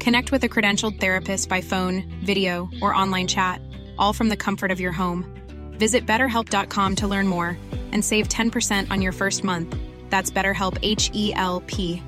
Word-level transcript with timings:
Connect 0.00 0.32
with 0.32 0.44
a 0.44 0.48
credentialed 0.48 1.00
therapist 1.00 1.48
by 1.48 1.60
phone, 1.60 2.04
video, 2.24 2.68
or 2.80 2.94
online 2.94 3.26
chat, 3.26 3.60
all 3.98 4.12
from 4.12 4.28
the 4.28 4.36
comfort 4.36 4.70
of 4.70 4.80
your 4.80 4.92
home. 4.92 5.24
Visit 5.72 6.06
betterhelp.com 6.06 6.96
to 6.96 7.08
learn 7.08 7.26
more 7.26 7.56
and 7.92 8.04
save 8.04 8.28
10% 8.28 8.90
on 8.90 9.02
your 9.02 9.12
first 9.12 9.44
month. 9.44 9.76
That's 10.10 10.30
BetterHelp 10.30 10.78
H 10.82 11.10
E 11.14 11.32
L 11.34 11.62
P. 11.66 12.02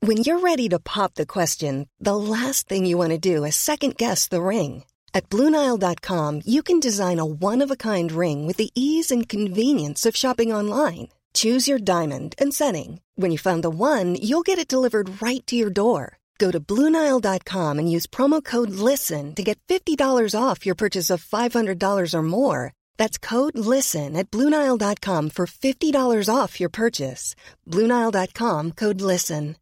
When 0.00 0.18
you're 0.18 0.40
ready 0.40 0.68
to 0.68 0.78
pop 0.78 1.14
the 1.14 1.24
question, 1.24 1.88
the 1.98 2.16
last 2.16 2.68
thing 2.68 2.84
you 2.84 2.98
want 2.98 3.12
to 3.12 3.18
do 3.18 3.44
is 3.44 3.56
second 3.56 3.96
guess 3.96 4.28
the 4.28 4.42
ring. 4.42 4.84
At 5.14 5.30
Bluenile.com, 5.30 6.42
you 6.44 6.62
can 6.62 6.80
design 6.80 7.18
a 7.18 7.24
one 7.24 7.62
of 7.62 7.70
a 7.70 7.76
kind 7.76 8.12
ring 8.12 8.46
with 8.46 8.58
the 8.58 8.70
ease 8.74 9.10
and 9.10 9.28
convenience 9.28 10.04
of 10.04 10.16
shopping 10.16 10.52
online. 10.52 11.08
Choose 11.32 11.66
your 11.66 11.78
diamond 11.78 12.34
and 12.38 12.52
setting. 12.52 13.00
When 13.14 13.30
you 13.30 13.38
find 13.38 13.64
the 13.64 13.70
one, 13.70 14.16
you'll 14.16 14.42
get 14.42 14.58
it 14.58 14.68
delivered 14.68 15.22
right 15.22 15.44
to 15.46 15.56
your 15.56 15.70
door. 15.70 16.18
Go 16.38 16.50
to 16.50 16.60
Bluenile.com 16.60 17.78
and 17.78 17.90
use 17.90 18.06
promo 18.06 18.42
code 18.44 18.70
LISTEN 18.70 19.34
to 19.36 19.42
get 19.42 19.58
$50 19.68 19.98
off 20.38 20.66
your 20.66 20.74
purchase 20.74 21.10
of 21.10 21.24
$500 21.24 22.14
or 22.14 22.22
more. 22.22 22.72
That's 22.96 23.18
code 23.18 23.56
LISTEN 23.56 24.16
at 24.16 24.30
Bluenile.com 24.30 25.30
for 25.30 25.46
$50 25.46 26.34
off 26.34 26.60
your 26.60 26.70
purchase. 26.70 27.34
Bluenile.com 27.68 28.72
code 28.72 29.00
LISTEN. 29.00 29.56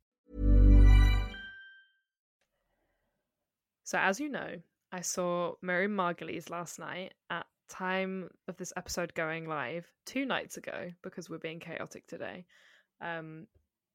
So, 3.85 3.99
as 3.99 4.19
you 4.19 4.31
know, 4.31 4.57
I 4.91 5.03
saw 5.03 5.53
Miriam 5.61 5.95
Margolyes 5.95 6.49
last 6.49 6.79
night 6.79 7.13
at 7.29 7.45
time 7.69 8.31
of 8.49 8.57
this 8.57 8.73
episode 8.75 9.13
going 9.15 9.47
live 9.47 9.87
two 10.07 10.25
nights 10.25 10.57
ago 10.57 10.91
because 11.03 11.29
we're 11.29 11.37
being 11.37 11.61
chaotic 11.61 12.07
today. 12.07 12.47
Um, 13.03 13.47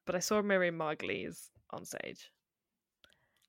but 0.06 0.16
I 0.16 0.20
saw 0.20 0.42
Miriam 0.44 0.78
Margolyes 0.78 1.50
on 1.72 1.86
stage. 1.86 2.32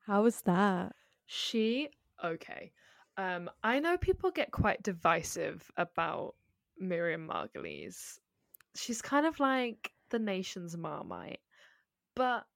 How 0.09 0.23
was 0.23 0.41
that? 0.47 0.95
She 1.27 1.91
okay. 2.25 2.73
Um, 3.19 3.51
I 3.63 3.79
know 3.79 3.99
people 3.99 4.31
get 4.31 4.51
quite 4.51 4.83
divisive 4.83 5.71
about 5.77 6.35
Miriam 6.79 7.29
Margolyes. 7.29 8.19
She's 8.75 9.03
kind 9.03 9.27
of 9.27 9.39
like 9.39 9.93
the 10.09 10.19
nation's 10.19 10.79
marmite, 10.79 11.41
but 12.17 12.47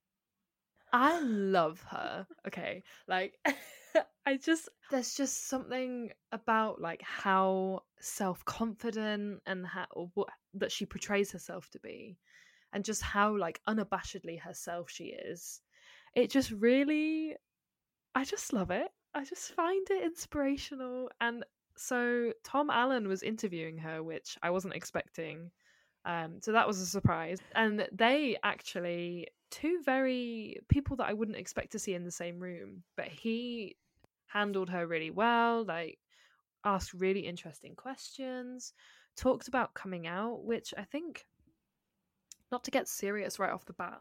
I 0.94 1.20
love 1.20 1.84
her. 1.90 2.26
Okay, 2.46 2.84
like 3.06 3.34
I 4.24 4.38
just 4.38 4.70
there's 4.90 5.14
just 5.14 5.46
something 5.46 6.10
about 6.32 6.80
like 6.80 7.02
how 7.02 7.82
self 8.00 8.42
confident 8.46 9.42
and 9.44 9.66
how 9.66 9.84
what 10.14 10.28
that 10.54 10.72
she 10.72 10.86
portrays 10.86 11.30
herself 11.32 11.68
to 11.72 11.80
be, 11.80 12.16
and 12.72 12.82
just 12.82 13.02
how 13.02 13.36
like 13.36 13.60
unabashedly 13.68 14.40
herself 14.40 14.88
she 14.88 15.08
is. 15.08 15.60
It 16.14 16.30
just 16.30 16.50
really, 16.50 17.36
I 18.14 18.24
just 18.24 18.52
love 18.52 18.70
it. 18.70 18.88
I 19.14 19.24
just 19.24 19.52
find 19.54 19.86
it 19.90 20.04
inspirational. 20.04 21.10
And 21.20 21.44
so 21.76 22.32
Tom 22.44 22.70
Allen 22.70 23.08
was 23.08 23.22
interviewing 23.22 23.78
her, 23.78 24.02
which 24.02 24.36
I 24.42 24.50
wasn't 24.50 24.74
expecting. 24.74 25.50
Um, 26.04 26.40
so 26.40 26.52
that 26.52 26.66
was 26.66 26.80
a 26.80 26.86
surprise. 26.86 27.38
And 27.54 27.86
they 27.92 28.36
actually 28.42 29.28
two 29.50 29.80
very 29.84 30.56
people 30.68 30.96
that 30.96 31.08
I 31.08 31.12
wouldn't 31.12 31.36
expect 31.36 31.72
to 31.72 31.78
see 31.78 31.94
in 31.94 32.04
the 32.04 32.10
same 32.10 32.40
room, 32.40 32.82
but 32.96 33.08
he 33.08 33.76
handled 34.26 34.70
her 34.70 34.86
really 34.86 35.10
well, 35.10 35.64
like 35.64 35.98
asked 36.64 36.94
really 36.94 37.20
interesting 37.20 37.74
questions, 37.74 38.72
talked 39.16 39.48
about 39.48 39.74
coming 39.74 40.06
out, 40.06 40.44
which 40.44 40.72
I 40.76 40.84
think 40.84 41.26
not 42.50 42.64
to 42.64 42.70
get 42.70 42.88
serious 42.88 43.38
right 43.38 43.52
off 43.52 43.66
the 43.66 43.72
bat, 43.74 44.00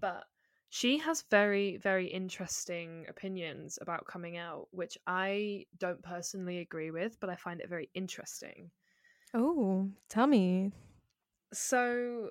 but 0.00 0.24
she 0.68 0.98
has 0.98 1.24
very 1.30 1.76
very 1.78 2.06
interesting 2.06 3.06
opinions 3.08 3.78
about 3.80 4.06
coming 4.06 4.36
out 4.36 4.66
which 4.72 4.98
i 5.06 5.64
don't 5.78 6.02
personally 6.02 6.58
agree 6.58 6.90
with 6.90 7.18
but 7.20 7.30
i 7.30 7.36
find 7.36 7.60
it 7.60 7.68
very 7.68 7.88
interesting 7.94 8.70
Oh, 9.34 9.90
tell 10.08 10.26
me. 10.26 10.72
so 11.52 12.30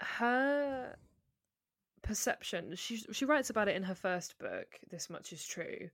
her 0.00 0.96
perception 2.02 2.74
she 2.76 2.98
she 3.12 3.24
writes 3.24 3.48
about 3.50 3.66
it 3.68 3.76
in 3.76 3.82
her 3.82 3.94
first 3.94 4.38
book 4.38 4.66
this 4.90 5.08
much 5.08 5.32
is 5.32 5.44
true 5.46 5.88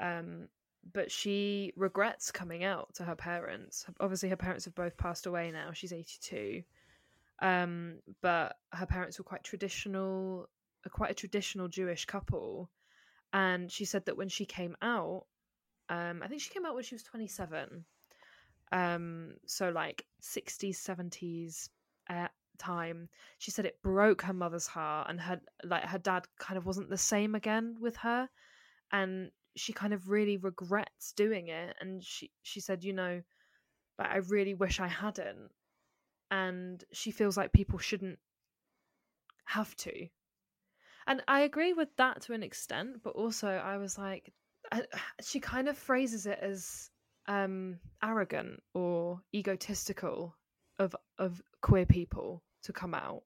um 0.00 0.48
but 0.94 1.10
she 1.10 1.72
regrets 1.76 2.30
coming 2.30 2.64
out 2.64 2.94
to 2.94 3.04
her 3.04 3.14
parents 3.16 3.84
obviously 4.00 4.28
her 4.30 4.36
parents 4.36 4.64
have 4.64 4.74
both 4.74 4.96
passed 4.96 5.26
away 5.26 5.50
now 5.50 5.72
she's 5.72 5.92
82 5.92 6.62
um 7.42 7.96
but 8.22 8.56
her 8.72 8.86
parents 8.86 9.18
were 9.18 9.24
quite 9.24 9.44
traditional 9.44 10.48
a 10.86 10.90
quite 10.90 11.10
a 11.10 11.14
traditional 11.14 11.68
jewish 11.68 12.04
couple 12.04 12.70
and 13.32 13.70
she 13.70 13.84
said 13.84 14.04
that 14.06 14.16
when 14.16 14.28
she 14.28 14.44
came 14.44 14.76
out 14.82 15.24
um 15.88 16.22
i 16.22 16.28
think 16.28 16.40
she 16.40 16.50
came 16.50 16.64
out 16.64 16.74
when 16.74 16.84
she 16.84 16.94
was 16.94 17.02
27 17.02 17.84
um 18.72 19.34
so 19.46 19.70
like 19.70 20.04
60s 20.22 20.76
70s 20.76 21.68
uh, 22.10 22.28
time 22.58 23.08
she 23.38 23.50
said 23.50 23.66
it 23.66 23.82
broke 23.82 24.22
her 24.22 24.32
mother's 24.32 24.66
heart 24.66 25.08
and 25.10 25.20
her 25.20 25.40
like 25.64 25.84
her 25.84 25.98
dad 25.98 26.26
kind 26.38 26.56
of 26.56 26.66
wasn't 26.66 26.88
the 26.88 26.96
same 26.96 27.34
again 27.34 27.76
with 27.80 27.96
her 27.96 28.28
and 28.92 29.30
she 29.56 29.72
kind 29.72 29.92
of 29.92 30.08
really 30.08 30.36
regrets 30.36 31.12
doing 31.12 31.48
it 31.48 31.76
and 31.80 32.02
she 32.02 32.30
she 32.42 32.60
said 32.60 32.82
you 32.82 32.92
know 32.92 33.20
like 33.98 34.08
i 34.08 34.16
really 34.16 34.54
wish 34.54 34.80
i 34.80 34.88
hadn't 34.88 35.50
and 36.30 36.84
she 36.92 37.10
feels 37.10 37.36
like 37.36 37.52
people 37.52 37.78
shouldn't 37.78 38.18
have 39.44 39.74
to 39.76 40.08
and 41.06 41.22
i 41.28 41.40
agree 41.40 41.72
with 41.72 41.88
that 41.96 42.22
to 42.22 42.32
an 42.32 42.42
extent 42.42 43.02
but 43.02 43.10
also 43.10 43.48
i 43.48 43.76
was 43.76 43.98
like 43.98 44.32
I, 44.72 44.82
she 45.22 45.40
kind 45.40 45.68
of 45.68 45.76
phrases 45.78 46.26
it 46.26 46.38
as 46.40 46.90
um 47.28 47.78
arrogant 48.02 48.62
or 48.74 49.20
egotistical 49.34 50.36
of 50.78 50.94
of 51.18 51.42
queer 51.62 51.86
people 51.86 52.42
to 52.62 52.72
come 52.72 52.94
out 52.94 53.22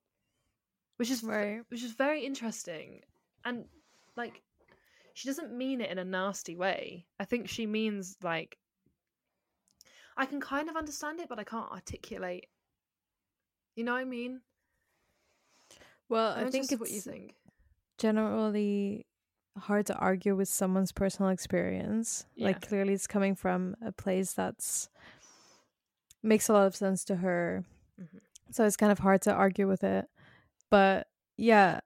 which 1.00 1.10
is 1.10 1.24
Right. 1.24 1.62
which 1.68 1.82
is 1.82 1.92
very 1.92 2.26
interesting. 2.26 3.00
And 3.46 3.64
like 4.18 4.42
she 5.14 5.28
doesn't 5.28 5.50
mean 5.50 5.80
it 5.80 5.88
in 5.90 5.96
a 5.96 6.04
nasty 6.04 6.56
way. 6.56 7.06
I 7.18 7.24
think 7.24 7.48
she 7.48 7.64
means 7.66 8.18
like 8.22 8.58
i 10.14 10.26
can 10.26 10.42
kind 10.42 10.68
of 10.68 10.76
understand 10.76 11.20
it 11.20 11.28
but 11.30 11.38
i 11.38 11.44
can't 11.44 11.72
articulate. 11.72 12.48
You 13.76 13.84
know 13.84 13.94
what 13.94 14.00
i 14.00 14.04
mean? 14.04 14.42
Well, 16.10 16.34
I'm 16.36 16.48
I 16.48 16.50
think 16.50 16.70
it's 16.70 16.78
what 16.78 16.90
you 16.90 17.00
think 17.00 17.34
generally 18.00 19.06
hard 19.58 19.86
to 19.86 19.94
argue 19.96 20.34
with 20.34 20.48
someone's 20.48 20.92
personal 20.92 21.30
experience. 21.30 22.24
Like 22.36 22.66
clearly 22.66 22.94
it's 22.94 23.06
coming 23.06 23.34
from 23.34 23.76
a 23.84 23.92
place 23.92 24.32
that's 24.32 24.88
makes 26.22 26.48
a 26.48 26.52
lot 26.52 26.66
of 26.66 26.76
sense 26.76 27.04
to 27.04 27.16
her. 27.16 27.64
Mhm. 28.00 28.20
So 28.50 28.64
it's 28.64 28.76
kind 28.76 28.92
of 28.92 28.98
hard 28.98 29.22
to 29.22 29.32
argue 29.32 29.68
with 29.68 29.84
it. 29.84 30.06
But 30.70 31.08
yeah, 31.36 31.80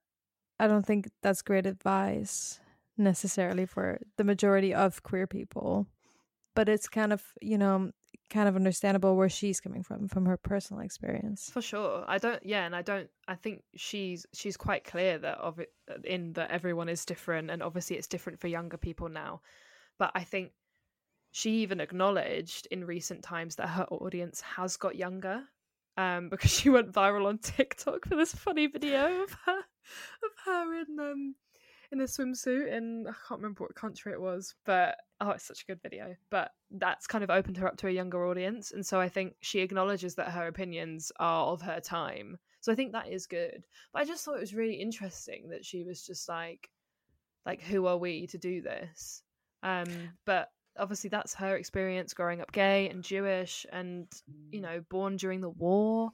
I 0.59 0.67
don't 0.67 0.87
think 0.87 1.11
that's 1.23 1.43
great 1.43 1.67
advice 1.67 2.61
necessarily 2.97 3.67
for 3.67 3.99
the 4.17 4.25
majority 4.25 4.73
of 4.75 5.03
queer 5.03 5.27
people. 5.27 5.87
But 6.55 6.69
it's 6.69 6.89
kind 6.89 7.13
of, 7.13 7.23
you 7.41 7.59
know, 7.59 7.91
kind 8.35 8.49
of 8.49 8.57
understandable 8.57 9.15
where 9.17 9.29
she's 9.29 9.61
coming 9.61 9.85
from 9.85 10.09
from 10.09 10.27
her 10.27 10.37
personal 10.37 10.83
experience. 10.83 11.51
For 11.53 11.63
sure. 11.63 12.05
I 12.07 12.19
don't 12.19 12.45
yeah, 12.45 12.67
and 12.67 12.75
I 12.75 12.83
don't 12.83 13.09
I 13.29 13.37
think 13.37 13.63
she's 13.77 14.27
she's 14.35 14.57
quite 14.57 14.85
clear 14.85 15.19
that 15.19 15.39
of 15.39 15.61
it 15.61 15.71
in 16.03 16.33
that 16.33 16.51
everyone 16.51 16.89
is 16.89 17.05
different 17.05 17.51
and 17.51 17.63
obviously 17.63 17.97
it's 17.97 18.09
different 18.09 18.41
for 18.41 18.49
younger 18.49 18.77
people 18.77 19.09
now. 19.09 19.41
But 19.99 20.11
I 20.17 20.25
think 20.25 20.51
she 21.31 21.63
even 21.63 21.81
acknowledged 21.81 22.67
in 22.73 22.85
recent 22.85 23.23
times 23.23 23.55
that 23.57 23.69
her 23.69 23.85
audience 23.85 24.41
has 24.41 24.77
got 24.77 24.97
younger. 24.97 25.45
Um, 25.97 26.29
because 26.31 26.51
she 26.51 26.71
went 26.71 26.93
viral 26.93 27.27
on 27.27 27.39
TikTok 27.39 28.07
for 28.07 28.17
this 28.17 28.35
funny 28.35 28.67
video 28.67 29.23
of 29.23 29.37
her 29.47 29.59
of 29.59 30.31
her 30.45 30.75
in 30.75 30.99
um 30.99 31.35
in 31.95 32.01
a 32.01 32.05
swimsuit 32.05 32.73
in 32.73 33.07
I 33.09 33.13
can't 33.27 33.41
remember 33.41 33.65
what 33.65 33.75
country 33.75 34.13
it 34.13 34.21
was, 34.21 34.55
but 34.65 34.97
oh, 35.21 35.31
it's 35.31 35.45
such 35.45 35.63
a 35.63 35.73
good 35.73 35.81
video. 35.83 36.15
But 36.29 36.51
that's 36.71 37.07
kind 37.07 37.25
of 37.25 37.31
opened 37.31 37.57
her 37.59 37.69
up 37.69 37.77
to 37.79 37.89
a 37.89 37.93
younger 37.93 38.27
audience, 38.27 38.73
and 38.73 38.85
so 38.85 39.01
I 39.01 39.09
think 39.09 39.35
she 39.41 39.61
acknowledges 39.61 40.17
that 40.17 40.31
her 40.31 40.47
opinions 40.47 41.13
are 41.19 41.47
of 41.47 41.63
her 41.63 41.81
time. 41.81 42.39
So 42.61 42.73
I 42.73 42.75
think 42.75 42.93
that 42.93 43.09
is 43.09 43.27
good. 43.27 43.65
But 43.93 44.03
I 44.03 44.05
just 44.05 44.25
thought 44.25 44.37
it 44.37 44.41
was 44.41 44.55
really 44.55 44.75
interesting 44.75 45.49
that 45.51 45.65
she 45.65 45.85
was 45.85 46.05
just 46.05 46.29
like, 46.29 46.71
like, 47.47 47.63
who 47.63 47.87
are 47.87 47.99
we 47.99 48.27
to 48.29 48.39
do 48.39 48.63
this? 48.63 49.23
Um, 49.63 49.87
but 50.25 50.51
obviously 50.79 51.11
that's 51.11 51.35
her 51.35 51.57
experience 51.57 52.15
growing 52.15 52.41
up 52.41 52.53
gay 52.53 52.89
and 52.89 53.05
Jewish, 53.05 53.67
and 53.73 54.07
you 54.51 54.61
know, 54.61 54.83
born 54.91 55.17
during 55.17 55.41
the 55.41 55.51
war. 55.51 56.11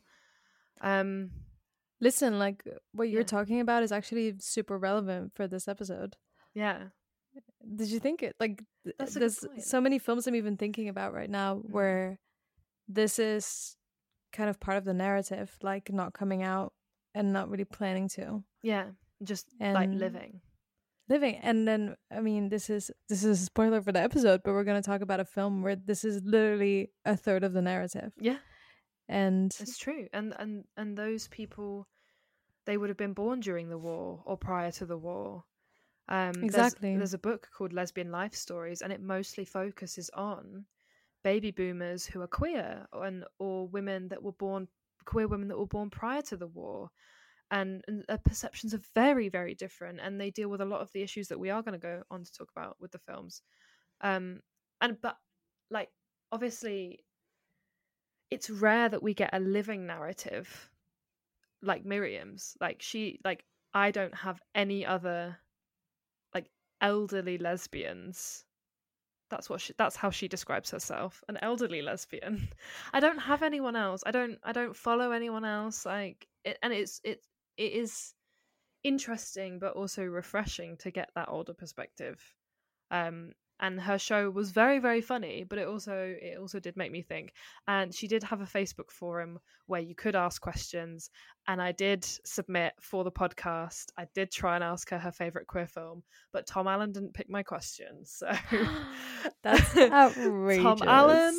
Um, 0.80 1.30
Listen, 2.00 2.38
like 2.38 2.62
what 2.92 3.08
you're 3.10 3.20
Yeah. 3.20 3.26
talking 3.26 3.60
about 3.60 3.82
is 3.82 3.92
actually 3.92 4.34
super 4.40 4.78
relevant 4.78 5.32
for 5.34 5.46
this 5.46 5.68
episode. 5.68 6.16
yeah, 6.54 6.88
Did 7.76 7.88
you 7.90 8.00
think 8.00 8.22
it 8.24 8.34
like 8.40 8.64
th- 8.84 8.96
there's 9.14 9.44
so 9.58 9.80
many 9.80 9.98
films 10.00 10.26
I'm 10.26 10.34
even 10.34 10.56
thinking 10.56 10.88
about 10.88 11.12
right 11.14 11.30
now 11.30 11.56
Mhm. 11.56 11.70
where 11.70 12.18
this 12.88 13.18
is 13.20 13.76
kind 14.32 14.50
of 14.50 14.58
part 14.58 14.76
of 14.78 14.84
the 14.84 14.94
narrative, 14.94 15.56
like 15.62 15.92
not 15.92 16.12
coming 16.12 16.42
out 16.42 16.72
and 17.14 17.32
not 17.32 17.48
really 17.48 17.64
planning 17.64 18.08
to 18.16 18.42
yeah, 18.62 18.90
just 19.22 19.46
like 19.60 19.88
And- 19.90 19.98
living. 20.00 20.40
living. 21.08 21.36
And 21.36 21.68
then 21.68 21.96
I 22.10 22.20
mean 22.20 22.48
this 22.48 22.68
is 22.70 22.90
this 23.08 23.22
is 23.24 23.40
a 23.42 23.44
spoiler 23.44 23.80
for 23.82 23.92
the 23.92 24.00
episode, 24.00 24.42
but 24.42 24.52
we're 24.52 24.64
gonna 24.64 24.82
talk 24.82 25.00
about 25.02 25.20
a 25.20 25.24
film 25.24 25.62
where 25.62 25.76
this 25.76 26.04
is 26.04 26.22
literally 26.24 26.90
a 27.04 27.16
third 27.16 27.44
of 27.44 27.52
the 27.52 27.62
narrative. 27.62 28.12
Yeah, 28.18 28.38
And 29.10 29.54
It's 29.60 29.76
true, 29.76 30.08
and 30.12 30.34
and 30.38 30.64
and 30.76 30.96
those 30.96 31.28
people, 31.28 31.88
they 32.64 32.76
would 32.78 32.88
have 32.88 32.96
been 32.96 33.12
born 33.12 33.40
during 33.40 33.68
the 33.68 33.78
war 33.78 34.22
or 34.24 34.36
prior 34.38 34.70
to 34.72 34.86
the 34.86 34.96
war. 34.96 35.44
Um, 36.08 36.32
there's- 36.32 36.44
Exactly. 36.44 36.96
There's, 36.96 37.14
a 37.14 37.18
book 37.18 37.48
called 37.52 37.72
Lesbian 37.72 38.10
Life 38.10 38.34
Stories, 38.34 38.82
and 38.82 38.92
it 38.92 39.00
mostly 39.00 39.44
focuses 39.44 40.10
on 40.14 40.66
baby 41.24 41.50
boomers 41.50 42.06
who 42.06 42.20
are 42.22 42.28
queer 42.28 42.86
and 42.92 43.24
or 43.38 43.68
women 43.68 44.08
that 44.08 44.22
were 44.22 44.32
born 44.32 44.68
queer 45.04 45.28
women 45.28 45.48
that 45.48 45.58
were 45.58 45.66
born 45.66 45.90
prior 45.90 46.22
to 46.22 46.36
the 46.36 46.46
war. 46.48 46.90
And, 47.52 47.82
and 47.88 48.04
uh, 48.08 48.16
perceptions 48.18 48.74
are 48.74 48.80
very, 48.94 49.28
very 49.28 49.54
different, 49.54 49.98
and 50.00 50.20
they 50.20 50.30
deal 50.30 50.48
with 50.48 50.60
a 50.60 50.64
lot 50.64 50.82
of 50.82 50.92
the 50.92 51.02
issues 51.02 51.28
that 51.28 51.38
we 51.40 51.50
are 51.50 51.62
going 51.62 51.72
to 51.72 51.78
go 51.78 52.04
on 52.10 52.22
to 52.24 52.32
talk 52.32 52.50
about 52.56 52.76
with 52.80 52.92
the 52.92 52.98
films. 53.00 53.42
Um, 54.02 54.40
and 54.80 55.00
but 55.00 55.16
like 55.70 55.90
obviously 56.32 57.04
it's 58.30 58.50
rare 58.50 58.88
that 58.88 59.02
we 59.02 59.14
get 59.14 59.30
a 59.32 59.40
living 59.40 59.86
narrative 59.86 60.70
like 61.62 61.84
Miriam's. 61.84 62.56
Like 62.60 62.82
she 62.82 63.20
like 63.24 63.44
I 63.74 63.90
don't 63.90 64.14
have 64.14 64.40
any 64.54 64.84
other 64.86 65.36
like 66.34 66.50
elderly 66.80 67.38
lesbians. 67.38 68.44
That's 69.30 69.48
what 69.48 69.60
she 69.60 69.74
that's 69.78 69.96
how 69.96 70.10
she 70.10 70.28
describes 70.28 70.70
herself. 70.70 71.22
An 71.28 71.38
elderly 71.42 71.82
lesbian. 71.82 72.48
I 72.92 73.00
don't 73.00 73.18
have 73.18 73.42
anyone 73.42 73.76
else. 73.76 74.02
I 74.06 74.10
don't 74.10 74.38
I 74.42 74.52
don't 74.52 74.76
follow 74.76 75.12
anyone 75.12 75.44
else 75.44 75.86
like 75.86 76.26
it, 76.44 76.58
and 76.62 76.72
it's 76.72 77.00
it 77.04 77.22
it 77.56 77.72
is 77.72 78.14
interesting 78.82 79.58
but 79.58 79.74
also 79.74 80.02
refreshing 80.02 80.76
to 80.78 80.90
get 80.90 81.10
that 81.14 81.28
older 81.28 81.54
perspective. 81.54 82.20
Um 82.90 83.32
and 83.60 83.80
her 83.80 83.98
show 83.98 84.30
was 84.30 84.50
very 84.50 84.78
very 84.78 85.00
funny 85.00 85.44
but 85.48 85.58
it 85.58 85.66
also 85.66 86.14
it 86.20 86.38
also 86.38 86.60
did 86.60 86.76
make 86.76 86.92
me 86.92 87.02
think. 87.02 87.32
And 87.68 87.94
she 87.94 88.08
did 88.08 88.22
have 88.24 88.40
a 88.40 88.44
facebook 88.44 88.90
forum 88.90 89.38
where 89.66 89.80
you 89.80 89.94
could 89.94 90.16
ask 90.16 90.40
questions 90.40 91.10
and 91.46 91.62
i 91.62 91.72
did 91.72 92.04
submit 92.24 92.72
for 92.80 93.04
the 93.04 93.12
podcast. 93.12 93.86
I 93.96 94.06
did 94.14 94.30
try 94.30 94.54
and 94.56 94.64
ask 94.64 94.90
her 94.90 94.98
her 94.98 95.12
favorite 95.12 95.46
queer 95.46 95.66
film 95.66 96.02
but 96.32 96.46
tom 96.46 96.66
allen 96.66 96.92
didn't 96.92 97.14
pick 97.14 97.30
my 97.30 97.42
questions 97.42 98.10
so 98.18 98.30
That's 99.42 99.76
outrageous 99.76 100.62
tom 100.62 100.78
allen 100.86 101.34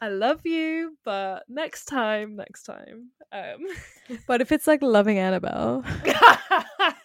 i 0.00 0.08
love 0.08 0.40
you 0.44 0.96
but 1.04 1.44
next 1.48 1.86
time 1.86 2.36
next 2.36 2.64
time 2.64 3.10
um 3.32 3.66
But 4.26 4.40
if 4.40 4.52
it's 4.52 4.66
like 4.66 4.82
loving 4.82 5.18
Annabelle, 5.18 5.84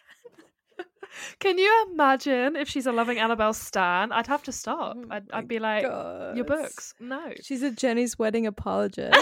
Can 1.39 1.57
you 1.57 1.88
imagine 1.92 2.56
if 2.56 2.68
she's 2.69 2.86
a 2.86 2.92
loving 2.92 3.18
Annabelle 3.19 3.54
Stan? 3.54 4.12
I'd 4.12 4.28
have 4.28 4.44
to 4.44 4.51
stop. 4.51 4.98
Oh 4.98 5.06
I'd, 5.10 5.31
I'd 5.31 5.48
be 5.48 5.60
like, 5.60 5.83
God. 5.83 6.36
your 6.36 6.45
books, 6.45 6.94
no. 7.00 7.33
She's 7.42 7.62
a 7.63 7.72
Jenny's 7.72 8.18
wedding 8.19 8.45
apologist. 8.48 9.18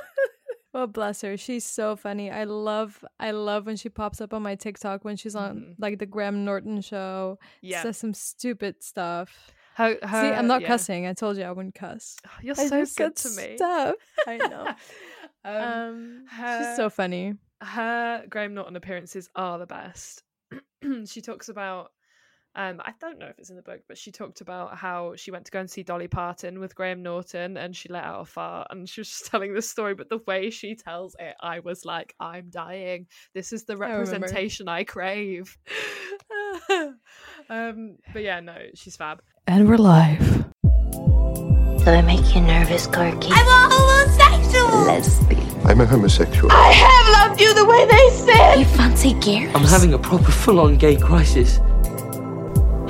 oh 0.74 0.86
bless 0.86 1.22
her. 1.22 1.36
She's 1.36 1.64
so 1.64 1.96
funny. 1.96 2.30
I 2.30 2.44
love 2.44 3.04
I 3.18 3.30
love 3.32 3.66
when 3.66 3.76
she 3.76 3.88
pops 3.88 4.20
up 4.20 4.32
on 4.34 4.42
my 4.42 4.54
TikTok 4.54 5.04
when 5.04 5.16
she's 5.16 5.34
on 5.34 5.56
Mhm. 5.56 5.74
like 5.78 5.98
the 5.98 6.06
Graham 6.06 6.44
Norton 6.44 6.80
show. 6.80 7.38
yeah, 7.62 7.82
Says 7.82 7.96
some 7.98 8.14
stupid 8.14 8.82
stuff. 8.82 9.52
her, 9.76 9.96
her, 10.02 10.22
See, 10.22 10.34
I'm 10.36 10.46
not 10.46 10.62
yeah. 10.62 10.66
cussing. 10.68 11.06
I 11.06 11.12
told 11.14 11.36
you 11.36 11.44
I 11.44 11.52
wouldn't 11.52 11.74
cuss. 11.74 12.16
You're 12.42 12.54
I 12.58 12.66
so 12.66 12.84
good 12.84 12.96
good 12.96 13.16
to 13.16 13.28
me. 13.30 13.56
Stuff. 13.56 13.94
I 14.26 14.36
know. 14.36 14.66
um, 15.44 15.54
Um, 15.54 16.24
her- 16.30 16.58
she's 16.64 16.76
so 16.76 16.90
funny. 16.90 17.34
her 17.62 18.24
Graham 18.28 18.54
Norton 18.54 18.76
appearances 18.76 19.28
are 19.34 19.58
the 19.58 19.66
best. 19.66 20.22
she 21.06 21.20
talks 21.20 21.48
about 21.48 21.92
um 22.54 22.80
I 22.84 22.92
don't 23.00 23.18
know 23.18 23.26
if 23.26 23.38
it's 23.38 23.50
in 23.50 23.56
the 23.56 23.62
book, 23.62 23.80
but 23.88 23.98
she 23.98 24.10
talked 24.10 24.40
about 24.40 24.76
how 24.76 25.14
she 25.16 25.30
went 25.30 25.44
to 25.46 25.50
go 25.50 25.60
and 25.60 25.70
see 25.70 25.82
Dolly 25.82 26.08
Parton 26.08 26.60
with 26.60 26.74
Graham 26.74 27.02
Norton 27.02 27.56
and 27.56 27.76
she 27.76 27.88
let 27.88 28.04
out 28.04 28.22
a 28.22 28.24
fart 28.24 28.68
and 28.70 28.88
she 28.88 29.00
was 29.00 29.08
just 29.08 29.26
telling 29.30 29.54
this 29.54 29.68
story, 29.68 29.94
but 29.94 30.08
the 30.08 30.20
way 30.26 30.50
she 30.50 30.74
tells 30.74 31.14
it, 31.18 31.34
I 31.40 31.60
was 31.60 31.84
like, 31.84 32.14
I'm 32.18 32.50
dying. 32.50 33.06
This 33.34 33.52
is 33.52 33.64
the 33.64 33.76
remember. 33.76 34.04
representation 34.04 34.68
I, 34.68 34.84
crave. 34.84 35.56
um 37.50 37.96
but 38.12 38.22
yeah, 38.22 38.40
no, 38.40 38.56
she's 38.74 38.96
fab. 38.96 39.22
And 39.46 39.68
we're 39.68 39.76
live. 39.76 40.47
Do 41.88 41.94
I 41.94 42.02
make 42.02 42.34
you 42.34 42.42
nervous, 42.42 42.86
Corky? 42.86 43.30
I'm 43.32 43.46
a 43.46 43.74
homosexual. 43.74 44.84
lesbian. 44.84 45.66
I'm 45.66 45.80
a 45.80 45.86
homosexual. 45.86 46.52
I 46.52 46.70
have 46.70 47.30
loved 47.30 47.40
you 47.40 47.54
the 47.54 47.64
way 47.64 47.86
they 47.86 48.10
said. 48.10 48.56
You 48.56 48.66
fancy 48.66 49.14
Gary? 49.14 49.50
I'm 49.54 49.64
having 49.64 49.94
a 49.94 49.98
proper 49.98 50.30
full 50.30 50.60
on 50.60 50.76
gay 50.76 50.96
crisis. 50.98 51.56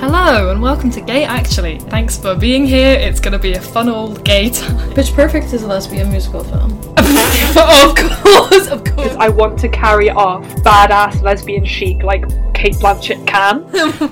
Hello 0.00 0.50
and 0.50 0.61
welcome 0.61 0.90
to 0.90 1.00
Gay 1.00 1.23
Actually. 1.23 1.78
Thanks 1.78 2.19
for 2.19 2.35
being 2.35 2.67
here. 2.67 2.90
It's 2.90 3.21
going 3.21 3.35
to 3.35 3.38
be 3.38 3.52
a 3.52 3.61
fun 3.61 3.88
old 3.88 4.25
gay 4.25 4.50
time. 4.50 4.93
Pitch 4.95 5.12
Perfect 5.12 5.52
is 5.52 5.62
a 5.62 5.69
lesbian 5.69 6.11
musical 6.11 6.43
film. 6.43 6.73
of 6.99 7.95
course, 7.95 8.67
of 8.67 8.83
course. 8.83 9.14
I 9.17 9.28
want 9.28 9.61
to 9.61 9.69
carry 9.69 10.11
off 10.11 10.45
badass 10.64 11.23
lesbian 11.23 11.64
chic 11.64 12.02
like 12.02 12.23
Cate 12.52 12.75
Blanchett 12.75 13.25
can. 13.28 13.62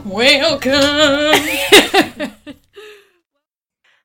Welcome. 0.09 0.63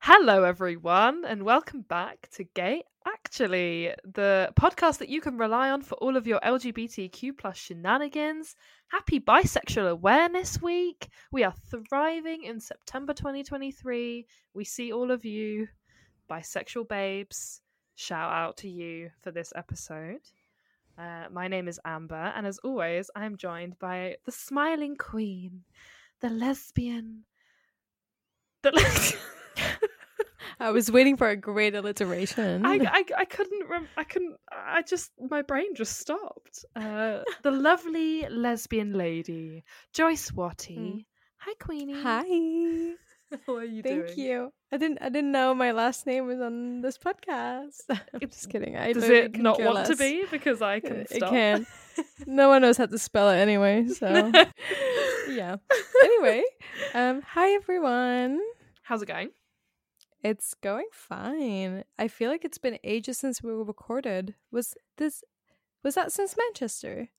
Hello, 0.03 0.43
everyone, 0.43 1.25
and 1.25 1.43
welcome 1.43 1.81
back 1.81 2.27
to 2.31 2.43
Gay 2.43 2.81
Actually, 3.05 3.93
the 4.03 4.51
podcast 4.59 4.97
that 4.97 5.09
you 5.09 5.21
can 5.21 5.37
rely 5.37 5.69
on 5.69 5.83
for 5.83 5.93
all 5.97 6.17
of 6.17 6.25
your 6.25 6.39
LGBTQ 6.39 7.37
plus 7.37 7.55
shenanigans. 7.55 8.55
Happy 8.87 9.19
Bisexual 9.19 9.91
Awareness 9.91 10.59
Week! 10.59 11.07
We 11.31 11.43
are 11.43 11.53
thriving 11.69 12.45
in 12.45 12.59
September 12.59 13.13
2023. 13.13 14.25
We 14.55 14.65
see 14.65 14.91
all 14.91 15.11
of 15.11 15.23
you, 15.23 15.67
bisexual 16.27 16.89
babes. 16.89 17.61
Shout 17.93 18.33
out 18.33 18.57
to 18.57 18.69
you 18.69 19.11
for 19.21 19.29
this 19.29 19.53
episode. 19.55 20.21
Uh, 20.97 21.25
my 21.31 21.47
name 21.47 21.67
is 21.67 21.79
Amber, 21.85 22.33
and 22.35 22.47
as 22.47 22.57
always, 22.63 23.11
I 23.15 23.25
am 23.25 23.37
joined 23.37 23.77
by 23.77 24.15
the 24.25 24.31
smiling 24.31 24.95
queen, 24.95 25.61
the 26.21 26.29
lesbian. 26.31 27.25
The 28.63 29.15
I 30.59 30.69
was 30.71 30.91
waiting 30.91 31.17
for 31.17 31.27
a 31.29 31.35
great 31.35 31.73
alliteration. 31.75 32.65
I, 32.65 32.75
I, 32.75 33.03
I 33.17 33.25
couldn't 33.25 33.67
rem- 33.69 33.87
I 33.97 34.03
couldn't 34.03 34.35
I 34.51 34.81
just 34.83 35.11
my 35.19 35.41
brain 35.41 35.73
just 35.75 35.97
stopped. 35.99 36.65
Uh, 36.75 37.21
the 37.43 37.51
lovely 37.69 38.27
lesbian 38.29 38.93
lady 38.93 39.63
Joyce 39.93 40.31
Watty. 40.31 41.07
Hi 41.37 41.53
Queenie. 41.59 42.01
Hi. 42.01 42.93
what 43.45 43.63
are 43.63 43.65
you 43.65 43.81
Thank 43.81 44.07
doing? 44.07 44.19
you. 44.19 44.53
I 44.71 44.77
didn't. 44.77 44.99
I 45.01 45.09
didn't 45.09 45.31
know 45.31 45.53
my 45.55 45.71
last 45.71 46.05
name 46.05 46.27
was 46.27 46.39
on 46.39 46.81
this 46.81 46.97
podcast. 46.97 47.81
I'm 47.89 48.19
just 48.29 48.49
kidding. 48.49 48.75
I 48.77 48.93
Does 48.93 49.09
it 49.09 49.37
not 49.37 49.59
want 49.59 49.87
to 49.87 49.95
be? 49.95 50.25
Because 50.29 50.61
I 50.61 50.79
can 50.79 51.01
Uh, 51.01 51.05
It 51.09 51.21
can. 51.23 51.67
no 52.27 52.49
one 52.49 52.61
knows 52.61 52.77
how 52.77 52.85
to 52.85 52.97
spell 52.99 53.29
it 53.31 53.37
anyway. 53.37 53.87
So 53.87 54.31
yeah. 55.29 55.55
Anyway, 56.03 56.43
um, 56.93 57.21
hi 57.25 57.51
everyone. 57.53 58.39
How's 58.83 59.01
it 59.01 59.07
going? 59.07 59.29
It's 60.23 60.53
going 60.53 60.87
fine. 60.91 61.83
I 61.97 62.07
feel 62.07 62.29
like 62.29 62.45
it's 62.45 62.59
been 62.59 62.77
ages 62.83 63.17
since 63.17 63.41
we 63.41 63.51
were 63.51 63.63
recorded. 63.63 64.35
Was 64.51 64.75
this? 64.97 65.23
Was 65.83 65.95
that 65.95 66.11
since 66.11 66.35
Manchester? 66.37 67.09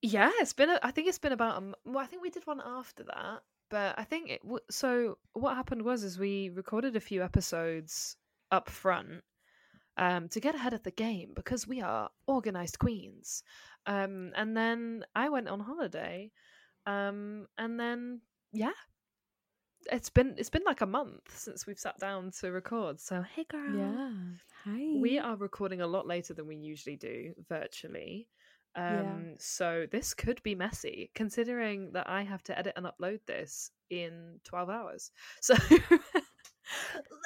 Yeah, 0.00 0.30
it's 0.38 0.54
been. 0.54 0.70
A, 0.70 0.80
I 0.82 0.90
think 0.90 1.08
it's 1.08 1.18
been 1.18 1.32
about. 1.32 1.62
A, 1.62 1.72
well, 1.84 1.98
I 1.98 2.06
think 2.06 2.22
we 2.22 2.30
did 2.30 2.46
one 2.46 2.62
after 2.64 3.04
that, 3.04 3.42
but 3.68 3.98
I 3.98 4.04
think 4.04 4.30
it. 4.30 4.40
So 4.70 5.18
what 5.34 5.54
happened 5.54 5.82
was, 5.82 6.02
is 6.02 6.18
we 6.18 6.48
recorded 6.48 6.96
a 6.96 7.00
few 7.00 7.22
episodes 7.22 8.16
up 8.50 8.70
front, 8.70 9.22
um, 9.98 10.28
to 10.28 10.40
get 10.40 10.54
ahead 10.54 10.72
of 10.72 10.82
the 10.82 10.90
game 10.90 11.32
because 11.34 11.66
we 11.66 11.82
are 11.82 12.08
organized 12.26 12.78
queens. 12.78 13.42
Um, 13.86 14.32
and 14.34 14.56
then 14.56 15.04
I 15.14 15.28
went 15.28 15.48
on 15.48 15.60
holiday, 15.60 16.30
um, 16.86 17.46
and 17.58 17.78
then 17.78 18.20
yeah, 18.52 18.72
it's 19.90 20.10
been 20.10 20.34
it's 20.36 20.50
been 20.50 20.64
like 20.66 20.80
a 20.80 20.86
month 20.86 21.36
since 21.36 21.66
we've 21.66 21.78
sat 21.78 21.98
down 21.98 22.30
to 22.40 22.50
record. 22.50 23.00
So 23.00 23.22
hey, 23.34 23.44
girl. 23.48 23.74
Yeah. 23.74 24.10
Hi. 24.64 24.98
We 25.00 25.18
are 25.18 25.36
recording 25.36 25.80
a 25.80 25.86
lot 25.86 26.06
later 26.06 26.34
than 26.34 26.46
we 26.46 26.56
usually 26.56 26.96
do 26.96 27.32
virtually. 27.48 28.28
Um, 28.76 28.84
Yeah. 28.84 29.34
So 29.38 29.86
this 29.90 30.14
could 30.14 30.42
be 30.42 30.54
messy, 30.54 31.10
considering 31.14 31.92
that 31.92 32.08
I 32.08 32.22
have 32.22 32.42
to 32.44 32.58
edit 32.58 32.74
and 32.76 32.86
upload 32.86 33.20
this 33.26 33.70
in 33.90 34.40
12 34.44 34.70
hours. 34.70 35.10
So 35.40 35.54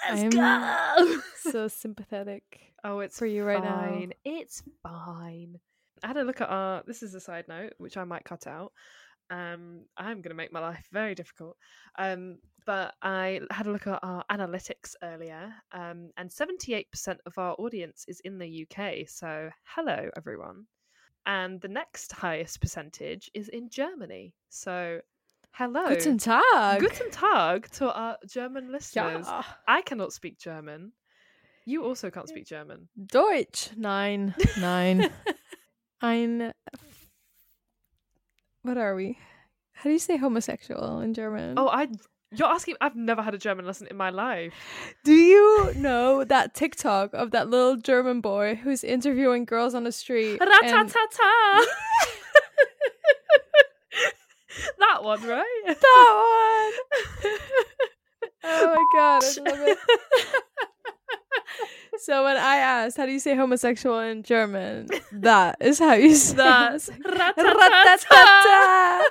let's 0.09 0.23
I'm 0.23 0.31
go. 0.31 1.21
so 1.40 1.69
sympathetic. 1.69 2.45
oh, 2.85 3.00
it's 3.00 3.19
for 3.19 3.26
you 3.26 3.45
right 3.45 3.62
now. 3.62 3.81
fine. 3.81 4.12
It's 4.25 4.62
fine. 4.83 5.59
I 6.02 6.07
had 6.09 6.16
a 6.16 6.25
look 6.25 6.40
at 6.40 6.49
our. 6.49 6.83
This 6.87 7.02
is 7.02 7.14
a 7.14 7.21
side 7.21 7.47
note, 7.49 7.73
which 7.78 7.97
I 7.97 8.04
might 8.04 8.25
cut 8.25 8.47
out. 8.47 8.73
Um, 9.33 9.87
I'm 9.97 10.21
going 10.21 10.31
to 10.31 10.35
make 10.35 10.53
my 10.53 10.61
life 10.61 10.87
very 10.93 11.15
difficult. 11.15 11.57
Um, 11.99 12.39
but 12.65 12.95
I 13.03 13.41
had 13.51 13.67
a 13.67 13.73
look 13.73 13.87
at 13.87 13.99
our 14.03 14.25
analytics 14.31 14.95
earlier, 15.03 15.53
um, 15.73 16.11
and 16.17 16.31
78% 16.31 16.87
of 17.27 17.37
our 17.39 17.55
audience 17.59 18.05
is 18.07 18.21
in 18.21 18.39
the 18.39 18.67
UK. 18.67 19.09
So, 19.09 19.51
hello, 19.65 20.11
everyone. 20.17 20.67
And 21.27 21.61
the 21.61 21.69
next 21.69 22.12
highest 22.12 22.61
percentage 22.61 23.31
is 23.35 23.49
in 23.49 23.69
Germany. 23.69 24.35
So, 24.49 25.01
hello. 25.53 25.89
Guten 25.89 26.19
Tag. 26.19 26.81
Guten 26.81 27.11
Tag 27.11 27.69
to 27.73 27.93
our 27.93 28.17
German 28.29 28.71
listeners. 28.71 29.27
Ja. 29.27 29.43
I 29.67 29.83
cannot 29.83 30.12
speak 30.12 30.39
German. 30.39 30.93
You 31.65 31.85
also 31.85 32.11
can't 32.11 32.29
speak 32.29 32.47
German. 32.47 32.89
Deutsch. 33.07 33.71
Nine. 33.77 34.35
Nine. 34.59 35.11
Ein. 36.03 36.53
What 38.62 38.78
are 38.78 38.95
we? 38.95 39.19
How 39.73 39.85
do 39.85 39.90
you 39.90 39.99
say 39.99 40.16
homosexual 40.16 41.00
in 41.00 41.14
German? 41.14 41.54
Oh, 41.57 41.69
I. 41.69 41.88
You're 42.35 42.49
asking. 42.49 42.76
I've 42.81 42.97
never 42.97 43.21
had 43.21 43.35
a 43.35 43.38
German 43.38 43.66
lesson 43.66 43.88
in 43.90 43.97
my 43.97 44.11
life. 44.11 44.54
Do 45.04 45.12
you 45.12 45.73
know 45.76 46.25
that 46.25 46.54
TikTok 46.54 47.12
of 47.12 47.33
that 47.33 47.50
little 47.50 47.76
German 47.76 48.21
boy 48.21 48.54
who's 48.54 48.85
interviewing 48.85 49.45
girls 49.45 49.75
on 49.75 49.85
the 49.85 49.92
street? 49.92 50.40
Ratatata. 50.40 50.95
that 54.78 55.02
one, 55.02 55.23
right? 55.26 55.62
That 55.66 56.73
one. 57.25 57.33
Oh 58.45 58.75
my 58.75 58.85
god, 58.92 59.23
I 59.23 59.50
love 59.50 59.69
it. 59.69 59.78
So 61.99 62.25
when 62.25 62.37
I 62.37 62.57
asked 62.57 62.97
how 62.97 63.07
do 63.07 63.13
you 63.13 63.21
say 63.21 63.35
homosexual 63.37 64.01
in 64.01 64.23
German, 64.23 64.89
that 65.13 65.57
is 65.61 65.79
how 65.79 65.93
you 65.95 66.15
say 66.17 66.37
ratatata. 66.37 66.91
Ratatata. 67.05 69.03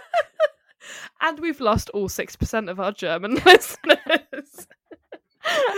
and 1.22 1.40
we've 1.40 1.62
lost 1.62 1.90
all 1.92 2.10
six 2.10 2.36
percent 2.36 2.70
of 2.70 2.80
our 2.80 2.92
German 2.92 3.36
listeners. 3.46 4.68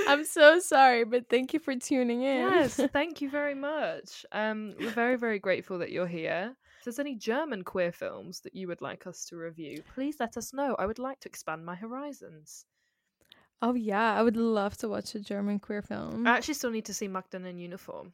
I'm 0.08 0.26
so 0.26 0.60
sorry, 0.60 1.06
but 1.06 1.30
thank 1.30 1.54
you 1.54 1.60
for 1.60 1.76
tuning 1.76 2.22
in. 2.24 2.50
yes, 2.50 2.80
thank 2.92 3.22
you 3.22 3.30
very 3.30 3.56
much. 3.56 4.26
Um, 4.32 4.74
we're 4.80 4.90
very, 4.90 5.16
very 5.18 5.40
grateful 5.40 5.78
that 5.80 5.92
you're 5.92 6.08
here. 6.08 6.56
If 6.80 6.86
there's 6.86 7.00
any 7.00 7.16
German 7.16 7.64
queer 7.64 7.94
films 7.94 8.42
that 8.42 8.54
you 8.56 8.68
would 8.68 8.82
like 8.82 9.08
us 9.08 9.24
to 9.26 9.38
review, 9.38 9.82
please 9.96 10.18
let 10.20 10.36
us 10.36 10.54
know. 10.54 10.76
I 10.78 10.86
would 10.86 11.00
like 11.00 11.22
to 11.22 11.30
expand 11.30 11.66
my 11.66 11.76
horizons. 11.76 12.66
Oh 13.66 13.74
yeah, 13.76 14.14
I 14.14 14.22
would 14.22 14.36
love 14.36 14.76
to 14.78 14.90
watch 14.90 15.16
a 15.16 15.20
German 15.22 15.58
queer 15.60 15.82
film. 15.82 16.28
I 16.28 16.32
actually 16.36 16.56
still 16.56 16.70
need 16.72 16.84
to 16.86 16.94
see 16.94 17.08
Mädchen 17.08 17.46
in 17.48 17.58
Uniform. 17.58 18.12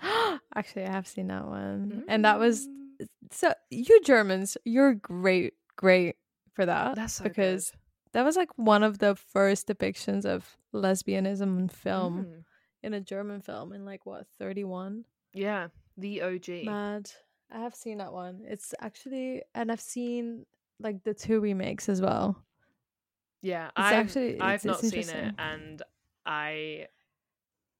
Actually, 0.54 0.84
I 0.84 0.92
have 0.92 1.06
seen 1.08 1.26
that 1.26 1.46
one, 1.46 2.04
and 2.08 2.24
that 2.24 2.38
was 2.38 2.66
Mm. 2.68 3.06
so. 3.32 3.52
You 3.70 4.00
Germans, 4.02 4.56
you're 4.64 4.94
great, 4.94 5.54
great 5.76 6.16
for 6.54 6.64
that. 6.66 6.94
That's 6.94 7.14
so 7.14 7.24
because 7.24 7.72
that 8.12 8.24
was 8.24 8.36
like 8.36 8.50
one 8.56 8.82
of 8.84 8.98
the 8.98 9.14
first 9.16 9.66
depictions 9.66 10.24
of 10.24 10.56
lesbianism 10.72 11.58
in 11.58 11.68
film 11.68 12.24
Mm. 12.26 12.44
in 12.82 12.94
a 12.94 13.00
German 13.00 13.40
film 13.40 13.72
in 13.72 13.84
like 13.84 14.06
what 14.06 14.26
thirty 14.38 14.64
one. 14.64 15.04
Yeah, 15.34 15.68
the 15.96 16.22
OG. 16.22 16.64
Mad. 16.64 17.10
I 17.52 17.58
have 17.58 17.74
seen 17.74 17.98
that 17.98 18.12
one. 18.12 18.44
It's 18.46 18.72
actually, 18.80 19.42
and 19.54 19.72
I've 19.72 19.80
seen 19.80 20.46
like 20.78 21.02
the 21.02 21.14
two 21.14 21.40
remakes 21.40 21.88
as 21.88 22.00
well. 22.00 22.36
Yeah, 23.42 23.66
It's 23.66 23.72
I've, 23.76 23.94
actually- 24.06 24.40
I've 24.40 24.64
not 24.64 24.82
it's 24.84 24.90
seen 24.90 25.08
it, 25.08 25.34
and 25.38 25.82
I 26.26 26.86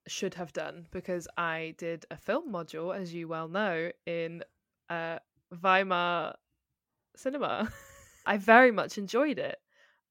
should 0.09 0.35
have 0.35 0.53
done 0.53 0.87
because 0.91 1.29
I 1.37 1.75
did 1.79 2.07
a 2.11 2.17
film 2.17 2.51
module, 2.53 2.97
as 2.97 3.13
you 3.13 3.29
well 3.29 3.49
know, 3.49 3.91
in 4.07 4.43
uh, 4.89 5.19
Weimar 5.63 6.35
cinema. 7.17 7.71
I 8.27 8.37
very 8.39 8.71
much 8.71 8.97
enjoyed 8.99 9.39
it. 9.39 9.59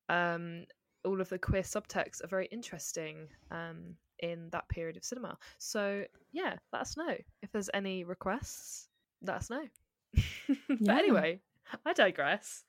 Um, 0.09 0.65
all 1.05 1.21
of 1.21 1.29
the 1.29 1.39
queer 1.39 1.61
subtexts 1.63 2.23
are 2.23 2.27
very 2.27 2.47
interesting 2.47 3.27
um, 3.51 3.95
in 4.19 4.49
that 4.51 4.67
period 4.69 4.97
of 4.97 5.03
cinema. 5.03 5.37
So 5.57 6.03
yeah, 6.31 6.55
let 6.73 6.81
us 6.81 6.97
know 6.97 7.15
if 7.41 7.51
there's 7.51 7.69
any 7.73 8.03
requests. 8.03 8.87
Let 9.23 9.37
us 9.37 9.49
know. 9.49 9.63
but 10.47 10.79
Yeah. 10.79 10.97
anyway, 10.97 11.41
I 11.85 11.93
digress. 11.93 12.63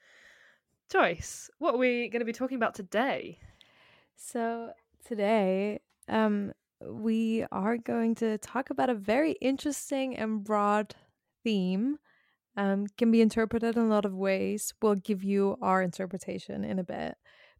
Joyce, 0.90 1.48
what 1.58 1.76
are 1.76 1.78
we 1.78 2.08
going 2.08 2.18
to 2.18 2.26
be 2.26 2.32
talking 2.32 2.56
about 2.56 2.74
today? 2.74 3.38
So 4.16 4.72
today, 5.06 5.78
um, 6.08 6.52
we 6.84 7.46
are 7.52 7.76
going 7.76 8.16
to 8.16 8.38
talk 8.38 8.70
about 8.70 8.90
a 8.90 8.94
very 8.94 9.32
interesting 9.40 10.16
and 10.16 10.42
broad 10.42 10.96
theme. 11.44 11.98
Um, 12.56 12.88
can 12.98 13.12
be 13.12 13.20
interpreted 13.20 13.76
in 13.76 13.84
a 13.84 13.88
lot 13.88 14.04
of 14.04 14.14
ways. 14.14 14.74
We'll 14.82 14.96
give 14.96 15.22
you 15.22 15.56
our 15.62 15.80
interpretation 15.80 16.64
in 16.64 16.80
a 16.80 16.84
bit, 16.84 17.14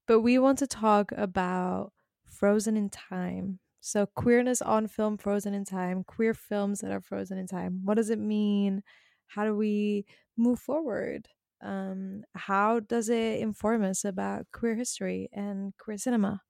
but 0.08 0.22
we 0.22 0.40
want 0.40 0.58
to 0.58 0.66
talk 0.66 1.12
about 1.12 1.92
frozen 2.26 2.76
in 2.76 2.90
time. 2.90 3.60
So 3.80 4.06
queerness 4.06 4.60
on 4.60 4.88
film, 4.88 5.16
frozen 5.18 5.54
in 5.54 5.64
time, 5.64 6.02
queer 6.02 6.34
films 6.34 6.80
that 6.80 6.90
are 6.90 7.00
frozen 7.00 7.38
in 7.38 7.46
time. 7.46 7.82
What 7.84 7.94
does 7.94 8.10
it 8.10 8.18
mean? 8.18 8.82
How 9.28 9.44
do 9.44 9.54
we 9.54 10.04
move 10.36 10.58
forward? 10.58 11.28
Um, 11.62 12.24
how 12.34 12.80
does 12.80 13.08
it 13.08 13.40
inform 13.40 13.84
us 13.84 14.04
about 14.04 14.46
queer 14.52 14.74
history 14.74 15.28
and 15.32 15.72
queer 15.78 15.98
cinema? 15.98 16.42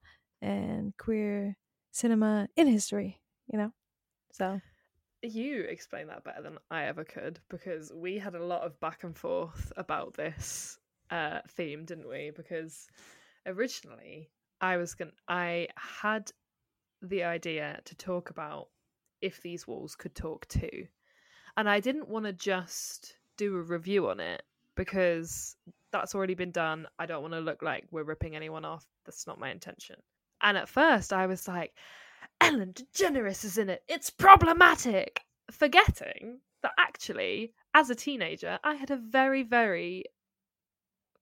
and 0.43 0.97
queer 0.97 1.57
cinema 1.91 2.49
in 2.57 2.67
history, 2.67 3.21
you 3.47 3.59
know? 3.59 3.73
So, 4.33 4.61
You 5.23 5.63
explain 5.63 6.07
that 6.07 6.25
better 6.25 6.43
than 6.43 6.59
I 6.71 6.85
ever 6.85 7.05
could 7.05 7.41
because 7.51 7.93
we 7.93 8.19
had 8.19 8.35
a 8.35 8.45
lot 8.45 8.63
of 8.63 8.81
back 8.81 9.05
and 9.05 9.17
forth 9.17 9.73
about 9.77 10.15
this 10.15 10.79
uh, 11.11 11.41
theme, 11.49 11.85
didn't 11.85 12.09
we? 12.09 12.31
Because 12.35 12.89
originally 13.47 14.31
I 14.61 14.77
was 14.79 14.95
going 14.95 15.13
I 15.29 15.69
had 15.77 16.33
the 17.03 17.25
idea 17.25 17.81
to 17.85 17.95
talk 17.97 18.31
about 18.31 18.69
if 19.21 19.43
these 19.43 19.67
walls 19.67 19.95
could 19.95 20.15
talk 20.15 20.47
too. 20.49 20.87
And 21.57 21.69
I 21.69 21.81
didn't 21.81 22.09
want 22.09 22.27
to 22.27 22.33
just 22.33 23.17
do 23.37 23.57
a 23.57 23.63
review 23.63 24.09
on 24.09 24.21
it 24.21 24.43
because 24.81 25.57
that's 25.93 26.15
already 26.15 26.33
been 26.33 26.53
done. 26.53 26.87
I 26.99 27.05
don't 27.05 27.21
want 27.21 27.35
to 27.35 27.41
look 27.41 27.61
like 27.61 27.85
we're 27.91 28.03
ripping 28.03 28.35
anyone 28.35 28.65
off. 28.65 28.87
That's 29.05 29.27
not 29.27 29.39
my 29.39 29.51
intention. 29.51 29.97
And 30.41 30.57
at 30.57 30.71
first 30.71 31.13
I 31.13 31.27
was 31.27 31.47
like, 31.47 31.75
Ellen 32.41 32.73
DeGeneres 32.73 33.45
is 33.45 33.59
in 33.59 33.69
it. 33.69 33.83
It's 33.89 34.09
problematic. 34.09 35.21
Forgetting 35.51 36.39
that 36.63 36.73
actually, 36.79 37.53
as 37.75 37.91
a 37.91 37.95
teenager, 37.95 38.59
I 38.65 38.73
had 38.73 38.91
a 38.91 38.97
very, 38.97 39.43
very 39.43 40.05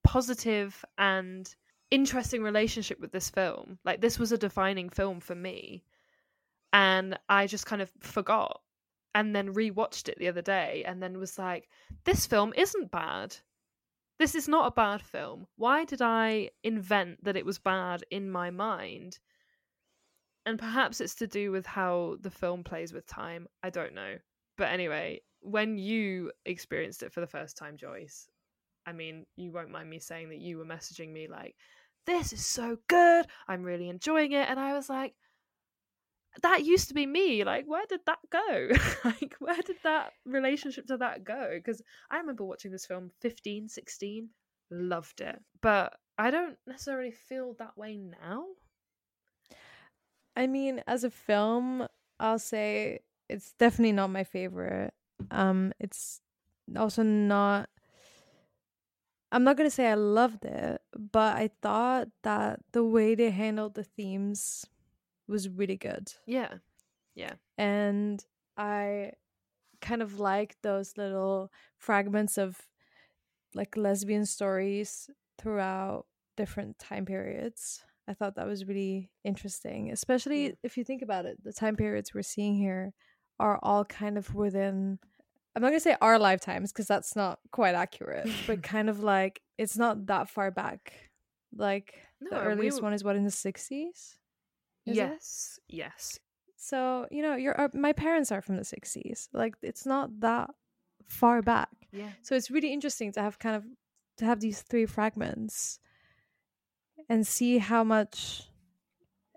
positive 0.05 0.85
and 0.97 1.53
interesting 1.91 2.45
relationship 2.45 3.01
with 3.01 3.11
this 3.11 3.29
film. 3.29 3.81
Like, 3.85 4.01
this 4.01 4.21
was 4.21 4.31
a 4.31 4.39
defining 4.39 4.89
film 4.89 5.19
for 5.19 5.35
me. 5.35 5.83
And 6.73 7.19
I 7.29 7.49
just 7.49 7.67
kind 7.67 7.83
of 7.83 7.91
forgot 7.99 8.61
and 9.17 9.35
then 9.35 9.53
rewatched 9.53 10.09
it 10.09 10.19
the 10.19 10.29
other 10.29 10.43
day 10.43 10.85
and 10.87 11.03
then 11.03 11.19
was 11.19 11.41
like, 11.41 11.69
this 12.05 12.25
film 12.25 12.53
isn't 12.57 12.93
bad. 12.93 13.35
This 14.19 14.35
is 14.35 14.49
not 14.49 14.67
a 14.67 14.75
bad 14.75 15.01
film. 15.01 15.47
Why 15.57 15.85
did 15.85 16.03
I 16.03 16.51
invent 16.65 17.25
that 17.25 17.37
it 17.37 17.47
was 17.47 17.59
bad 17.59 18.05
in 18.11 18.31
my 18.31 18.51
mind? 18.51 19.19
And 20.45 20.59
perhaps 20.59 21.01
it's 21.01 21.15
to 21.17 21.27
do 21.27 21.53
with 21.53 21.67
how 21.67 22.17
the 22.21 22.31
film 22.31 22.65
plays 22.65 22.93
with 22.93 23.07
time. 23.07 23.47
I 23.63 23.71
don't 23.71 23.95
know. 23.95 24.17
But 24.57 24.71
anyway, 24.71 25.21
when 25.41 25.79
you 25.79 26.33
experienced 26.47 27.03
it 27.03 27.13
for 27.13 27.21
the 27.21 27.27
first 27.27 27.57
time, 27.57 27.77
Joyce, 27.77 28.29
I 28.87 28.93
mean, 28.93 29.25
you 29.37 29.53
won't 29.53 29.71
mind 29.71 29.89
me 29.89 30.01
saying 30.01 30.31
that 30.31 30.41
you 30.41 30.59
were 30.59 30.65
messaging 30.65 31.13
me 31.13 31.29
like, 31.29 31.55
this 32.07 32.33
is 32.33 32.45
so 32.45 32.79
good. 32.89 33.27
I'm 33.47 33.63
really 33.63 33.89
enjoying 33.89 34.33
it. 34.33 34.49
And 34.49 34.59
I 34.59 34.73
was 34.73 34.89
like, 34.89 35.15
that 36.43 36.65
used 36.65 36.89
to 36.89 36.95
be 36.95 37.07
me. 37.07 37.45
Like, 37.45 37.67
where 37.67 37.87
did 37.89 38.01
that 38.07 38.19
go? 38.31 38.69
like, 39.05 39.35
where 39.39 39.61
did 39.63 39.77
that 39.85 40.13
relationship 40.25 40.87
to 40.87 40.97
that 40.99 41.25
go? 41.25 41.51
Because 41.55 41.83
I 42.11 42.19
remember 42.19 42.45
watching 42.45 42.71
this 42.71 42.87
film 42.87 43.11
15, 43.21 43.69
16, 43.69 44.29
loved 44.71 45.21
it. 45.21 45.41
But 45.61 45.95
I 46.17 46.31
don't 46.31 46.57
necessarily 46.67 47.13
feel 47.13 47.55
that 47.59 47.77
way 47.77 47.97
now. 47.97 48.45
I 50.37 50.47
mean, 50.47 50.83
as 50.87 51.05
a 51.05 51.11
film, 51.11 51.87
I'll 52.21 52.39
say 52.39 53.01
it's 53.29 53.53
definitely 53.59 53.93
not 53.93 54.11
my 54.11 54.25
favorite. 54.25 54.93
Um, 55.31 55.73
it's 55.81 56.21
also 56.77 57.03
not. 57.03 57.69
I'm 59.31 59.45
not 59.45 59.57
gonna 59.57 59.71
say 59.71 59.89
I 59.89 59.95
loved 59.95 60.45
it, 60.45 60.81
but 60.97 61.37
I 61.37 61.51
thought 61.61 62.09
that 62.23 62.61
the 62.73 62.85
way 62.85 63.15
they 63.15 63.31
handled 63.31 63.75
the 63.75 63.85
themes 63.85 64.65
was 65.29 65.49
really 65.49 65.77
good. 65.77 66.13
Yeah. 66.27 66.55
Yeah. 67.15 67.35
And 67.57 68.25
I 68.57 69.13
kind 69.81 70.03
of 70.03 70.19
like 70.19 70.57
those 70.63 70.97
little 70.97 71.51
fragments 71.79 72.39
of 72.39 72.57
like 73.55 73.77
lesbian 73.77 74.27
stories 74.27 75.11
throughout 75.39 76.07
different 76.37 76.79
time 76.79 77.05
periods. 77.05 77.83
I 78.09 78.15
thought 78.15 78.37
that 78.37 78.47
was 78.47 78.65
really 78.65 79.11
interesting, 79.25 79.91
especially 79.91 80.55
if 80.63 80.77
you 80.77 80.85
think 80.85 81.03
about 81.03 81.27
it. 81.27 81.43
The 81.45 81.53
time 81.53 81.77
periods 81.77 82.15
we're 82.15 82.23
seeing 82.23 82.57
here 82.57 82.95
are 83.39 83.59
all 83.63 83.85
kind 83.85 84.17
of 84.17 84.35
within 84.35 84.99
I'm 85.55 85.63
not 85.63 85.69
gonna 85.69 85.81
say 85.81 85.97
our 86.01 86.19
lifetimes 86.19 86.73
because 86.73 86.87
that's 86.87 87.17
not 87.17 87.41
quite 87.51 87.75
accurate, 87.75 88.29
but 88.47 88.63
kind 88.75 88.89
of 88.89 89.03
like 89.03 89.43
it's 89.59 89.77
not 89.77 90.07
that 90.07 90.31
far 90.31 90.51
back. 90.51 90.93
Like 91.57 91.95
No, 92.21 92.31
the 92.31 92.37
and 92.37 92.47
we 92.47 92.53
earliest 92.53 92.83
one 92.83 92.93
is 92.93 93.03
what 93.03 93.17
in 93.17 93.25
the 93.25 93.31
sixties. 93.31 94.18
Yes. 94.97 95.59
Yes. 95.69 96.19
So 96.57 97.07
you 97.11 97.23
know, 97.23 97.37
your 97.37 97.59
uh, 97.61 97.69
my 97.75 97.93
parents 97.93 98.33
are 98.33 98.43
from 98.43 98.57
the 98.57 98.65
sixties. 98.65 99.29
Like 99.33 99.55
it's 99.63 99.87
not 99.87 100.21
that 100.21 100.51
far 101.07 101.43
back. 101.43 101.71
Yeah. 101.93 102.11
So 102.23 102.35
it's 102.35 102.51
really 102.51 102.73
interesting 102.73 103.13
to 103.13 103.21
have 103.23 103.39
kind 103.39 103.57
of 103.57 103.65
to 104.19 104.25
have 104.25 104.41
these 104.41 104.63
three 104.63 104.87
fragments 104.87 105.79
and 107.09 107.27
see 107.27 107.59
how 107.59 107.85
much 107.85 108.45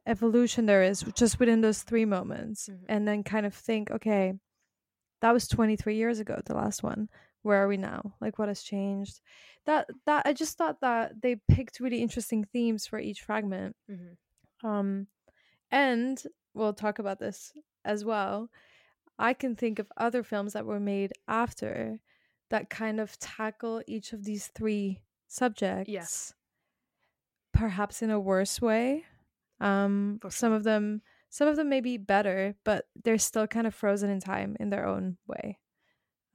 evolution 0.07 0.65
there 0.65 0.81
is 0.83 1.01
just 1.13 1.39
within 1.39 1.61
those 1.61 1.83
three 1.83 2.05
moments 2.05 2.67
Mhm. 2.67 2.85
and 2.89 3.07
then 3.07 3.23
kind 3.23 3.45
of 3.45 3.53
think 3.53 3.91
okay 3.91 4.33
that 5.21 5.31
was 5.31 5.47
23 5.47 5.95
years 5.95 6.19
ago 6.19 6.41
the 6.45 6.55
last 6.55 6.81
one 6.81 7.07
where 7.43 7.63
are 7.63 7.67
we 7.67 7.77
now 7.77 8.15
like 8.19 8.39
what 8.39 8.47
has 8.47 8.63
changed 8.63 9.21
that 9.65 9.87
that 10.07 10.25
i 10.25 10.33
just 10.33 10.57
thought 10.57 10.81
that 10.81 11.21
they 11.21 11.35
picked 11.47 11.79
really 11.79 12.01
interesting 12.01 12.43
themes 12.43 12.87
for 12.87 12.97
each 12.97 13.21
fragment 13.21 13.75
Mhm. 13.87 14.17
um 14.63 15.07
and 15.71 16.23
we'll 16.53 16.73
talk 16.73 16.99
about 16.99 17.19
this 17.19 17.53
as 17.85 18.03
well 18.05 18.49
i 19.17 19.33
can 19.33 19.55
think 19.55 19.79
of 19.79 19.91
other 19.97 20.23
films 20.23 20.53
that 20.53 20.65
were 20.65 20.79
made 20.79 21.11
after 21.27 21.99
that 22.49 22.69
kind 22.69 22.99
of 22.99 23.17
tackle 23.19 23.81
each 23.87 24.11
of 24.13 24.23
these 24.25 24.47
three 24.47 24.99
subjects 25.27 25.89
Yes. 25.89 26.33
perhaps 27.53 28.01
in 28.01 28.09
a 28.09 28.19
worse 28.19 28.61
way 28.61 29.03
um 29.59 30.19
For 30.21 30.31
some 30.31 30.51
of 30.53 30.63
them 30.63 31.01
some 31.29 31.47
of 31.47 31.55
them 31.55 31.69
may 31.69 31.81
be 31.81 31.97
better 31.97 32.55
but 32.63 32.85
they're 33.03 33.17
still 33.17 33.47
kind 33.47 33.67
of 33.67 33.73
frozen 33.75 34.09
in 34.09 34.19
time 34.19 34.55
in 34.59 34.69
their 34.69 34.85
own 34.85 35.17
way 35.27 35.57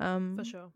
um 0.00 0.36
For 0.38 0.44
sure. 0.44 0.70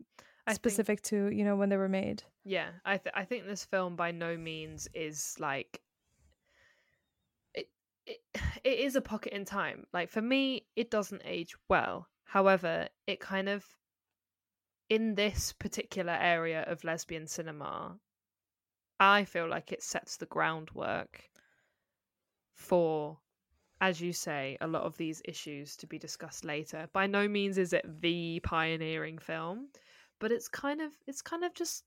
I 0.47 0.51
think- 0.51 0.55
specific 0.55 1.01
to 1.03 1.29
you 1.31 1.43
know 1.45 1.55
when 1.55 1.69
they 1.69 1.77
were 1.77 1.89
made 1.89 2.23
Yeah, 2.43 2.69
I 2.83 2.97
th- 2.97 3.13
I 3.15 3.25
think 3.25 3.45
this 3.45 3.63
film 3.65 3.95
by 3.95 4.11
no 4.11 4.35
means 4.37 4.87
is 4.93 5.35
like 5.39 5.80
it, 8.11 8.41
it 8.63 8.79
is 8.79 8.95
a 8.95 9.01
pocket 9.01 9.33
in 9.33 9.45
time. 9.45 9.85
Like 9.93 10.09
for 10.09 10.21
me, 10.21 10.65
it 10.75 10.91
doesn't 10.91 11.21
age 11.25 11.55
well. 11.69 12.07
However, 12.23 12.87
it 13.07 13.19
kind 13.19 13.49
of 13.49 13.65
in 14.89 15.15
this 15.15 15.53
particular 15.53 16.13
area 16.13 16.63
of 16.63 16.83
lesbian 16.83 17.27
cinema, 17.27 17.97
I 18.99 19.25
feel 19.25 19.47
like 19.47 19.71
it 19.71 19.83
sets 19.83 20.17
the 20.17 20.25
groundwork 20.25 21.23
for 22.53 23.17
as 23.81 23.99
you 23.99 24.13
say, 24.13 24.55
a 24.61 24.67
lot 24.67 24.83
of 24.83 24.95
these 24.97 25.23
issues 25.25 25.75
to 25.75 25.87
be 25.87 25.97
discussed 25.97 26.45
later. 26.45 26.87
By 26.93 27.07
no 27.07 27.27
means 27.27 27.57
is 27.57 27.73
it 27.73 27.83
the 28.01 28.39
pioneering 28.41 29.17
film, 29.17 29.69
but 30.19 30.31
it's 30.31 30.47
kind 30.47 30.81
of 30.81 30.91
it's 31.07 31.23
kind 31.23 31.43
of 31.43 31.55
just 31.55 31.83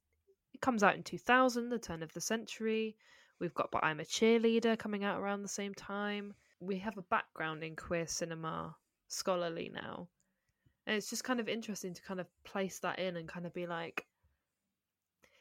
it 0.52 0.60
comes 0.60 0.82
out 0.82 0.96
in 0.96 1.04
2000, 1.04 1.68
the 1.68 1.78
turn 1.78 2.02
of 2.02 2.12
the 2.12 2.20
century. 2.20 2.96
We've 3.40 3.54
got 3.54 3.70
But 3.70 3.84
I'm 3.84 4.00
a 4.00 4.04
Cheerleader 4.04 4.78
coming 4.78 5.04
out 5.04 5.20
around 5.20 5.42
the 5.42 5.48
same 5.48 5.74
time. 5.74 6.34
We 6.60 6.78
have 6.78 6.96
a 6.96 7.02
background 7.02 7.62
in 7.62 7.76
queer 7.76 8.06
cinema 8.06 8.76
scholarly 9.08 9.70
now. 9.72 10.08
And 10.86 10.96
it's 10.96 11.10
just 11.10 11.24
kind 11.24 11.40
of 11.40 11.48
interesting 11.48 11.94
to 11.94 12.02
kind 12.02 12.20
of 12.20 12.26
place 12.44 12.78
that 12.80 12.98
in 12.98 13.16
and 13.16 13.28
kind 13.28 13.46
of 13.46 13.54
be 13.54 13.66
like, 13.66 14.06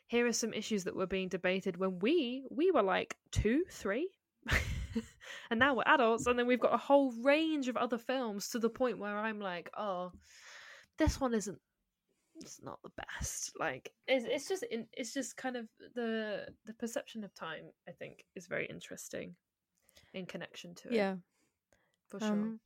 here 0.08 0.28
are 0.28 0.34
some 0.34 0.54
issues 0.54 0.84
that 0.84 0.96
were 0.96 1.08
being 1.08 1.28
debated 1.28 1.78
when 1.78 2.00
we 2.00 2.46
we 2.52 2.72
were 2.72 2.84
like 2.84 3.18
two, 3.32 3.64
three. 3.70 4.10
and 5.50 5.60
now 5.60 5.74
we're 5.74 5.84
adults, 5.86 6.28
and 6.28 6.38
then 6.38 6.48
we've 6.48 6.60
got 6.60 6.74
a 6.74 6.78
whole 6.78 7.12
range 7.24 7.68
of 7.68 7.78
other 7.78 7.98
films 7.98 8.50
to 8.50 8.60
the 8.60 8.70
point 8.70 9.00
where 9.00 9.18
I'm 9.18 9.40
like, 9.40 9.70
oh, 9.78 10.12
this 10.98 11.20
one 11.20 11.34
isn't 11.34 11.60
it's 12.42 12.62
not 12.64 12.80
the 12.84 12.92
best 12.98 13.52
like 13.60 13.92
it's, 14.08 14.26
it's 14.26 14.48
just 14.48 14.64
in, 14.64 14.86
it's 14.94 15.14
just 15.14 15.38
kind 15.38 15.56
of 15.56 15.68
the 15.96 16.48
the 16.66 16.74
perception 16.74 17.24
of 17.24 17.34
time 17.36 17.66
i 17.88 17.92
think 17.92 18.26
is 18.36 18.48
very 18.48 18.66
interesting 18.66 19.36
in 20.14 20.26
connection 20.26 20.74
to 20.76 20.88
it 20.90 20.96
yeah. 20.96 21.16
for 22.10 22.20
sure. 22.20 22.30
Um 22.30 22.60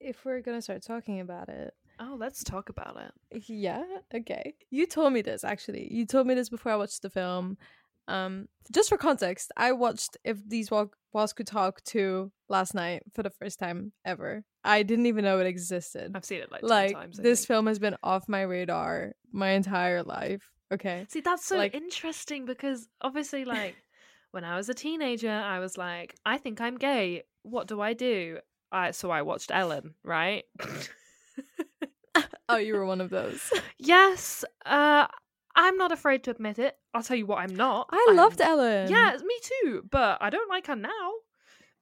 if 0.00 0.24
we're 0.24 0.40
gonna 0.40 0.62
start 0.62 0.82
talking 0.82 1.20
about 1.20 1.48
it 1.48 1.74
oh 2.00 2.16
let's 2.18 2.42
talk 2.44 2.68
about 2.68 2.96
it. 2.96 3.42
Yeah 3.48 3.84
okay. 4.14 4.54
You 4.70 4.86
told 4.86 5.12
me 5.12 5.22
this 5.22 5.44
actually. 5.44 5.92
You 5.92 6.06
told 6.06 6.26
me 6.26 6.34
this 6.34 6.48
before 6.48 6.72
i 6.72 6.76
watched 6.76 7.02
the 7.02 7.10
film. 7.10 7.56
Um 8.08 8.48
just 8.72 8.88
for 8.88 8.98
context 8.98 9.52
i 9.56 9.72
watched 9.72 10.16
if 10.24 10.38
these 10.46 10.70
Wal- 10.70 10.92
walls 11.12 11.32
could 11.32 11.46
talk 11.46 11.82
to 11.84 12.30
last 12.48 12.74
night 12.74 13.02
for 13.14 13.22
the 13.22 13.30
first 13.30 13.58
time 13.58 13.92
ever 14.04 14.44
i 14.64 14.82
didn't 14.82 15.06
even 15.06 15.24
know 15.24 15.38
it 15.40 15.46
existed. 15.46 16.10
I've 16.14 16.24
seen 16.24 16.40
it 16.40 16.50
like 16.50 16.62
10 16.62 16.68
like 16.70 16.92
times 16.94 17.16
this 17.18 17.40
think. 17.40 17.48
film 17.48 17.66
has 17.66 17.78
been 17.78 17.96
off 18.02 18.28
my 18.28 18.42
radar 18.42 19.12
my 19.32 19.50
entire 19.50 20.02
life 20.02 20.50
okay? 20.72 21.06
See 21.08 21.20
that's 21.20 21.44
so 21.44 21.56
like- 21.56 21.74
interesting 21.74 22.46
because 22.46 22.88
obviously 23.00 23.44
like 23.56 23.76
when 24.32 24.44
i 24.44 24.56
was 24.56 24.68
a 24.68 24.74
teenager 24.74 25.30
i 25.30 25.58
was 25.60 25.76
like 25.78 26.14
i 26.26 26.38
think 26.38 26.60
i'm 26.60 26.76
gay. 26.78 27.22
What 27.42 27.68
do 27.68 27.80
i 27.80 27.92
do? 27.92 28.38
I, 28.72 28.90
so 28.92 29.10
i 29.10 29.22
watched 29.22 29.50
ellen 29.52 29.94
right? 30.02 30.44
Oh 32.48 32.56
you 32.56 32.74
were 32.76 32.86
one 32.86 33.00
of 33.00 33.10
those. 33.10 33.52
Yes 33.78 34.44
uh 34.66 35.06
i'm 35.56 35.76
not 35.76 35.92
afraid 35.92 36.24
to 36.24 36.30
admit 36.30 36.58
it. 36.58 36.74
I'll 36.92 37.02
tell 37.02 37.16
you 37.16 37.26
what 37.26 37.38
i'm 37.38 37.54
not. 37.54 37.88
I 37.92 38.04
I'm- 38.08 38.16
loved 38.16 38.40
ellen. 38.40 38.90
Yeah, 38.90 39.16
me 39.24 39.36
too. 39.42 39.82
But 39.90 40.18
I 40.20 40.30
don't 40.30 40.48
like 40.48 40.66
her 40.68 40.76
now. 40.76 41.10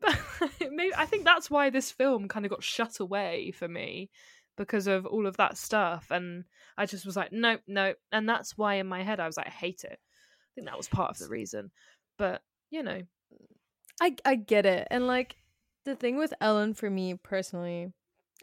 Maybe 0.70 0.94
I 0.96 1.06
think 1.06 1.24
that's 1.24 1.50
why 1.50 1.70
this 1.70 1.90
film 1.90 2.28
kind 2.28 2.44
of 2.44 2.50
got 2.50 2.62
shut 2.62 3.00
away 3.00 3.52
for 3.52 3.68
me 3.68 4.10
because 4.56 4.86
of 4.86 5.06
all 5.06 5.26
of 5.26 5.36
that 5.38 5.56
stuff. 5.56 6.06
And 6.10 6.44
I 6.76 6.86
just 6.86 7.06
was 7.06 7.16
like, 7.16 7.32
nope 7.32 7.60
nope 7.66 7.96
And 8.10 8.28
that's 8.28 8.56
why 8.56 8.74
in 8.74 8.86
my 8.86 9.02
head 9.02 9.20
I 9.20 9.26
was 9.26 9.36
like, 9.36 9.48
I 9.48 9.50
hate 9.50 9.84
it. 9.84 9.98
I 9.98 10.50
think 10.54 10.66
that 10.66 10.76
was 10.76 10.88
part 10.88 11.10
of 11.10 11.18
the 11.18 11.28
reason. 11.28 11.70
But 12.18 12.42
you 12.70 12.82
know, 12.82 13.02
I 14.00 14.16
I 14.24 14.34
get 14.36 14.66
it. 14.66 14.88
And 14.90 15.06
like 15.06 15.36
the 15.84 15.96
thing 15.96 16.16
with 16.16 16.34
Ellen 16.40 16.74
for 16.74 16.90
me 16.90 17.14
personally, 17.14 17.92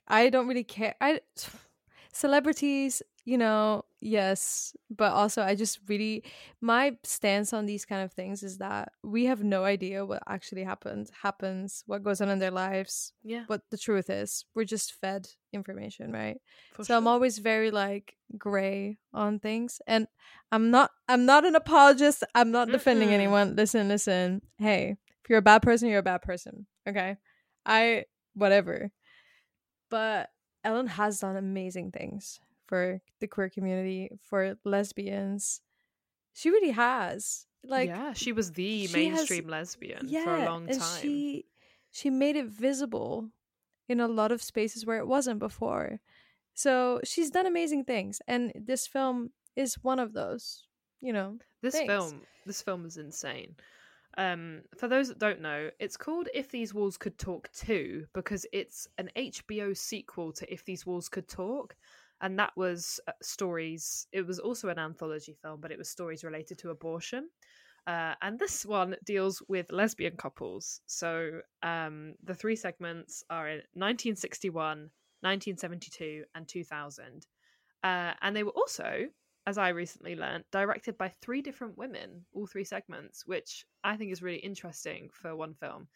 I 0.07 0.29
don't 0.29 0.47
really 0.47 0.63
care. 0.63 0.95
I 1.01 1.21
celebrities, 2.13 3.01
you 3.29 3.37
know, 3.37 3.85
yes, 4.01 4.75
but 4.89 5.13
also 5.13 5.43
I 5.43 5.53
just 5.53 5.77
really 5.87 6.23
my 6.61 6.97
stance 7.03 7.53
on 7.53 7.67
these 7.67 7.85
kind 7.85 8.01
of 8.01 8.11
things 8.11 8.41
is 8.41 8.57
that 8.57 8.91
we 9.03 9.25
have 9.25 9.43
no 9.43 9.65
idea 9.65 10.03
what 10.03 10.23
actually 10.27 10.63
happens 10.63 11.11
happens, 11.21 11.83
what 11.85 12.01
goes 12.01 12.21
on 12.21 12.29
in 12.29 12.39
their 12.39 12.49
lives, 12.49 13.13
yeah. 13.23 13.43
what 13.45 13.61
the 13.69 13.77
truth 13.77 14.09
is. 14.09 14.45
We're 14.55 14.63
just 14.63 14.93
fed 14.93 15.27
information, 15.53 16.11
right? 16.11 16.37
For 16.73 16.83
so 16.83 16.97
I'm 16.97 17.05
always 17.05 17.37
very 17.37 17.69
like 17.69 18.15
gray 18.35 18.97
on 19.13 19.37
things 19.37 19.79
and 19.85 20.07
I'm 20.51 20.71
not 20.71 20.89
I'm 21.07 21.27
not 21.27 21.45
an 21.45 21.53
apologist. 21.53 22.23
I'm 22.33 22.49
not 22.49 22.69
defending 22.69 23.09
Mm-mm. 23.09 23.21
anyone. 23.21 23.55
Listen, 23.55 23.89
listen. 23.89 24.41
Hey, 24.57 24.97
if 25.23 25.29
you're 25.29 25.37
a 25.37 25.43
bad 25.43 25.61
person, 25.61 25.87
you're 25.87 25.99
a 25.99 26.11
bad 26.11 26.23
person. 26.23 26.65
Okay? 26.87 27.17
I 27.63 28.05
whatever. 28.33 28.89
But 29.91 30.31
Ellen 30.63 30.87
has 30.87 31.19
done 31.19 31.37
amazing 31.37 31.91
things 31.91 32.39
for 32.69 33.01
the 33.19 33.27
queer 33.27 33.49
community, 33.49 34.09
for 34.21 34.55
lesbians. 34.63 35.61
She 36.33 36.49
really 36.51 36.71
has. 36.71 37.47
Like 37.65 37.89
yeah, 37.89 38.13
she 38.13 38.31
was 38.31 38.51
the 38.53 38.87
she 38.87 39.07
has- 39.07 39.15
mainstream 39.17 39.47
lesbian 39.49 40.05
yeah, 40.07 40.23
for 40.23 40.35
a 40.35 40.45
long 40.45 40.69
and 40.69 40.79
time. 40.79 41.01
she 41.01 41.45
she 41.91 42.09
made 42.09 42.37
it 42.37 42.45
visible 42.45 43.29
in 43.89 43.99
a 43.99 44.07
lot 44.07 44.31
of 44.31 44.41
spaces 44.41 44.85
where 44.85 44.99
it 44.99 45.07
wasn't 45.07 45.39
before. 45.39 45.99
So 46.53 47.01
she's 47.03 47.31
done 47.31 47.47
amazing 47.47 47.83
things, 47.85 48.21
and 48.27 48.53
this 48.55 48.87
film 48.87 49.31
is 49.57 49.75
one 49.83 49.99
of 49.99 50.13
those. 50.13 50.63
You 51.01 51.11
know, 51.13 51.37
This 51.61 51.75
things. 51.75 51.87
film, 51.89 52.21
this 52.45 52.61
film 52.61 52.85
is 52.85 52.97
insane. 52.97 53.55
Um, 54.17 54.61
for 54.77 54.87
those 54.89 55.07
that 55.09 55.19
don't 55.19 55.41
know, 55.41 55.69
it's 55.79 55.95
called 55.97 56.27
If 56.33 56.49
These 56.49 56.73
Walls 56.73 56.97
Could 56.97 57.17
Talk 57.17 57.49
Too 57.53 58.05
because 58.13 58.45
it's 58.51 58.87
an 58.97 59.09
HBO 59.15 59.75
sequel 59.75 60.31
to 60.33 60.53
If 60.53 60.63
These 60.65 60.85
Walls 60.85 61.07
Could 61.09 61.27
Talk, 61.27 61.75
and 62.21 62.37
that 62.39 62.51
was 62.55 62.99
uh, 63.07 63.11
stories. 63.21 64.07
It 64.11 64.25
was 64.25 64.39
also 64.39 64.69
an 64.69 64.79
anthology 64.79 65.35
film, 65.41 65.61
but 65.61 65.71
it 65.71 65.77
was 65.77 65.89
stories 65.89 66.23
related 66.23 66.57
to 66.59 66.69
abortion. 66.69 67.29
Uh, 67.87 68.13
and 68.21 68.37
this 68.37 68.65
one 68.65 68.95
deals 69.05 69.41
with 69.47 69.71
lesbian 69.71 70.15
couples. 70.15 70.81
So 70.85 71.41
um, 71.63 72.13
the 72.23 72.35
three 72.35 72.55
segments 72.55 73.23
are 73.29 73.47
in 73.47 73.57
1961, 73.73 74.89
1972, 75.21 76.23
and 76.35 76.47
2000. 76.47 77.25
Uh, 77.83 78.13
and 78.21 78.35
they 78.35 78.43
were 78.43 78.51
also 78.51 79.07
as 79.49 79.57
I 79.57 79.69
recently 79.69 80.15
learned, 80.15 80.43
directed 80.51 80.95
by 80.95 81.09
three 81.09 81.41
different 81.41 81.75
women, 81.75 82.23
all 82.33 82.45
three 82.45 82.63
segments, 82.63 83.25
which 83.25 83.65
I 83.83 83.97
think 83.97 84.11
is 84.11 84.21
really 84.21 84.37
interesting 84.37 85.09
for 85.11 85.35
one 85.35 85.55
film. 85.55 85.87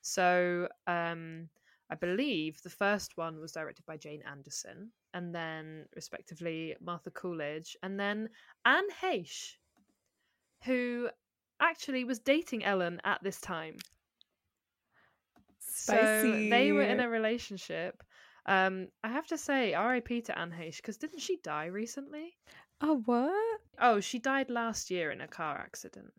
So 0.00 0.68
um, 0.86 1.50
I 1.90 1.94
believe 1.96 2.60
the 2.62 2.70
first 2.70 3.16
one 3.16 3.40
was 3.40 3.52
directed 3.52 3.84
by 3.86 3.96
Jane 3.96 4.22
Anderson, 4.30 4.90
and 5.12 5.34
then 5.34 5.86
respectively 5.94 6.74
Martha 6.80 7.10
Coolidge, 7.10 7.76
and 7.82 8.00
then 8.00 8.28
Anne 8.64 8.90
Heche, 9.02 9.56
who 10.64 11.10
actually 11.60 12.04
was 12.04 12.18
dating 12.18 12.64
Ellen 12.64 13.00
at 13.04 13.22
this 13.22 13.40
time. 13.40 13.76
So 15.58 15.92
they 15.94 16.72
were 16.72 16.82
in 16.82 17.00
a 17.00 17.08
relationship. 17.08 18.02
Um, 18.46 18.88
I 19.02 19.08
have 19.08 19.26
to 19.28 19.38
say, 19.38 19.74
R.I.P. 19.74 20.22
to 20.22 20.38
Anne 20.38 20.52
Heche, 20.52 20.76
because 20.76 20.98
didn't 20.98 21.20
she 21.20 21.38
die 21.42 21.66
recently? 21.66 22.36
Oh 22.80 23.02
what? 23.04 23.60
Oh, 23.78 24.00
she 24.00 24.18
died 24.18 24.50
last 24.50 24.90
year 24.90 25.10
in 25.10 25.20
a 25.20 25.28
car 25.28 25.56
accident. 25.56 26.12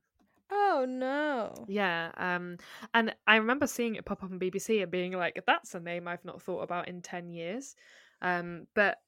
Oh 0.52 0.86
no. 0.88 1.66
Yeah, 1.68 2.12
um, 2.18 2.58
and 2.94 3.16
I 3.26 3.38
remember 3.38 3.68
seeing 3.68 3.96
it 3.96 4.06
pop 4.06 4.24
up 4.24 4.32
on 4.32 4.40
BBC 4.40 4.82
and 4.82 4.92
being 4.92 5.14
like, 5.14 5.42
"That's 5.46 5.74
a 5.76 5.80
name 5.80 6.08
I've 6.08 6.24
not 6.26 6.42
thought 6.42 6.62
about 6.62 6.88
in 6.88 7.02
ten 7.02 7.30
years." 7.30 7.76
Um, 8.22 8.68
but 8.76 9.00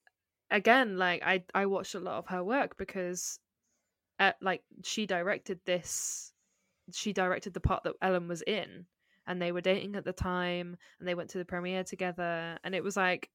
again, 0.52 0.98
like 0.98 1.24
I 1.24 1.46
I 1.54 1.66
watched 1.68 1.96
a 1.96 2.00
lot 2.00 2.18
of 2.20 2.28
her 2.28 2.44
work 2.44 2.78
because, 2.78 3.40
uh, 4.20 4.34
like 4.42 4.64
she 4.84 5.06
directed 5.08 5.60
this, 5.66 6.34
she 6.94 7.14
directed 7.14 7.54
the 7.54 7.62
part 7.62 7.84
that 7.84 7.96
Ellen 8.02 8.28
was 8.28 8.44
in, 8.44 8.88
and 9.28 9.42
they 9.42 9.52
were 9.52 9.62
dating 9.62 9.96
at 9.96 10.06
the 10.06 10.14
time, 10.14 10.78
and 11.00 11.08
they 11.08 11.16
went 11.16 11.30
to 11.32 11.38
the 11.40 11.46
premiere 11.46 11.84
together, 11.84 12.60
and 12.64 12.76
it 12.76 12.84
was 12.84 12.98
like 12.98 13.30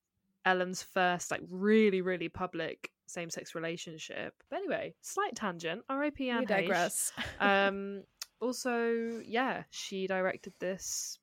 Ellen's 0.44 0.82
first 0.82 1.30
like 1.30 1.42
really 1.50 2.02
really 2.02 2.28
public 2.28 2.92
same 3.12 3.30
sex 3.30 3.54
relationship. 3.54 4.34
But 4.50 4.56
anyway, 4.56 4.94
slight 5.00 5.34
tangent. 5.34 5.82
R.I.P. 5.88 6.30
Anne 6.30 6.40
We 6.40 6.46
digress. 6.46 7.12
um 7.40 8.04
also 8.42 9.22
yeah 9.24 9.62
she 9.70 10.06
directed 10.08 10.52
this 10.58 11.18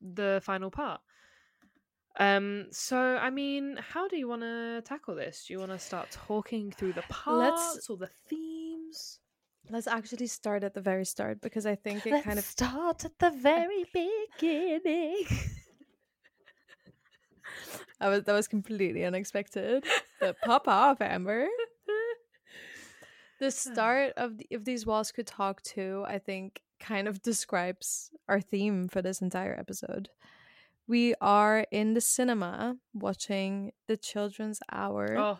the 0.00 0.40
final 0.42 0.70
part 0.70 1.00
um 2.18 2.66
so 2.70 2.98
i 2.98 3.30
mean 3.30 3.78
how 3.78 4.08
do 4.08 4.16
you 4.16 4.26
want 4.26 4.40
to 4.42 4.82
tackle 4.84 5.14
this 5.14 5.44
do 5.46 5.52
you 5.52 5.60
want 5.60 5.70
to 5.70 5.78
start 5.78 6.10
talking 6.10 6.72
through 6.72 6.92
the 6.94 7.02
parts 7.02 7.88
or 7.88 7.96
the 7.96 8.10
themes 8.28 9.20
Let's 9.70 9.86
actually 9.86 10.26
start 10.26 10.64
at 10.64 10.74
the 10.74 10.80
very 10.80 11.04
start 11.04 11.40
because 11.40 11.66
I 11.66 11.76
think 11.76 12.04
it 12.04 12.10
Let's 12.10 12.24
kind 12.24 12.36
of 12.36 12.44
start 12.44 13.04
at 13.04 13.16
the 13.20 13.30
very 13.30 13.84
beginning 13.94 15.24
I 18.00 18.08
was 18.08 18.24
that 18.24 18.32
was 18.32 18.48
completely 18.48 19.04
unexpected. 19.04 19.84
But 20.22 20.40
pop 20.40 20.68
off, 20.68 21.00
Amber. 21.02 21.48
The 23.40 23.50
start 23.50 24.12
of 24.16 24.38
the, 24.38 24.46
if 24.50 24.62
these 24.64 24.86
walls 24.86 25.10
could 25.10 25.26
talk 25.26 25.62
too, 25.62 26.04
I 26.06 26.18
think 26.18 26.62
kind 26.78 27.08
of 27.08 27.20
describes 27.22 28.12
our 28.28 28.40
theme 28.40 28.86
for 28.86 29.02
this 29.02 29.20
entire 29.20 29.52
episode. 29.58 30.10
We 30.86 31.14
are 31.20 31.66
in 31.72 31.94
the 31.94 32.00
cinema 32.00 32.76
watching 32.94 33.72
the 33.88 33.96
children's 33.96 34.60
hour. 34.70 35.16
oh 35.18 35.38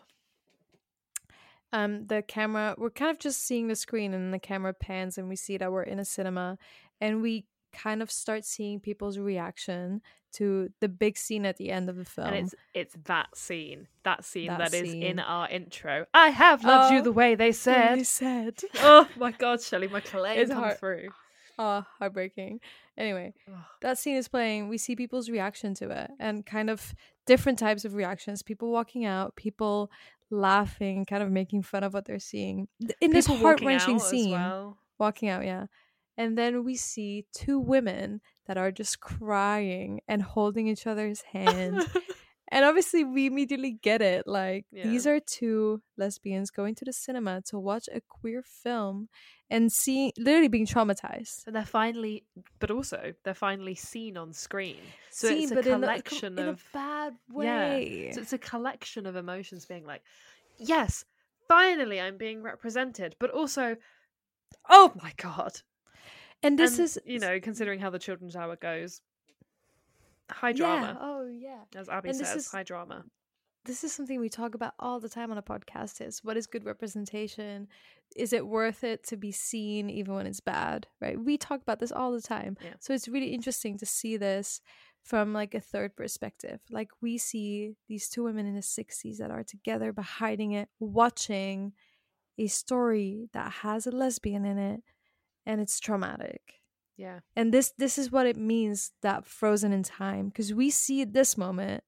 um 1.73 2.07
the 2.09 2.23
camera 2.23 2.75
we're 2.77 2.91
kind 2.91 3.11
of 3.11 3.19
just 3.19 3.47
seeing 3.47 3.69
the 3.69 3.77
screen 3.77 4.13
and 4.13 4.35
the 4.35 4.39
camera 4.39 4.75
pans 4.75 5.17
and 5.17 5.29
we 5.29 5.37
see 5.37 5.57
that 5.57 5.73
we're 5.73 5.83
in 5.83 5.99
a 5.99 6.05
cinema 6.05 6.59
and 7.01 7.23
we 7.23 7.45
kind 7.73 8.03
of 8.03 8.11
start 8.11 8.45
seeing 8.45 8.81
people's 8.81 9.19
reaction 9.19 10.01
to 10.35 10.71
the 10.81 10.89
big 10.89 11.19
scene 11.19 11.45
at 11.45 11.57
the 11.59 11.71
end 11.71 11.91
of 11.91 11.97
the 11.97 12.05
film. 12.05 12.29
and 12.29 12.37
it's 12.37 12.55
it's 12.75 12.97
that 13.05 13.37
scene 13.37 13.87
that 14.05 14.25
scene 14.25 14.47
That 14.49 14.59
that 14.59 14.75
is 14.75 14.91
scene. 14.91 15.03
in 15.03 15.19
our 15.19 15.49
intro. 15.49 16.07
I 16.15 16.29
have 16.29 16.65
loved 16.65 16.93
you 16.93 17.01
Oh, 17.01 17.03
the 17.03 17.13
way 17.13 17.35
they 17.35 17.53
said 17.53 17.99
They 17.99 18.05
said. 18.05 18.61
oh 18.77 19.07
my 19.17 19.31
god 19.45 19.61
shelly 19.61 19.89
my 19.89 19.99
It's 19.99 20.51
come 20.51 20.63
hard. 20.63 20.79
through. 20.79 21.09
oh 21.59 21.85
heartbreaking. 21.99 22.61
Anyway 22.97 23.35
that 23.83 23.99
scene 23.99 24.17
is 24.17 24.29
playing 24.29 24.69
we 24.69 24.79
see 24.79 24.97
people's 24.97 25.29
reaction 25.29 25.75
to 25.75 25.91
it 25.91 26.11
and 26.19 26.47
kind 26.47 26.71
of 26.71 26.95
different 27.27 27.59
types 27.59 27.85
of 27.85 27.95
reactions 27.95 28.43
people 28.43 28.71
walking 28.71 29.05
out 29.05 29.37
people 29.37 29.91
laughing 30.31 31.05
kind 31.05 31.23
of 31.23 31.31
making 31.31 31.63
fun 31.63 31.85
of 31.85 31.93
what 31.93 32.05
they're 32.07 32.19
seeing. 32.19 32.69
In 33.01 33.11
this 33.13 33.27
People 33.27 33.43
walking 33.45 33.69
heart-wrenching 33.69 33.99
scene 33.99 34.33
well. 34.33 34.79
walking 34.99 35.29
out 35.29 35.45
yeah 35.45 35.67
and 36.17 36.37
then 36.37 36.65
we 36.65 36.77
see 36.77 37.27
two 37.35 37.59
women 37.59 38.21
that 38.47 38.57
are 38.59 38.71
just 38.71 39.01
crying 39.01 40.01
and 40.09 40.23
holding 40.23 40.69
each 40.69 40.87
other's 40.87 41.23
hand 41.33 41.87
and 42.51 42.65
obviously 42.65 43.03
we 43.05 43.27
immediately 43.27 43.73
get 43.83 44.03
it 44.03 44.27
like 44.27 44.67
these 44.85 45.07
are 45.07 45.21
two 45.21 45.81
lesbians 45.97 46.51
going 46.51 46.75
to 46.75 46.85
the 46.85 46.93
cinema 46.93 47.41
to 47.43 47.59
watch 47.59 47.89
a 47.95 48.01
queer 48.09 48.43
film 48.43 49.09
and 49.49 49.71
seeing 49.73 50.13
literally 50.19 50.49
being 50.49 50.67
traumatized 50.67 51.47
And 51.47 51.55
they're 51.57 51.65
finally, 51.65 52.25
but 52.59 52.71
also 52.71 53.13
they're 53.25 53.35
finally 53.35 53.75
seen 53.75 54.17
on 54.17 54.33
screen. 54.33 54.77
So 55.11 55.29
Seen, 55.29 55.43
it's 55.43 55.53
a 55.53 55.55
but 55.57 55.67
in 55.67 55.73
a- 55.75 55.79
collection 55.81 56.39
in 56.39 56.47
a 56.47 56.51
of 56.51 56.65
bad 56.73 57.15
Yeah. 57.39 57.75
way. 57.75 58.11
So 58.15 58.21
it's 58.21 58.33
a 58.33 58.39
collection 58.39 59.07
of 59.07 59.17
emotions 59.17 59.67
being 59.67 59.85
like, 59.85 60.03
yes, 60.59 61.05
finally 61.49 62.01
I'm 62.01 62.17
being 62.17 62.43
represented, 62.43 63.15
but 63.19 63.31
also, 63.31 63.77
oh 64.69 64.93
my 65.03 65.13
god. 65.17 65.61
And 66.43 66.59
this 66.59 66.79
And, 66.79 66.85
is 66.85 66.99
you 67.05 67.19
know, 67.19 67.39
considering 67.41 67.79
how 67.81 67.91
the 67.91 67.99
children's 67.99 68.37
hour 68.37 68.57
goes, 68.57 69.01
high 70.31 70.49
yeah. 70.51 70.55
drama, 70.55 70.99
oh 71.01 71.27
yeah. 71.27 71.61
as 71.77 71.89
Abby 71.89 72.11
and 72.11 72.19
this 72.19 72.29
says, 72.29 72.37
is- 72.47 72.51
high 72.51 72.63
drama. 72.63 73.05
this 73.65 73.85
is 73.85 73.93
something 73.93 74.19
we 74.21 74.29
talk 74.29 74.55
about 74.55 74.75
all 74.79 74.99
the 75.01 75.09
time 75.09 75.31
on 75.31 75.39
a 75.39 75.43
podcast 75.43 76.01
is 76.07 76.23
what 76.25 76.37
is 76.37 76.47
good 76.47 76.65
representation? 76.65 77.69
Is 78.17 78.33
it 78.33 78.47
worth 78.47 78.85
it 78.85 79.05
to 79.09 79.17
be 79.17 79.33
seen 79.33 79.89
even 79.89 80.15
when 80.15 80.27
it's 80.27 80.41
bad 80.41 80.87
right? 81.01 81.19
We 81.19 81.37
talk 81.39 81.63
about 81.63 81.79
this 81.81 81.93
all 81.93 82.13
the 82.13 82.21
time. 82.23 82.57
Yeah. 82.63 82.75
so 82.81 82.93
it's 82.93 83.09
really 83.09 83.29
interesting 83.29 83.79
to 83.79 83.87
see 83.87 84.17
this 84.17 84.61
from 85.03 85.33
like 85.33 85.55
a 85.55 85.61
third 85.61 85.97
perspective. 85.97 86.61
Like 86.71 86.91
we 87.01 87.19
see 87.19 87.75
these 87.89 88.09
two 88.09 88.23
women 88.25 88.47
in 88.47 88.55
the 88.55 88.61
60s 88.61 89.17
that 89.19 89.31
are 89.31 89.43
together 89.45 89.93
but 89.93 90.05
hiding 90.05 90.53
it 90.53 90.69
watching 90.79 91.73
a 92.39 92.47
story 92.47 93.29
that 93.33 93.51
has 93.63 93.87
a 93.87 93.91
lesbian 93.91 94.45
in 94.45 94.59
it 94.59 94.81
and 95.47 95.61
it's 95.61 95.79
traumatic 95.81 96.61
Yeah. 96.97 97.21
and 97.37 97.53
this 97.53 97.73
this 97.79 97.99
is 97.99 98.11
what 98.13 98.27
it 98.27 98.37
means 98.37 98.93
that 99.03 99.27
frozen 99.27 99.73
in 99.73 99.83
time 99.83 100.27
because 100.29 100.53
we 100.55 100.71
see 100.71 101.05
this 101.05 101.37
moment 101.37 101.83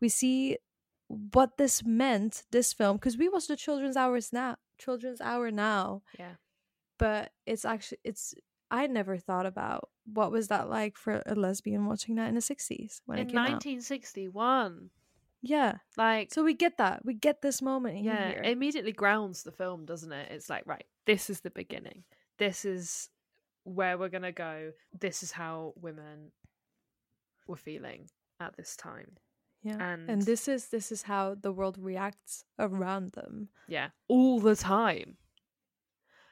we 0.00 0.08
see 0.08 0.58
what 1.08 1.56
this 1.56 1.84
meant 1.84 2.42
this 2.50 2.72
film 2.72 2.96
because 2.96 3.16
we 3.16 3.28
watch 3.28 3.46
the 3.48 3.56
children's 3.56 3.96
hours 3.96 4.32
now 4.32 4.56
children's 4.78 5.20
hour 5.20 5.50
now 5.50 6.02
Yeah. 6.18 6.34
but 6.98 7.32
it's 7.46 7.64
actually 7.64 7.98
it's 8.04 8.34
i 8.70 8.86
never 8.86 9.16
thought 9.16 9.46
about 9.46 9.88
what 10.12 10.32
was 10.32 10.48
that 10.48 10.68
like 10.68 10.96
for 10.96 11.22
a 11.26 11.34
lesbian 11.34 11.86
watching 11.86 12.16
that 12.16 12.28
in 12.28 12.34
the 12.34 12.40
60s 12.40 13.00
when 13.06 13.18
In 13.18 13.26
it 13.26 13.30
came 13.30 13.38
out 13.38 13.50
1961. 13.62 14.90
yeah 15.42 15.74
Like, 15.96 16.32
so 16.32 16.42
we 16.42 16.54
get 16.54 16.78
that 16.78 17.04
we 17.04 17.14
get 17.14 17.42
this 17.42 17.62
moment 17.62 17.98
in 17.98 18.04
yeah, 18.04 18.30
here 18.30 18.42
it 18.42 18.50
immediately 18.50 18.92
grounds 18.92 19.42
the 19.42 19.52
film, 19.52 19.84
doesn't 19.84 20.12
it? 20.12 20.30
It's 20.32 20.48
like, 20.50 20.64
right, 20.66 20.84
this 21.06 21.30
is 21.30 21.40
the 21.40 21.50
beginning. 21.50 22.04
This 22.38 22.64
is 22.64 23.08
where 23.64 23.98
we're 23.98 24.08
gonna 24.10 24.32
go. 24.32 24.72
This 24.98 25.22
is 25.22 25.32
how 25.32 25.72
women 25.76 26.32
were 27.46 27.56
feeling 27.56 28.08
at 28.40 28.56
this 28.56 28.76
time. 28.76 29.16
yeah 29.62 29.82
and- 29.82 30.08
and 30.10 30.22
this 30.22 30.46
is 30.48 30.68
this 30.68 30.92
is 30.92 31.02
how 31.02 31.34
the 31.34 31.50
world 31.50 31.76
reacts 31.78 32.44
around 32.58 33.12
them 33.12 33.48
Yeah, 33.66 33.90
all 34.06 34.38
the 34.38 34.54
time. 34.54 35.16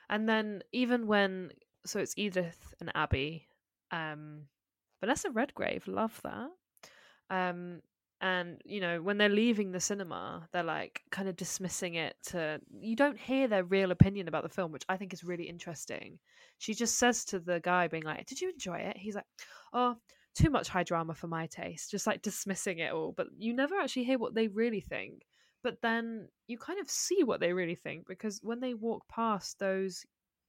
And 0.08 0.28
then 0.28 0.62
even 0.72 1.06
when 1.06 1.50
so 1.86 1.98
it's 1.98 2.14
Edith 2.16 2.74
and 2.80 2.92
Abby, 2.94 3.48
um, 3.90 4.48
Vanessa 5.00 5.30
Redgrave, 5.30 5.88
love 5.88 6.20
that. 6.22 6.50
Um, 7.30 7.82
and 8.24 8.58
you 8.64 8.80
know 8.80 9.02
when 9.02 9.18
they're 9.18 9.28
leaving 9.28 9.70
the 9.70 9.78
cinema 9.78 10.48
they're 10.50 10.62
like 10.62 11.02
kind 11.10 11.28
of 11.28 11.36
dismissing 11.36 11.94
it 11.94 12.16
to 12.22 12.58
you 12.80 12.96
don't 12.96 13.18
hear 13.18 13.46
their 13.46 13.64
real 13.64 13.90
opinion 13.90 14.28
about 14.28 14.42
the 14.42 14.48
film 14.48 14.72
which 14.72 14.84
i 14.88 14.96
think 14.96 15.12
is 15.12 15.22
really 15.22 15.44
interesting. 15.44 16.18
She 16.58 16.72
just 16.72 16.96
says 16.98 17.24
to 17.26 17.38
the 17.38 17.60
guy 17.60 17.86
being 17.86 18.02
like 18.02 18.26
did 18.26 18.40
you 18.40 18.48
enjoy 18.50 18.78
it? 18.78 18.96
He's 18.96 19.14
like 19.14 19.26
oh 19.74 19.96
too 20.34 20.50
much 20.50 20.68
high 20.68 20.82
drama 20.82 21.14
for 21.14 21.28
my 21.28 21.46
taste 21.46 21.90
just 21.90 22.06
like 22.06 22.22
dismissing 22.22 22.78
it 22.78 22.92
all 22.92 23.12
but 23.16 23.26
you 23.38 23.54
never 23.54 23.76
actually 23.76 24.04
hear 24.04 24.18
what 24.18 24.34
they 24.34 24.48
really 24.48 24.80
think. 24.80 25.26
But 25.62 25.78
then 25.82 26.28
you 26.46 26.58
kind 26.58 26.80
of 26.80 26.90
see 26.90 27.24
what 27.24 27.40
they 27.40 27.52
really 27.52 27.74
think 27.74 28.06
because 28.06 28.40
when 28.42 28.60
they 28.60 28.74
walk 28.74 29.06
past 29.08 29.58
those 29.58 30.04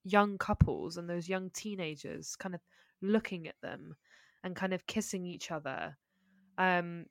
young 0.06 0.38
couples 0.38 0.98
and 0.98 1.10
those 1.10 1.28
young 1.28 1.50
teenagers 1.50 2.36
kind 2.38 2.56
of 2.56 2.62
looking 3.02 3.48
at 3.48 3.56
them 3.62 3.96
and 4.44 4.56
kind 4.56 4.74
of 4.74 4.88
kissing 4.88 5.26
each 5.26 5.52
other 5.52 5.98
um 6.58 7.06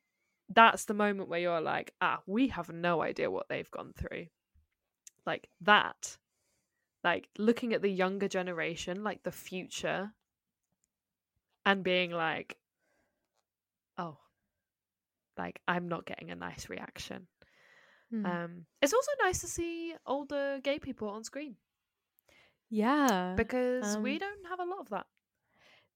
that's 0.49 0.85
the 0.85 0.95
moment 0.95 1.29
where 1.29 1.41
you're 1.41 1.61
like 1.61 1.93
ah 2.01 2.21
we 2.27 2.49
have 2.49 2.69
no 2.69 3.03
idea 3.03 3.31
what 3.31 3.49
they've 3.49 3.71
gone 3.71 3.93
through 3.97 4.27
like 5.27 5.49
that 5.61 6.19
like 7.03 7.29
looking 7.39 7.73
at 7.73 7.83
the 7.83 7.91
younger 7.91 8.29
generation 8.29 9.03
like 9.03 9.23
the 9.23 9.33
future 9.33 10.13
and 11.65 11.83
being 11.83 12.11
like 12.11 12.59
oh 13.97 14.19
like 15.39 15.61
i'm 15.67 15.89
not 15.89 16.07
getting 16.07 16.31
a 16.31 16.37
nice 16.37 16.69
reaction 16.69 17.27
Hmm. 18.11 18.27
um 18.27 18.67
it's 18.83 18.93
also 18.93 19.11
nice 19.23 19.41
to 19.41 19.47
see 19.47 19.95
older 20.07 20.61
gay 20.63 20.79
people 20.79 21.09
on 21.09 21.25
screen 21.25 21.57
yeah. 22.69 23.35
because 23.37 23.97
we 23.99 24.15
um, 24.15 24.19
don't 24.19 24.47
have 24.51 24.61
a 24.61 24.65
lot 24.71 24.81
of 24.81 24.91
that 24.91 25.07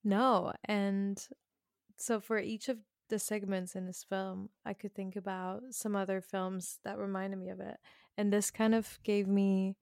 No, 0.04 0.52
and 0.64 1.18
so 1.96 2.20
for 2.20 2.38
each 2.38 2.68
of 2.68 2.78
the 3.08 3.18
segments 3.18 3.74
in 3.74 3.86
this 3.86 4.04
film, 4.04 4.48
I 4.64 4.74
could 4.74 4.94
think 4.94 5.16
about 5.16 5.62
some 5.70 5.96
other 5.96 6.20
films 6.20 6.78
that 6.84 6.98
reminded 6.98 7.38
me 7.38 7.50
of 7.50 7.60
it, 7.60 7.76
and 8.16 8.32
this 8.32 8.50
kind 8.50 8.74
of 8.74 8.98
gave 9.02 9.26
me 9.28 9.76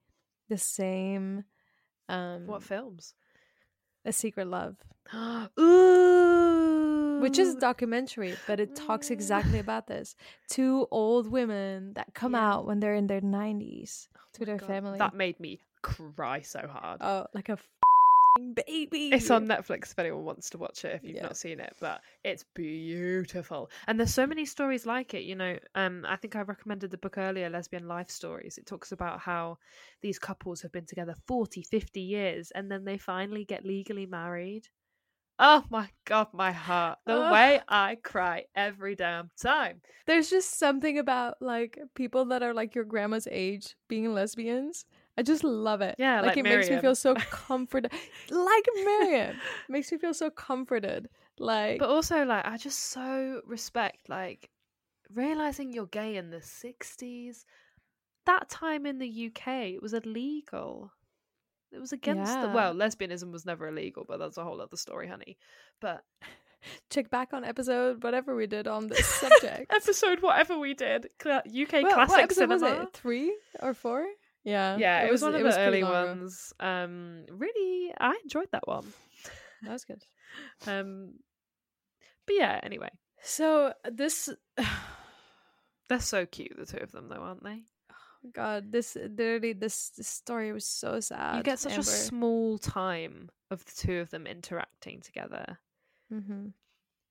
the 0.49 0.59
same. 0.59 1.45
Um, 2.09 2.47
what 2.47 2.63
films 2.63 3.15
A 4.05 4.13
Secret 4.13 4.47
Love, 4.47 4.77
ooh 5.59 7.19
which 7.21 7.39
is 7.39 7.55
a 7.55 7.59
documentary, 7.59 8.37
but 8.47 8.61
it 8.61 8.77
talks 8.77 9.11
exactly 9.11 9.59
about 9.67 9.87
this. 9.87 10.15
Two 10.49 10.87
old 10.91 11.29
women 11.31 11.95
that 11.95 12.15
come 12.15 12.33
Yeah. 12.35 12.53
out 12.53 12.67
when 12.67 12.79
they're 12.81 12.95
in 12.95 13.07
their 13.07 13.21
nineties 13.23 14.09
to 14.35 14.45
their 14.45 14.59
God, 14.59 14.67
family. 14.67 14.99
that 14.99 15.15
made 15.15 15.41
me 15.41 15.59
cry 15.83 16.41
so 16.43 16.67
hard 16.69 17.01
oh, 17.01 17.27
like 17.33 17.49
a 17.49 17.57
baby. 18.55 19.11
It's 19.11 19.31
on 19.31 19.47
Netflix 19.47 19.93
if 19.93 19.99
anyone 19.99 20.25
wants 20.25 20.51
to 20.51 20.59
watch 20.59 20.85
it 20.85 20.95
if 20.95 21.09
you've 21.09 21.17
Yeah. 21.17 21.23
not 21.23 21.37
seen 21.37 21.61
it, 21.61 21.77
but 21.81 22.03
it's 22.25 22.45
beautiful. 22.55 23.71
And 23.87 23.99
there's 23.99 24.13
so 24.15 24.27
many 24.27 24.45
stories 24.45 24.85
like 24.87 25.15
it, 25.15 25.23
you 25.23 25.35
know. 25.37 25.59
Um 25.75 26.05
I 26.07 26.17
think 26.17 26.35
I 26.37 26.43
recommended 26.43 26.91
the 26.91 26.99
book 26.99 27.19
earlier, 27.19 27.49
Lesbian 27.49 27.87
Life 27.87 28.11
Stories. 28.11 28.59
It 28.59 28.67
talks 28.67 28.93
about 28.93 29.21
how 29.21 29.59
these 30.03 30.19
couples 30.19 30.63
have 30.63 30.73
been 30.73 30.87
together 30.87 31.15
40, 31.27 31.63
50 31.63 32.01
years 32.01 32.51
and 32.51 32.71
then 32.71 32.85
they 32.85 32.99
finally 32.99 33.45
get 33.45 33.65
legally 33.65 34.07
married. 34.07 34.69
Oh 35.39 35.65
my 35.71 35.91
god, 36.05 36.35
my 36.35 36.53
heart. 36.53 36.99
The 37.07 37.15
Ugh. 37.15 37.33
way 37.33 37.63
I 37.69 37.97
cry 37.97 38.47
every 38.55 38.95
damn 38.95 39.31
time. 39.37 39.81
There's 40.07 40.31
just 40.31 40.59
something 40.59 40.99
about 40.99 41.41
like 41.41 41.79
people 41.95 42.25
that 42.27 42.43
are 42.43 42.55
like 42.55 42.75
your 42.75 42.85
grandma's 42.85 43.29
age 43.31 43.77
being 43.89 44.13
lesbians. 44.13 44.85
I 45.19 45.23
just 45.23 45.45
love 45.45 45.81
it. 45.81 45.95
Yeah, 45.99 46.21
like 46.21 46.37
it 46.37 46.43
makes 46.43 46.69
me 46.69 46.79
feel 46.79 46.95
so 46.95 47.15
comforted. 47.31 47.91
like 48.31 48.67
Miriam, 48.75 49.37
makes 49.69 49.91
me 49.91 49.99
feel 49.99 50.13
so 50.15 50.29
comforted. 50.31 51.09
Like 51.39 51.79
But 51.79 51.89
also 51.89 52.25
like 52.25 52.45
I 52.47 52.57
just 52.57 52.79
so 52.91 53.41
respect 53.47 54.09
like 54.09 54.51
realizing 55.15 55.73
you're 55.73 55.87
gay 55.87 56.17
in 56.17 56.31
the 56.31 56.39
60s. 56.39 57.45
That 58.27 58.49
time 58.51 58.87
in 58.87 58.99
the 58.99 59.27
UK 59.31 59.49
it 59.75 59.83
was 59.83 59.95
illegal. 59.95 60.93
It 61.73 61.79
was 61.81 61.93
against 61.93 62.33
the 62.41 62.49
well, 62.49 62.75
lesbianism 62.75 63.33
was 63.33 63.45
never 63.45 63.69
illegal, 63.69 64.05
but 64.09 64.19
that's 64.19 64.37
a 64.39 64.45
whole 64.45 64.61
other 64.61 64.77
story, 64.77 65.09
honey. 65.09 65.37
But 65.81 66.05
check 66.91 67.11
back 67.11 67.33
on 67.33 67.45
episode 67.45 68.03
whatever 68.03 68.35
we 68.35 68.47
did 68.47 68.67
on 68.69 68.87
this 68.89 69.05
subject. 69.23 69.73
episode 69.73 70.23
whatever 70.23 70.59
we 70.59 70.75
did, 70.75 71.07
UK 71.25 71.27
What- 71.27 71.93
classic 71.95 72.09
what 72.11 72.21
episode 72.23 72.49
cinema. 72.51 72.55
was 72.79 72.87
it? 72.89 72.93
Three 72.95 73.37
or 73.61 73.75
four? 73.75 74.07
Yeah, 74.47 74.77
Yeah, 74.77 75.03
it, 75.03 75.11
was, 75.11 75.23
one 75.23 75.35
of 75.35 75.43
the 75.43 75.59
early 75.59 75.83
ones. 75.83 76.53
Um 76.61 77.25
really 77.31 77.93
I 77.99 78.17
enjoyed 78.23 78.49
that 78.53 78.67
one. 78.67 78.87
That 79.63 79.73
was 79.73 79.85
good. 79.85 80.03
Um 80.67 81.15
but 82.27 82.37
yeah, 82.37 82.61
anyway. 82.63 82.91
So 83.23 83.73
this, 83.91 84.29
They're 85.89 86.01
so 86.01 86.27
cute, 86.27 86.57
the 86.57 86.67
two 86.67 86.79
of 86.79 86.93
them 86.93 87.09
though, 87.09 87.17
aren't 87.17 87.45
they? 87.45 87.63
Oh 87.91 88.31
God, 88.33 88.73
this 88.73 88.97
literally 88.97 89.53
this, 89.53 89.91
this 89.91 90.09
story 90.09 90.53
was 90.53 90.65
so 90.65 91.01
sad. 91.01 91.37
you 91.37 91.43
get 91.43 91.59
such 91.59 91.73
Amber. 91.73 91.81
a 91.81 91.85
small 91.85 92.59
time 92.59 93.31
of 93.51 93.65
the 93.65 93.73
two 93.77 93.99
of 93.99 94.11
them 94.11 94.27
interacting 94.27 95.01
together 95.01 95.59
Mhm. 96.13 96.53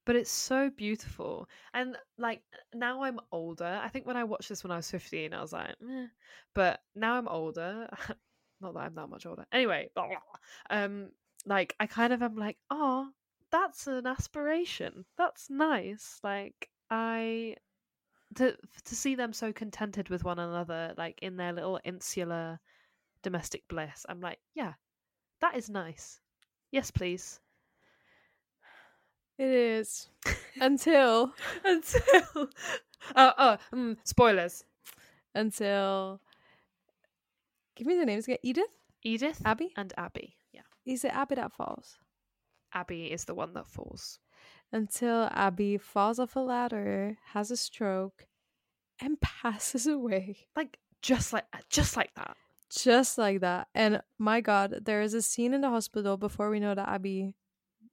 But 0.06 0.15
it's 0.15 0.32
so 0.32 0.70
beautiful 0.70 1.48
and 1.74 1.98
like 2.18 2.41
now 2.74 3.04
i'm 3.04 3.20
older 3.32 3.80
i 3.84 3.88
think 3.89 4.06
when 4.06 4.18
i 4.18 4.24
watched 4.24 4.50
this 4.50 4.63
when 4.63 4.72
i 4.72 4.78
was 4.78 4.89
15 4.89 5.34
i 5.34 5.41
was 5.41 5.54
like 5.54 5.76
Meh. 5.82 6.08
but 6.54 6.80
now 6.96 7.15
i'm 7.15 7.28
older 7.28 7.89
not 8.62 8.74
that 8.74 8.80
i'm 8.80 8.96
that 8.96 9.10
much 9.10 9.26
older 9.26 9.46
anyway 9.52 9.89
um 10.70 11.10
like 11.46 11.76
i 11.80 11.86
kind 11.88 12.13
of 12.13 12.22
am 12.22 12.36
like 12.36 12.58
oh 12.70 13.08
that's 13.52 13.88
an 13.88 14.08
aspiration 14.08 15.06
that's 15.18 15.50
nice 15.50 16.20
like 16.24 16.70
i 16.89 17.56
to 18.36 18.56
to 18.84 18.96
see 18.96 19.15
them 19.15 19.34
so 19.34 19.54
contented 19.54 20.10
with 20.10 20.24
one 20.24 20.39
another 20.39 20.94
like 20.98 21.18
in 21.22 21.38
their 21.38 21.54
little 21.54 21.80
insular 21.84 22.60
domestic 23.24 23.63
bliss 23.70 24.06
i'm 24.10 24.20
like 24.22 24.39
yeah 24.56 24.74
that 25.41 25.56
is 25.56 25.70
nice 25.70 26.20
yes 26.72 26.91
please 26.91 27.39
It 29.38 29.50
is 29.50 30.10
until 30.62 31.34
until 31.63 32.50
oh 33.15 33.58
oh 33.71 33.95
spoilers 34.04 34.63
until 35.34 36.21
give 37.76 37.88
me 37.88 37.98
the 37.98 38.06
names 38.06 38.26
again. 38.26 38.38
Edith, 38.43 38.78
edith 39.04 39.41
Abby. 39.45 39.74
and 39.76 39.93
abby 39.98 40.36
yeah 40.54 40.62
Is 40.86 41.04
it 41.04 41.12
Abby 41.13 41.36
that 41.36 41.52
falls? 41.54 41.98
abby 42.74 43.06
is 43.12 43.26
the 43.26 43.36
one 43.36 43.54
that 43.54 43.67
falls 43.67 44.19
Until 44.71 45.30
Abby 45.32 45.78
falls 45.78 46.19
off 46.19 46.36
a 46.36 46.39
ladder, 46.39 47.17
has 47.34 47.52
a 47.52 47.58
stroke, 47.58 48.28
and 49.00 49.19
passes 49.21 49.86
away. 49.88 50.48
like 50.56 50.80
just 51.02 51.32
like 51.34 51.45
uh, 51.54 51.60
just 51.69 51.95
like 51.95 52.12
that 52.15 52.36
Just 52.69 53.17
like 53.17 53.41
that. 53.41 53.67
And 53.76 54.02
my 54.17 54.41
God, 54.41 54.80
there 54.84 55.02
is 55.02 55.13
a 55.13 55.21
scene 55.21 55.54
in 55.54 55.62
the 55.62 55.69
hospital 55.69 56.17
before 56.17 56.50
we 56.50 56.60
know 56.60 56.74
that 56.76 56.89
Abby 56.89 57.36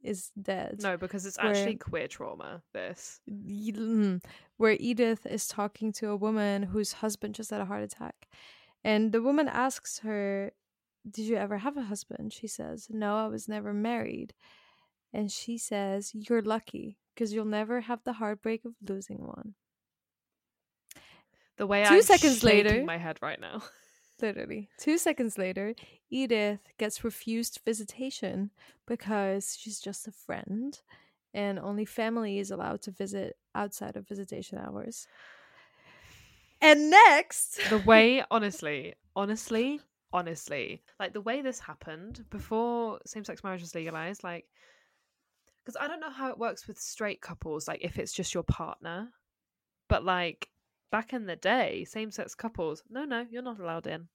is 0.03 0.31
dead. 0.41 0.81
no 0.83 0.97
because 0.97 1.25
it's 1.27 1.39
Where- 1.39 1.49
actually 1.53 1.77
queer 1.77 2.09
trauma 2.09 2.63
this 2.73 3.21
mm, 3.31 4.23
where 4.57 4.77
Edith 4.81 5.27
is 5.27 5.47
talking 5.49 5.93
to 5.95 6.11
a 6.11 6.17
woman 6.17 6.63
whose 6.65 6.93
husband 6.95 7.35
just 7.35 7.51
had 7.51 7.61
a 7.61 7.65
heart 7.67 7.83
attack. 7.83 8.29
And 8.85 9.13
the 9.13 9.23
woman 9.23 9.49
asks 9.49 10.01
her, 10.01 10.53
Did 11.09 11.27
you 11.27 11.37
ever 11.37 11.59
have 11.59 11.77
a 11.77 11.83
husband? 11.83 12.33
She 12.33 12.47
says, 12.49 12.89
No, 12.91 13.17
I 13.17 13.27
was 13.29 13.49
never 13.49 13.73
married. 13.73 14.35
And 15.13 15.31
she 15.31 15.59
says, 15.59 16.11
You're 16.15 16.43
lucky 16.43 16.99
because 17.15 17.33
you'll 17.33 17.45
never 17.45 17.83
have 17.83 18.01
the 18.05 18.15
heartbreak 18.15 18.65
of 18.65 18.73
losing 18.89 19.27
one. 19.27 19.55
the 21.59 21.67
way 21.67 21.85
2 21.85 21.95
i'm 21.95 22.03
seconds 22.03 22.43
later- 22.43 22.83
my 22.85 22.97
head 22.99 23.19
right 23.23 23.41
now 23.41 23.63
Literally. 24.21 24.69
Two 24.79 24.99
seconds 24.99 25.39
later, 25.39 25.75
Edith 26.11 26.61
gets 26.79 27.03
refused 27.05 27.61
visitation 27.65 28.51
because 28.87 29.57
she's 29.59 29.81
just 29.81 30.07
a 30.07 30.13
friend 30.13 30.81
and 31.35 31.59
only 31.59 31.85
family 31.85 32.39
is 32.39 32.51
allowed 32.51 32.83
to 32.83 32.91
visit 32.91 33.37
outside 33.55 33.97
of 33.97 34.07
visitation 34.07 34.59
hours. 34.59 35.07
And 36.61 36.91
next, 36.91 37.59
the 37.71 37.79
way 37.79 38.23
honestly 38.31 38.95
honestly 39.17 39.81
honestly 40.13 40.83
like 41.01 41.13
the 41.13 41.21
way 41.21 41.43
this 41.43 41.59
happened 41.59 42.25
before 42.31 42.99
same-sex 43.07 43.43
marriage 43.43 43.63
was 43.63 43.75
legalized 43.75 44.23
like 44.23 44.45
because 45.65 45.77
i 45.81 45.89
don't 45.89 46.01
know 46.01 46.11
how 46.11 46.31
it 46.31 46.39
works 46.39 46.67
with 46.67 46.79
straight 46.79 47.21
couples 47.21 47.67
like 47.67 47.81
if 47.83 47.99
it's 47.99 48.13
just 48.13 48.35
your 48.35 48.43
partner 48.43 49.09
but 49.89 50.05
like 50.05 50.49
back 50.93 51.13
in 51.13 51.27
the 51.27 51.35
day 51.35 51.85
same-sex 51.85 52.35
couples 52.37 52.85
no 52.89 53.05
no 53.05 53.27
you're 53.31 53.43
not 53.43 53.59
allowed 53.59 53.87
in 53.89 54.07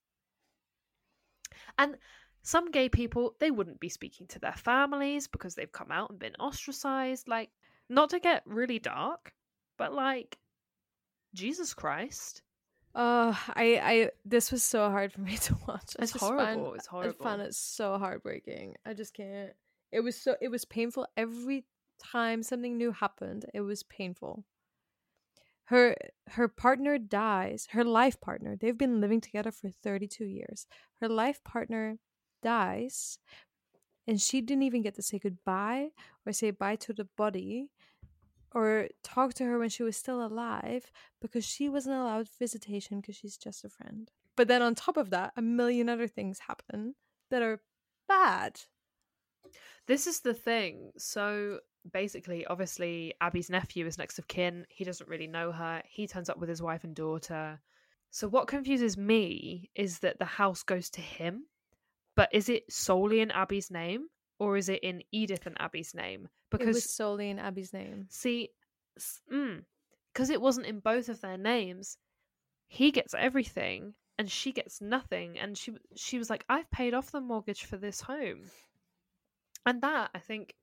and 1.77 1.97
some 2.43 2.71
gay 2.71 2.87
people 2.87 3.35
they 3.39 3.51
wouldn't 3.51 3.79
be 3.79 3.89
speaking 3.89 4.25
to 4.27 4.39
their 4.39 4.53
families 4.53 5.27
because 5.27 5.55
they've 5.55 5.71
come 5.73 5.91
out 5.91 6.09
and 6.09 6.19
been 6.19 6.35
ostracized 6.39 7.27
like 7.27 7.49
not 7.89 8.09
to 8.09 8.19
get 8.19 8.43
really 8.45 8.79
dark 8.79 9.33
but 9.77 9.93
like 9.93 10.37
jesus 11.33 11.73
christ 11.73 12.41
Oh, 12.99 13.39
I, 13.49 13.79
I, 13.83 14.09
this 14.25 14.51
was 14.51 14.63
so 14.63 14.89
hard 14.89 15.13
for 15.13 15.21
me 15.21 15.37
to 15.41 15.55
watch. 15.67 15.95
I 15.99 16.03
It's 16.03 16.13
horrible, 16.13 16.73
it's 16.73 16.87
horrible. 16.87 17.15
I 17.21 17.23
found 17.23 17.41
it 17.43 17.53
so 17.53 17.99
heartbreaking. 17.99 18.73
I 18.87 18.95
just 18.95 19.13
can't. 19.13 19.51
It 19.91 19.99
was 19.99 20.19
so. 20.19 20.35
It 20.41 20.47
was 20.49 20.65
painful 20.65 21.05
every 21.15 21.65
time 21.99 22.41
something 22.41 22.75
new 22.75 22.91
happened. 22.91 23.45
It 23.53 23.61
was 23.61 23.83
painful. 23.83 24.45
Her 25.67 25.95
her 26.29 26.47
partner 26.47 26.97
dies 26.97 27.67
her 27.71 27.83
life 27.83 28.19
partner 28.21 28.55
they've 28.55 28.77
been 28.77 29.01
living 29.01 29.21
together 29.21 29.51
for 29.51 29.69
32 29.69 30.25
years 30.25 30.67
her 31.01 31.09
life 31.09 31.43
partner 31.43 31.97
dies 32.43 33.19
and 34.07 34.21
she 34.21 34.41
didn't 34.41 34.63
even 34.63 34.81
get 34.81 34.95
to 34.95 35.01
say 35.01 35.19
goodbye 35.19 35.89
or 36.25 36.31
say 36.33 36.51
bye 36.51 36.75
to 36.75 36.93
the 36.93 37.07
body 37.17 37.69
or 38.53 38.87
talk 39.03 39.33
to 39.33 39.43
her 39.43 39.59
when 39.59 39.69
she 39.69 39.83
was 39.83 39.97
still 39.97 40.25
alive 40.25 40.91
because 41.21 41.45
she 41.45 41.67
wasn't 41.69 41.95
allowed 41.95 42.27
visitation 42.39 43.01
because 43.01 43.15
she's 43.15 43.37
just 43.37 43.65
a 43.65 43.69
friend 43.69 44.11
but 44.35 44.47
then 44.47 44.61
on 44.61 44.75
top 44.75 44.97
of 44.97 45.09
that 45.09 45.33
a 45.35 45.41
million 45.41 45.89
other 45.89 46.07
things 46.07 46.39
happen 46.47 46.95
that 47.29 47.41
are 47.41 47.61
bad 48.07 48.61
This 49.87 50.07
is 50.07 50.19
the 50.19 50.33
thing. 50.33 50.91
So 50.97 51.59
basically, 51.91 52.45
obviously, 52.45 53.13
Abby's 53.21 53.49
nephew 53.49 53.85
is 53.85 53.97
next 53.97 54.19
of 54.19 54.27
kin. 54.27 54.65
He 54.69 54.83
doesn't 54.83 55.09
really 55.09 55.27
know 55.27 55.51
her. 55.51 55.81
He 55.85 56.07
turns 56.07 56.29
up 56.29 56.37
with 56.37 56.49
his 56.49 56.61
wife 56.61 56.83
and 56.83 56.95
daughter. 56.95 57.59
So 58.11 58.27
what 58.27 58.47
confuses 58.47 58.97
me 58.97 59.69
is 59.75 59.99
that 59.99 60.19
the 60.19 60.25
house 60.25 60.63
goes 60.63 60.89
to 60.91 61.01
him, 61.01 61.45
but 62.15 62.29
is 62.31 62.49
it 62.49 62.71
solely 62.71 63.19
in 63.19 63.31
Abby's 63.31 63.69
name 63.69 64.07
or 64.39 64.57
is 64.57 64.69
it 64.69 64.83
in 64.83 65.03
Edith 65.11 65.45
and 65.45 65.59
Abby's 65.59 65.93
name? 65.93 66.29
because 66.49 66.67
it 66.67 66.73
was 66.73 66.89
solely 66.89 67.29
in 67.29 67.39
abby's 67.39 67.73
name 67.73 68.07
see, 68.09 68.49
because 68.95 70.29
mm, 70.29 70.33
it 70.33 70.41
wasn't 70.41 70.65
in 70.65 70.79
both 70.79 71.09
of 71.09 71.21
their 71.21 71.37
names, 71.37 71.97
he 72.67 72.91
gets 72.91 73.13
everything 73.13 73.93
and 74.17 74.29
she 74.29 74.51
gets 74.51 74.81
nothing. 74.81 75.37
And 75.37 75.57
she 75.57 75.73
she 75.95 76.17
was 76.17 76.29
like, 76.29 76.43
"I've 76.49 76.69
paid 76.71 76.93
off 76.93 77.11
the 77.11 77.21
mortgage 77.21 77.65
for 77.65 77.77
this 77.77 78.01
home," 78.01 78.41
and 79.65 79.81
that 79.81 80.11
I 80.15 80.19
think 80.19 80.55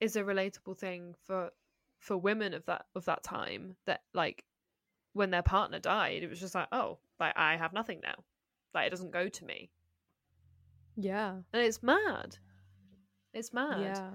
is 0.00 0.16
a 0.16 0.22
relatable 0.22 0.76
thing 0.78 1.14
for 1.24 1.50
for 1.98 2.16
women 2.16 2.54
of 2.54 2.64
that 2.66 2.86
of 2.94 3.04
that 3.06 3.22
time. 3.22 3.76
That 3.86 4.02
like 4.14 4.44
when 5.12 5.30
their 5.30 5.42
partner 5.42 5.78
died, 5.78 6.22
it 6.22 6.30
was 6.30 6.40
just 6.40 6.54
like, 6.54 6.68
"Oh, 6.72 6.98
like 7.18 7.36
I 7.36 7.56
have 7.56 7.72
nothing 7.72 8.00
now. 8.02 8.24
Like 8.74 8.86
it 8.86 8.90
doesn't 8.90 9.10
go 9.10 9.28
to 9.28 9.44
me," 9.44 9.70
yeah 10.96 11.30
and 11.52 11.62
it's 11.62 11.82
mad. 11.82 12.38
It's 13.34 13.52
mad. 13.52 13.80
Yeah. 13.80 14.10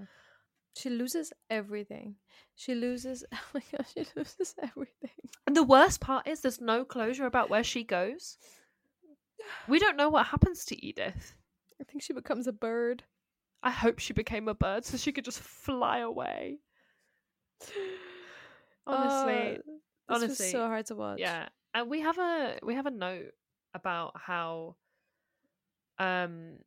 She 0.75 0.89
loses 0.89 1.31
everything. 1.49 2.15
She 2.55 2.75
loses 2.75 3.23
oh 3.33 3.37
my 3.53 3.61
gosh, 3.71 3.93
she 3.93 4.05
loses 4.15 4.55
everything. 4.61 5.09
And 5.45 5.55
the 5.55 5.63
worst 5.63 5.99
part 5.99 6.27
is 6.27 6.41
there's 6.41 6.61
no 6.61 6.85
closure 6.85 7.25
about 7.25 7.49
where 7.49 7.63
she 7.63 7.83
goes. 7.83 8.37
We 9.67 9.79
don't 9.79 9.97
know 9.97 10.09
what 10.09 10.27
happens 10.27 10.65
to 10.65 10.85
Edith. 10.85 11.35
I 11.79 11.83
think 11.83 12.01
she 12.01 12.13
becomes 12.13 12.47
a 12.47 12.53
bird. 12.53 13.03
I 13.63 13.71
hope 13.71 13.99
she 13.99 14.13
became 14.13 14.47
a 14.49 14.53
bird 14.53 14.85
so 14.85 14.97
she 14.97 15.11
could 15.11 15.25
just 15.25 15.39
fly 15.39 15.99
away. 15.99 16.59
Honestly, 18.85 19.57
Uh, 19.57 20.13
honestly, 20.13 20.51
so 20.51 20.67
hard 20.67 20.85
to 20.87 20.95
watch. 20.95 21.19
yeah. 21.19 21.47
And 21.73 21.89
we 21.89 22.01
have 22.01 22.17
a 22.19 22.59
we 22.61 22.75
have 22.75 22.85
a 22.85 22.91
note 22.91 23.31
about 23.73 24.11
how 24.15 24.75
um 25.99 26.57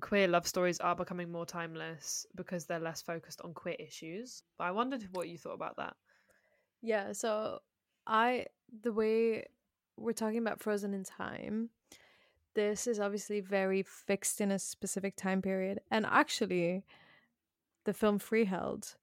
queer 0.00 0.26
love 0.26 0.46
stories 0.48 0.80
are 0.80 0.96
becoming 0.96 1.30
more 1.30 1.46
timeless 1.46 2.26
because 2.34 2.66
they're 2.66 2.80
less 2.80 3.02
focused 3.02 3.40
on 3.42 3.54
queer 3.54 3.76
issues. 3.78 4.42
But 4.58 4.64
I 4.64 4.70
wondered 4.72 5.06
what 5.12 5.28
you 5.28 5.38
thought 5.38 5.54
about 5.54 5.76
that. 5.76 5.94
Yeah, 6.80 7.12
so 7.12 7.60
I 8.06 8.46
the 8.82 8.92
way 8.92 9.46
we're 9.96 10.12
talking 10.12 10.38
about 10.38 10.60
frozen 10.60 10.94
in 10.94 11.04
time, 11.04 11.68
this 12.54 12.86
is 12.86 13.00
obviously 13.00 13.40
very 13.40 13.82
fixed 13.82 14.40
in 14.40 14.50
a 14.50 14.58
specific 14.58 15.16
time 15.16 15.42
period. 15.42 15.80
And 15.90 16.06
actually 16.06 16.84
the 17.84 17.92
film 17.92 18.18
Freeheld 18.18 18.96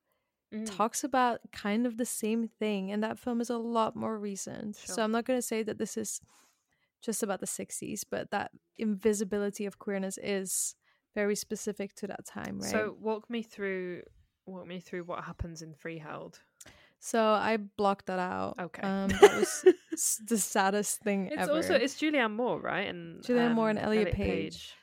Mm. 0.52 0.66
talks 0.66 1.04
about 1.04 1.42
kind 1.52 1.86
of 1.86 1.98
the 1.98 2.06
same 2.08 2.48
thing 2.48 2.92
and 2.92 3.04
that 3.04 3.20
film 3.20 3.40
is 3.40 3.52
a 3.52 3.58
lot 3.58 3.96
more 3.96 4.18
recent. 4.18 4.76
So 4.76 5.04
I'm 5.04 5.12
not 5.12 5.26
going 5.26 5.38
to 5.38 5.46
say 5.46 5.62
that 5.62 5.78
this 5.78 5.96
is 5.96 6.22
just 7.04 7.22
about 7.22 7.40
the 7.40 7.46
60s, 7.46 8.04
but 8.10 8.32
that 8.32 8.50
invisibility 8.76 9.68
of 9.68 9.78
queerness 9.78 10.18
is 10.18 10.76
very 11.14 11.36
specific 11.36 11.94
to 11.96 12.08
that 12.08 12.26
time, 12.26 12.60
right? 12.60 12.72
So 12.72 12.98
walk 13.00 13.30
me 13.30 13.44
through 13.44 14.02
walk 14.48 14.66
me 14.66 14.80
through 14.80 15.04
what 15.04 15.24
happens 15.24 15.62
in 15.62 15.76
Freeheld. 15.76 16.40
So 17.00 17.24
I 17.24 17.58
blocked 17.58 18.08
that 18.08 18.20
out. 18.20 18.56
Okay. 18.60 18.82
Um, 18.82 19.08
that 19.22 19.34
was 19.40 19.66
s- 19.94 20.22
the 20.28 20.38
saddest 20.38 21.00
thing 21.02 21.28
ever. 21.32 21.34
It's 21.34 21.50
ever. 21.50 21.58
also 21.58 21.74
it's 21.76 21.96
Julianne 21.96 22.34
Moore, 22.36 22.60
right? 22.62 22.88
And 22.90 23.24
Julianne 23.24 23.54
Moore 23.54 23.70
and 23.70 23.80
um, 23.80 23.86
Elliot 23.86 24.12
Page. 24.14 24.74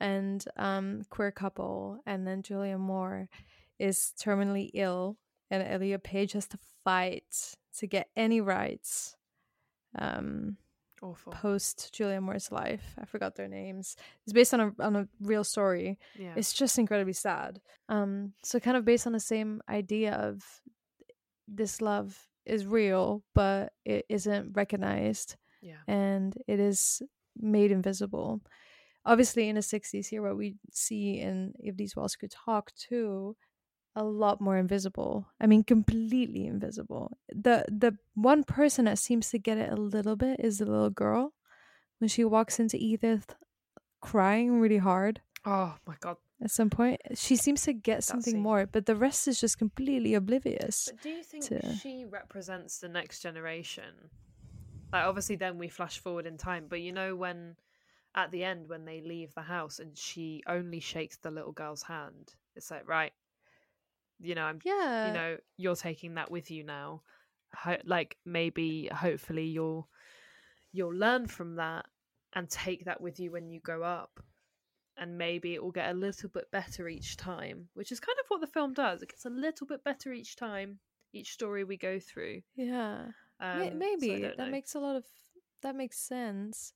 and 0.00 0.44
um, 0.56 1.02
queer 1.10 1.30
couple, 1.32 1.98
and 2.06 2.26
then 2.26 2.42
Julia 2.42 2.78
Moore 2.78 3.28
is 3.78 4.12
terminally 4.20 4.70
ill, 4.74 5.16
and 5.50 5.62
Elliot 5.66 6.04
Page 6.04 6.32
has 6.32 6.46
to 6.48 6.58
fight 6.84 7.54
to 7.78 7.86
get 7.86 8.08
any 8.16 8.40
rights. 8.40 9.16
Um, 9.98 10.56
Awful. 11.00 11.32
post 11.32 11.92
Julia 11.92 12.20
Moore's 12.20 12.50
life, 12.50 12.82
I 13.00 13.04
forgot 13.04 13.36
their 13.36 13.46
names. 13.48 13.96
It's 14.24 14.32
based 14.32 14.52
on 14.54 14.60
a 14.60 14.72
on 14.82 14.96
a 14.96 15.08
real 15.20 15.44
story. 15.44 15.98
Yeah. 16.18 16.34
It's 16.36 16.52
just 16.52 16.78
incredibly 16.78 17.12
sad. 17.12 17.60
Um, 17.88 18.32
so 18.42 18.58
kind 18.60 18.76
of 18.76 18.84
based 18.84 19.06
on 19.06 19.12
the 19.12 19.20
same 19.20 19.60
idea 19.68 20.14
of 20.14 20.42
this 21.48 21.80
love 21.80 22.26
is 22.44 22.66
real, 22.66 23.22
but 23.34 23.72
it 23.84 24.06
isn't 24.08 24.52
recognized 24.54 25.36
yeah. 25.62 25.82
and 25.86 26.34
it 26.46 26.60
is 26.60 27.02
made 27.36 27.70
invisible. 27.70 28.40
Obviously, 29.04 29.48
in 29.48 29.54
the 29.54 29.60
60s, 29.62 30.08
here, 30.08 30.22
what 30.22 30.36
we 30.36 30.56
see 30.70 31.20
in 31.20 31.54
If 31.58 31.76
These 31.76 31.96
Walls 31.96 32.16
Could 32.16 32.30
Talk, 32.30 32.72
too, 32.74 33.36
a 33.96 34.04
lot 34.04 34.40
more 34.40 34.56
invisible. 34.56 35.26
I 35.40 35.46
mean, 35.46 35.64
completely 35.64 36.46
invisible. 36.46 37.16
The 37.28 37.64
the 37.68 37.96
one 38.14 38.44
person 38.44 38.84
that 38.84 38.98
seems 38.98 39.30
to 39.30 39.38
get 39.38 39.58
it 39.58 39.72
a 39.72 39.76
little 39.76 40.14
bit 40.14 40.40
is 40.40 40.58
the 40.58 40.66
little 40.66 40.90
girl 40.90 41.32
when 41.98 42.08
she 42.08 42.24
walks 42.24 42.60
into 42.60 42.76
Edith 42.76 43.34
crying 44.00 44.60
really 44.60 44.78
hard 44.78 45.20
Oh 45.44 45.74
my 45.86 45.94
god. 46.00 46.16
At 46.42 46.50
some 46.50 46.70
point. 46.70 47.00
She 47.14 47.36
seems 47.36 47.62
to 47.62 47.72
get 47.72 48.04
something 48.04 48.40
more, 48.40 48.66
but 48.66 48.86
the 48.86 48.94
rest 48.96 49.26
is 49.28 49.40
just 49.40 49.58
completely 49.58 50.14
oblivious. 50.14 50.88
But 50.92 51.02
do 51.02 51.10
you 51.10 51.22
think 51.22 51.44
to- 51.46 51.74
she 51.76 52.04
represents 52.04 52.78
the 52.78 52.88
next 52.88 53.20
generation? 53.20 54.10
Like 54.92 55.04
obviously 55.04 55.36
then 55.36 55.58
we 55.58 55.68
flash 55.68 55.98
forward 55.98 56.26
in 56.26 56.36
time, 56.38 56.66
but 56.68 56.80
you 56.80 56.92
know 56.92 57.14
when 57.16 57.56
at 58.14 58.30
the 58.30 58.42
end 58.44 58.68
when 58.68 58.84
they 58.84 59.00
leave 59.02 59.34
the 59.34 59.42
house 59.42 59.78
and 59.80 59.96
she 59.96 60.42
only 60.46 60.80
shakes 60.80 61.16
the 61.18 61.30
little 61.30 61.52
girl's 61.52 61.82
hand. 61.82 62.34
It's 62.56 62.70
like, 62.70 62.88
right, 62.88 63.12
you 64.20 64.34
know, 64.34 64.44
I'm 64.44 64.60
Yeah. 64.64 65.08
you 65.08 65.12
know, 65.12 65.36
you're 65.56 65.76
taking 65.76 66.14
that 66.14 66.30
with 66.30 66.50
you 66.50 66.64
now. 66.64 67.02
Ho- 67.54 67.76
like 67.84 68.16
maybe 68.24 68.88
hopefully 68.92 69.44
you'll 69.46 69.88
you'll 70.72 70.94
learn 70.94 71.26
from 71.26 71.56
that 71.56 71.86
and 72.34 72.48
take 72.48 72.84
that 72.84 73.00
with 73.00 73.18
you 73.20 73.30
when 73.30 73.50
you 73.50 73.60
grow 73.60 73.82
up. 73.82 74.20
And 75.00 75.16
maybe 75.16 75.54
it 75.54 75.62
will 75.62 75.70
get 75.70 75.90
a 75.90 75.94
little 75.94 76.28
bit 76.28 76.50
better 76.50 76.88
each 76.88 77.16
time, 77.16 77.68
which 77.74 77.92
is 77.92 78.00
kind 78.00 78.18
of 78.18 78.26
what 78.28 78.40
the 78.40 78.46
film 78.48 78.72
does. 78.74 79.00
It 79.02 79.10
gets 79.10 79.24
a 79.26 79.30
little 79.30 79.66
bit 79.66 79.84
better 79.84 80.12
each 80.12 80.34
time, 80.34 80.80
each 81.12 81.32
story 81.32 81.62
we 81.62 81.76
go 81.76 82.00
through. 82.00 82.42
Yeah. 82.56 83.06
Um, 83.40 83.58
May- 83.60 83.70
so 83.70 83.76
Maybe 83.76 84.08
don't 84.20 84.36
that 84.36 84.38
know. 84.46 84.50
makes 84.50 84.74
a 84.74 84.80
lot 84.80 84.96
of 84.96 85.04
that 85.62 85.76
makes 85.76 85.98
sense. 85.98 86.72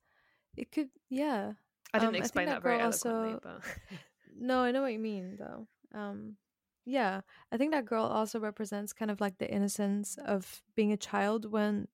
It 0.56 0.70
could, 0.70 0.90
yeah. 1.08 1.52
I 1.92 1.98
didn't 1.98 2.10
um, 2.10 2.14
I 2.14 2.18
explain 2.18 2.46
that 2.46 2.54
that, 2.56 2.62
very 2.62 2.80
eloquently, 2.80 3.32
also- 3.34 3.40
but 3.42 3.62
No, 4.38 4.60
I 4.60 4.70
know 4.70 4.82
what 4.82 4.92
you 4.92 4.98
mean 4.98 5.36
though. 5.38 5.66
Um, 5.92 6.36
yeah, 6.84 7.20
I 7.52 7.56
think 7.56 7.72
that 7.72 7.84
girl 7.86 8.04
also 8.04 8.40
represents 8.40 8.92
kind 8.92 9.10
of 9.10 9.20
like 9.20 9.38
the 9.38 9.52
innocence 9.52 10.16
of 10.24 10.62
being 10.74 10.90
a 10.92 10.96
child 10.96 11.50
when, 11.50 11.86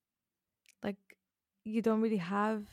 like, 0.83 0.97
you 1.63 1.81
don't 1.81 2.01
really 2.01 2.17
have 2.17 2.63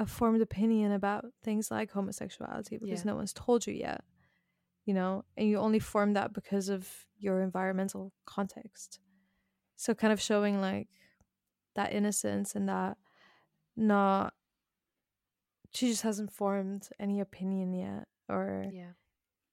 a 0.00 0.06
formed 0.06 0.40
opinion 0.40 0.92
about 0.92 1.26
things 1.44 1.70
like 1.70 1.90
homosexuality 1.90 2.78
because 2.78 3.04
Yeah. 3.04 3.10
no 3.12 3.16
one's 3.16 3.34
told 3.34 3.66
you 3.66 3.74
yet, 3.74 4.02
you 4.86 4.94
know, 4.94 5.24
and 5.36 5.46
you 5.46 5.58
only 5.58 5.78
form 5.78 6.14
that 6.14 6.32
because 6.32 6.70
of 6.70 7.06
your 7.18 7.42
environmental 7.42 8.12
context. 8.24 8.98
So, 9.76 9.94
kind 9.94 10.12
of 10.12 10.20
showing 10.20 10.60
like 10.60 10.88
that 11.74 11.92
innocence 11.92 12.54
and 12.56 12.68
that 12.68 12.96
not 13.76 14.34
she 15.72 15.88
just 15.88 16.02
hasn't 16.02 16.32
formed 16.32 16.88
any 16.98 17.20
opinion 17.20 17.72
yet 17.72 18.08
or 18.28 18.66
yeah. 18.72 18.92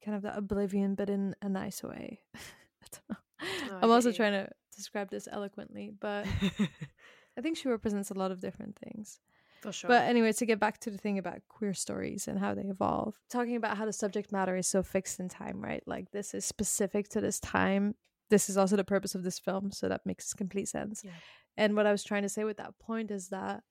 kind 0.03 0.15
of 0.15 0.23
that 0.23 0.37
oblivion 0.37 0.95
but 0.95 1.09
in 1.09 1.35
a 1.41 1.49
nice 1.49 1.83
way 1.83 2.21
I 2.35 2.87
don't 2.91 3.09
know. 3.09 3.69
No, 3.69 3.77
I 3.77 3.79
i'm 3.83 3.91
also 3.91 4.11
trying 4.11 4.33
to 4.33 4.49
describe 4.75 5.09
this 5.11 5.27
eloquently 5.31 5.91
but 5.91 6.25
i 7.37 7.41
think 7.41 7.55
she 7.57 7.69
represents 7.69 8.09
a 8.09 8.15
lot 8.15 8.31
of 8.31 8.41
different 8.41 8.77
things 8.83 9.19
For 9.61 9.71
sure. 9.71 9.87
but 9.87 10.03
anyway 10.03 10.31
to 10.33 10.45
get 10.45 10.59
back 10.59 10.79
to 10.81 10.91
the 10.91 10.97
thing 10.97 11.17
about 11.17 11.39
queer 11.47 11.73
stories 11.73 12.27
and 12.27 12.37
how 12.39 12.53
they 12.53 12.61
evolve 12.63 13.15
talking 13.29 13.55
about 13.55 13.77
how 13.77 13.85
the 13.85 13.93
subject 13.93 14.31
matter 14.31 14.55
is 14.55 14.67
so 14.67 14.83
fixed 14.83 15.19
in 15.19 15.29
time 15.29 15.59
right 15.61 15.83
like 15.87 16.11
this 16.11 16.33
is 16.33 16.45
specific 16.45 17.09
to 17.09 17.21
this 17.21 17.39
time 17.39 17.95
this 18.29 18.49
is 18.49 18.57
also 18.57 18.75
the 18.75 18.83
purpose 18.83 19.15
of 19.15 19.23
this 19.23 19.39
film 19.39 19.71
so 19.71 19.87
that 19.89 20.05
makes 20.05 20.33
complete 20.33 20.67
sense 20.67 21.01
Yeah. 21.03 21.11
and 21.57 21.75
what 21.75 21.85
i 21.87 21.91
was 21.91 22.03
trying 22.03 22.23
to 22.23 22.29
say 22.29 22.43
with 22.43 22.57
that 22.57 22.77
point 22.79 23.09
is 23.11 23.29
that 23.29 23.63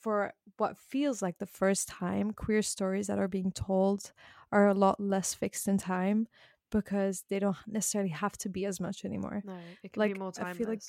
for 0.00 0.32
what 0.56 0.78
feels 0.78 1.20
like 1.22 1.38
the 1.38 1.46
first 1.46 1.88
time 1.88 2.30
queer 2.32 2.62
stories 2.62 3.06
that 3.08 3.18
are 3.18 3.28
being 3.28 3.50
told 3.52 4.12
are 4.52 4.68
a 4.68 4.74
lot 4.74 5.00
less 5.00 5.34
fixed 5.34 5.66
in 5.66 5.78
time 5.78 6.28
because 6.70 7.24
they 7.28 7.38
don't 7.38 7.56
necessarily 7.66 8.10
have 8.10 8.36
to 8.38 8.48
be 8.48 8.64
as 8.66 8.80
much 8.80 9.04
anymore 9.04 9.42
no, 9.44 9.56
it 9.82 9.92
can 9.92 10.00
like, 10.00 10.12
be 10.12 10.18
more 10.18 10.28
I 10.36 10.42
timeless. 10.42 10.56
feel 10.58 10.68
like- 10.68 10.82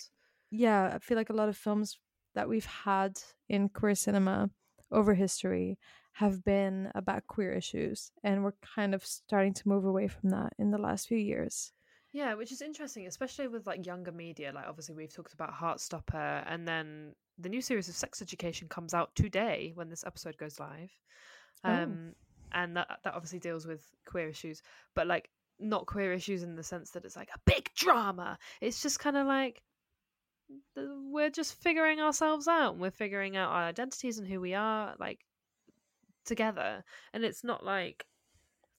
yeah, 0.51 0.91
I 0.95 0.99
feel 0.99 1.17
like 1.17 1.31
a 1.31 1.33
lot 1.33 1.49
of 1.49 1.57
films 1.57 1.97
that 2.35 2.47
we've 2.47 2.65
had 2.65 3.19
in 3.49 3.69
queer 3.69 3.95
cinema 3.95 4.49
over 4.91 5.13
history 5.13 5.77
have 6.13 6.45
been 6.45 6.91
about 6.95 7.27
queer 7.27 7.51
issues, 7.51 8.11
and 8.23 8.43
we're 8.43 8.53
kind 8.75 8.93
of 8.95 9.03
starting 9.05 9.53
to 9.53 9.67
move 9.67 9.83
away 9.83 10.07
from 10.07 10.29
that 10.29 10.53
in 10.57 10.71
the 10.71 10.77
last 10.77 11.07
few 11.07 11.17
years. 11.17 11.73
Yeah, 12.13 12.35
which 12.35 12.53
is 12.53 12.61
interesting, 12.61 13.07
especially 13.07 13.49
with 13.49 13.67
like 13.67 13.85
younger 13.85 14.13
media. 14.13 14.53
Like 14.55 14.67
obviously 14.67 14.95
we've 14.95 15.13
talked 15.13 15.33
about 15.33 15.53
Heartstopper, 15.53 16.43
and 16.47 16.65
then 16.65 17.13
the 17.37 17.49
new 17.49 17.61
series 17.61 17.89
of 17.89 17.95
Sex 17.95 18.21
Education 18.21 18.69
comes 18.69 18.93
out 18.93 19.13
today 19.15 19.73
when 19.75 19.89
this 19.89 20.05
episode 20.05 20.37
goes 20.37 20.57
live. 20.57 20.91
Oh. 21.65 21.73
Um, 21.73 22.13
and 22.53 22.77
that 22.77 22.99
that 23.03 23.13
obviously 23.13 23.39
deals 23.39 23.67
with 23.67 23.83
queer 24.05 24.29
issues, 24.29 24.61
but 24.93 25.07
like 25.07 25.29
not 25.59 25.85
queer 25.85 26.13
issues 26.13 26.43
in 26.43 26.55
the 26.55 26.63
sense 26.63 26.91
that 26.91 27.03
it's 27.03 27.17
like 27.17 27.31
a 27.35 27.39
big 27.45 27.69
drama. 27.75 28.37
It's 28.61 28.81
just 28.81 28.99
kind 28.99 29.17
of 29.17 29.27
like 29.27 29.61
we're 30.75 31.29
just 31.29 31.55
figuring 31.61 31.99
ourselves 31.99 32.47
out. 32.47 32.73
and 32.73 32.81
We're 32.81 32.91
figuring 32.91 33.35
out 33.37 33.51
our 33.51 33.63
identities 33.63 34.17
and 34.17 34.27
who 34.27 34.39
we 34.41 34.53
are, 34.53 34.95
like 34.99 35.19
together. 36.25 36.83
And 37.13 37.23
it's 37.23 37.43
not 37.43 37.63
like 37.65 38.05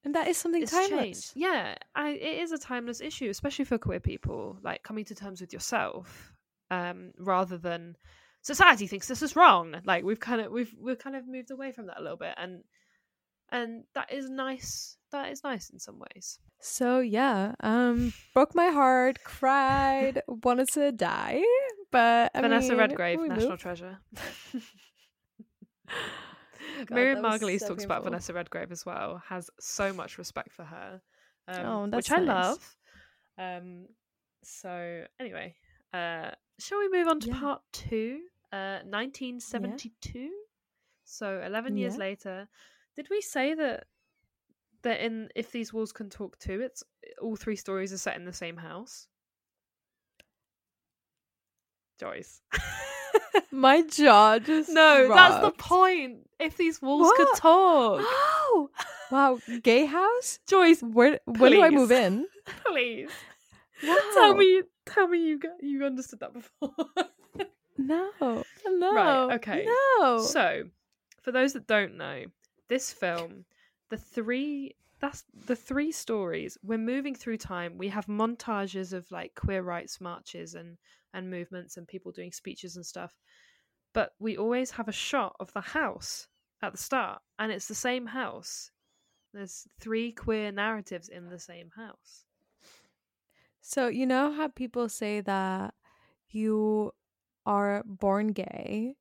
And 0.04 0.14
that 0.14 0.28
is 0.28 0.36
something 0.36 0.66
timeless. 0.66 0.88
changed. 0.90 1.32
Yeah, 1.34 1.74
I, 1.94 2.10
it 2.10 2.38
is 2.40 2.52
a 2.52 2.58
timeless 2.58 3.00
issue, 3.00 3.28
especially 3.30 3.64
for 3.64 3.78
queer 3.78 4.00
people. 4.00 4.58
Like 4.62 4.82
coming 4.82 5.04
to 5.06 5.14
terms 5.14 5.40
with 5.40 5.52
yourself, 5.52 6.32
um, 6.70 7.12
rather 7.18 7.58
than 7.58 7.96
society 8.42 8.86
thinks 8.86 9.08
this 9.08 9.22
is 9.22 9.36
wrong. 9.36 9.76
Like 9.84 10.04
we've 10.04 10.20
kind 10.20 10.40
of 10.40 10.52
we've 10.52 10.74
we've 10.80 10.98
kind 10.98 11.16
of 11.16 11.26
moved 11.26 11.50
away 11.50 11.72
from 11.72 11.86
that 11.86 11.98
a 11.98 12.02
little 12.02 12.18
bit, 12.18 12.34
and 12.36 12.62
and 13.50 13.84
that 13.94 14.12
is 14.12 14.28
nice. 14.30 14.95
That 15.12 15.30
is 15.32 15.42
nice 15.44 15.70
in 15.70 15.78
some 15.78 15.98
ways. 15.98 16.38
So 16.60 17.00
yeah, 17.00 17.54
um, 17.60 18.12
broke 18.34 18.54
my 18.54 18.68
heart, 18.68 19.18
cried, 19.24 20.22
wanted 20.28 20.68
to 20.72 20.90
die, 20.92 21.42
but 21.90 22.32
I 22.34 22.40
Vanessa 22.40 22.72
mean, 22.72 22.78
Redgrave, 22.78 23.18
national 23.28 23.50
moved. 23.50 23.62
treasure. 23.62 23.98
God, 26.86 26.90
Miriam 26.90 27.22
Margolyes 27.22 27.60
so 27.60 27.68
talks 27.68 27.84
about. 27.84 28.04
Vanessa 28.04 28.32
Redgrave 28.32 28.72
as 28.72 28.84
well. 28.84 29.22
Has 29.28 29.50
so 29.60 29.92
much 29.92 30.18
respect 30.18 30.52
for 30.52 30.64
her, 30.64 31.00
um, 31.48 31.66
Oh, 31.66 31.86
which 31.86 32.10
I 32.10 32.18
nice. 32.18 32.26
love. 32.26 32.76
Um, 33.38 33.86
so 34.42 35.04
anyway, 35.20 35.54
uh, 35.92 36.30
shall 36.58 36.78
we 36.78 36.88
move 36.88 37.06
on 37.08 37.20
to 37.20 37.28
Yeah. 37.28 37.40
part 37.40 37.62
two? 37.72 38.22
Uh, 38.52 38.80
1972. 38.84 40.30
So 41.04 41.40
11 41.44 41.76
years 41.76 41.94
Yeah. 41.94 41.98
later, 41.98 42.48
did 42.96 43.08
we 43.10 43.20
say 43.20 43.54
that 43.54 43.84
that 44.86 45.00
in 45.00 45.28
if 45.34 45.50
these 45.52 45.72
walls 45.72 45.92
can 45.92 46.08
talk 46.08 46.38
too, 46.38 46.60
it's 46.60 46.82
all 47.20 47.36
three 47.36 47.56
stories 47.56 47.92
are 47.92 47.98
set 47.98 48.16
in 48.16 48.24
the 48.24 48.32
same 48.32 48.56
house? 48.56 49.08
Joyce. 51.98 52.40
My 53.50 53.82
jaw 53.82 54.38
just 54.38 54.68
no, 54.68 55.08
that's 55.08 55.40
the 55.40 55.50
point. 55.50 56.28
If 56.38 56.56
these 56.56 56.80
walls 56.80 57.12
could 57.16 57.28
talk. 57.36 58.00
Oh, 58.48 58.70
wow, 59.10 59.38
gay 59.62 59.86
house. 59.86 60.38
Joyce, 60.46 60.80
Where 60.80 61.18
when 61.26 61.52
do 61.52 61.62
I 61.62 61.70
move 61.70 61.90
in? 61.90 62.26
please 62.64 63.10
Wow. 63.82 63.96
tell 64.14 64.36
me 64.36 64.62
tell 64.86 65.08
me 65.08 65.18
you 65.26 65.38
got 65.38 65.62
you 65.62 65.84
understood 65.84 66.20
that 66.20 66.32
before. 66.32 66.70
No, 67.76 68.10
no. 68.66 68.92
right 68.94 69.34
okay. 69.34 69.66
No. 70.00 70.18
so, 70.18 70.64
for 71.22 71.32
those 71.32 71.52
that 71.54 71.66
don't 71.66 71.96
know, 71.96 72.24
this 72.68 72.92
film, 72.92 73.44
the 73.90 73.96
three 73.96 74.76
that's 74.98 75.24
the 75.46 75.56
three 75.56 75.92
stories. 75.92 76.56
We're 76.62 76.78
moving 76.78 77.14
through 77.14 77.36
time. 77.38 77.76
We 77.76 77.88
have 77.88 78.06
montages 78.06 78.92
of 78.92 79.10
like 79.10 79.34
queer 79.34 79.62
rights 79.62 80.00
marches 80.00 80.54
and 80.54 80.78
and 81.12 81.30
movements 81.30 81.76
and 81.76 81.86
people 81.86 82.12
doing 82.12 82.32
speeches 82.32 82.76
and 82.76 82.84
stuff. 82.84 83.14
But 83.92 84.12
we 84.18 84.36
always 84.36 84.70
have 84.72 84.88
a 84.88 84.92
shot 84.92 85.36
of 85.40 85.52
the 85.52 85.60
house 85.60 86.28
at 86.62 86.72
the 86.72 86.78
start, 86.78 87.20
and 87.38 87.52
it's 87.52 87.68
the 87.68 87.74
same 87.74 88.06
house. 88.06 88.70
There's 89.32 89.66
three 89.80 90.12
queer 90.12 90.50
narratives 90.52 91.08
in 91.08 91.28
the 91.28 91.38
same 91.38 91.70
house. 91.76 92.24
So 93.60 93.88
you 93.88 94.06
know 94.06 94.32
how 94.32 94.48
people 94.48 94.88
say 94.88 95.20
that 95.22 95.74
you 96.30 96.92
are 97.44 97.82
born 97.84 98.28
gay? 98.28 98.96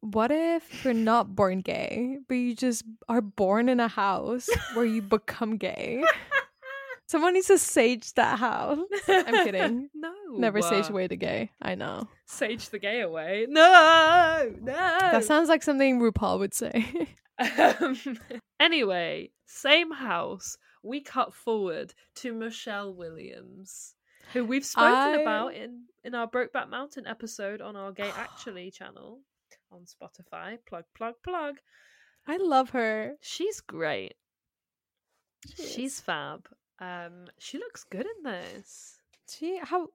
What 0.00 0.30
if 0.30 0.84
you're 0.84 0.94
not 0.94 1.34
born 1.34 1.60
gay, 1.60 2.18
but 2.28 2.34
you 2.34 2.54
just 2.54 2.84
are 3.08 3.20
born 3.20 3.68
in 3.68 3.80
a 3.80 3.88
house 3.88 4.48
where 4.74 4.84
you 4.84 5.02
become 5.02 5.56
gay? 5.56 6.04
Someone 7.08 7.32
needs 7.34 7.46
to 7.46 7.58
sage 7.58 8.12
that 8.14 8.38
house. 8.38 8.78
I'm 9.08 9.44
kidding. 9.44 9.88
no, 9.94 10.12
Never 10.36 10.60
sage 10.60 10.84
uh, 10.84 10.92
away 10.92 11.06
the 11.06 11.16
gay. 11.16 11.50
I 11.60 11.74
know. 11.74 12.06
Sage 12.26 12.68
the 12.68 12.78
gay 12.78 13.00
away. 13.00 13.46
No, 13.48 14.52
no. 14.60 14.72
That 14.72 15.24
sounds 15.24 15.48
like 15.48 15.62
something 15.62 16.00
RuPaul 16.00 16.38
would 16.38 16.52
say. 16.52 17.08
Um, 17.38 17.96
anyway, 18.60 19.30
same 19.46 19.90
house. 19.90 20.58
We 20.82 21.00
cut 21.00 21.34
forward 21.34 21.94
to 22.16 22.32
Michelle 22.34 22.92
Williams, 22.92 23.94
who 24.32 24.44
we've 24.44 24.64
spoken 24.66 24.92
I- 24.92 25.20
about 25.22 25.54
in 25.54 25.84
in 26.04 26.14
our 26.14 26.28
Brokeback 26.28 26.68
Mountain 26.68 27.06
episode 27.06 27.60
on 27.60 27.74
our 27.74 27.90
Gay 27.90 28.10
Actually 28.16 28.70
channel 28.70 29.20
on 29.70 29.84
Spotify. 29.84 30.58
Plug, 30.66 30.84
plug, 30.94 31.14
plug. 31.22 31.56
I 32.26 32.36
love 32.36 32.70
her. 32.70 33.14
She's 33.20 33.60
great. 33.60 34.14
She 35.56 35.62
She's 35.66 35.94
is. 35.94 36.00
fab. 36.00 36.48
Um, 36.80 37.26
she 37.38 37.58
looks 37.58 37.84
good 37.84 38.06
in 38.06 38.22
this. 38.24 38.98
She 39.28 39.58
how 39.58 39.88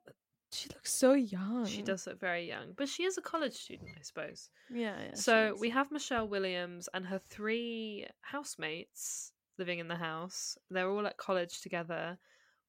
she 0.51 0.69
looks 0.69 0.93
so 0.93 1.13
young. 1.13 1.65
She 1.65 1.82
does 1.82 2.05
look 2.05 2.19
very 2.19 2.47
young, 2.47 2.74
but 2.78 2.88
she 2.88 3.03
is 3.03 3.17
a 3.17 3.21
college 3.21 3.55
student, 3.55 3.89
I 3.97 4.03
suppose. 4.03 4.49
Yeah. 4.69 4.95
yeah 4.99 5.15
So 5.15 5.55
we 5.59 5.69
have 5.71 5.91
Michelle 5.91 6.28
Williams 6.28 6.88
and 6.93 7.05
her 7.05 7.19
three 7.19 8.05
housemates 8.21 9.32
living 9.57 9.80
in 9.80 9.88
the 9.88 9.95
house. 9.95 10.57
They're 10.69 10.89
all 10.89 11.07
at 11.07 11.17
college 11.17 11.61
together. 11.61 12.17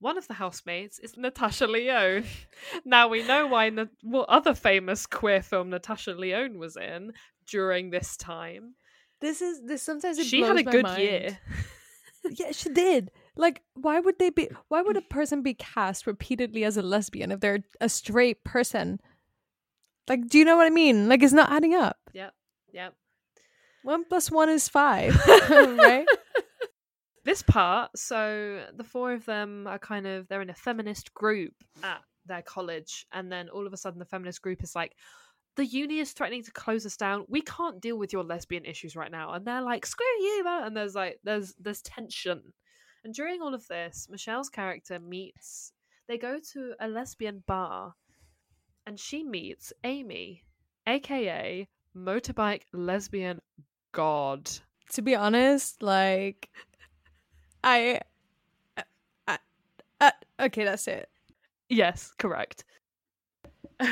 One 0.04 0.18
of 0.18 0.28
the 0.28 0.34
housemates 0.34 0.98
is 0.98 1.16
Natasha 1.16 1.66
Lyonne. 1.66 2.24
now 2.84 3.08
we 3.08 3.22
know 3.22 3.46
why 3.46 3.70
Na- 3.70 3.86
what 4.02 4.28
other 4.28 4.52
famous 4.52 5.06
queer 5.06 5.40
film 5.42 5.70
Natasha 5.70 6.12
Lyonne 6.12 6.58
was 6.58 6.76
in 6.76 7.12
during 7.48 7.88
this 7.88 8.14
time. 8.18 8.74
This 9.22 9.40
is 9.40 9.62
this 9.64 9.82
sometimes 9.82 10.18
it 10.18 10.26
She 10.26 10.42
had 10.42 10.58
a 10.58 10.62
good 10.62 10.82
mind. 10.84 11.02
year. 11.02 11.38
Yeah, 12.30 12.52
she 12.52 12.68
did. 12.68 13.10
Like, 13.36 13.62
why 13.74 13.98
would 14.00 14.18
they 14.18 14.28
be? 14.28 14.50
Why 14.68 14.82
would 14.82 14.98
a 14.98 15.02
person 15.16 15.42
be 15.42 15.54
cast 15.54 16.06
repeatedly 16.06 16.64
as 16.64 16.76
a 16.76 16.82
lesbian 16.82 17.32
if 17.32 17.40
they're 17.40 17.64
a 17.80 17.88
straight 17.88 18.44
person? 18.44 19.00
Like, 20.06 20.28
do 20.28 20.38
you 20.38 20.44
know 20.44 20.56
what 20.56 20.66
I 20.66 20.70
mean? 20.70 21.08
Like, 21.08 21.22
it's 21.22 21.32
not 21.32 21.50
adding 21.50 21.74
up. 21.74 21.96
Yep, 22.12 22.32
yep. 22.74 22.92
One 23.84 24.04
plus 24.04 24.30
one 24.30 24.50
is 24.50 24.68
five, 24.68 25.16
right? 25.50 26.06
This 27.24 27.42
part 27.42 27.90
so 27.96 28.64
the 28.76 28.84
four 28.84 29.12
of 29.12 29.24
them 29.24 29.66
are 29.66 29.78
kind 29.78 30.06
of 30.06 30.28
they're 30.28 30.42
in 30.42 30.50
a 30.50 30.54
feminist 30.54 31.12
group 31.14 31.54
at 31.82 32.02
their 32.26 32.42
college 32.42 33.06
and 33.12 33.30
then 33.30 33.48
all 33.48 33.66
of 33.66 33.72
a 33.72 33.76
sudden 33.76 33.98
the 33.98 34.04
feminist 34.04 34.42
group 34.42 34.62
is 34.62 34.74
like 34.74 34.94
the 35.56 35.66
uni 35.66 36.00
is 36.00 36.12
threatening 36.12 36.42
to 36.42 36.50
close 36.50 36.84
us 36.84 36.96
down. 36.96 37.24
We 37.28 37.40
can't 37.40 37.80
deal 37.80 37.96
with 37.96 38.12
your 38.12 38.24
lesbian 38.24 38.64
issues 38.64 38.96
right 38.96 39.10
now. 39.10 39.32
And 39.32 39.46
they're 39.46 39.62
like 39.62 39.86
screw 39.86 40.06
you 40.20 40.42
man. 40.44 40.64
and 40.64 40.76
there's 40.76 40.94
like 40.94 41.20
there's 41.22 41.54
there's 41.60 41.82
tension. 41.82 42.52
And 43.04 43.14
during 43.14 43.40
all 43.40 43.54
of 43.54 43.66
this 43.68 44.08
michelle's 44.10 44.48
character 44.48 44.98
meets 44.98 45.72
they 46.08 46.18
go 46.18 46.38
to 46.52 46.74
a 46.80 46.88
lesbian 46.88 47.42
bar 47.46 47.94
and 48.86 48.98
she 48.98 49.22
meets 49.22 49.72
amy 49.84 50.42
aka 50.86 51.68
motorbike 51.96 52.62
lesbian 52.72 53.40
god. 53.92 54.50
To 54.92 55.02
be 55.02 55.14
honest, 55.14 55.82
like, 55.82 56.50
I, 57.66 58.00
I, 59.26 59.38
I, 60.00 60.12
okay, 60.40 60.64
that's 60.64 60.86
it. 60.86 61.08
yes 61.68 62.12
correct 62.18 62.64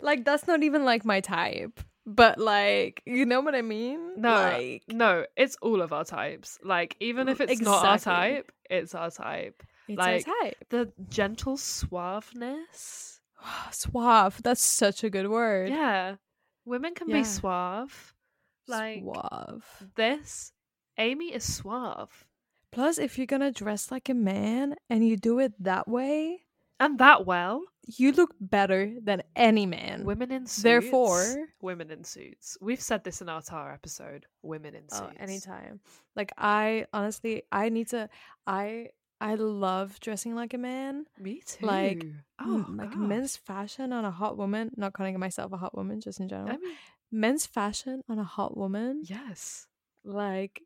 Like, 0.00 0.24
that's 0.24 0.46
not 0.46 0.62
even 0.62 0.84
like 0.84 1.04
my 1.04 1.20
type. 1.20 1.80
But 2.06 2.38
like, 2.38 3.02
you 3.06 3.24
know 3.24 3.40
what 3.40 3.54
I 3.54 3.62
mean? 3.62 4.20
No, 4.20 4.34
like, 4.34 4.82
no, 4.88 5.24
it's 5.36 5.56
all 5.62 5.80
of 5.80 5.92
our 5.92 6.04
types. 6.04 6.58
Like, 6.62 6.96
even 7.00 7.28
if 7.28 7.40
it's 7.40 7.60
not 7.62 7.84
our 7.84 7.98
type, 7.98 8.52
it's 8.68 8.94
our 8.94 9.10
type. 9.10 9.62
it's 9.88 9.96
like 9.98 10.28
our 10.28 10.34
type. 10.42 10.56
the 10.68 10.92
gentle 11.08 11.56
suaveness. 11.56 13.20
Suave. 13.70 14.42
That's 14.42 14.62
such 14.62 15.02
a 15.04 15.08
good 15.10 15.28
word. 15.30 15.70
Yeah, 15.70 16.16
women 16.66 16.94
can 16.94 17.08
Yeah. 17.08 17.18
be 17.20 17.24
suave. 17.24 18.12
Like 18.66 19.02
Suave. 19.02 19.64
this, 19.96 20.52
Amy 20.98 21.32
is 21.32 21.44
suave, 21.44 22.26
Plus, 22.74 22.98
if 22.98 23.18
you're 23.18 23.26
gonna 23.26 23.52
dress 23.52 23.92
like 23.92 24.08
a 24.08 24.14
man 24.14 24.74
and 24.90 25.06
you 25.06 25.16
do 25.16 25.38
it 25.38 25.52
that 25.62 25.86
way, 25.86 26.40
and 26.80 26.98
that 26.98 27.24
well. 27.24 27.62
you 27.86 28.10
look 28.10 28.34
better 28.40 28.94
than 29.00 29.22
any 29.36 29.64
man. 29.64 30.04
Women 30.04 30.32
in 30.32 30.46
suits. 30.46 30.62
Therefore- 30.62 31.46
women 31.62 31.90
in 31.92 32.02
suits. 32.02 32.58
We've 32.60 32.80
said 32.80 33.04
this 33.04 33.20
in 33.22 33.28
our 33.28 33.42
Tar 33.42 33.72
episode. 33.72 34.26
Women 34.42 34.74
in 34.74 34.84
oh, 34.90 34.96
suits. 34.96 35.12
Oh, 35.18 35.22
anytime. 35.22 35.80
Like 36.16 36.32
I 36.36 36.86
honestly, 36.92 37.44
I 37.52 37.68
need 37.68 37.88
to. 37.90 38.08
I 38.46 38.88
I 39.20 39.36
love 39.36 40.00
dressing 40.00 40.34
like 40.34 40.52
a 40.54 40.58
man. 40.58 41.06
Me 41.18 41.42
too. 41.46 41.64
Oh, 41.64 41.66
like, 41.66 42.04
oh, 42.40 42.54
m- 42.66 42.76
like 42.76 42.96
men's 42.96 43.36
fashion 43.36 43.92
on 43.92 44.04
a 44.04 44.10
hot 44.10 44.36
woman. 44.36 44.72
Not 44.76 44.94
calling 44.94 45.18
myself 45.20 45.52
a 45.52 45.56
hot 45.56 45.76
woman, 45.76 46.00
just 46.00 46.18
in 46.18 46.28
general. 46.28 46.50
I 46.50 46.56
mean, 46.56 46.74
men's 47.12 47.46
fashion 47.46 48.02
on 48.08 48.18
a 48.18 48.24
hot 48.24 48.56
woman. 48.56 49.02
yes. 49.04 49.68
Like, 50.06 50.60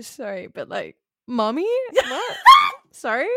sorry, 0.00 0.48
but 0.48 0.68
like, 0.68 0.96
mommy? 1.26 1.68
What? 1.92 2.36
sorry? 2.90 3.28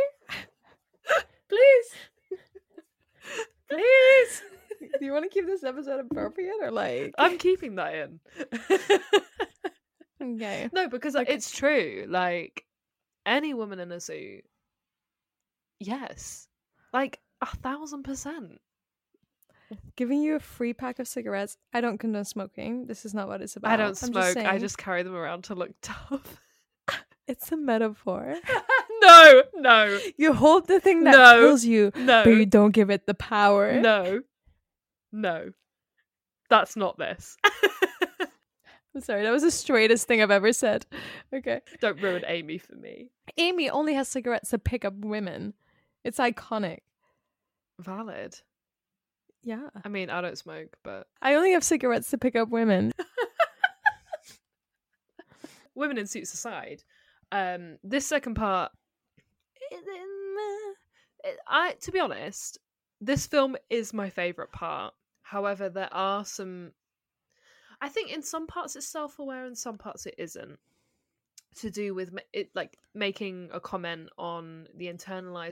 Please. 1.49 1.89
Please. 3.69 4.43
Do 4.99 5.05
you 5.05 5.11
want 5.11 5.23
to 5.23 5.29
keep 5.29 5.45
this 5.45 5.63
episode 5.63 5.99
appropriate 5.99 6.55
or 6.61 6.71
like? 6.71 7.13
I'm 7.17 7.37
keeping 7.37 7.75
that 7.75 7.95
in. 7.95 8.19
okay. 10.35 10.69
no, 10.71 10.87
because 10.87 11.15
it's 11.15 11.51
true. 11.51 12.05
Like 12.07 12.65
any 13.25 13.53
woman 13.53 13.79
in 13.79 13.91
a 13.91 13.99
suit, 13.99 14.43
yes, 15.79 16.47
like 16.93 17.19
a 17.41 17.47
thousand 17.47 18.03
percent. 18.03 18.59
Giving 19.95 20.21
you 20.21 20.35
a 20.35 20.39
free 20.39 20.73
pack 20.73 20.99
of 20.99 21.07
cigarettes. 21.07 21.57
I 21.73 21.81
don't 21.81 21.97
condone 21.99 22.25
smoking. 22.25 22.85
This 22.87 23.05
is 23.05 23.13
not 23.13 23.27
what 23.27 23.41
it's 23.41 23.55
about. 23.55 23.71
I 23.71 23.77
don't 23.77 23.89
I'm 23.89 23.95
smoke. 23.95 24.33
Just 24.33 24.37
I 24.37 24.57
just 24.57 24.77
carry 24.77 25.03
them 25.03 25.15
around 25.15 25.43
to 25.45 25.55
look 25.55 25.71
tough. 25.81 26.41
It's 27.27 27.51
a 27.51 27.57
metaphor. 27.57 28.35
no, 29.03 29.43
no, 29.57 29.99
You 30.17 30.33
hold 30.33 30.67
the 30.67 30.79
thing 30.79 31.03
that 31.03 31.11
No. 31.11 31.39
kills 31.39 31.63
you, 31.63 31.91
no, 31.95 32.23
but 32.23 32.31
you 32.31 32.47
don't 32.47 32.71
give 32.71 32.89
it 32.89 33.05
the 33.05 33.13
power. 33.13 33.79
no, 33.79 34.21
no. 35.11 35.51
That's 36.49 36.75
not 36.75 36.97
this. 36.97 37.37
I'm 38.95 39.01
sorry. 39.01 39.21
That 39.21 39.29
was 39.31 39.43
the 39.43 39.51
straightest 39.51 40.07
thing 40.07 40.23
I've 40.23 40.31
ever 40.31 40.51
said. 40.51 40.87
Okay. 41.31 41.61
Don't 41.79 42.01
ruin 42.01 42.23
Amy 42.25 42.57
for 42.57 42.73
me. 42.73 43.11
Amy 43.37 43.69
only 43.69 43.93
has 43.93 44.07
cigarettes 44.07 44.49
to 44.49 44.57
pick 44.57 44.83
up 44.83 44.95
women. 44.95 45.53
It's 46.03 46.17
iconic. 46.17 46.79
Valid. 47.79 48.41
Yeah. 49.43 49.69
I 49.83 49.89
mean, 49.89 50.09
I 50.09 50.21
don't 50.21 50.37
smoke, 50.37 50.77
but 50.83 51.07
I 51.21 51.35
only 51.35 51.53
have 51.53 51.63
cigarettes 51.63 52.09
to 52.11 52.17
pick 52.17 52.35
up 52.35 52.49
women. 52.49 52.91
women 55.75 55.97
in 55.97 56.07
suits 56.07 56.33
aside, 56.33 56.83
um, 57.31 57.77
this 57.83 58.05
second 58.05 58.35
part, 58.35 58.71
I 61.47 61.73
to 61.81 61.91
be 61.91 61.99
honest, 61.99 62.57
this 63.01 63.27
film 63.27 63.55
is 63.69 63.93
my 63.93 64.09
favorite 64.09 64.51
part. 64.51 64.93
However, 65.21 65.69
there 65.69 65.93
are 65.93 66.25
some. 66.25 66.71
I 67.81 67.87
think 67.87 68.11
in 68.11 68.21
some 68.21 68.45
parts 68.45 68.75
it's 68.75 68.87
self-aware, 68.87 69.45
and 69.45 69.57
some 69.57 69.77
parts 69.77 70.05
it 70.05 70.15
isn't. 70.17 70.59
To 71.57 71.71
do 71.71 71.93
with 71.93 72.17
it, 72.33 72.49
like 72.55 72.77
making 72.93 73.49
a 73.51 73.59
comment 73.59 74.09
on 74.17 74.67
the 74.75 74.87
internalized. 74.87 75.51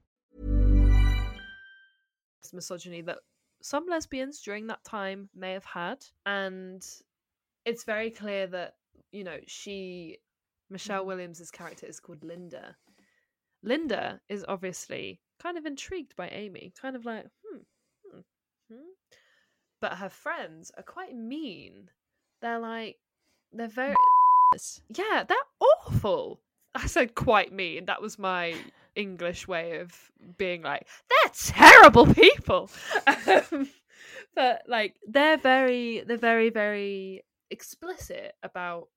Misogyny 2.53 3.01
that 3.01 3.19
some 3.61 3.85
lesbians 3.87 4.41
during 4.41 4.67
that 4.67 4.83
time 4.83 5.29
may 5.35 5.53
have 5.53 5.65
had 5.65 6.03
and 6.25 6.85
it's 7.65 7.83
very 7.83 8.09
clear 8.09 8.47
that 8.47 8.75
you 9.11 9.23
know 9.23 9.37
she 9.47 10.17
michelle 10.69 11.05
williams's 11.05 11.51
character 11.51 11.85
is 11.85 11.99
called 11.99 12.23
linda. 12.23 12.75
Linda 13.63 14.19
is 14.27 14.43
obviously 14.47 15.19
kind 15.41 15.57
of 15.57 15.65
intrigued 15.65 16.15
by 16.15 16.29
amy 16.29 16.73
kind 16.81 16.95
of 16.95 17.05
like 17.05 17.27
hmm, 17.45 17.59
hmm, 18.11 18.19
hmm. 18.69 18.89
but 19.79 19.93
her 19.93 20.09
friends 20.09 20.71
are 20.77 20.83
quite 20.83 21.15
mean. 21.15 21.89
They're 22.41 22.59
like 22.59 22.97
they're 23.51 23.67
very 23.67 23.95
yeah 24.89 25.23
they're 25.27 25.37
awful. 25.59 26.41
I 26.73 26.87
said 26.87 27.15
quite 27.15 27.51
mean. 27.51 27.85
That 27.85 28.01
was 28.01 28.17
my 28.17 28.55
english 28.95 29.47
way 29.47 29.79
of 29.79 29.93
being 30.37 30.61
like 30.61 30.87
they're 31.09 31.31
terrible 31.33 32.13
people. 32.13 32.69
But 34.35 34.63
like 34.67 34.95
they're 35.07 35.37
very 35.37 36.03
they're 36.05 36.17
very 36.17 36.49
very 36.49 37.23
explicit 37.49 38.33
about 38.43 38.87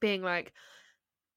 being 0.00 0.22
like 0.22 0.52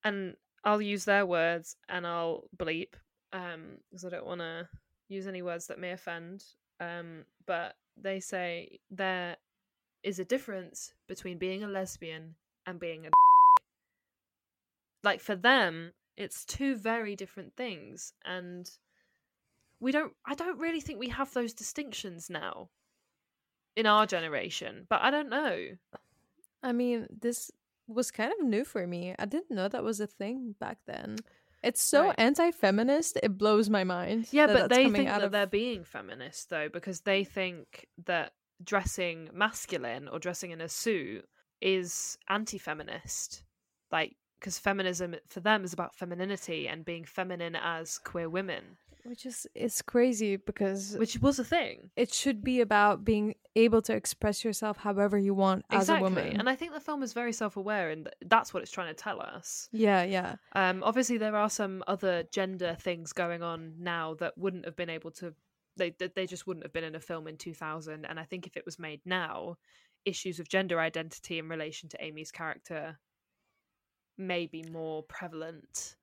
and 0.03 0.35
i'll 0.65 0.81
use 0.81 1.05
their 1.05 1.25
words 1.25 1.77
and 1.87 2.05
i'll 2.05 2.43
bleep 2.57 2.95
um 3.31 3.77
because 3.89 4.03
i 4.03 4.09
don't 4.09 4.25
want 4.25 4.41
to 4.41 4.67
use 5.07 5.25
any 5.25 5.41
words 5.41 5.67
that 5.67 5.79
may 5.79 5.91
offend 5.91 6.43
um 6.81 7.23
but 7.45 7.75
they 7.95 8.19
say 8.19 8.79
there 8.91 9.37
is 10.03 10.19
a 10.19 10.25
difference 10.25 10.93
between 11.07 11.37
being 11.37 11.63
a 11.63 11.67
lesbian 11.67 12.35
and 12.65 12.77
being 12.77 13.05
a 13.05 13.09
like 15.03 15.21
for 15.21 15.35
them 15.35 15.93
it's 16.17 16.43
two 16.45 16.75
very 16.75 17.15
different 17.15 17.55
things 17.55 18.11
and 18.25 18.69
we 19.79 19.91
don't 19.91 20.13
i 20.25 20.33
don't 20.33 20.57
really 20.59 20.81
think 20.81 20.99
we 20.99 21.09
have 21.09 21.31
those 21.33 21.53
distinctions 21.53 22.29
now 22.29 22.69
in 23.75 23.85
our 23.85 24.05
generation 24.05 24.85
but 24.89 25.01
i 25.01 25.09
don't 25.11 25.29
know 25.29 25.67
I 26.63 26.71
mean, 26.73 27.05
this 27.21 27.51
was 27.87 28.09
kind 28.09 28.33
of 28.37 28.43
new 28.45 28.65
for 28.65 28.85
me. 28.87 29.13
I 29.19 29.25
didn't 29.25 29.51
know 29.55 29.67
that 29.67 29.83
was 29.83 29.99
a 29.99 30.07
thing 30.07 30.55
back 30.59 30.79
then. 30.87 31.17
It's 31.63 31.81
so 31.81 32.05
Right. 32.07 32.15
anti-feminist. 32.17 33.19
It 33.21 33.37
blows 33.37 33.69
my 33.69 33.83
mind. 33.83 34.27
yeah 34.31 34.47
that 34.47 34.53
but 34.61 34.69
they 34.71 34.89
think 34.89 35.07
that 35.07 35.21
of- 35.23 35.31
they're 35.31 35.45
being 35.45 35.83
feminist 35.83 36.49
though 36.49 36.67
because 36.67 37.01
they 37.01 37.23
think 37.23 37.87
that 38.05 38.33
dressing 38.63 39.29
masculine 39.33 40.07
or 40.07 40.17
dressing 40.17 40.49
in 40.49 40.61
a 40.61 40.67
suit 40.67 41.29
is 41.61 42.17
anti-feminist 42.27 43.43
like 43.91 44.15
because 44.39 44.57
feminism 44.57 45.15
for 45.27 45.39
them 45.39 45.63
is 45.63 45.73
about 45.73 45.95
femininity 45.95 46.67
and 46.67 46.85
being 46.85 47.05
feminine 47.05 47.55
as 47.55 47.97
queer 47.99 48.29
women 48.29 48.77
which 49.03 49.25
is 49.25 49.47
it's 49.55 49.81
crazy 49.81 50.35
because 50.35 50.97
which 50.97 51.17
was 51.19 51.39
a 51.39 51.43
thing 51.43 51.89
it 51.95 52.13
should 52.13 52.43
be 52.43 52.59
about 52.59 53.05
being 53.05 53.35
able 53.55 53.81
to 53.81 53.93
express 53.93 54.43
yourself 54.43 54.75
however 54.75 55.17
you 55.17 55.33
want 55.33 55.63
as 55.69 55.83
exactly 55.83 56.01
a 56.01 56.09
woman. 56.09 56.39
and 56.39 56.49
i 56.49 56.55
think 56.55 56.73
the 56.73 56.79
film 56.79 57.01
is 57.01 57.13
very 57.13 57.31
self-aware 57.31 57.89
and 57.89 58.09
that's 58.25 58.53
what 58.53 58.61
it's 58.61 58.71
trying 58.71 58.93
to 58.93 58.93
tell 58.93 59.21
us 59.21 59.69
yeah, 59.71 60.03
yeah. 60.03 60.35
Um, 60.53 60.83
obviously, 60.83 61.17
there 61.17 61.35
are 61.35 61.49
some 61.49 61.83
other 61.87 62.23
gender 62.31 62.75
things 62.79 63.13
going 63.13 63.43
on 63.43 63.73
now 63.79 64.15
that 64.15 64.37
wouldn't 64.37 64.65
have 64.65 64.75
been 64.75 64.89
able 64.89 65.11
to. 65.11 65.33
They 65.75 65.91
they 65.91 66.07
they 66.07 66.25
just 66.25 66.47
wouldn't 66.47 66.65
have 66.65 66.73
been 66.73 66.83
in 66.83 66.95
a 66.95 66.99
film 66.99 67.27
in 67.27 67.37
2000. 67.37 68.05
And 68.05 68.19
I 68.19 68.23
think 68.23 68.47
if 68.47 68.57
it 68.57 68.65
was 68.65 68.79
made 68.79 69.01
now, 69.05 69.57
issues 70.05 70.39
of 70.39 70.49
gender 70.49 70.79
identity 70.79 71.39
in 71.39 71.47
relation 71.47 71.89
to 71.89 72.03
Amy's 72.03 72.31
character 72.31 72.99
may 74.17 74.45
be 74.45 74.63
more 74.63 75.03
prevalent. 75.03 75.95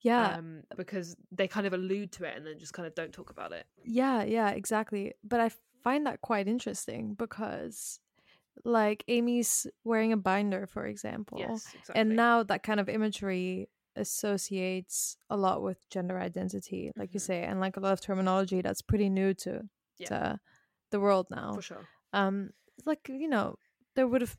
Yeah. 0.00 0.36
Um, 0.36 0.62
because 0.76 1.16
they 1.32 1.48
kind 1.48 1.66
of 1.66 1.72
allude 1.72 2.12
to 2.12 2.24
it 2.24 2.36
and 2.36 2.46
then 2.46 2.58
just 2.58 2.72
kind 2.72 2.86
of 2.86 2.94
don't 2.94 3.12
talk 3.12 3.30
about 3.30 3.52
it. 3.52 3.66
Yeah, 3.84 4.22
yeah, 4.22 4.50
exactly. 4.50 5.14
But 5.24 5.40
I 5.40 5.50
find 5.82 6.06
that 6.06 6.20
quite 6.20 6.46
interesting 6.46 7.14
because 7.14 8.00
like 8.64 9.04
Amy's 9.08 9.66
wearing 9.84 10.12
a 10.12 10.16
binder, 10.16 10.66
for 10.66 10.86
example. 10.86 11.38
Yes, 11.40 11.66
exactly. 11.74 12.00
And 12.00 12.16
now 12.16 12.42
that 12.44 12.62
kind 12.62 12.78
of 12.78 12.88
imagery 12.88 13.68
associates 13.96 15.16
a 15.30 15.36
lot 15.36 15.62
with 15.62 15.88
gender 15.90 16.18
identity, 16.18 16.92
like 16.96 17.12
you 17.12 17.20
say, 17.20 17.42
and 17.42 17.58
like 17.58 17.76
a 17.76 17.80
lot 17.80 17.92
of 17.92 18.00
terminology 18.00 18.62
that's 18.62 18.82
pretty 18.82 19.08
new 19.08 19.34
to 19.34 19.50
Mm-hmm. 20.00 20.14
Yeah. 20.14 20.18
to 20.32 20.40
the 20.90 21.00
world 21.00 21.26
now. 21.28 21.54
For 21.54 21.62
sure. 21.62 21.88
Um 22.12 22.50
like, 22.86 23.08
you 23.08 23.28
know, 23.28 23.56
there 23.96 24.06
would 24.06 24.20
have 24.20 24.36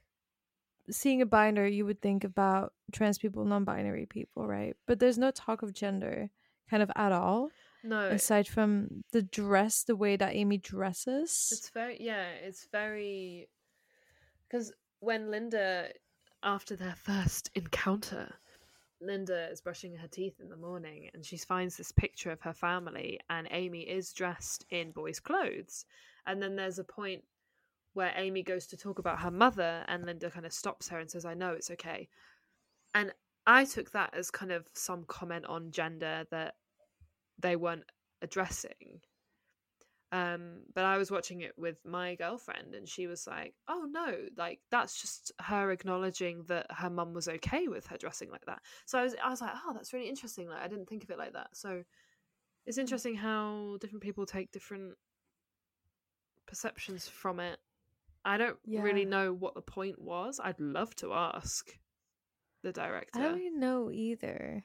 seeing 0.92 1.22
a 1.22 1.26
binder, 1.26 1.68
you 1.68 1.86
would 1.86 2.02
think 2.02 2.24
about 2.24 2.74
trans 2.92 3.18
people, 3.18 3.46
non-binary 3.46 4.06
people, 4.06 4.48
right? 4.48 4.76
But 4.88 5.00
there's 5.00 5.18
no 5.18 5.32
talk 5.32 5.62
of 5.62 5.74
gender, 5.74 6.30
kind 6.70 6.84
of 6.84 6.92
at 6.96 7.12
all. 7.12 7.50
No, 7.84 8.10
aside 8.10 8.48
from 8.48 9.04
the 9.12 9.22
dress, 9.22 9.84
the 9.84 9.96
way 9.96 10.18
that 10.18 10.36
Amy 10.36 10.58
dresses. 10.58 11.50
It's 11.52 11.70
very 11.70 11.98
yeah, 12.00 12.26
it's 12.44 12.68
very 12.72 13.48
because 14.48 14.74
when 15.00 15.32
Linda 15.32 15.90
after 16.44 16.76
their 16.76 16.96
first 16.96 17.50
encounter, 17.56 18.34
Linda 19.02 19.50
is 19.50 19.62
brushing 19.62 19.96
her 19.96 20.08
teeth 20.08 20.40
in 20.42 20.50
the 20.50 20.58
morning 20.58 21.10
and 21.14 21.26
she 21.26 21.38
finds 21.38 21.78
this 21.78 21.92
picture 21.92 22.32
of 22.32 22.42
her 22.42 22.54
family 22.54 23.20
and 23.30 23.48
Amy 23.52 23.82
is 23.82 24.12
dressed 24.12 24.66
in 24.70 24.92
boys' 24.92 25.20
clothes. 25.20 25.86
And 26.26 26.42
then 26.42 26.56
there's 26.56 26.80
a 26.80 26.84
point 26.84 27.24
where 28.00 28.14
Amy 28.16 28.44
goes 28.44 28.66
to 28.68 28.78
talk 28.78 28.98
about 28.98 29.20
her 29.20 29.30
mother 29.30 29.84
and 29.90 30.06
Linda 30.06 30.32
kind 30.32 30.46
of 30.46 30.54
stops 30.54 30.88
her 30.88 31.00
and 31.00 31.12
says, 31.12 31.26
I 31.26 31.34
know 31.34 31.52
it's 31.52 31.70
okay. 31.72 32.08
And 32.96 33.14
I 33.46 33.66
took 33.66 33.92
that 33.92 34.14
as 34.14 34.32
kind 34.32 34.54
of 34.54 34.70
some 34.74 35.04
comment 35.06 35.46
on 35.48 35.72
gender 35.72 36.26
that 36.32 36.56
they 37.38 37.58
weren't 37.58 37.92
addressing. 38.22 39.02
Um, 40.12 40.62
but 40.74 40.86
I 40.86 40.98
was 40.98 41.12
watching 41.12 41.42
it 41.42 41.54
with 41.58 41.86
my 41.86 42.16
girlfriend, 42.16 42.74
and 42.74 42.88
she 42.88 43.06
was 43.06 43.28
like, 43.28 43.54
"Oh 43.68 43.86
no, 43.92 44.28
like 44.38 44.62
that's 44.72 45.00
just 45.00 45.32
her 45.42 45.72
acknowledging 45.72 46.44
that 46.48 46.68
her 46.72 46.90
mum 46.90 47.14
was 47.14 47.28
okay 47.28 47.68
with 47.68 47.86
her 47.88 47.98
dressing 47.98 48.32
like 48.32 48.46
that." 48.46 48.62
So 48.88 48.98
I 48.98 49.04
was, 49.04 49.16
I 49.24 49.30
was 49.30 49.42
like, 49.42 49.52
"Oh, 49.66 49.74
that's 49.74 49.94
really 49.94 50.10
interesting." 50.10 50.50
Like 50.50 50.64
I 50.64 50.68
didn't 50.68 50.88
think 50.90 51.04
of 51.04 51.12
it 51.12 51.20
like 51.20 51.34
that. 51.34 51.56
So 51.56 51.84
it's 52.66 52.78
Hmm. 52.78 52.80
interesting 52.80 53.16
how 53.16 53.78
different 53.82 54.04
people 54.04 54.26
take 54.26 54.52
different 54.52 54.96
perceptions 56.48 57.08
from 57.08 57.40
it. 57.40 57.60
I 58.26 58.38
don't 58.38 58.58
really 58.68 59.06
know 59.06 59.34
what 59.34 59.56
the 59.56 59.62
point 59.62 60.00
was. 60.02 60.40
I'd 60.44 60.60
love 60.60 60.96
to 60.98 61.14
ask 61.14 61.72
the 62.64 62.72
director. 62.72 63.20
I 63.20 63.24
don't 63.24 63.36
really 63.36 63.50
know 63.50 63.90
either. 63.92 64.64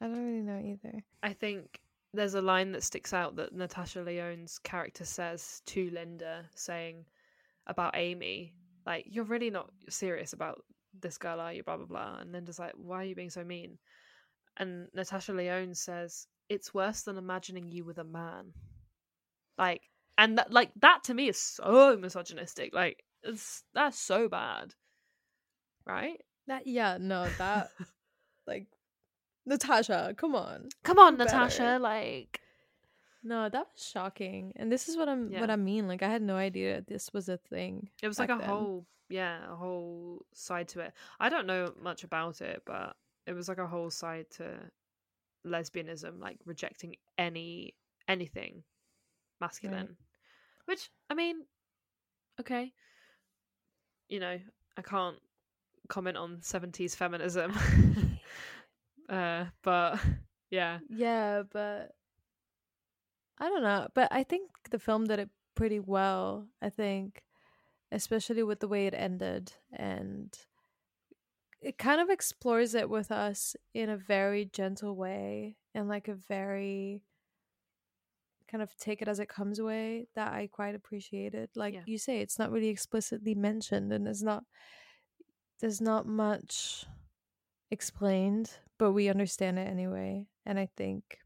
I 0.00 0.06
don't 0.06 0.26
really 0.26 0.42
know 0.42 0.60
either. 0.60 1.04
I 1.22 1.32
think 1.32 1.80
there's 2.12 2.34
a 2.34 2.42
line 2.42 2.72
that 2.72 2.82
sticks 2.82 3.12
out 3.12 3.36
that 3.36 3.54
Natasha 3.54 4.02
Lyonne's 4.02 4.58
character 4.58 5.04
says 5.04 5.62
to 5.66 5.90
Linda, 5.90 6.44
saying 6.54 7.04
about 7.66 7.96
Amy, 7.96 8.54
like, 8.86 9.06
you're 9.08 9.24
really 9.24 9.50
not 9.50 9.70
serious 9.88 10.32
about 10.32 10.62
this 11.00 11.16
girl, 11.16 11.40
are 11.40 11.52
you? 11.52 11.62
Blah, 11.62 11.78
blah, 11.78 11.86
blah. 11.86 12.18
And 12.20 12.32
Linda's 12.32 12.58
like, 12.58 12.72
why 12.76 13.02
are 13.02 13.04
you 13.04 13.14
being 13.14 13.30
so 13.30 13.44
mean? 13.44 13.78
And 14.58 14.88
Natasha 14.94 15.32
Lyonne 15.32 15.74
says, 15.74 16.26
it's 16.48 16.74
worse 16.74 17.02
than 17.02 17.16
imagining 17.16 17.68
you 17.68 17.84
with 17.84 17.98
a 17.98 18.04
man. 18.04 18.52
Like, 19.56 19.82
and 20.18 20.38
that, 20.38 20.52
like, 20.52 20.70
that 20.80 21.04
to 21.04 21.14
me 21.14 21.28
is 21.28 21.38
so 21.40 21.96
misogynistic. 21.96 22.74
Like, 22.74 23.04
it's, 23.22 23.62
that's 23.74 23.98
so 23.98 24.28
bad. 24.28 24.74
Right? 25.86 26.20
That 26.46 26.66
yeah, 26.66 26.98
no, 27.00 27.26
that 27.38 27.70
like 28.46 28.66
Natasha, 29.46 30.14
come 30.16 30.34
on. 30.34 30.68
Come 30.82 30.98
on, 30.98 31.16
better. 31.16 31.30
Natasha. 31.30 31.78
Like, 31.80 32.40
No, 33.22 33.48
that 33.48 33.66
was 33.72 33.82
shocking. 33.84 34.52
And 34.56 34.70
this 34.70 34.88
is 34.88 34.96
what 34.96 35.08
I'm 35.08 35.30
Yeah. 35.30 35.40
what 35.40 35.50
I 35.50 35.56
mean. 35.56 35.88
Like 35.88 36.02
I 36.02 36.08
had 36.08 36.22
no 36.22 36.36
idea 36.36 36.82
this 36.86 37.12
was 37.12 37.28
a 37.28 37.36
thing. 37.38 37.88
It 38.02 38.08
was 38.08 38.18
like 38.18 38.30
a 38.30 38.36
then. 38.36 38.48
whole, 38.48 38.86
yeah, 39.08 39.38
a 39.50 39.56
whole 39.56 40.24
side 40.34 40.68
to 40.68 40.80
it. 40.80 40.92
I 41.18 41.28
don't 41.30 41.46
know 41.46 41.72
much 41.80 42.04
about 42.04 42.40
it, 42.42 42.62
but 42.66 42.96
it 43.26 43.32
was 43.32 43.48
like 43.48 43.58
a 43.58 43.66
whole 43.66 43.90
side 43.90 44.26
to 44.32 44.58
lesbianism, 45.46 46.20
like 46.20 46.38
rejecting 46.44 46.96
any 47.18 47.74
anything 48.08 48.64
masculine. 49.40 49.96
Which 50.66 50.90
I 51.10 51.14
mean, 51.14 51.44
okay, 52.40 52.72
you 54.08 54.20
know, 54.20 54.38
I 54.76 54.82
can't 54.82 55.16
comment 55.88 56.16
on 56.16 56.40
seventies 56.42 56.94
feminism, 56.94 57.52
uh, 59.08 59.46
but 59.62 59.98
yeah, 60.50 60.78
Yeah, 60.88 61.42
but 61.50 61.92
I 63.38 63.48
don't 63.48 63.62
know. 63.62 63.88
But 63.94 64.08
I 64.12 64.22
think 64.22 64.50
the 64.70 64.78
film 64.78 65.04
did 65.06 65.18
it 65.18 65.30
pretty 65.54 65.80
well. 65.80 66.48
I 66.62 66.70
think, 66.70 67.22
especially 67.92 68.42
with 68.42 68.60
the 68.60 68.68
way 68.68 68.86
it 68.86 68.94
ended, 68.94 69.52
and 69.72 70.36
it 71.60 71.78
kind 71.78 72.00
of 72.00 72.10
explores 72.10 72.74
it 72.74 72.90
with 72.90 73.10
us 73.10 73.56
in 73.72 73.88
a 73.88 73.96
very 73.96 74.44
gentle 74.44 74.94
way 74.94 75.56
and 75.74 75.88
like 75.88 76.08
a 76.08 76.14
very 76.14 77.02
kind 78.54 78.62
of 78.62 78.76
take 78.76 79.02
it 79.02 79.08
as 79.08 79.18
it 79.18 79.28
comes 79.28 79.60
way 79.60 80.06
that 80.14 80.32
I 80.32 80.46
quite 80.46 80.76
appreciated. 80.76 81.50
Like 81.56 81.74
Yeah. 81.74 81.82
you 81.86 81.98
say, 81.98 82.20
it's 82.20 82.38
not 82.38 82.52
really 82.52 82.68
explicitly 82.68 83.34
mentioned, 83.34 83.92
and 83.92 84.06
it's 84.06 84.22
not. 84.22 84.44
There's 85.60 85.80
not 85.80 86.06
much 86.06 86.86
explained, 87.70 88.58
but 88.78 88.92
we 88.92 89.08
understand 89.08 89.58
it 89.58 89.68
anyway. 89.68 90.28
And 90.46 90.58
I 90.58 90.66
think 90.76 91.20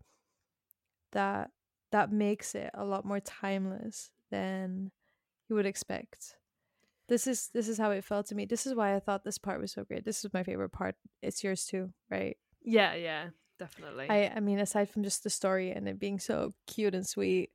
that 1.12 1.50
that 1.90 2.12
makes 2.12 2.54
it 2.54 2.70
a 2.74 2.84
lot 2.84 3.04
more 3.04 3.20
timeless 3.20 4.10
than 4.30 4.90
you 5.48 5.56
would 5.56 5.66
expect. 5.66 6.36
This 7.08 7.26
is 7.26 7.50
this 7.54 7.68
is 7.68 7.78
how 7.78 7.92
it 7.92 8.04
felt 8.04 8.26
to 8.28 8.36
me. 8.36 8.46
This 8.46 8.66
is 8.66 8.74
why 8.74 8.96
I 8.96 9.00
thought 9.00 9.24
this 9.24 9.38
part 9.38 9.60
was 9.60 9.72
so 9.72 9.84
great. 9.84 10.04
This 10.04 10.24
is 10.24 10.32
my 10.34 10.44
favorite 10.44 10.70
part. 10.72 10.96
It's 11.22 11.44
yours 11.44 11.66
too, 11.66 11.92
right? 12.10 12.36
yeah, 12.62 12.94
yeah, 12.94 13.30
definitely. 13.58 14.06
I 14.08 14.32
I 14.36 14.40
mean 14.40 14.58
aside 14.58 14.88
from 14.90 15.02
just 15.02 15.24
the 15.24 15.30
story 15.30 15.70
and 15.70 15.88
it 15.88 15.98
being 15.98 16.18
so 16.18 16.52
cute 16.66 16.94
and 16.94 17.06
sweet. 17.06 17.50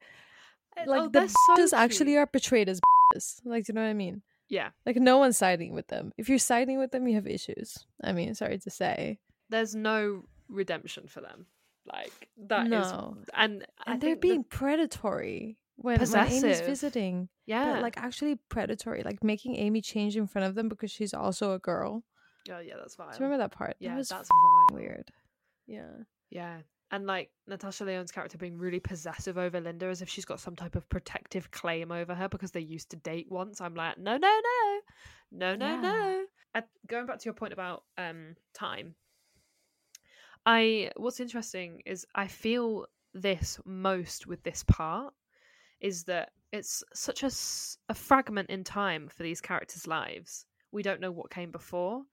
Like 0.85 1.01
oh, 1.01 1.03
the 1.05 1.09
they're 1.19 1.27
so 1.27 1.55
bitches 1.57 1.73
actually 1.73 2.17
are 2.17 2.25
portrayed 2.27 2.67
as 2.69 2.79
bitches. 2.79 3.39
Like 3.45 3.65
do 3.65 3.71
you 3.71 3.75
know 3.75 3.81
what 3.83 3.89
I 3.89 3.93
mean? 3.93 4.21
yeah. 4.49 4.69
Like 4.85 4.97
no 4.97 5.17
one's 5.17 5.37
siding 5.37 5.73
with 5.73 5.87
them. 5.87 6.11
If 6.17 6.29
you're 6.29 6.37
siding 6.39 6.77
with 6.79 6.91
them, 6.91 7.07
you 7.07 7.15
have 7.15 7.27
issues. 7.27 7.85
I 8.03 8.11
mean, 8.11 8.33
sorry 8.35 8.57
to 8.59 8.69
say. 8.69 9.19
there's 9.49 9.73
no 9.75 10.23
redemption 10.49 11.07
for 11.07 11.21
them. 11.21 11.45
Like 11.85 12.29
that 12.47 12.65
is, 12.65 12.71
No. 12.71 13.17
and 13.33 13.65
And 13.85 14.01
they're 14.01 14.11
think 14.11 14.21
the- 14.21 14.27
being 14.29 14.43
predatory 14.43 15.57
when, 15.75 15.99
when 15.99 16.27
Amy's 16.27 16.61
visiting. 16.61 17.29
yeah, 17.45 17.73
But, 17.73 17.81
like 17.81 17.97
actually 17.97 18.37
predatory, 18.49 19.03
like 19.03 19.23
making 19.23 19.55
Amy 19.57 19.81
change 19.81 20.15
in 20.17 20.27
front 20.27 20.47
of 20.47 20.55
them 20.55 20.69
because 20.69 20.91
she's 20.91 21.13
also 21.13 21.53
a 21.53 21.59
girl. 21.59 22.03
oh 22.51 22.59
yeah, 22.59 22.75
that's 22.79 22.95
fine. 22.95 23.09
Do 23.11 23.17
you 23.17 23.23
remember 23.25 23.43
that 23.43 23.51
part? 23.51 23.75
Yeah, 23.79 23.89
that 23.91 23.97
was 23.97 24.09
that's 24.09 24.29
f- 24.29 24.75
weird. 24.75 25.09
Yeah. 25.67 26.03
Yeah, 26.29 26.61
and 26.91 27.05
like 27.05 27.31
Natasha 27.47 27.85
Lyonne's 27.85 28.11
character 28.11 28.37
being 28.37 28.57
really 28.57 28.79
possessive 28.79 29.37
over 29.37 29.59
Linda, 29.61 29.87
as 29.87 30.01
if 30.01 30.09
she's 30.09 30.25
got 30.25 30.39
some 30.39 30.55
type 30.55 30.75
of 30.75 30.89
protective 30.89 31.51
claim 31.51 31.91
over 31.91 32.15
her 32.15 32.27
because 32.27 32.51
they 32.51 32.59
used 32.61 32.89
to 32.91 32.97
date 32.97 33.27
once. 33.29 33.61
I'm 33.61 33.75
like, 33.75 33.97
no, 33.97 34.17
no, 34.17 34.41
no, 34.41 34.81
no, 35.31 35.55
no, 35.55 35.75
Yeah. 35.75 35.81
no. 35.81 36.25
And 36.55 36.65
going 36.87 37.05
back 37.05 37.19
to 37.19 37.25
your 37.25 37.33
point 37.33 37.53
about 37.53 37.83
um 37.97 38.35
time, 38.53 38.95
I 40.45 40.91
what's 40.97 41.19
interesting 41.19 41.81
is 41.85 42.05
I 42.15 42.27
feel 42.27 42.87
this 43.13 43.59
most 43.65 44.27
with 44.27 44.43
this 44.43 44.63
part 44.63 45.13
is 45.81 46.03
that 46.05 46.31
it's 46.51 46.83
such 46.93 47.23
a, 47.23 47.31
a 47.89 47.95
fragment 47.95 48.49
in 48.49 48.63
time 48.63 49.07
for 49.09 49.23
these 49.23 49.41
characters' 49.41 49.87
lives. 49.87 50.45
We 50.71 50.83
don't 50.83 51.01
know 51.01 51.11
what 51.11 51.31
came 51.31 51.51
before. 51.51 52.03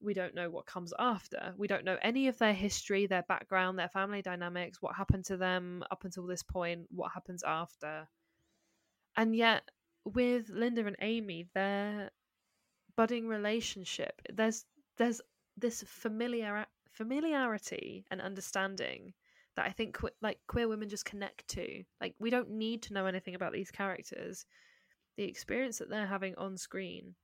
We 0.00 0.14
don't 0.14 0.34
know 0.34 0.48
what 0.48 0.66
comes 0.66 0.92
after. 0.98 1.54
We 1.56 1.66
don't 1.66 1.84
know 1.84 1.98
any 2.02 2.28
of 2.28 2.38
their 2.38 2.52
history, 2.52 3.06
their 3.06 3.24
background, 3.24 3.78
their 3.78 3.88
family 3.88 4.22
dynamics, 4.22 4.80
what 4.80 4.94
happened 4.94 5.24
to 5.26 5.36
them 5.36 5.82
up 5.90 6.04
until 6.04 6.26
this 6.26 6.42
point, 6.42 6.86
what 6.90 7.12
happens 7.12 7.42
after. 7.42 8.08
And 9.16 9.34
yet, 9.34 9.68
with 10.04 10.48
Linda 10.50 10.86
and 10.86 10.96
Amy, 11.00 11.48
their 11.54 12.10
budding 12.96 13.26
relationship, 13.28 14.20
there's 14.32 14.64
there's 14.96 15.20
this 15.56 15.82
familiar 15.86 16.66
familiarity 16.90 18.04
and 18.10 18.20
understanding 18.20 19.12
that 19.56 19.66
I 19.66 19.70
think 19.70 19.98
like 20.22 20.38
queer 20.46 20.68
women 20.68 20.88
just 20.88 21.04
connect 21.04 21.48
to. 21.48 21.82
Like 22.00 22.14
we 22.20 22.30
don't 22.30 22.50
need 22.50 22.82
to 22.82 22.94
know 22.94 23.06
anything 23.06 23.34
about 23.34 23.52
these 23.52 23.70
characters. 23.72 24.46
The 25.16 25.24
experience 25.24 25.78
that 25.78 25.90
they're 25.90 26.06
having 26.06 26.36
on 26.36 26.56
screen 26.56 27.16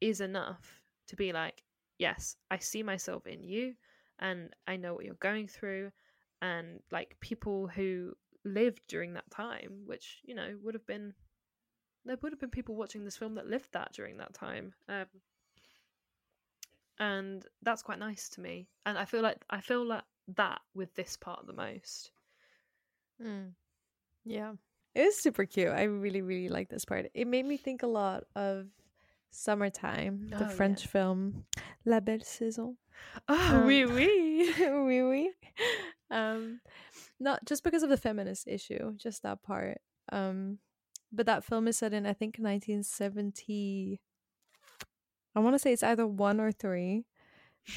is 0.00 0.22
enough 0.22 0.82
to 1.08 1.16
be 1.16 1.32
like, 1.32 1.62
yes, 1.98 2.36
I 2.50 2.58
see 2.58 2.82
myself 2.82 3.26
in 3.26 3.42
you 3.42 3.74
and 4.18 4.50
I 4.66 4.76
know 4.76 4.94
what 4.94 5.04
you're 5.04 5.14
going 5.14 5.48
through 5.48 5.90
and 6.42 6.80
like 6.90 7.16
people 7.20 7.66
who 7.68 8.12
lived 8.44 8.82
during 8.88 9.14
that 9.14 9.30
time, 9.30 9.82
which, 9.86 10.20
you 10.24 10.34
know, 10.34 10.56
would 10.62 10.74
have 10.74 10.86
been 10.86 11.14
there 12.04 12.16
would 12.22 12.32
have 12.32 12.40
been 12.40 12.50
people 12.50 12.76
watching 12.76 13.04
this 13.04 13.16
film 13.16 13.34
that 13.34 13.48
lived 13.48 13.68
that 13.72 13.92
during 13.92 14.18
that 14.18 14.32
time. 14.32 14.72
Um 14.88 15.06
and 16.98 17.44
that's 17.62 17.82
quite 17.82 17.98
nice 17.98 18.28
to 18.30 18.40
me. 18.40 18.68
And 18.86 18.96
I 18.96 19.04
feel 19.04 19.22
like 19.22 19.38
I 19.50 19.60
feel 19.60 19.84
like 19.84 20.04
that 20.36 20.60
with 20.74 20.94
this 20.94 21.16
part 21.16 21.46
the 21.46 21.52
most. 21.52 22.10
Mm. 23.22 23.52
Yeah. 24.24 24.52
It 24.94 25.04
was 25.04 25.16
super 25.16 25.44
cute. 25.44 25.68
I 25.68 25.84
really, 25.84 26.22
really 26.22 26.48
like 26.48 26.68
this 26.68 26.84
part. 26.84 27.10
It 27.12 27.26
made 27.26 27.44
me 27.44 27.56
think 27.56 27.82
a 27.82 27.86
lot 27.86 28.24
of 28.34 28.66
Summertime, 29.30 30.28
the 30.30 30.44
Oh, 30.44 30.48
French 30.48 30.82
yeah. 30.82 30.88
film 30.90 31.44
La 31.84 32.00
Belle 32.00 32.20
Saison. 32.22 32.76
Oh, 33.28 33.56
Um, 33.56 33.66
oui, 33.66 33.84
oui. 33.96 34.54
oui, 34.58 35.02
oui. 35.02 35.30
Um, 36.08 36.60
not 37.18 37.44
just 37.44 37.64
because 37.64 37.82
of 37.82 37.88
the 37.90 37.96
feminist 37.96 38.46
issue, 38.46 38.94
just 38.96 39.24
that 39.24 39.42
part. 39.42 39.78
Um, 40.12 40.58
but 41.12 41.26
that 41.26 41.42
film 41.44 41.66
is 41.66 41.76
set 41.78 41.92
in 41.92 42.06
I 42.06 42.12
think 42.12 42.36
1970. 42.38 44.00
I 45.34 45.40
want 45.40 45.54
to 45.54 45.58
say 45.58 45.72
it's 45.72 45.82
either 45.82 46.06
one 46.06 46.40
or 46.40 46.52
three 46.52 47.06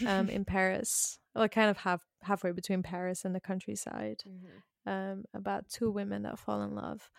um, 0.06 0.30
in 0.30 0.46
Paris, 0.46 1.18
like 1.36 1.52
kind 1.52 1.70
of 1.72 1.78
half 1.78 2.06
halfway 2.22 2.52
between 2.52 2.84
Paris 2.84 3.26
and 3.26 3.34
the 3.36 3.40
countryside, 3.42 4.22
Mm-hmm. 4.28 4.90
um, 4.90 5.26
about 5.34 5.68
two 5.70 5.90
women 5.92 6.24
that 6.24 6.38
fall 6.40 6.62
in 6.62 6.76
love, 6.76 7.10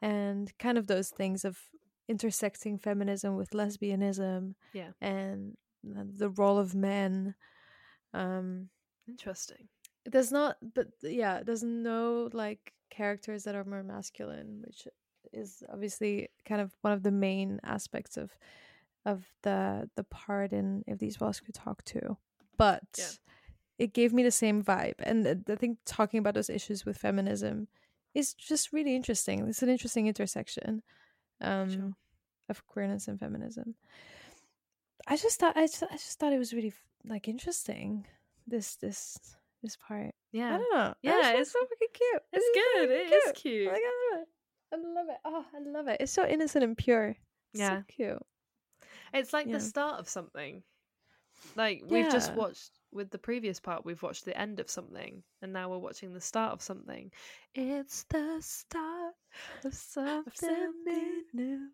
and 0.00 0.52
kind 0.58 0.76
of 0.78 0.86
those 0.86 1.08
things 1.08 1.44
of 1.46 1.58
intersecting 2.12 2.78
feminism 2.78 3.36
with 3.36 3.50
lesbianism, 3.50 4.54
Yeah. 4.72 4.90
and 5.00 5.56
the 5.82 6.30
role 6.30 6.58
of 6.58 6.74
men. 6.74 7.34
Um, 8.14 8.68
Interesting. 9.08 9.68
there's 10.04 10.30
not, 10.30 10.56
but 10.74 10.88
yeah, 11.02 11.42
there's 11.42 11.62
no 11.64 12.28
like 12.32 12.72
characters 12.90 13.44
that 13.44 13.54
are 13.56 13.64
more 13.64 13.82
masculine, 13.82 14.62
which 14.66 14.86
is 15.32 15.62
obviously 15.72 16.28
kind 16.44 16.60
of 16.60 16.72
one 16.82 16.92
of 16.92 17.02
the 17.02 17.10
main 17.10 17.58
aspects 17.64 18.16
of 18.16 18.36
of 19.04 19.26
the 19.42 19.88
the 19.96 20.04
part 20.04 20.52
in 20.52 20.84
if 20.86 20.98
these 20.98 21.18
walls 21.20 21.40
could 21.40 21.54
talk 21.54 21.82
to. 21.84 22.16
But 22.56 22.82
Yeah. 22.98 23.14
it 23.78 23.92
gave 23.94 24.12
me 24.12 24.22
the 24.22 24.30
same 24.30 24.62
vibe, 24.62 25.00
and 25.02 25.44
I 25.48 25.56
think 25.56 25.78
talking 25.84 26.18
about 26.18 26.34
those 26.34 26.50
issues 26.50 26.84
with 26.84 26.96
feminism 26.98 27.66
is 28.14 28.34
just 28.34 28.72
really 28.72 28.94
interesting. 28.94 29.48
It's 29.48 29.62
an 29.62 29.70
interesting 29.70 30.06
intersection 30.06 30.82
um, 31.40 31.96
of 32.58 32.66
queerness 32.66 33.08
and 33.08 33.18
feminism. 33.18 33.74
I 35.06 35.16
just 35.16 35.40
thought 35.40 35.56
I 35.56 35.66
just, 35.66 35.82
I 35.82 35.92
just 35.96 36.18
thought 36.18 36.32
it 36.32 36.38
was 36.38 36.52
really 36.54 36.72
like 37.04 37.26
interesting. 37.28 38.06
This 38.46 38.76
this 38.76 39.18
this 39.62 39.76
part. 39.76 40.14
Yeah. 40.32 40.54
I 40.54 40.58
don't 40.58 40.74
know. 40.74 40.94
Yeah, 41.02 41.18
it's, 41.18 41.28
it's- 41.28 41.52
so 41.52 41.58
fucking 41.60 41.88
cute. 41.92 42.22
It's 42.32 42.46
so 42.46 42.86
good. 42.86 42.90
It 42.90 43.12
is 43.12 43.32
cute. 43.34 43.68
Like, 43.72 43.82
I 43.82 44.16
love 44.16 44.22
it. 44.22 44.28
I 44.72 44.76
love 44.76 45.06
it. 45.10 45.16
Oh, 45.24 45.44
I 45.54 45.58
love 45.70 45.88
it. 45.88 45.96
It's 46.00 46.12
so 46.12 46.26
innocent 46.26 46.64
and 46.64 46.76
pure. 46.76 47.08
It's 47.52 47.60
Yeah. 47.60 47.78
so 47.78 47.84
cute. 47.88 48.22
It's 49.14 49.32
like 49.32 49.46
Yeah. 49.46 49.54
the 49.54 49.60
start 49.60 50.00
of 50.00 50.08
something. 50.08 50.62
Like 51.56 51.82
we've 51.86 52.10
just 52.10 52.32
watched 52.34 52.70
with 52.92 53.10
the 53.10 53.18
previous 53.18 53.58
part, 53.60 53.84
we've 53.84 54.02
watched 54.02 54.24
the 54.24 54.36
end 54.38 54.60
of 54.60 54.70
something, 54.70 55.22
and 55.42 55.52
now 55.52 55.68
we're 55.70 55.78
watching 55.78 56.12
the 56.12 56.20
start 56.20 56.52
of 56.52 56.62
something. 56.62 57.10
It's 57.54 58.04
the 58.04 58.38
start 58.40 59.14
of 59.64 59.74
something 59.74 61.24
new. 61.32 61.68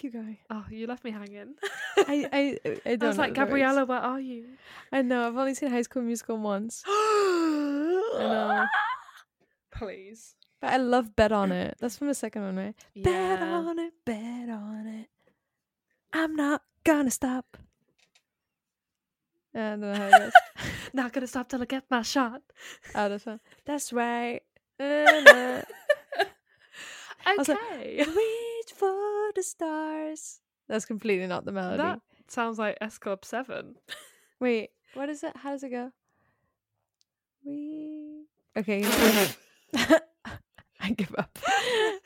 Keep 0.00 0.14
going. 0.14 0.38
Oh, 0.48 0.64
you 0.70 0.86
left 0.86 1.04
me 1.04 1.10
hanging. 1.10 1.56
I 1.98 2.26
I 2.32 2.58
I 2.86 2.96
don't 2.96 3.02
I 3.02 3.06
was 3.08 3.18
like. 3.18 3.34
Gabriella, 3.34 3.84
where 3.84 3.98
are 3.98 4.18
you? 4.18 4.46
I 4.90 5.02
know. 5.02 5.28
I've 5.28 5.36
only 5.36 5.52
seen 5.52 5.70
High 5.70 5.82
School 5.82 6.00
Musical 6.00 6.38
once, 6.38 6.82
I 6.86 8.00
know. 8.18 8.64
Please. 9.70 10.36
but 10.58 10.72
I 10.72 10.78
love 10.78 11.14
Bet 11.14 11.32
on 11.32 11.52
It. 11.52 11.76
That's 11.80 11.98
from 11.98 12.08
the 12.08 12.14
second 12.14 12.42
one, 12.42 12.56
right? 12.56 12.74
Bet 12.96 13.42
on 13.42 13.78
it, 13.78 13.92
bet 14.06 14.48
on 14.48 14.86
it. 14.86 15.08
I'm 16.14 16.34
not 16.34 16.62
gonna 16.82 17.10
stop. 17.10 17.58
I 19.54 19.58
don't 19.58 19.80
know 19.80 19.94
how 19.94 20.06
it 20.06 20.18
goes. 20.18 20.32
Not 20.94 21.12
gonna 21.12 21.26
stop 21.26 21.50
till 21.50 21.60
I 21.60 21.66
get 21.66 21.84
my 21.90 22.00
shot. 22.00 22.40
oh, 22.94 23.08
that's 23.10 23.24
fun. 23.24 23.40
That's 23.66 23.92
right. 23.92 24.40
Na-na. 24.78 25.62
was 27.36 27.48
like, 27.48 28.08
The 29.34 29.42
stars. 29.42 30.40
That's 30.68 30.84
completely 30.84 31.26
not 31.26 31.44
the 31.44 31.52
melody. 31.52 31.78
that 31.78 32.00
sounds 32.28 32.58
like 32.58 32.76
S 32.80 32.98
Club 32.98 33.24
7. 33.24 33.76
Wait, 34.40 34.70
what 34.94 35.08
is 35.08 35.22
it? 35.22 35.36
How 35.36 35.50
does 35.50 35.62
it 35.62 35.70
go? 35.70 35.92
We 37.44 38.24
okay. 38.56 38.78
you 38.80 38.88
know 38.88 39.28
what? 39.72 40.08
I 40.80 40.90
give 40.90 41.14
up. 41.16 41.38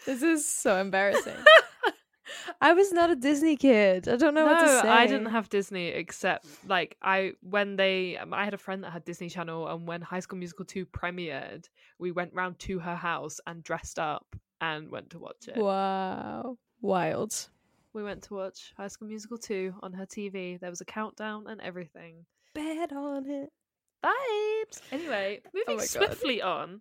This 0.07 0.23
is 0.23 0.47
so 0.47 0.77
embarrassing. 0.77 1.37
I 2.61 2.75
was 2.75 2.93
not 2.93 3.11
a 3.11 3.17
Disney 3.17 3.57
kid. 3.57 4.07
I 4.07 4.17
don't 4.17 4.35
know 4.35 4.45
what 4.45 4.61
to 4.61 4.69
say. 4.83 4.89
I 4.89 5.07
didn't 5.07 5.31
have 5.31 5.49
Disney 5.49 5.89
except 5.89 6.47
like 6.67 6.97
I 7.01 7.33
when 7.41 7.77
they 7.77 8.19
um, 8.19 8.35
I 8.35 8.45
had 8.45 8.53
a 8.53 8.59
friend 8.59 8.85
that 8.85 8.91
had 8.91 9.05
Disney 9.05 9.31
Channel 9.31 9.67
and 9.69 9.89
when 9.89 10.03
High 10.03 10.21
School 10.21 10.39
Musical 10.39 10.67
2 10.67 10.85
premiered, 10.87 11.71
we 11.99 12.13
went 12.13 12.35
round 12.35 12.59
to 12.61 12.79
her 12.81 12.97
house 12.97 13.41
and 13.47 13.63
dressed 13.63 13.99
up 13.99 14.37
and 14.61 14.91
went 14.91 15.11
to 15.11 15.19
watch 15.19 15.49
it. 15.49 15.57
Wow, 15.57 16.59
wild. 16.85 17.49
We 17.93 18.03
went 18.03 18.23
to 18.25 18.35
watch 18.35 18.73
High 18.77 18.89
School 18.89 19.09
Musical 19.09 19.39
2 19.39 19.75
on 19.83 19.93
her 19.95 20.07
TV. 20.07 20.61
There 20.61 20.71
was 20.71 20.81
a 20.81 20.85
countdown 20.85 21.47
and 21.49 21.61
everything. 21.61 22.27
Bet 22.55 22.93
on 22.93 23.29
it. 23.29 23.51
Vibes. 24.05 24.81
Anyway, 24.93 25.41
moving 25.55 25.65
Oh 25.69 25.73
my 25.77 25.79
God. 25.79 25.89
swiftly 25.89 26.43
on. 26.43 26.81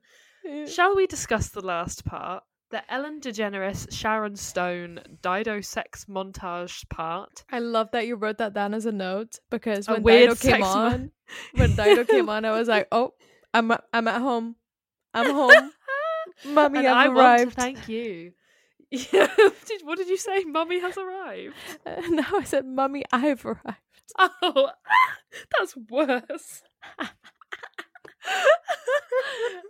Shall 0.67 0.95
we 0.95 1.07
discuss 1.07 1.49
the 1.49 1.61
last 1.65 2.03
part? 2.03 2.43
The 2.71 2.81
Ellen 2.91 3.21
DeGeneres 3.21 3.93
Sharon 3.93 4.35
Stone 4.35 4.99
Dido 5.21 5.61
sex 5.61 6.05
montage 6.09 6.89
part. 6.89 7.45
I 7.51 7.59
love 7.59 7.91
that 7.91 8.07
you 8.07 8.15
wrote 8.15 8.39
that 8.39 8.53
down 8.53 8.73
as 8.73 8.85
a 8.85 8.91
note 8.91 9.39
because 9.51 9.87
when 9.87 10.01
Dido 10.03 10.35
came 10.35 10.63
on, 10.63 11.11
when 11.53 11.75
Dido 11.75 12.03
came 12.03 12.29
on, 12.29 12.43
I 12.45 12.51
was 12.51 12.67
like, 12.67 12.87
"Oh, 12.91 13.13
I'm 13.53 13.71
I'm 13.93 14.07
at 14.07 14.19
home. 14.21 14.55
I'm 15.13 15.31
home. 15.31 15.71
Mummy, 16.45 16.87
I've 16.87 17.11
arrived." 17.11 17.53
thank 17.53 17.87
you. 17.87 18.33
Yeah. 18.95 19.27
did, 19.67 19.81
what 19.83 19.97
did 19.97 20.07
you 20.07 20.17
say? 20.17 20.43
Mummy 20.43 20.79
has 20.79 20.95
arrived. 20.97 21.55
Uh, 21.85 22.01
no, 22.09 22.23
I 22.33 22.43
said, 22.43 22.65
"Mummy, 22.65 23.03
I've 23.11 23.43
arrived." 23.45 23.79
Oh, 24.19 24.69
that's 25.57 25.75
worse. 25.89 26.61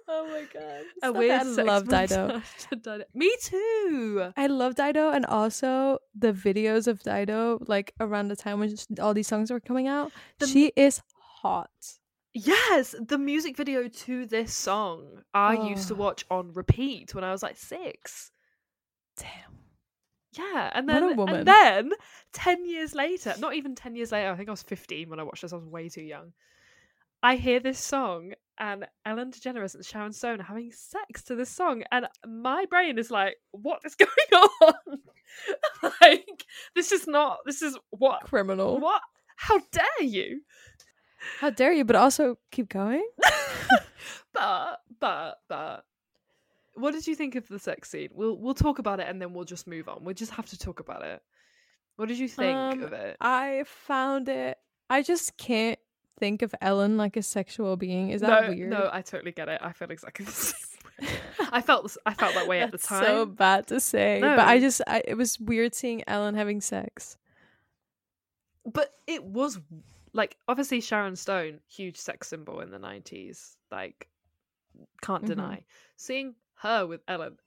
Oh 0.10 0.28
my 0.28 0.44
god! 0.54 0.82
A 1.02 1.08
Stop 1.08 1.16
it. 1.16 1.18
weird 1.18 1.42
I 1.42 1.64
love 1.64 1.88
Dido. 1.88 2.42
Dido. 2.70 3.04
Me 3.14 3.34
too. 3.42 4.32
I 4.36 4.48
love 4.48 4.76
Dido, 4.76 5.10
and 5.12 5.26
also 5.26 6.00
the 6.14 6.34
videos 6.34 6.88
of 6.88 7.02
Dido, 7.02 7.60
like 7.68 7.94
around 8.00 8.28
the 8.28 8.36
time 8.36 8.60
when 8.60 8.76
all 9.02 9.14
these 9.14 9.28
songs 9.28 9.50
were 9.52 9.60
coming 9.60 9.88
out. 9.88 10.12
The- 10.40 10.48
she 10.48 10.72
is 10.76 11.02
hot. 11.42 11.70
Yes, 12.34 12.96
the 13.00 13.18
music 13.18 13.56
video 13.56 13.88
to 13.88 14.26
this 14.26 14.54
song 14.54 15.22
I 15.34 15.54
used 15.70 15.88
to 15.90 15.94
Oh. 15.94 15.98
watch 15.98 16.26
on 16.32 16.52
repeat 16.54 17.14
when 17.16 17.24
I 17.24 17.32
was 17.32 17.44
like 17.44 17.58
six. 17.58 18.32
Damn. 19.18 19.30
Yeah, 20.34 20.72
and 20.74 20.88
What 20.88 20.98
a 20.98 21.00
then 21.08 21.18
woman. 21.18 21.36
and 21.36 21.48
then 21.48 21.92
ten 22.34 22.66
years 22.66 22.96
later, 22.96 23.36
not 23.40 23.54
even 23.56 23.76
ten 23.76 23.96
years 23.96 24.12
later, 24.12 24.32
I 24.32 24.36
think 24.36 24.50
I 24.50 24.52
was 24.52 24.64
fifteen 24.64 25.10
when 25.10 25.20
I 25.20 25.24
watched 25.24 25.44
this. 25.44 25.54
I 25.54 25.58
was 25.58 25.66
way 25.66 25.90
too 25.90 26.02
young. 26.02 26.34
I 27.22 27.36
hear 27.36 27.60
this 27.60 27.80
song 27.80 28.34
and 28.60 28.86
Ellen 29.06 29.32
DeGeneres 29.32 29.76
and 29.76 29.86
Sharon 29.86 30.12
Stone 30.12 30.42
are 30.42 30.44
having 30.44 30.72
sex 30.72 31.24
to 31.24 31.36
this 31.36 31.50
song, 31.50 31.84
and 31.92 32.08
my 32.28 32.66
brain 32.66 32.98
is 32.98 33.12
like, 33.12 33.36
"What 33.52 33.82
is 33.86 33.96
going 34.32 34.44
on? 34.62 35.00
like, 36.02 36.46
this 36.76 36.92
is 36.92 37.08
not. 37.08 37.40
This 37.46 37.62
is 37.62 37.78
what? 37.92 38.22
Criminal. 38.22 38.80
What? 38.80 39.02
How 39.36 39.60
dare 39.72 40.02
you?" 40.08 40.42
How 41.40 41.50
dare 41.52 41.72
you? 41.72 41.86
But 41.86 41.96
also 41.96 42.38
keep 42.52 42.70
going. 42.70 43.06
but 44.34 44.80
but 45.00 45.36
but 45.48 45.86
what 46.76 46.92
did 46.92 47.06
you 47.08 47.16
think 47.16 47.36
of 47.36 47.48
the 47.48 47.60
sex 47.60 47.90
scene? 47.90 48.10
We'll 48.14 48.38
we'll 48.38 48.54
talk 48.54 48.80
about 48.80 49.00
it 49.00 49.08
and 49.08 49.22
then 49.22 49.34
we'll 49.34 49.46
just 49.46 49.68
move 49.68 49.88
on. 49.88 50.04
We 50.04 50.14
just 50.14 50.32
have 50.34 50.48
to 50.48 50.58
talk 50.58 50.80
about 50.80 51.04
it. 51.04 51.22
What 51.96 52.08
did 52.08 52.18
you 52.20 52.28
think 52.28 52.56
Um, 52.58 52.84
of 52.84 52.94
it? 52.94 53.18
I 53.22 53.64
found 53.68 54.28
it. 54.30 54.58
I 54.90 55.02
just 55.04 55.38
can't 55.38 55.78
think 56.20 56.42
of 56.42 56.54
Ellen 56.62 56.98
like 56.98 57.16
a 57.18 57.22
sexual 57.24 57.76
being. 57.78 58.10
Is 58.10 58.22
that 58.22 58.44
no, 58.44 58.50
weird? 58.50 58.70
no, 58.70 58.90
I 58.92 59.02
totally 59.02 59.32
get 59.32 59.48
it. 59.50 59.60
I 59.64 59.72
feel 59.74 59.92
exactly 59.92 60.26
the 60.26 60.32
same. 60.32 60.60
I 61.52 61.62
felt 61.62 61.96
I 62.06 62.14
felt 62.14 62.34
that 62.36 62.48
way 62.48 62.62
at 62.62 62.72
the 62.72 62.78
time. 62.78 63.04
So 63.06 63.26
bad 63.26 63.68
to 63.68 63.80
say, 63.80 64.20
but 64.22 64.40
I 64.40 64.60
just 64.60 64.82
I, 64.88 65.04
it 65.08 65.16
was 65.16 65.40
weird 65.40 65.74
seeing 65.76 66.04
Ellen 66.08 66.36
having 66.36 66.62
sex. 66.62 67.18
but 68.66 68.94
it 69.08 69.24
was 69.24 69.60
like 70.14 70.38
obviously 70.48 70.82
Sharon 70.82 71.16
Stone, 71.16 71.60
huge 71.68 71.98
sex 71.98 72.28
symbol 72.28 72.60
in 72.62 72.70
the 72.72 72.80
nineties. 72.80 73.58
Like, 73.72 74.08
can't 75.02 75.24
Mhm. 75.24 75.28
deny 75.28 75.64
seeing 75.98 76.36
her 76.64 76.86
with 76.88 77.02
Ellen. 77.08 77.38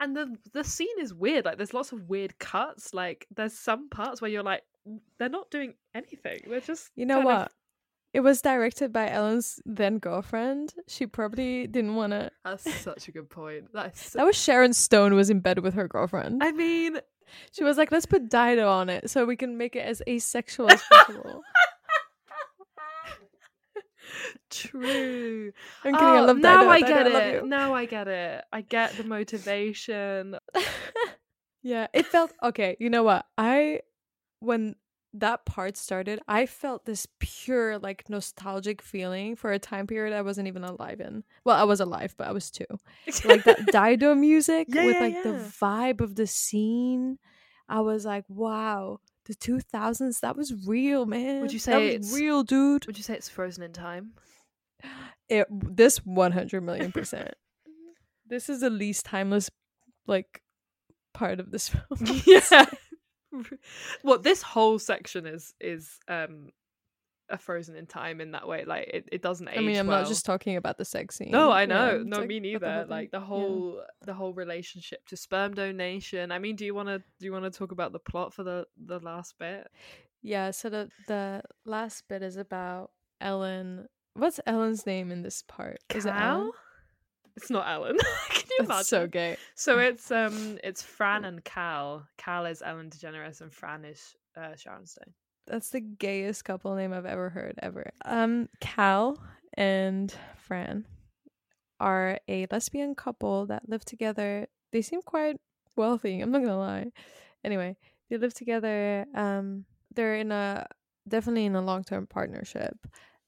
And 0.00 0.16
the 0.16 0.36
the 0.52 0.64
scene 0.64 0.98
is 1.00 1.12
weird. 1.14 1.44
Like, 1.44 1.56
there's 1.56 1.74
lots 1.74 1.92
of 1.92 2.08
weird 2.08 2.38
cuts. 2.38 2.94
Like, 2.94 3.26
there's 3.34 3.52
some 3.54 3.88
parts 3.88 4.20
where 4.20 4.30
you're 4.30 4.42
like, 4.42 4.62
mm, 4.88 4.98
they're 5.18 5.28
not 5.28 5.50
doing 5.50 5.74
anything. 5.94 6.40
They're 6.48 6.60
just 6.60 6.90
You 6.96 7.06
know 7.06 7.16
kind 7.22 7.28
of- 7.28 7.34
what? 7.42 7.52
It 8.12 8.20
was 8.20 8.40
directed 8.40 8.92
by 8.92 9.10
Ellen's 9.10 9.58
then 9.66 9.98
girlfriend. 9.98 10.72
She 10.86 11.04
probably 11.04 11.66
didn't 11.66 11.96
want 11.96 12.12
to. 12.12 12.30
That's 12.44 12.72
such 12.80 13.08
a 13.08 13.12
good 13.12 13.28
point. 13.28 13.72
That 13.72 13.96
so- 13.96 14.18
That 14.20 14.24
was 14.26 14.36
Sharon 14.36 14.72
Stone 14.72 15.14
was 15.14 15.30
in 15.30 15.40
bed 15.40 15.58
with 15.58 15.74
her 15.74 15.88
girlfriend. 15.88 16.40
I 16.44 16.52
mean, 16.52 16.98
she 17.50 17.64
was 17.64 17.76
like, 17.76 17.90
"Let's 17.90 18.06
put 18.06 18.28
Dido 18.30 18.68
on 18.68 18.88
it 18.88 19.10
so 19.10 19.24
we 19.24 19.34
can 19.36 19.56
make 19.58 19.74
it 19.74 19.80
as 19.80 20.00
asexual 20.08 20.70
as 20.70 20.80
possible." 20.92 21.42
true. 24.50 25.52
I'm 25.84 25.96
kidding. 25.96 26.16
I 26.16 26.20
Oh, 26.20 26.26
love 26.26 26.38
now 26.38 26.60
Dido. 26.60 26.68
I 26.70 26.80
Dido, 26.80 26.88
get 26.94 27.06
I 27.06 27.20
it. 27.20 27.44
Now 27.46 27.74
I 27.74 27.84
get 27.86 28.08
it. 28.08 28.44
I 28.52 28.60
get 28.62 28.96
the 28.96 29.04
motivation. 29.04 30.36
Yeah, 31.62 31.86
it 31.94 32.04
felt 32.06 32.32
okay. 32.42 32.76
You 32.78 32.90
know 32.90 33.02
what? 33.02 33.24
I 33.38 33.80
when 34.40 34.76
that 35.14 35.46
part 35.46 35.76
started, 35.76 36.20
I 36.28 36.44
felt 36.44 36.84
this 36.84 37.06
pure 37.20 37.78
like 37.78 38.10
nostalgic 38.10 38.82
feeling 38.82 39.34
for 39.36 39.50
a 39.50 39.58
time 39.58 39.86
period 39.86 40.14
I 40.14 40.20
wasn't 40.22 40.48
even 40.48 40.62
alive 40.64 41.00
in. 41.00 41.24
Well, 41.44 41.56
I 41.56 41.64
was 41.64 41.80
alive, 41.80 42.14
but 42.18 42.26
I 42.28 42.32
was 42.32 42.50
two. 42.50 42.66
Like 43.24 43.44
that 43.44 43.64
Dido 43.72 44.14
music 44.14 44.68
Yeah, 44.68 44.82
with 44.84 44.94
yeah, 44.96 45.00
like 45.00 45.22
the 45.22 45.30
vibe 45.30 46.00
of 46.02 46.16
the 46.16 46.26
scene. 46.26 47.18
I 47.66 47.80
was 47.80 48.04
like, 48.04 48.24
wow, 48.28 49.00
the 49.26 49.34
2000s 49.34 50.20
that 50.20 50.36
was 50.36 50.52
real 50.66 51.06
man 51.06 51.40
Would 51.42 51.52
you 51.52 51.58
that 51.60 51.64
say 51.64 51.88
it's- 51.88 52.12
real 52.14 52.42
dude 52.42 52.86
Would 52.86 52.96
you 52.98 53.02
say 53.04 53.14
it's 53.14 53.28
frozen 53.28 53.62
in 53.62 53.72
time? 53.72 54.12
it 55.28 55.46
this 55.50 56.04
100 56.04 56.60
million 56.60 56.92
percent 56.92 57.32
this 58.26 58.48
is 58.50 58.60
the 58.60 58.68
least 58.70 59.06
timeless 59.06 59.50
like 60.06 60.42
part 61.14 61.40
of 61.40 61.50
this 61.50 61.68
film 61.98 62.20
yeah. 62.26 62.66
well, 64.04 64.18
this 64.18 64.42
whole 64.42 64.78
section 64.78 65.26
is 65.26 65.54
is 65.60 65.98
um 66.08 66.50
a 67.30 67.38
frozen 67.38 67.74
in 67.76 67.86
time 67.86 68.20
in 68.20 68.32
that 68.32 68.46
way. 68.46 68.64
Like 68.64 68.88
it, 68.92 69.08
it 69.10 69.22
doesn't 69.22 69.48
age 69.48 69.56
i 69.58 69.60
mean 69.62 69.76
i'm 69.78 69.86
well. 69.86 70.00
not 70.00 70.08
just 70.08 70.26
talking 70.26 70.56
about 70.56 70.76
the 70.78 70.84
sex 70.84 71.16
scene 71.16 71.30
No, 71.30 71.50
I 71.50 71.64
know. 71.64 71.96
it's 72.00 72.04
no, 72.06 72.18
like 72.18 72.28
me 72.28 72.40
neither. 72.40 72.86
like 72.88 73.10
the 73.10 73.18
Yeah. 73.18 73.24
whole 73.24 73.82
the 74.02 74.12
whole 74.14 74.34
relationship 74.34 75.06
to 75.08 75.16
sperm 75.16 75.54
donation. 75.54 76.30
I 76.32 76.38
mean, 76.38 76.56
do 76.56 76.64
you 76.66 76.74
want 76.74 76.88
to 76.88 76.98
do 76.98 77.26
you 77.26 77.32
want 77.32 77.44
to 77.44 77.50
talk 77.50 77.72
about 77.72 77.92
the 77.92 77.98
plot 77.98 78.34
for 78.34 78.44
the 78.44 78.66
the 78.76 78.98
last 79.00 79.38
bit? 79.38 79.68
Yeah, 80.22 80.50
so 80.50 80.68
the 80.70 80.90
the 81.08 81.42
last 81.64 82.08
bit 82.08 82.22
is 82.22 82.36
about 82.36 82.90
Ellen. 83.20 83.88
What's 84.14 84.38
Ellen's 84.46 84.86
name 84.86 85.10
in 85.10 85.22
this 85.22 85.42
part? 85.42 85.78
Is 85.94 86.06
it 86.06 86.14
Ellen? 86.14 86.52
It's 87.36 87.50
not 87.50 87.66
Ellen. 87.68 87.96
Can 88.30 88.42
you 88.50 88.56
imagine? 88.60 88.68
That's 88.76 88.88
so 88.88 89.06
gay. 89.06 89.36
So 89.54 89.78
it's 89.88 90.10
um 90.10 90.58
it's 90.62 90.82
Fran 90.82 91.24
and 91.24 91.42
Cal. 91.44 92.06
Cal 92.16 92.46
is 92.46 92.62
Ellen 92.62 92.90
DeGeneres 92.90 93.40
and 93.40 93.52
Fran 93.52 93.84
is 93.84 94.14
uh, 94.36 94.54
Sharon 94.56 94.86
Stone. 94.86 95.12
That's 95.46 95.70
the 95.70 95.80
gayest 95.80 96.44
couple 96.44 96.74
name 96.74 96.92
I've 96.92 97.04
ever 97.06 97.28
heard 97.30 97.58
ever. 97.62 97.90
Um, 98.04 98.48
Cal 98.60 99.18
and 99.56 100.14
Fran 100.36 100.86
are 101.80 102.18
a 102.28 102.46
lesbian 102.50 102.94
couple 102.94 103.46
that 103.46 103.68
live 103.68 103.84
together. 103.84 104.46
They 104.72 104.80
seem 104.82 105.02
quite 105.02 105.36
wealthy. 105.76 106.20
I'm 106.20 106.30
not 106.30 106.40
gonna 106.42 106.58
lie. 106.58 106.92
Anyway, 107.44 107.76
they 108.08 108.16
live 108.16 108.32
together. 108.34 109.04
Um, 109.14 109.66
they're 109.94 110.16
in 110.16 110.32
a 110.32 110.66
definitely 111.06 111.44
in 111.44 111.54
a 111.54 111.60
long 111.62 111.84
term 111.84 112.06
partnership, 112.06 112.76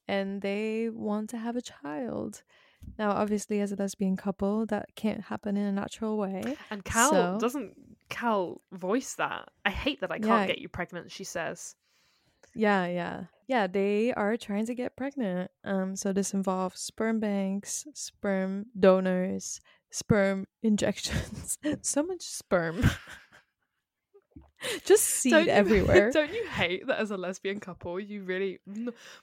and 0.08 0.40
they 0.40 0.88
want 0.90 1.30
to 1.30 1.38
have 1.38 1.56
a 1.56 1.62
child. 1.62 2.42
Now, 2.98 3.10
obviously, 3.10 3.60
as 3.60 3.72
a 3.72 3.76
lesbian 3.76 4.16
couple, 4.16 4.64
that 4.66 4.94
can't 4.94 5.22
happen 5.24 5.56
in 5.56 5.64
a 5.66 5.72
natural 5.72 6.16
way. 6.16 6.56
And 6.70 6.84
Cal 6.84 7.10
So- 7.10 7.38
doesn't 7.40 7.74
Cal 8.08 8.62
voice 8.72 9.14
that. 9.16 9.48
I 9.64 9.70
hate 9.70 10.00
that 10.00 10.12
I 10.12 10.18
can't 10.18 10.42
Yeah. 10.42 10.46
get 10.46 10.58
you 10.58 10.68
pregnant, 10.68 11.10
she 11.10 11.24
says. 11.24 11.74
Yeah, 12.56 12.86
yeah. 12.86 13.24
Yeah, 13.48 13.66
they 13.68 14.12
are 14.14 14.36
trying 14.36 14.66
to 14.66 14.74
get 14.74 14.96
pregnant. 14.96 15.50
Um 15.64 15.94
so 15.96 16.12
this 16.12 16.34
involves 16.34 16.80
sperm 16.80 17.20
banks, 17.20 17.86
sperm 17.94 18.66
donors, 18.78 19.60
sperm 19.90 20.46
injections. 20.62 21.58
so 21.82 22.02
much 22.02 22.22
sperm. 22.22 22.82
Just 24.84 25.04
seed 25.04 25.32
Don't 25.32 25.46
you- 25.46 25.52
everywhere. 25.62 26.10
Don't 26.10 26.32
you 26.32 26.46
hate 26.46 26.86
that 26.86 26.98
as 26.98 27.10
a 27.10 27.16
lesbian 27.16 27.60
couple, 27.60 28.00
you 28.00 28.24
really 28.24 28.58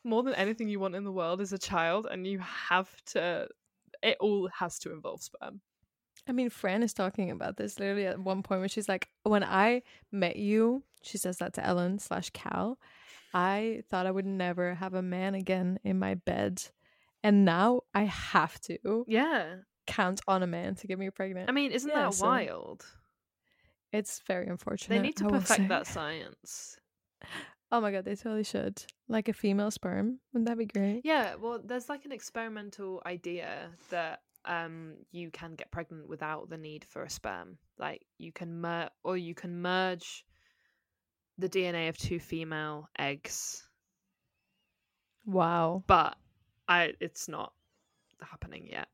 more 0.03 0.23
than 0.23 0.35
anything 0.35 0.69
you 0.69 0.79
want 0.79 0.95
in 0.95 1.03
the 1.03 1.11
world 1.11 1.41
is 1.41 1.51
a 1.53 1.57
child, 1.57 2.07
and 2.09 2.25
you 2.25 2.39
have 2.39 2.89
to. 3.07 3.47
It 4.01 4.17
all 4.19 4.47
has 4.49 4.79
to 4.79 4.91
involve 4.91 5.21
sperm. 5.23 5.61
I 6.27 6.31
mean, 6.31 6.49
Fran 6.49 6.83
is 6.83 6.93
talking 6.93 7.31
about 7.31 7.57
this 7.57 7.79
literally 7.79 8.05
at 8.05 8.19
one 8.19 8.43
point 8.43 8.61
where 8.61 8.69
she's 8.69 8.87
like, 8.87 9.09
"When 9.23 9.43
I 9.43 9.81
met 10.11 10.35
you," 10.37 10.83
she 11.01 11.17
says 11.17 11.37
that 11.39 11.53
to 11.53 11.65
Ellen 11.65 11.99
slash 11.99 12.29
Cal. 12.29 12.77
I 13.33 13.83
thought 13.89 14.05
I 14.05 14.11
would 14.11 14.25
never 14.25 14.75
have 14.75 14.93
a 14.93 15.01
man 15.01 15.35
again 15.35 15.79
in 15.83 15.99
my 15.99 16.15
bed, 16.15 16.63
and 17.23 17.45
now 17.45 17.81
I 17.93 18.03
have 18.03 18.59
to 18.61 18.79
Yeah, 19.05 19.61
count 19.87 20.21
on 20.27 20.43
a 20.43 20.47
man 20.47 20.75
to 20.75 20.87
get 20.87 20.99
me 20.99 21.09
pregnant. 21.11 21.49
I 21.49 21.51
mean, 21.53 21.71
isn't 21.71 21.89
Yeah, 21.89 22.03
that 22.03 22.11
so 22.11 22.27
wild? 22.27 22.85
It's 23.91 24.19
very 24.21 24.47
unfortunate. 24.47 24.95
They 24.95 24.99
need 24.99 25.17
to 25.17 25.25
I 25.25 25.25
perfect 25.25 25.67
that 25.67 25.87
science. 25.87 26.79
Oh 27.71 27.81
my 27.81 27.91
god, 27.91 28.05
they 28.05 28.15
totally 28.15 28.43
should. 28.43 28.85
Like 29.07 29.27
a 29.27 29.33
female 29.33 29.71
sperm. 29.71 30.19
Wouldn't 30.31 30.47
that 30.47 30.57
be 30.57 30.65
great? 30.65 31.03
Yeah, 31.03 31.35
well, 31.35 31.59
there's 31.63 31.89
like 31.89 32.05
an 32.05 32.11
experimental 32.11 33.01
idea 33.05 33.71
that 33.89 34.21
um 34.45 34.97
you 35.11 35.31
can 35.31 35.55
get 35.55 35.71
pregnant 35.71 36.07
without 36.09 36.49
the 36.49 36.57
need 36.57 36.85
for 36.85 37.03
a 37.03 37.09
sperm. 37.09 37.57
Like 37.77 38.05
you 38.17 38.31
can 38.31 38.61
mer 38.61 38.89
or 39.03 39.17
you 39.17 39.35
can 39.35 39.61
merge 39.61 40.25
the 41.37 41.49
DNA 41.49 41.89
of 41.89 41.97
two 41.97 42.19
female 42.19 42.89
eggs, 42.97 43.67
Wow. 45.25 45.83
but 45.87 46.17
I 46.67 46.93
it's 46.99 47.27
not 47.27 47.53
happening 48.21 48.67
yet. 48.71 48.87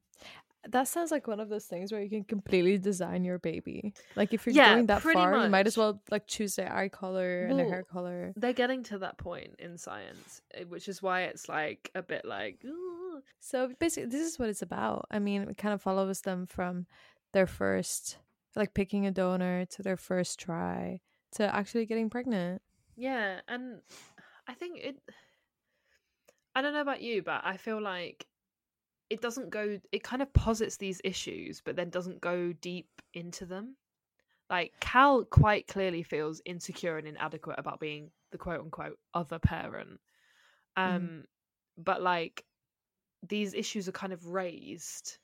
That 0.68 0.88
sounds 0.90 1.10
like 1.10 1.26
one 1.28 1.40
of 1.40 1.48
those 1.50 1.66
things 1.66 1.92
where 1.92 2.02
you 2.02 2.10
can 2.10 2.24
completely 2.26 2.78
design 2.78 3.24
your 3.24 3.40
baby. 3.40 3.94
Like 4.16 4.34
if 4.34 4.46
you're 4.46 4.56
Yeah, 4.56 4.76
going 4.76 4.88
that 4.88 5.02
far, 5.02 5.38
you 5.46 5.50
might 5.50 5.68
as 5.68 5.78
well 5.78 6.02
like 6.12 6.28
choose 6.28 6.56
their 6.56 6.72
eye 6.72 6.90
color 6.90 7.46
and 7.46 7.58
their 7.58 7.66
hair 7.66 7.84
color. 7.84 8.34
They're 8.36 8.54
getting 8.54 8.84
to 8.84 9.00
that 9.00 9.18
point 9.18 9.56
in 9.60 9.78
science, 9.78 10.42
eh, 10.54 10.66
which 10.66 10.90
is 10.90 11.02
why 11.02 11.22
it's 11.24 11.48
like 11.48 11.90
a 11.96 12.04
bit 12.04 12.26
like 12.26 12.60
"Ooh." 12.66 13.22
So 13.40 13.70
basically 13.80 14.10
this 14.10 14.28
is 14.28 14.38
what 14.38 14.50
it's 14.50 14.62
about. 14.62 15.08
I 15.10 15.20
mean, 15.20 15.44
it 15.44 15.58
kind 15.58 15.74
of 15.74 15.82
follows 15.82 16.22
them 16.22 16.46
from 16.46 16.88
their 17.32 17.48
first 17.48 18.18
like 18.56 18.74
picking 18.74 19.06
a 19.08 19.12
donor 19.12 19.66
to 19.66 19.82
their 19.84 19.98
first 19.98 20.40
try 20.40 21.00
to 21.34 21.54
actually 21.56 21.86
getting 21.86 22.10
pregnant. 22.10 22.62
Yeah, 22.96 23.42
and 23.48 23.82
I 24.48 24.54
think 24.54 24.80
it. 24.80 24.98
I 26.56 26.62
don't 26.62 26.74
know 26.74 26.82
about 26.82 27.02
you, 27.02 27.24
but 27.24 27.42
I 27.46 27.58
feel 27.58 27.82
like 27.82 28.26
it 29.10 29.22
doesn't 29.22 29.50
go. 29.50 29.80
It 29.92 30.04
kind 30.04 30.22
of 30.22 30.34
posits 30.34 30.78
these 30.78 31.02
issues, 31.04 31.62
but 31.62 31.76
then 31.76 31.90
doesn't 31.90 32.22
go 32.22 32.54
deep 32.54 32.90
into 33.14 33.46
them. 33.46 33.76
Like 34.50 34.74
Cal 34.82 35.26
quite 35.26 35.68
clearly 35.68 36.04
feels 36.04 36.42
insecure 36.46 36.98
and 36.98 37.08
inadequate 37.08 37.60
about 37.60 37.80
being 37.80 38.12
the 38.32 38.38
quote 38.38 38.62
unquote 38.62 39.00
other 39.14 39.40
parent. 39.40 40.00
Um, 40.78 41.26
but 41.78 42.02
like 42.02 42.46
these 43.28 43.54
issues 43.54 43.88
are 43.90 43.94
kind 43.94 44.14
of 44.14 44.26
raised, 44.28 45.18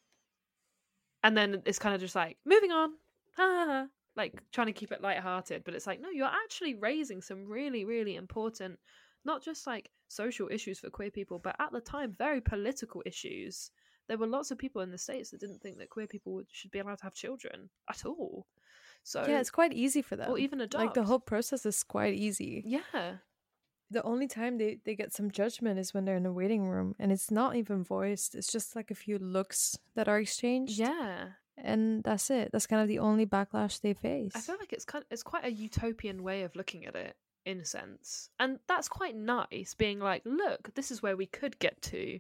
and 1.24 1.36
then 1.36 1.62
it's 1.66 1.80
kind 1.80 1.96
of 1.96 2.02
just 2.02 2.16
like 2.16 2.38
moving 2.46 2.72
on. 2.72 2.92
Ha. 3.38 3.88
like 4.16 4.42
trying 4.52 4.68
to 4.68 4.74
keep 4.74 4.92
it 4.92 5.02
lighthearted, 5.02 5.64
but 5.64 5.74
it's 5.76 5.88
like 5.88 6.02
no, 6.02 6.10
you're 6.10 6.26
actually 6.28 6.76
raising 6.76 7.22
some 7.22 7.46
really, 7.46 7.86
really 7.86 8.16
important, 8.16 8.80
not 9.24 9.44
just 9.44 9.68
like 9.68 9.90
social 10.08 10.48
issues 10.52 10.80
for 10.80 10.90
queer 10.90 11.12
people, 11.12 11.40
but 11.40 11.56
at 11.60 11.72
the 11.72 11.82
time 11.82 12.12
very 12.18 12.42
political 12.42 13.02
issues. 13.06 13.72
There 14.08 14.20
were 14.20 14.28
lots 14.28 14.52
of 14.52 14.60
people 14.60 14.84
in 14.84 14.92
the 14.92 15.00
states 15.00 15.32
that 15.32 15.40
didn't 15.40 15.64
think 15.64 15.80
that 15.80 15.90
queer 15.90 16.06
people 16.06 16.34
would, 16.36 16.46
should 16.52 16.70
be 16.70 16.78
allowed 16.78 17.00
to 17.00 17.06
have 17.06 17.16
children 17.16 17.70
at 17.90 18.06
all. 18.06 18.46
So 19.02 19.26
yeah, 19.28 19.40
it's 19.40 19.50
quite 19.50 19.74
easy 19.74 20.04
for 20.04 20.16
them. 20.16 20.30
or 20.30 20.38
even 20.38 20.60
like 20.74 20.94
the 20.94 21.04
whole 21.04 21.20
process 21.20 21.66
is 21.66 21.84
quite 21.84 22.14
easy. 22.14 22.64
yeah, 22.66 23.18
The 23.90 24.04
only 24.04 24.28
time 24.28 24.58
they, 24.60 24.80
they 24.86 24.96
get 24.96 25.12
some 25.12 25.32
judgment 25.32 25.80
is 25.80 25.92
when 25.94 26.06
they're 26.06 26.18
in 26.18 26.26
a 26.28 26.32
waiting 26.34 26.66
room 26.68 26.96
and 27.00 27.12
it's 27.12 27.32
not 27.32 27.56
even 27.56 27.84
voiced. 27.84 28.36
It's 28.36 28.52
just 28.52 28.76
like 28.76 28.92
a 28.92 28.96
few 28.96 29.18
looks 29.18 29.76
that 29.96 30.08
are 30.08 30.20
exchanged. 30.20 30.78
yeah. 30.78 31.30
And 31.58 32.04
that's 32.04 32.30
it. 32.30 32.50
That's 32.52 32.68
kind 32.68 32.82
of 32.82 32.88
the 32.88 33.00
only 33.00 33.26
backlash 33.26 33.82
they 33.82 33.94
face. 33.94 34.34
I 34.36 34.42
feel 34.42 34.58
like 34.60 34.74
it's 34.74 34.86
kind 34.86 35.06
it's 35.10 35.24
quite 35.24 35.46
a 35.46 35.52
utopian 35.52 36.24
way 36.24 36.44
of 36.44 36.56
looking 36.56 36.86
at 36.86 36.96
it 36.96 37.16
in 37.46 37.60
a 37.60 37.66
sense. 37.66 38.30
And 38.40 38.60
that's 38.68 38.88
quite 38.90 39.16
nice 39.16 39.74
being 39.78 40.00
like, 40.00 40.24
look, 40.26 40.74
this 40.76 40.92
is 40.92 41.02
where 41.02 41.16
we 41.16 41.26
could 41.26 41.58
get 41.60 41.82
to 41.84 42.20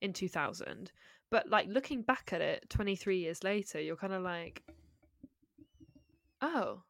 in 0.00 0.12
2000. 0.12 0.90
But 1.30 1.48
like 1.48 1.66
looking 1.68 2.02
back 2.02 2.30
at 2.32 2.40
it 2.40 2.68
23 2.70 3.18
years 3.18 3.44
later, 3.44 3.80
you're 3.80 3.96
kind 3.96 4.12
of 4.12 4.22
like 4.22 4.62
oh, 6.40 6.82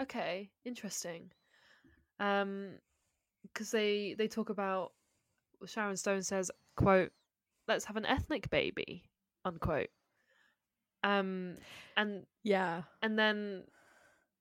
okay, 0.00 0.50
interesting. 0.64 1.30
Um 2.18 2.78
cuz 3.54 3.70
they 3.70 4.14
they 4.14 4.28
talk 4.28 4.48
about 4.48 4.92
Sharon 5.66 5.96
Stone 5.96 6.22
says, 6.22 6.50
quote, 6.76 7.12
let's 7.68 7.86
have 7.86 7.96
an 7.96 8.06
ethnic 8.06 8.50
baby, 8.50 9.04
unquote. 9.44 9.90
Um 11.10 11.56
and 11.96 12.26
yeah. 12.42 12.82
and 13.02 13.18
then 13.18 13.64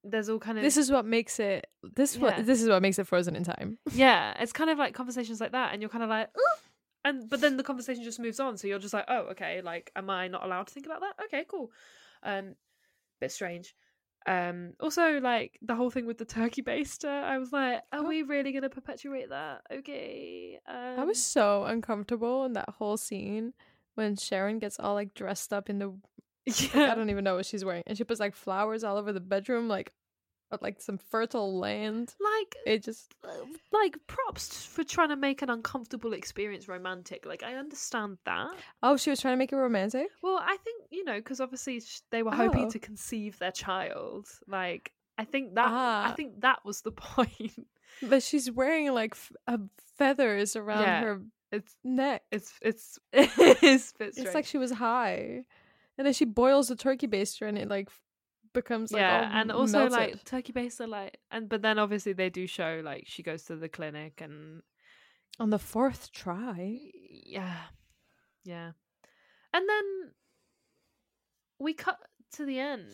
there's 0.04 0.30
all 0.30 0.40
kind 0.40 0.58
of 0.58 0.64
This 0.64 0.78
is 0.78 0.92
what 0.92 1.06
makes 1.06 1.40
it 1.40 1.68
this 1.96 2.16
Yeah. 2.16 2.22
what 2.24 2.46
this 2.46 2.62
is 2.62 2.70
what 2.70 2.82
makes 2.82 3.00
it 3.00 3.08
frozen 3.08 3.36
in 3.36 3.44
time. 3.44 3.78
yeah 3.94 4.34
it's 4.40 4.52
kind 4.54 4.70
of 4.70 4.78
like 4.78 4.94
conversations 4.94 5.40
like 5.42 5.52
that 5.54 5.74
and 5.74 5.82
you're 5.82 5.90
kind 5.90 6.04
of 6.04 6.10
like 6.10 6.30
and 7.04 7.30
but 7.30 7.40
then 7.42 7.58
the 7.58 7.64
conversation 7.64 8.04
just 8.04 8.20
moves 8.20 8.40
on 8.40 8.58
so 8.58 8.68
you're 8.68 8.80
just 8.80 8.94
like 8.94 9.06
oh 9.08 9.24
okay 9.32 9.62
like 9.64 9.92
am 9.96 10.10
i 10.10 10.28
not 10.28 10.44
allowed 10.44 10.68
to 10.68 10.74
think 10.74 10.86
about 10.86 11.02
that 11.02 11.14
okay 11.26 11.44
cool 11.50 11.72
um 12.24 12.56
bit 13.22 13.32
strange 13.32 13.76
um 14.28 14.74
also 14.80 15.20
like 15.20 15.58
the 15.62 15.76
whole 15.76 15.90
thing 15.92 16.06
with 16.08 16.18
the 16.18 16.26
turkey 16.26 16.62
baster 16.64 17.24
i 17.24 17.38
was 17.38 17.52
like 17.54 17.82
are 17.92 18.00
Oh. 18.00 18.08
we 18.08 18.24
really 18.24 18.52
gonna 18.52 18.70
perpetuate 18.70 19.30
that 19.30 19.62
okay 19.72 20.60
um, 20.68 21.00
I 21.00 21.04
was 21.04 21.24
so 21.24 21.64
uncomfortable 21.66 22.46
in 22.46 22.54
that 22.54 22.70
whole 22.78 22.98
scene 22.98 23.54
when 23.96 24.16
Sharon 24.18 24.58
gets 24.60 24.80
all 24.80 24.96
like 24.96 25.14
dressed 25.14 25.54
up 25.54 25.70
in 25.70 25.78
the 25.80 25.94
like, 26.48 26.76
I 26.76 26.96
don't 26.96 27.10
even 27.10 27.24
know 27.24 27.36
what 27.36 27.46
she's 27.46 27.66
wearing. 27.66 27.84
And 27.88 27.98
she 27.98 28.04
puts 28.04 28.20
like 28.20 28.36
flowers 28.36 28.84
all 28.84 28.98
over 28.98 29.12
the 29.14 29.20
bedroom, 29.20 29.68
like 29.68 29.94
uh, 30.52 30.58
like 30.62 30.80
some 30.82 30.98
fertile 30.98 31.58
land. 31.58 32.14
like 32.22 32.56
It 32.68 32.84
just 32.84 33.14
uh, 33.24 33.30
like 33.74 33.98
props 34.08 34.66
for 34.66 34.84
trying 34.84 35.10
to 35.10 35.16
make 35.16 35.42
an 35.42 35.50
uncomfortable 35.50 36.14
experience 36.14 36.68
romantic 36.68 37.26
like 37.26 37.42
i 37.42 37.56
understand 37.56 38.20
that 38.26 38.52
Oh, 38.84 38.96
she 38.96 39.10
was 39.10 39.20
trying 39.20 39.34
to 39.34 39.38
make 39.38 39.52
it 39.52 39.56
romantic? 39.56 40.08
Well, 40.22 40.38
I 40.38 40.56
think 40.64 40.84
you 40.92 41.04
know 41.04 41.16
because 41.18 41.42
obviously 41.42 41.80
sh- 41.80 42.02
they 42.12 42.22
were 42.22 42.32
hoping 42.36 42.66
Oh. 42.66 42.70
to 42.70 42.78
conceive 42.80 43.40
their 43.40 43.52
child. 43.52 44.28
Like 44.48 44.92
I 45.18 45.26
think 45.26 45.56
that 45.56 45.66
I 45.68 46.10
Ah. 46.12 46.14
think 46.16 46.42
that 46.42 46.64
was 46.64 46.82
the 46.82 46.92
point. 47.16 47.68
But 48.04 48.22
she's 48.22 48.52
wearing 48.52 48.94
like 48.94 49.14
f- 49.14 49.32
uh, 49.48 49.58
feathers 49.98 50.56
around 50.56 50.82
Yeah, 50.82 51.02
her 51.02 51.22
It's 51.52 51.76
neck. 51.84 52.22
it's 52.32 52.54
it's 52.62 53.00
it's 53.14 53.94
It's 54.00 54.18
strange. 54.20 54.36
like 54.36 54.46
she 54.46 54.58
was 54.60 54.72
high, 54.72 55.46
and 55.98 56.06
then 56.06 56.14
she 56.14 56.26
boils 56.26 56.68
the 56.68 56.76
turkey 56.76 57.08
baster, 57.08 57.48
and 57.48 57.58
it 57.58 57.68
like 57.68 57.90
becomes 58.54 58.92
like 58.92 59.02
yeah, 59.02 59.40
and 59.40 59.52
also 59.52 59.90
melted. 59.90 59.92
like 59.92 60.24
turkey 60.24 60.54
baster 60.54 60.88
like 60.88 61.18
and 61.30 61.50
but 61.50 61.62
then 61.62 61.78
obviously 61.78 62.14
they 62.14 62.30
do 62.30 62.48
show 62.48 62.82
like 62.84 63.04
she 63.06 63.22
goes 63.22 63.44
to 63.44 63.56
the 63.56 63.70
clinic 63.70 64.22
and 64.22 64.62
on 65.40 65.50
the 65.52 65.60
fourth 65.60 66.12
try. 66.12 66.80
yeah 67.26 67.58
yeah 68.46 68.72
and 69.54 69.70
then 69.70 70.12
we 71.60 71.74
cut 71.74 72.00
to 72.32 72.46
the 72.46 72.58
end 72.60 72.90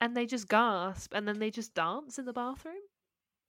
and 0.00 0.16
they 0.16 0.26
just 0.26 0.48
gasp 0.48 1.12
and 1.14 1.28
then 1.28 1.38
they 1.38 1.50
just 1.50 1.74
dance 1.74 2.18
in 2.18 2.24
the 2.24 2.32
bathroom 2.32 2.74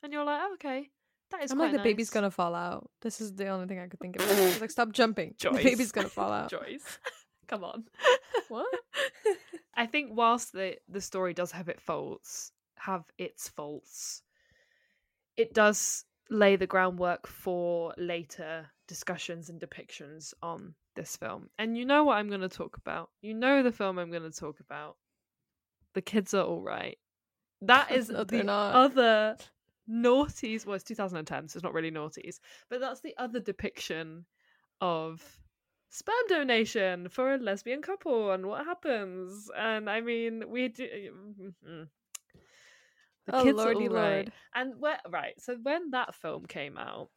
and 0.04 0.12
you're 0.12 0.26
like 0.26 0.42
oh, 0.44 0.54
okay 0.56 0.90
that 1.32 1.44
is 1.44 1.52
I'm 1.52 1.60
like 1.60 1.72
the 1.72 1.80
baby's 1.80 2.10
gonna 2.10 2.32
fall 2.32 2.56
out. 2.56 2.90
This 3.02 3.22
is 3.22 3.34
the 3.36 3.48
only 3.50 3.68
thing 3.68 3.80
I 3.80 3.88
could 3.88 4.00
think 4.00 4.16
of. 4.20 4.62
Like, 4.62 4.72
stop 4.78 4.92
jumping. 4.92 5.36
The 5.40 5.52
baby's 5.52 5.92
gonna 5.92 6.10
fall 6.10 6.32
out. 6.32 6.50
Joyce 6.52 6.98
come 7.50 7.64
on 7.64 7.84
What? 8.48 8.68
I 9.76 9.86
think 9.86 10.12
whilst 10.14 10.54
the 10.54 10.78
the 10.88 11.02
story 11.02 11.34
does 11.34 11.52
have 11.52 11.70
its 11.70 11.82
faults, 11.82 12.52
have 12.78 13.06
its 13.18 13.48
faults, 13.50 14.24
it 15.38 15.54
does 15.54 16.06
lay 16.30 16.56
the 16.56 16.68
groundwork 16.68 17.28
for 17.28 17.94
later 17.98 18.70
discussions 18.88 19.50
and 19.50 19.60
depictions 19.62 20.34
on 20.42 20.76
this 20.96 21.16
film. 21.16 21.50
And 21.58 21.78
you 21.78 21.86
know 21.86 22.04
what 22.04 22.18
I'm 22.18 22.28
going 22.28 22.42
to 22.42 22.50
talk 22.50 22.78
about. 22.78 23.10
You 23.22 23.34
know 23.34 23.64
the 23.64 23.72
film 23.72 23.98
I'm 24.00 24.12
going 24.12 24.30
to 24.30 24.38
talk 24.38 24.60
about. 24.60 24.98
The 25.94 26.02
kids 26.02 26.34
are 26.34 26.44
all 26.44 26.62
right. 26.62 26.98
That 27.62 27.92
is 27.92 28.10
No, 28.10 28.24
the 28.24 28.44
not. 28.44 28.76
other 28.76 29.38
naughties. 29.90 30.66
Well, 30.66 30.76
it's 30.76 30.84
2010, 30.84 31.48
so 31.48 31.58
it's 31.58 31.64
not 31.64 31.74
really 31.74 31.92
naughties, 31.92 32.40
but 32.70 32.80
that's 32.80 33.02
the 33.02 33.16
other 33.18 33.40
depiction 33.40 34.26
of 34.82 35.24
sperm 35.90 36.16
donation 36.28 37.10
for 37.10 37.34
a 37.34 37.38
lesbian 37.38 37.82
couple 37.82 38.32
and 38.32 38.46
what 38.46 38.66
happens. 38.66 39.50
And 39.56 39.90
I 39.90 40.02
mean, 40.02 40.50
we 40.50 40.68
do. 40.70 40.88
mm, 41.68 41.88
The 43.26 43.32
Oh, 43.32 43.44
kids 43.44 43.50
lordy 43.56 43.88
are 43.88 43.90
all 43.90 43.90
right. 43.90 44.28
lord. 44.28 44.32
And 44.56 44.80
where, 44.80 45.00
right, 45.10 45.40
so 45.40 45.56
when 45.58 45.92
that 45.92 46.16
film 46.16 46.46
came 46.46 46.78
out, 46.78 47.10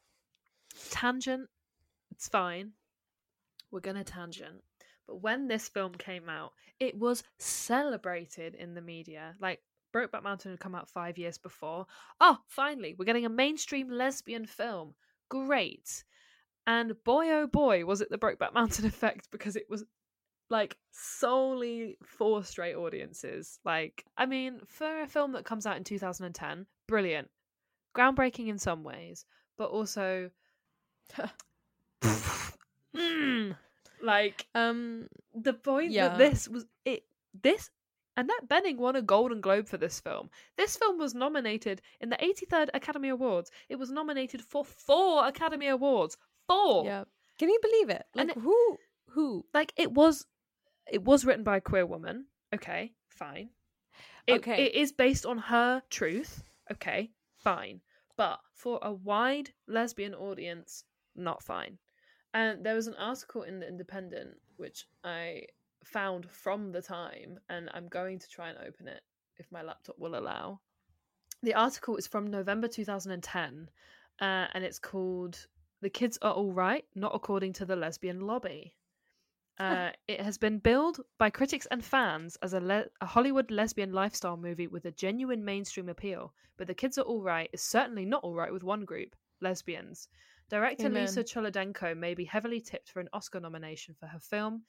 tangent, 0.90 1.48
it's 2.10 2.28
fine. 2.28 2.72
We're 3.70 3.80
gonna 3.80 4.04
tangent. 4.04 4.62
But 5.06 5.16
when 5.16 5.48
this 5.48 5.68
film 5.68 5.94
came 5.94 6.28
out, 6.28 6.52
it 6.78 6.96
was 6.96 7.24
celebrated 7.38 8.54
in 8.54 8.74
the 8.74 8.80
media. 8.80 9.34
Like 9.40 9.60
Brokeback 9.92 10.22
Mountain 10.22 10.52
had 10.52 10.60
come 10.60 10.74
out 10.74 10.88
five 10.90 11.18
years 11.18 11.38
before. 11.38 11.86
Oh, 12.20 12.38
finally, 12.48 12.94
we're 12.96 13.04
getting 13.04 13.26
a 13.26 13.30
mainstream 13.30 13.88
lesbian 13.90 14.46
film. 14.46 14.94
Great. 15.28 16.04
And 16.66 16.94
boy, 17.04 17.28
oh 17.30 17.46
boy, 17.46 17.84
was 17.84 18.00
it 18.00 18.10
the 18.10 18.18
Brokeback 18.18 18.54
Mountain 18.54 18.86
effect 18.92 19.30
because 19.30 19.56
it 19.56 19.66
was 19.68 19.84
like 20.50 20.76
solely 20.90 21.96
for 22.04 22.44
straight 22.44 22.74
audiences. 22.74 23.58
Like, 23.64 24.04
I 24.16 24.26
mean, 24.26 24.60
for 24.66 25.00
a 25.02 25.06
film 25.08 25.32
that 25.32 25.44
comes 25.44 25.66
out 25.66 25.76
in 25.76 25.84
2010, 25.84 26.66
brilliant. 26.86 27.30
Groundbreaking 27.96 28.48
in 28.48 28.58
some 28.58 28.84
ways, 28.84 29.24
but 29.56 29.70
also. 29.70 30.30
Mm, 32.94 33.56
like, 34.02 34.46
Um, 34.54 35.08
the 35.34 35.54
point 35.54 35.92
Yeah. 35.92 36.08
that 36.08 36.18
this 36.18 36.46
was 36.48 36.66
it 36.84 37.04
this 37.42 37.70
Annette 38.18 38.46
Bening 38.46 38.76
won 38.76 38.96
a 38.96 39.00
Golden 39.02 39.40
Globe 39.40 39.66
for 39.66 39.78
this 39.78 39.98
film. 39.98 40.28
This 40.56 40.76
film 40.76 40.98
was 40.98 41.14
nominated 41.14 41.80
in 42.00 42.10
the 42.10 42.22
83rd 42.22 42.68
Academy 42.74 43.08
Awards. 43.08 43.50
It 43.70 43.76
was 43.76 43.90
nominated 43.90 44.42
for 44.42 44.62
four 44.64 45.26
Academy 45.26 45.68
Awards. 45.68 46.18
Four. 46.48 46.84
yeah. 46.84 47.04
Can 47.38 47.48
you 47.48 47.58
believe 47.62 47.90
it? 47.90 48.04
And 48.16 48.28
Like 48.28 48.36
it- 48.36 48.40
who? 48.42 48.78
Who? 49.10 49.44
Like 49.52 49.72
it 49.76 49.92
was 49.92 50.26
it 50.90 51.02
was 51.04 51.24
written 51.24 51.44
by 51.44 51.56
a 51.58 51.60
queer 51.60 51.86
woman. 51.86 52.26
Okay, 52.54 52.92
fine. 53.08 53.50
It, 54.26 54.34
Okay. 54.40 54.66
It 54.66 54.74
is 54.74 54.92
based 54.92 55.24
on 55.26 55.38
her 55.38 55.82
truth. 55.90 56.42
Okay, 56.70 57.10
fine. 57.36 57.80
But 58.16 58.40
for 58.54 58.78
a 58.82 58.92
wide 58.92 59.50
lesbian 59.66 60.14
audience, 60.14 60.84
not 61.14 61.42
fine. 61.42 61.78
And 62.34 62.64
there 62.64 62.74
was 62.74 62.86
an 62.86 62.94
article 62.94 63.42
in 63.42 63.60
the 63.60 63.68
Independent 63.68 64.36
which 64.56 64.86
I 65.04 65.46
found 65.84 66.30
from 66.30 66.72
the 66.72 66.82
time, 66.82 67.38
and 67.48 67.68
I'm 67.74 67.88
going 67.88 68.18
to 68.20 68.28
try 68.28 68.48
and 68.50 68.58
open 68.58 68.86
it 68.88 69.02
if 69.38 69.50
my 69.50 69.62
laptop 69.62 69.98
will 69.98 70.16
allow. 70.16 70.60
The 71.42 71.54
article 71.54 71.96
is 71.96 72.06
from 72.06 72.28
November 72.30 72.68
2010, 72.68 73.68
uh, 74.20 74.46
and 74.54 74.62
it's 74.64 74.78
called 74.78 75.46
"The 75.82 75.90
Kids 75.90 76.16
Are 76.22 76.32
All 76.32 76.52
Right, 76.52 76.86
Not 76.94 77.14
According 77.14 77.52
to 77.54 77.66
the 77.66 77.76
Lesbian 77.76 78.20
Lobby." 78.20 78.74
Uh, 79.58 79.90
it 80.08 80.20
has 80.20 80.38
been 80.38 80.58
billed 80.58 81.00
by 81.18 81.28
critics 81.28 81.66
and 81.70 81.84
fans 81.84 82.36
as 82.36 82.54
a, 82.54 82.60
le- 82.60 82.86
a 83.00 83.06
Hollywood 83.06 83.50
lesbian 83.50 83.92
lifestyle 83.92 84.36
movie 84.36 84.68
with 84.68 84.84
a 84.86 84.92
genuine 84.92 85.44
mainstream 85.44 85.88
appeal, 85.88 86.32
but 86.56 86.66
The 86.66 86.74
Kids 86.74 86.98
Are 86.98 87.02
All 87.04 87.20
Right 87.20 87.50
is 87.52 87.62
certainly 87.62 88.04
not 88.04 88.24
all 88.24 88.34
right 88.34 88.52
with 88.52 88.62
one 88.62 88.84
group, 88.84 89.14
lesbians. 89.40 90.08
Director 90.48 90.86
Amen. 90.86 91.02
Lisa 91.02 91.24
Cholodenko 91.24 91.96
may 91.96 92.14
be 92.14 92.24
heavily 92.24 92.60
tipped 92.60 92.90
for 92.90 93.00
an 93.00 93.08
Oscar 93.12 93.40
nomination 93.40 93.94
for 93.98 94.06
her 94.06 94.20
film, 94.20 94.62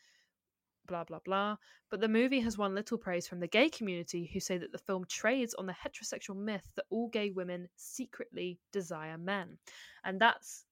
blah 0.87 1.03
blah 1.03 1.19
blah, 1.23 1.57
but 1.89 1.99
the 1.99 2.07
movie 2.07 2.39
has 2.39 2.57
won 2.57 2.75
little 2.75 2.97
praise 2.97 3.27
from 3.27 3.39
the 3.39 3.47
gay 3.47 3.69
community 3.69 4.29
who 4.33 4.39
say 4.39 4.57
that 4.57 4.71
the 4.71 4.77
film 4.77 5.05
trades 5.07 5.53
on 5.53 5.65
the 5.65 5.73
heterosexual 5.73 6.35
myth 6.35 6.71
that 6.75 6.85
all 6.89 7.07
gay 7.09 7.29
women 7.29 7.69
secretly 7.75 8.59
desire 8.71 9.17
men. 9.17 9.57
And 10.03 10.19
that's 10.19 10.65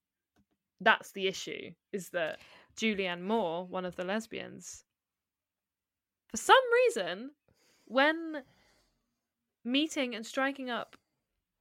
that's 0.82 1.12
the 1.14 1.28
issue 1.28 1.72
is 1.94 2.10
that 2.10 2.40
Julianne 2.76 3.22
Moore, 3.22 3.66
one 3.66 3.86
of 3.86 3.96
the 3.96 4.04
lesbians, 4.04 4.84
for 6.30 6.38
some 6.38 6.64
reason, 6.86 7.32
when 7.86 8.44
meeting 9.64 10.16
and 10.16 10.26
striking 10.26 10.70
up 10.70 10.96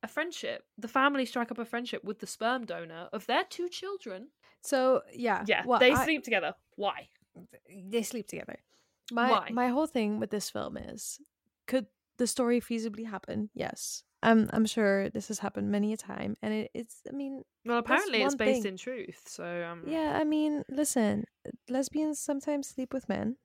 a 0.03 0.09
friendship, 0.09 0.64
the 0.79 0.89
family 0.89 1.27
strike 1.27 1.51
up 1.51 1.59
a 1.59 1.64
friendship 1.64 2.03
with 2.05 2.18
the 2.21 2.27
sperm 2.27 2.64
donor 2.64 3.09
of 3.12 3.27
their 3.27 3.45
two 3.45 3.68
children. 3.68 4.29
So 4.62 5.03
yeah, 5.12 5.45
Yeah, 5.47 5.62
well, 5.66 5.79
they 5.79 5.93
I- 5.93 6.05
sleep 6.05 6.25
together. 6.25 6.55
Why? 6.77 7.09
They 7.68 8.03
sleep 8.03 8.27
together. 8.29 8.57
My 9.12 9.31
Why? 9.31 9.51
my 9.53 9.68
whole 9.68 9.87
thing 9.87 10.18
with 10.21 10.31
this 10.31 10.49
film 10.51 10.77
is, 10.77 11.21
could 11.66 11.87
the 12.16 12.27
story 12.27 12.61
feasibly 12.61 13.07
happen? 13.07 13.51
Yes. 13.55 14.03
I'm 14.23 14.51
I'm 14.53 14.66
sure 14.66 15.09
this 15.11 15.29
has 15.29 15.39
happened 15.39 15.71
many 15.71 15.93
a 15.93 15.97
time, 15.97 16.37
and 16.43 16.53
it, 16.53 16.71
it's. 16.75 17.03
I 17.09 17.12
mean, 17.12 17.43
Well, 17.64 17.79
apparently 17.79 18.23
it's 18.23 18.35
based 18.35 18.62
thing. 18.62 18.73
in 18.73 18.77
truth. 18.77 19.23
So 19.27 19.45
um, 19.45 19.85
yeah. 19.87 20.18
I 20.21 20.25
mean, 20.25 20.62
listen, 20.71 21.25
lesbians 21.68 22.18
sometimes 22.18 22.68
sleep 22.68 22.93
with 22.93 23.09
men. 23.09 23.37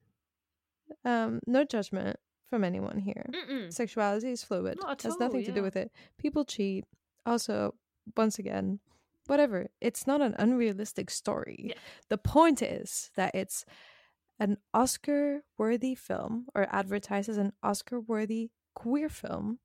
Um, 1.04 1.40
no 1.46 1.64
judgment 1.64 2.18
from 2.50 2.62
anyone 2.62 2.98
here. 2.98 3.26
Mm-mm. 3.32 3.72
Sexuality 3.72 4.30
is 4.30 4.44
fluid. 4.44 4.78
Not 4.82 5.02
has 5.02 5.12
all, 5.12 5.18
nothing 5.18 5.44
to 5.44 5.52
do 5.52 5.62
with 5.62 5.76
it. 5.76 5.90
People 6.18 6.44
cheat. 6.44 6.84
Also, 7.24 7.74
once 8.16 8.38
again, 8.38 8.78
whatever. 9.26 9.68
It's 9.80 10.06
not 10.06 10.20
an 10.20 10.34
unrealistic 10.38 11.10
story. 11.10 11.66
Yeah. 11.70 11.74
The 12.08 12.18
point 12.18 12.62
is 12.62 13.10
that 13.16 13.34
it's 13.34 13.64
an 14.38 14.58
Oscar 14.74 15.42
worthy 15.58 15.94
film 15.94 16.46
or 16.54 16.68
advertised 16.70 17.28
as 17.28 17.38
an 17.38 17.52
Oscar 17.62 17.98
worthy 18.00 18.50
queer 18.74 19.08
film 19.08 19.58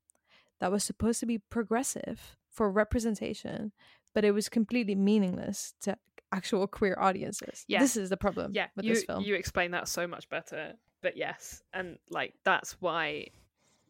that 0.62 0.70
was 0.70 0.84
supposed 0.84 1.18
to 1.18 1.26
be 1.26 1.38
progressive 1.38 2.36
for 2.48 2.70
representation, 2.70 3.72
but 4.14 4.24
it 4.24 4.30
was 4.30 4.48
completely 4.48 4.94
meaningless 4.94 5.74
to 5.80 5.96
actual 6.30 6.68
queer 6.68 6.96
audiences. 7.00 7.64
Yeah. 7.66 7.80
This 7.80 7.96
is 7.96 8.10
the 8.10 8.16
problem 8.16 8.52
yeah, 8.54 8.68
with 8.76 8.84
you 8.84 8.94
this 8.94 9.02
film. 9.02 9.24
you 9.24 9.34
explain 9.34 9.72
that 9.72 9.88
so 9.88 10.06
much 10.06 10.28
better. 10.28 10.74
But 11.02 11.16
yes, 11.16 11.64
and 11.74 11.98
like 12.10 12.34
that's 12.44 12.80
why, 12.80 13.26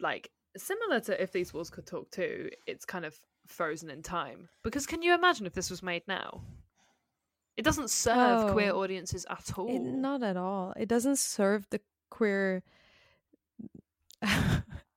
like 0.00 0.30
similar 0.56 0.98
to 1.00 1.22
if 1.22 1.30
these 1.30 1.52
walls 1.52 1.68
could 1.68 1.84
talk 1.84 2.10
too, 2.10 2.48
it's 2.66 2.86
kind 2.86 3.04
of 3.04 3.14
frozen 3.46 3.90
in 3.90 4.02
time. 4.02 4.48
Because 4.64 4.86
can 4.86 5.02
you 5.02 5.12
imagine 5.12 5.44
if 5.44 5.52
this 5.52 5.68
was 5.68 5.82
made 5.82 6.04
now? 6.08 6.40
It 7.58 7.66
doesn't 7.66 7.90
serve 7.90 8.52
queer 8.52 8.72
Oh. 8.72 8.80
audiences 8.80 9.26
at 9.28 9.58
all. 9.58 9.68
It, 9.68 9.80
not 9.80 10.22
at 10.22 10.38
all. 10.38 10.72
It 10.74 10.88
doesn't 10.88 11.18
serve 11.18 11.66
the 11.68 11.82
queer. 12.08 12.62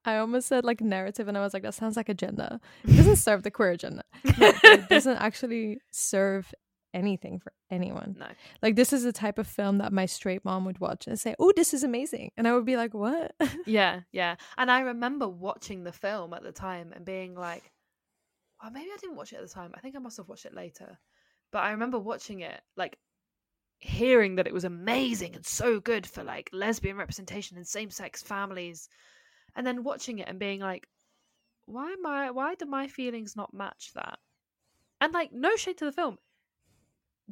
I 0.05 0.17
almost 0.17 0.47
said 0.47 0.63
like 0.63 0.81
narrative, 0.81 1.27
and 1.27 1.37
I 1.37 1.41
was 1.41 1.53
like, 1.53 1.63
that 1.63 1.73
sounds 1.73 1.97
like 1.97 2.09
agenda. 2.09 2.59
It 2.83 2.95
doesn't 2.95 3.17
serve 3.17 3.43
the 3.43 3.51
queer 3.51 3.71
agenda. 3.71 4.03
No, 4.37 4.51
it 4.63 4.89
doesn't 4.89 5.17
actually 5.17 5.79
serve 5.91 6.53
anything 6.93 7.39
for 7.39 7.51
anyone. 7.69 8.15
No. 8.17 8.27
Like 8.61 8.75
this 8.75 8.93
is 8.93 9.03
the 9.03 9.11
type 9.13 9.37
of 9.37 9.47
film 9.47 9.77
that 9.79 9.93
my 9.93 10.05
straight 10.05 10.43
mom 10.43 10.65
would 10.65 10.79
watch 10.79 11.07
and 11.07 11.19
say, 11.19 11.35
"Oh, 11.39 11.51
this 11.55 11.73
is 11.73 11.83
amazing," 11.83 12.31
and 12.37 12.47
I 12.47 12.53
would 12.53 12.65
be 12.65 12.77
like, 12.77 12.93
"What?" 12.93 13.35
Yeah, 13.65 14.01
yeah. 14.11 14.35
And 14.57 14.71
I 14.71 14.81
remember 14.81 15.27
watching 15.27 15.83
the 15.83 15.91
film 15.91 16.33
at 16.33 16.43
the 16.43 16.51
time 16.51 16.91
and 16.95 17.05
being 17.05 17.35
like, 17.35 17.71
well, 18.61 18.71
maybe 18.71 18.89
I 18.93 18.97
didn't 18.97 19.17
watch 19.17 19.33
it 19.33 19.37
at 19.37 19.47
the 19.47 19.53
time. 19.53 19.71
I 19.75 19.79
think 19.79 19.95
I 19.95 19.99
must 19.99 20.17
have 20.17 20.27
watched 20.29 20.45
it 20.45 20.55
later. 20.55 20.97
But 21.51 21.59
I 21.63 21.71
remember 21.71 21.99
watching 21.99 22.39
it, 22.39 22.61
like 22.75 22.97
hearing 23.79 24.35
that 24.35 24.47
it 24.47 24.53
was 24.53 24.63
amazing 24.63 25.35
and 25.35 25.45
so 25.45 25.79
good 25.79 26.07
for 26.07 26.23
like 26.23 26.49
lesbian 26.53 26.97
representation 26.97 27.57
and 27.57 27.67
same 27.67 27.89
sex 27.89 28.21
families. 28.23 28.89
And 29.55 29.65
then 29.65 29.83
watching 29.83 30.19
it 30.19 30.27
and 30.27 30.39
being 30.39 30.59
like, 30.59 30.87
why 31.65 31.91
am 31.91 32.05
I 32.05 32.31
why 32.31 32.55
do 32.55 32.65
my 32.65 32.87
feelings 32.87 33.35
not 33.35 33.53
match 33.53 33.91
that? 33.95 34.19
And 35.01 35.13
like 35.13 35.31
no 35.31 35.55
shade 35.55 35.77
to 35.79 35.85
the 35.85 35.91
film. 35.91 36.17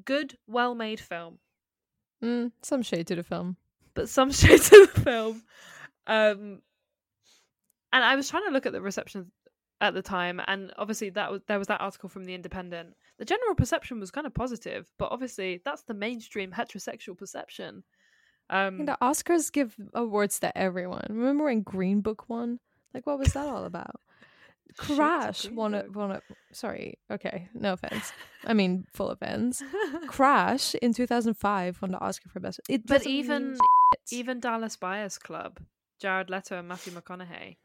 Good, 0.05 0.37
well 0.47 0.75
made 0.75 0.99
film. 0.99 1.39
Mm, 2.23 2.51
some 2.61 2.81
shade 2.81 3.07
to 3.07 3.15
the 3.15 3.23
film. 3.23 3.57
But 3.93 4.09
some 4.09 4.31
shade 4.31 4.61
to 4.61 4.87
the 4.93 5.01
film. 5.01 5.43
Um 6.07 6.61
and 7.91 8.03
I 8.03 8.15
was 8.15 8.29
trying 8.29 8.45
to 8.45 8.51
look 8.51 8.65
at 8.65 8.73
the 8.73 8.81
reception 8.81 9.31
at 9.81 9.93
the 9.93 10.01
time 10.01 10.41
and 10.47 10.71
obviously 10.77 11.09
that 11.09 11.31
was 11.31 11.41
there 11.47 11.59
was 11.59 11.67
that 11.67 11.81
article 11.81 12.07
from 12.07 12.23
the 12.23 12.33
independent 12.33 12.95
the 13.17 13.25
general 13.25 13.53
perception 13.53 13.99
was 13.99 14.11
kind 14.11 14.25
of 14.25 14.33
positive 14.33 14.89
but 14.97 15.11
obviously 15.11 15.61
that's 15.65 15.83
the 15.83 15.93
mainstream 15.93 16.51
heterosexual 16.51 17.17
perception 17.17 17.83
um 18.49 18.79
And 18.79 18.87
the 18.87 18.97
Oscars 19.01 19.51
give 19.51 19.75
awards 19.93 20.39
to 20.39 20.57
everyone. 20.57 21.05
Remember 21.09 21.45
when 21.45 21.61
Green 21.61 22.01
Book 22.01 22.29
won? 22.29 22.59
Like, 22.93 23.05
what 23.07 23.19
was 23.19 23.33
that 23.33 23.47
all 23.47 23.65
about? 23.65 23.99
Crash 24.77 25.49
won 25.49 25.75
a 25.75 25.85
won 25.93 26.11
a. 26.11 26.21
Sorry, 26.51 26.97
okay, 27.11 27.47
no 27.53 27.73
offense. 27.73 28.11
I 28.45 28.53
mean, 28.53 28.85
full 28.91 29.09
offense. 29.09 29.61
Crash 30.07 30.73
in 30.75 30.93
2005 30.93 31.81
won 31.81 31.91
the 31.91 31.99
Oscar 31.99 32.29
for 32.29 32.39
best. 32.39 32.59
It 32.69 32.87
but 32.87 33.05
even 33.05 33.57
even 34.11 34.39
dallas 34.39 34.75
buyers 34.75 35.17
club 35.17 35.59
jared 35.99 36.29
leto 36.29 36.57
and 36.57 36.67
matthew 36.67 36.93
mcconaughey 36.93 37.57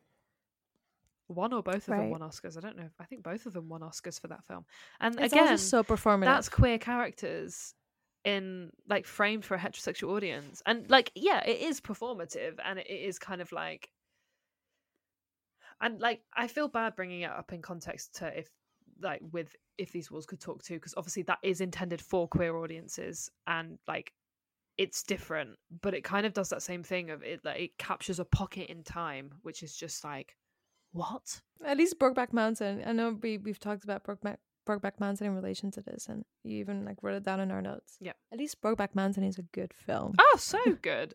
one 1.27 1.53
or 1.53 1.63
both 1.63 1.77
of 1.77 1.87
them 1.87 2.11
won 2.11 2.21
oscars 2.21 2.57
i 2.57 2.61
don't 2.61 2.77
know 2.77 2.89
i 2.99 3.05
think 3.05 3.23
both 3.23 3.47
of 3.47 3.53
them 3.53 3.69
won 3.69 3.81
oscars 3.81 4.21
for 4.21 4.29
that 4.29 4.45
film 4.45 4.65
and 5.01 5.19
it's 5.21 5.33
again 5.33 5.49
just 5.49 5.69
so 5.69 5.83
performative. 5.83 6.25
that's 6.25 6.49
queer 6.49 6.79
characters 6.79 7.75
in 8.25 8.71
like 8.89 9.07
framed 9.07 9.45
for 9.45 9.55
a 9.55 9.59
heterosexual 9.59 10.11
audience 10.11 10.63
and 10.67 10.91
like 10.91 11.11
yeah 11.15 11.43
it 11.45 11.61
is 11.61 11.81
performative 11.81 12.55
and 12.65 12.79
it 12.79 12.87
is 12.87 13.19
kind 13.19 13.41
of 13.41 13.51
like 13.53 13.91
and 15.81 16.01
like 16.01 16.21
i 16.37 16.47
feel 16.47 16.69
bad 16.69 16.97
bringing 16.97 17.23
it 17.23 17.31
up 17.31 17.53
in 17.53 17.63
context 17.63 18.17
to 18.17 18.39
if 18.39 18.51
like 19.01 19.21
with 19.33 19.55
if 19.79 19.93
these 19.93 20.11
walls 20.11 20.27
could 20.27 20.41
talk 20.41 20.63
to 20.63 20.75
because 20.75 20.95
obviously 20.97 21.23
that 21.23 21.39
is 21.43 21.61
intended 21.61 22.01
for 22.01 22.27
queer 22.27 22.57
audiences 22.57 23.31
and 23.47 23.79
like 23.87 24.13
it's 24.77 25.03
different 25.05 25.51
but 25.81 25.95
it 25.95 26.03
kind 26.03 26.27
of 26.27 26.33
does 26.33 26.49
that 26.49 26.63
same 26.63 26.83
thing 26.83 27.11
of 27.11 27.23
it 27.23 27.41
like 27.45 27.61
it 27.61 27.79
captures 27.79 28.19
a 28.19 28.25
pocket 28.25 28.69
in 28.69 28.83
time 28.83 29.31
which 29.43 29.63
is 29.63 29.77
just 29.77 30.03
like 30.05 30.37
what 30.93 31.41
At 31.65 31.77
least 31.77 31.99
Brokeback 31.99 32.33
Mountain. 32.33 32.83
I 32.87 32.93
know 32.93 33.17
we 33.23 33.39
we've 33.39 33.61
talked 33.61 33.85
about 33.85 34.05
Brokeback 34.05 34.39
Brokeback 34.69 35.01
Mountain 35.01 35.27
in 35.27 35.35
relation 35.35 35.71
to 35.73 35.81
this, 35.81 36.07
and 36.09 36.25
you 36.45 36.59
even 36.59 36.85
like 36.85 36.99
wrote 37.03 37.17
it 37.17 37.25
down 37.25 37.41
in 37.41 37.51
our 37.51 37.63
notes. 37.63 37.97
Yeah. 38.01 38.13
At 38.33 38.39
least 38.39 38.61
Brokeback 38.63 38.95
Mountain 38.95 39.25
is 39.25 39.39
a 39.39 39.43
good 39.59 39.73
film. 39.87 40.15
oh 40.19 40.37
so 40.39 40.59
good 40.83 41.15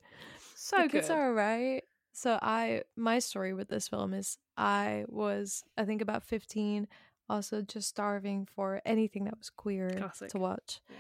so 0.56 0.78
the 0.78 0.84
good 0.84 0.92
kids 0.92 1.10
are 1.10 1.28
alright. 1.28 1.84
So 2.14 2.38
I 2.42 2.84
my 2.96 3.20
story 3.20 3.54
with 3.54 3.70
this 3.70 3.88
film 3.88 4.14
is 4.14 4.38
I 4.58 5.06
was 5.08 5.64
I 5.78 5.86
think 5.86 6.02
about 6.02 6.24
fifteen, 6.24 6.88
also 7.30 7.62
just 7.62 7.88
starving 7.90 8.46
for 8.56 8.82
anything 8.86 9.24
that 9.26 9.38
was 9.38 9.50
queer 9.50 9.90
Classic. 9.98 10.30
to 10.30 10.38
watch. 10.40 10.80
Yeah. 10.90 10.96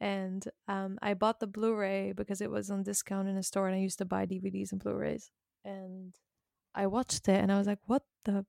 And 0.00 0.44
um 0.68 0.98
I 1.02 1.14
bought 1.14 1.40
the 1.40 1.46
Blu-ray 1.46 2.12
because 2.12 2.40
it 2.40 2.50
was 2.50 2.70
on 2.70 2.82
discount 2.82 3.28
in 3.28 3.36
a 3.36 3.42
store 3.42 3.66
and 3.68 3.76
I 3.76 3.80
used 3.80 3.98
to 3.98 4.04
buy 4.04 4.26
DVDs 4.26 4.72
and 4.72 4.80
Blu-rays. 4.82 5.30
And 5.64 6.14
I 6.74 6.86
watched 6.86 7.28
it 7.28 7.40
and 7.40 7.50
I 7.50 7.58
was 7.58 7.66
like, 7.66 7.80
what 7.86 8.02
the 8.24 8.44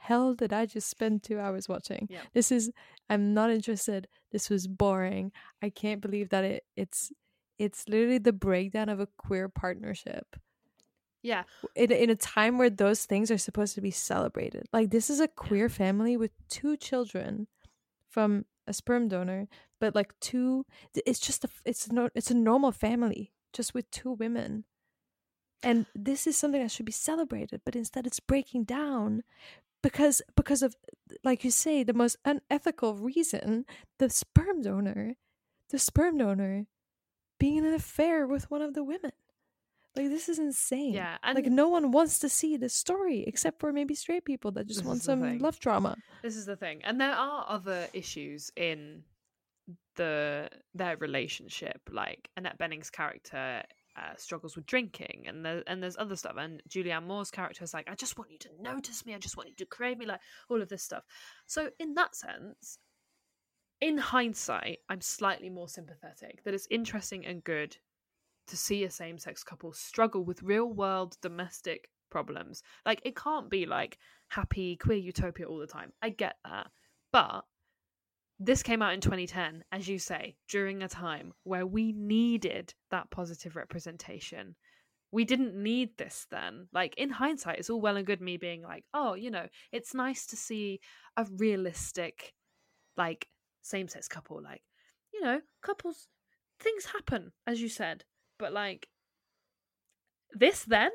hell 0.00 0.34
did 0.34 0.52
I 0.52 0.66
just 0.66 0.88
spend 0.88 1.22
two 1.22 1.38
hours 1.38 1.68
watching? 1.68 2.08
Yeah. 2.10 2.20
This 2.32 2.52
is 2.52 2.70
I'm 3.08 3.34
not 3.34 3.50
interested. 3.50 4.08
This 4.32 4.50
was 4.50 4.66
boring. 4.66 5.32
I 5.62 5.70
can't 5.70 6.00
believe 6.00 6.30
that 6.30 6.44
it 6.44 6.64
it's 6.76 7.12
it's 7.58 7.88
literally 7.88 8.18
the 8.18 8.32
breakdown 8.32 8.88
of 8.88 9.00
a 9.00 9.08
queer 9.16 9.48
partnership 9.48 10.36
yeah 11.22 11.44
in, 11.76 11.92
in 11.92 12.10
a 12.10 12.16
time 12.16 12.58
where 12.58 12.68
those 12.68 13.04
things 13.04 13.30
are 13.30 13.38
supposed 13.38 13.74
to 13.74 13.80
be 13.80 13.90
celebrated. 13.90 14.66
Like 14.72 14.90
this 14.90 15.10
is 15.10 15.20
a 15.20 15.28
queer 15.28 15.68
family 15.68 16.16
with 16.16 16.30
two 16.48 16.76
children 16.76 17.48
from 18.10 18.44
a 18.66 18.72
sperm 18.72 19.08
donor, 19.08 19.48
but 19.80 19.94
like 19.94 20.12
two. 20.20 20.64
It's 20.94 21.18
just 21.18 21.44
a 21.44 21.48
it's 21.64 21.90
no 21.90 22.10
it's 22.14 22.30
a 22.30 22.34
normal 22.34 22.72
family 22.72 23.32
just 23.52 23.74
with 23.74 23.90
two 23.90 24.12
women, 24.12 24.64
and 25.62 25.86
this 25.94 26.26
is 26.26 26.36
something 26.36 26.60
that 26.62 26.70
should 26.70 26.86
be 26.86 26.92
celebrated. 26.92 27.62
But 27.64 27.76
instead, 27.76 28.06
it's 28.06 28.20
breaking 28.20 28.64
down 28.64 29.22
because 29.82 30.22
because 30.34 30.62
of 30.62 30.74
like 31.22 31.44
you 31.44 31.50
say 31.50 31.82
the 31.82 31.92
most 31.92 32.16
unethical 32.24 32.94
reason 32.96 33.66
the 33.98 34.10
sperm 34.10 34.62
donor, 34.62 35.16
the 35.70 35.78
sperm 35.78 36.18
donor, 36.18 36.66
being 37.38 37.58
in 37.58 37.66
an 37.66 37.74
affair 37.74 38.26
with 38.26 38.50
one 38.50 38.62
of 38.62 38.74
the 38.74 38.82
women. 38.82 39.12
Like 39.96 40.08
this 40.08 40.28
is 40.28 40.40
insane. 40.40 40.94
Yeah, 40.94 41.18
like 41.22 41.46
no 41.46 41.68
one 41.68 41.92
wants 41.92 42.18
to 42.20 42.28
see 42.28 42.56
this 42.56 42.74
story 42.74 43.24
except 43.26 43.60
for 43.60 43.72
maybe 43.72 43.94
straight 43.94 44.24
people 44.24 44.50
that 44.52 44.66
just 44.66 44.84
want 44.84 45.02
some 45.02 45.20
thing. 45.20 45.38
love 45.38 45.60
drama. 45.60 45.96
This 46.22 46.34
is 46.34 46.46
the 46.46 46.56
thing, 46.56 46.80
and 46.82 47.00
there 47.00 47.14
are 47.14 47.46
other 47.48 47.86
issues 47.92 48.50
in 48.56 49.04
the 49.94 50.48
their 50.74 50.96
relationship. 50.96 51.80
Like 51.92 52.28
Annette 52.36 52.58
Bening's 52.58 52.90
character 52.90 53.62
uh, 53.96 54.14
struggles 54.16 54.56
with 54.56 54.66
drinking, 54.66 55.24
and 55.26 55.44
there, 55.44 55.62
and 55.66 55.82
there's 55.82 55.96
other 55.96 56.16
stuff. 56.16 56.36
And 56.38 56.62
Julianne 56.68 57.06
Moore's 57.06 57.30
character 57.30 57.64
is 57.64 57.74
like, 57.74 57.88
I 57.90 57.94
just 57.94 58.18
want 58.18 58.30
you 58.30 58.38
to 58.38 58.50
notice 58.60 59.04
me. 59.06 59.14
I 59.14 59.18
just 59.18 59.36
want 59.36 59.48
you 59.48 59.54
to 59.56 59.66
crave 59.66 59.98
me. 59.98 60.06
Like 60.06 60.20
all 60.48 60.60
of 60.60 60.68
this 60.68 60.82
stuff. 60.82 61.04
So 61.46 61.70
in 61.78 61.94
that 61.94 62.14
sense, 62.16 62.78
in 63.80 63.98
hindsight, 63.98 64.78
I'm 64.88 65.00
slightly 65.00 65.50
more 65.50 65.68
sympathetic. 65.68 66.42
That 66.44 66.54
it's 66.54 66.68
interesting 66.70 67.26
and 67.26 67.44
good 67.44 67.76
to 68.46 68.56
see 68.56 68.84
a 68.84 68.90
same-sex 68.90 69.42
couple 69.42 69.72
struggle 69.72 70.24
with 70.24 70.42
real-world 70.42 71.16
domestic 71.22 71.88
problems. 72.10 72.62
Like 72.84 73.00
it 73.04 73.16
can't 73.16 73.48
be 73.50 73.66
like 73.66 73.98
happy 74.28 74.76
queer 74.76 74.98
utopia 74.98 75.46
all 75.46 75.58
the 75.58 75.66
time. 75.66 75.92
I 76.02 76.10
get 76.10 76.36
that. 76.44 76.68
But 77.12 77.44
this 78.44 78.62
came 78.62 78.82
out 78.82 78.92
in 78.92 79.00
2010, 79.00 79.64
as 79.72 79.88
you 79.88 79.98
say, 79.98 80.36
during 80.48 80.82
a 80.82 80.88
time 80.88 81.32
where 81.44 81.66
we 81.66 81.92
needed 81.92 82.74
that 82.90 83.10
positive 83.10 83.56
representation. 83.56 84.54
We 85.12 85.24
didn't 85.24 85.54
need 85.54 85.96
this 85.96 86.26
then. 86.30 86.68
Like 86.72 86.94
in 86.96 87.08
hindsight, 87.10 87.58
it's 87.58 87.70
all 87.70 87.80
well 87.80 87.96
and 87.96 88.06
good 88.06 88.20
me 88.20 88.36
being 88.36 88.62
like, 88.62 88.84
oh, 88.92 89.14
you 89.14 89.30
know, 89.30 89.46
it's 89.72 89.94
nice 89.94 90.26
to 90.26 90.36
see 90.36 90.80
a 91.16 91.26
realistic, 91.38 92.34
like, 92.96 93.28
same 93.62 93.88
sex 93.88 94.08
couple. 94.08 94.42
Like, 94.42 94.62
you 95.12 95.22
know, 95.22 95.40
couples, 95.62 96.08
things 96.60 96.84
happen, 96.84 97.32
as 97.46 97.62
you 97.62 97.68
said. 97.68 98.04
But 98.38 98.52
like, 98.52 98.88
this 100.32 100.64
then 100.64 100.90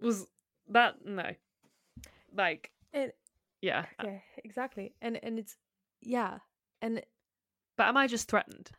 was 0.00 0.26
that, 0.70 1.04
no. 1.04 1.32
Like, 2.34 2.70
It, 2.94 3.14
yeah. 3.60 3.86
yeah, 4.02 4.18
exactly. 4.44 4.94
And 5.02 5.18
and 5.22 5.38
it's 5.38 5.56
yeah. 6.00 6.38
And 6.82 7.02
But 7.78 7.86
am 7.86 7.96
I 7.96 8.06
just 8.06 8.28
threatened? 8.28 8.70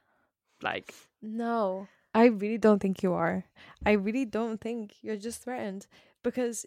Like, 0.62 0.94
no, 1.22 1.88
I 2.14 2.26
really 2.26 2.58
don't 2.60 2.80
think 2.80 3.02
you 3.02 3.14
are. 3.14 3.46
I 3.86 3.94
really 3.94 4.26
don't 4.26 4.62
think 4.62 4.94
you're 5.02 5.18
just 5.18 5.44
threatened 5.44 5.88
because 6.24 6.66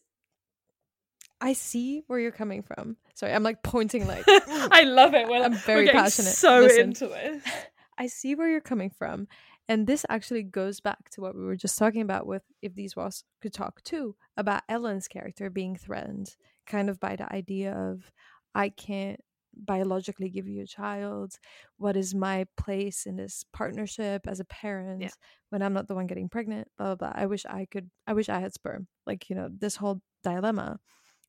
I 1.41 1.53
see 1.53 2.03
where 2.07 2.19
you're 2.19 2.33
coming 2.33 2.63
from. 2.63 2.97
Sorry, 3.15 3.33
I'm 3.33 3.43
like 3.43 3.63
pointing 3.63 4.07
like 4.07 4.25
I 4.29 4.83
love 4.83 5.15
it 5.15 5.29
when 5.29 5.43
I'm 5.43 5.53
we're 5.53 5.59
very 5.59 5.89
passionate. 5.89 6.33
So 6.33 6.61
Listen. 6.61 6.81
into 6.81 7.09
this. 7.09 7.45
I 7.99 8.09
see 8.09 8.35
where 8.35 8.49
you're 8.49 8.61
coming 8.61 8.91
from. 8.91 9.29
And 9.69 9.87
this 9.87 10.07
actually 10.09 10.45
goes 10.45 10.81
back 10.81 11.11
to 11.11 11.21
what 11.21 11.35
we 11.35 11.45
were 11.45 11.57
just 11.57 11.79
talking 11.79 12.03
about 12.03 12.27
with 12.27 12.43
if 12.63 12.75
these 12.75 12.95
was 12.95 13.25
could 13.43 13.53
talk 13.53 13.83
too, 13.83 14.15
about 14.37 14.63
Ellen's 14.69 15.09
character 15.09 15.51
being 15.51 15.77
threatened, 15.77 16.37
kind 16.67 16.89
of 16.89 17.01
by 17.01 17.17
the 17.17 17.33
idea 17.33 17.73
of 17.73 18.13
I 18.55 18.69
can't 18.69 19.21
biologically 19.57 20.29
give 20.29 20.47
you 20.47 20.63
a 20.63 20.67
child. 20.67 21.39
What 21.79 21.97
is 21.97 22.15
my 22.15 22.47
place 22.57 23.07
in 23.07 23.17
this 23.17 23.45
partnership 23.53 24.27
as 24.27 24.41
a 24.41 24.45
parent 24.45 25.13
when 25.51 25.63
I'm 25.63 25.73
not 25.73 25.89
the 25.89 25.95
one 25.95 26.07
getting 26.07 26.29
pregnant? 26.29 26.69
Blah 26.79 26.95
blah 26.95 27.11
blah. 27.11 27.23
I 27.23 27.27
wish 27.27 27.45
I 27.47 27.67
could 27.71 27.91
I 28.07 28.13
wish 28.13 28.29
I 28.29 28.41
had 28.41 28.55
sperm. 28.55 28.87
Like, 29.07 29.31
you 29.31 29.37
know, 29.37 29.49
this 29.51 29.77
whole 29.77 30.01
dilemma. 30.23 30.79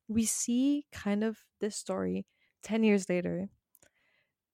We 0.08 0.26
see 0.26 0.86
kind 0.92 1.24
of 1.24 1.38
this 1.60 1.76
story 1.76 2.26
10 2.64 2.84
years 2.84 3.10
later 3.10 3.50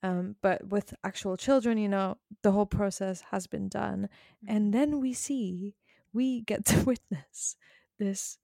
um, 0.04 0.36
but 0.42 0.68
with 0.68 0.94
actual 1.04 1.38
children 1.38 1.78
you 1.78 1.88
know 1.88 2.18
the 2.44 2.52
whole 2.52 2.66
process 2.66 3.22
has 3.32 3.48
been 3.48 3.70
done 3.70 4.10
and 4.48 4.74
then 4.74 5.00
we 5.00 5.14
see 5.14 5.76
we 6.14 6.42
get 6.42 6.66
to 6.66 6.80
witness 6.86 7.56
this 7.98 8.38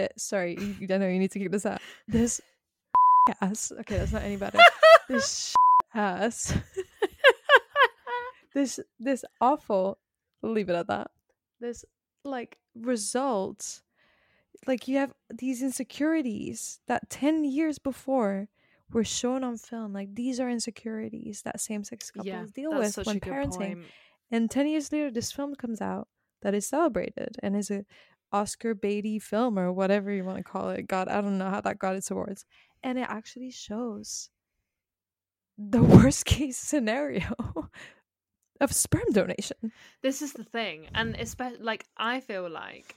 sorry 0.16 0.56
you, 0.78 0.86
I 0.90 0.98
know 0.98 1.08
you 1.08 1.18
need 1.18 1.32
to 1.32 1.38
get 1.38 1.52
this 1.52 1.66
out 1.66 1.80
this 2.08 2.40
ass. 3.40 3.72
Okay 3.80 3.98
that's 3.98 4.12
not 4.12 4.22
any 4.22 4.36
better. 4.36 4.58
This 5.08 5.54
ass. 5.94 6.54
This 8.52 8.80
this 8.98 9.24
awful 9.40 9.98
leave 10.42 10.68
it 10.70 10.74
at 10.74 10.88
that. 10.88 11.12
This 11.60 11.84
like 12.24 12.58
results 12.74 13.82
like 14.66 14.88
you 14.88 14.96
have 14.98 15.14
these 15.32 15.62
insecurities 15.62 16.80
that 16.88 17.08
10 17.10 17.44
years 17.44 17.78
before 17.78 18.48
were 18.92 19.04
shown 19.04 19.44
on 19.44 19.56
film. 19.56 19.92
Like 19.92 20.16
these 20.16 20.40
are 20.40 20.50
insecurities 20.50 21.42
that 21.42 21.60
same-sex 21.60 22.10
couples 22.10 22.26
Yeah, 22.26 22.44
deal 22.52 22.76
with 22.76 22.96
when 23.06 23.20
parenting. 23.20 23.50
point. 23.74 23.84
and 24.32 24.50
10 24.50 24.66
years 24.66 24.90
later 24.90 25.12
this 25.12 25.30
film 25.30 25.54
comes 25.54 25.80
out 25.80 26.08
that 26.42 26.52
is 26.52 26.66
celebrated 26.66 27.36
and 27.44 27.54
is 27.54 27.70
a 27.70 27.84
Oscar 28.32 28.74
Beatty 28.74 29.18
film 29.18 29.58
or 29.58 29.72
whatever 29.72 30.12
you 30.12 30.24
want 30.24 30.38
to 30.38 30.44
call 30.44 30.70
it. 30.70 30.86
God, 30.86 31.08
I 31.08 31.20
don't 31.20 31.38
know 31.38 31.50
how 31.50 31.60
that 31.60 31.78
got 31.78 31.96
its 31.96 32.10
awards. 32.10 32.44
And 32.82 32.98
it 32.98 33.06
actually 33.08 33.50
shows 33.50 34.30
the 35.58 35.82
worst 35.82 36.24
case 36.24 36.56
scenario 36.56 37.34
of 38.60 38.72
sperm 38.72 39.12
donation. 39.12 39.72
This 40.02 40.22
is 40.22 40.32
the 40.32 40.44
thing, 40.44 40.88
and 40.94 41.14
especially 41.16 41.62
like 41.62 41.84
I 41.96 42.20
feel 42.20 42.48
like 42.48 42.96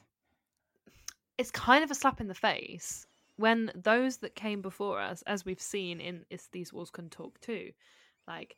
it's 1.38 1.51
kind 1.51 1.84
of 1.84 1.91
a 1.91 1.95
slap 1.95 2.22
in 2.22 2.27
the 2.27 2.35
face 2.35 3.07
when 3.38 3.72
those 3.76 4.18
that 4.18 4.35
came 4.35 4.61
before 4.61 4.99
us, 4.99 5.23
as 5.23 5.45
we've 5.45 5.61
seen 5.61 5.99
in 5.99 6.26
"Is 6.30 6.47
These 6.51 6.72
Walls 6.72 6.91
Can 6.91 7.10
Talk 7.10 7.39
Too," 7.41 7.72
like 8.27 8.55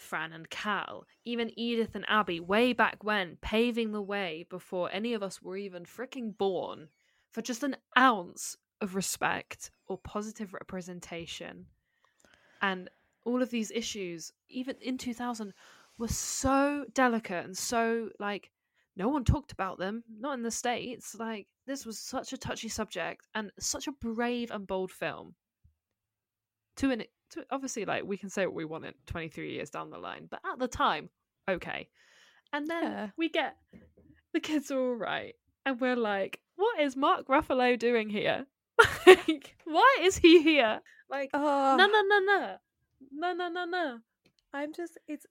Fran 0.00 0.32
and 0.32 0.48
Kal, 0.50 1.06
even 1.24 1.58
Edith 1.58 1.94
and 1.94 2.04
Abby, 2.08 2.40
way 2.40 2.72
back 2.72 3.02
when, 3.02 3.36
paving 3.40 3.92
the 3.92 4.02
way 4.02 4.46
before 4.48 4.90
any 4.92 5.14
of 5.14 5.22
us 5.22 5.42
were 5.42 5.56
even 5.56 5.84
freaking 5.84 6.36
born 6.36 6.88
for 7.32 7.42
just 7.42 7.62
an 7.62 7.76
ounce 7.98 8.56
of 8.80 8.94
respect 8.94 9.70
or 9.86 9.98
positive 9.98 10.52
representation. 10.52 11.66
And 12.62 12.90
all 13.24 13.42
of 13.42 13.50
these 13.50 13.70
issues, 13.70 14.32
even 14.48 14.76
in 14.80 14.98
2000, 14.98 15.52
were 15.98 16.08
so 16.08 16.84
delicate 16.94 17.44
and 17.44 17.56
so 17.56 18.10
like 18.18 18.50
no 18.96 19.08
one 19.08 19.24
talked 19.24 19.52
about 19.52 19.78
them, 19.78 20.02
not 20.18 20.34
in 20.34 20.42
the 20.42 20.50
States. 20.50 21.14
Like, 21.14 21.46
this 21.66 21.84
was 21.84 21.98
such 21.98 22.32
a 22.32 22.38
touchy 22.38 22.68
subject 22.68 23.26
and 23.34 23.52
such 23.58 23.86
a 23.86 23.92
brave 23.92 24.50
and 24.50 24.66
bold 24.66 24.90
film. 24.90 25.34
To 26.76 26.90
an 26.90 27.04
to, 27.30 27.44
obviously, 27.50 27.84
like, 27.84 28.04
we 28.04 28.16
can 28.16 28.30
say 28.30 28.46
what 28.46 28.54
we 28.54 28.64
want 28.64 28.84
in 28.84 28.94
23 29.06 29.52
years 29.52 29.70
down 29.70 29.90
the 29.90 29.98
line, 29.98 30.26
but 30.30 30.40
at 30.50 30.58
the 30.58 30.68
time, 30.68 31.08
okay. 31.48 31.88
And 32.52 32.66
then 32.68 32.82
Yeah. 32.82 33.10
we 33.16 33.28
get 33.28 33.56
the 34.32 34.40
kids 34.40 34.70
are 34.70 34.78
all 34.78 34.94
right, 34.94 35.34
and 35.64 35.80
we're 35.80 35.96
like, 35.96 36.40
what 36.56 36.80
is 36.80 36.96
Mark 36.96 37.26
Ruffalo 37.28 37.78
doing 37.78 38.08
here? 38.08 38.46
like, 39.06 39.56
why 39.64 39.98
is 40.02 40.16
he 40.18 40.42
here? 40.42 40.80
Like, 41.10 41.30
Oh, 41.34 41.76
no, 41.76 41.86
no, 41.86 42.02
no, 42.02 42.18
no, 42.20 42.56
no, 43.12 43.32
no, 43.34 43.48
no, 43.48 43.64
no. 43.64 43.98
I'm 44.52 44.72
just 44.72 44.96
it's 45.08 45.26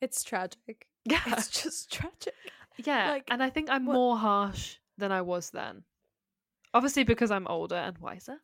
it's 0.00 0.22
tragic. 0.22 0.86
Yeah, 1.08 1.22
It's 1.28 1.62
just 1.62 1.92
tragic. 1.92 2.34
yeah. 2.84 3.10
like, 3.10 3.24
and 3.30 3.40
I 3.40 3.48
think 3.48 3.70
I'm 3.70 3.86
what- 3.86 3.94
more 3.94 4.16
harsh 4.18 4.76
than 4.98 5.12
I 5.12 5.22
was 5.22 5.50
then. 5.50 5.84
Obviously, 6.74 7.04
because 7.04 7.30
I'm 7.30 7.46
older 7.46 7.76
and 7.76 7.96
wiser. 7.98 8.38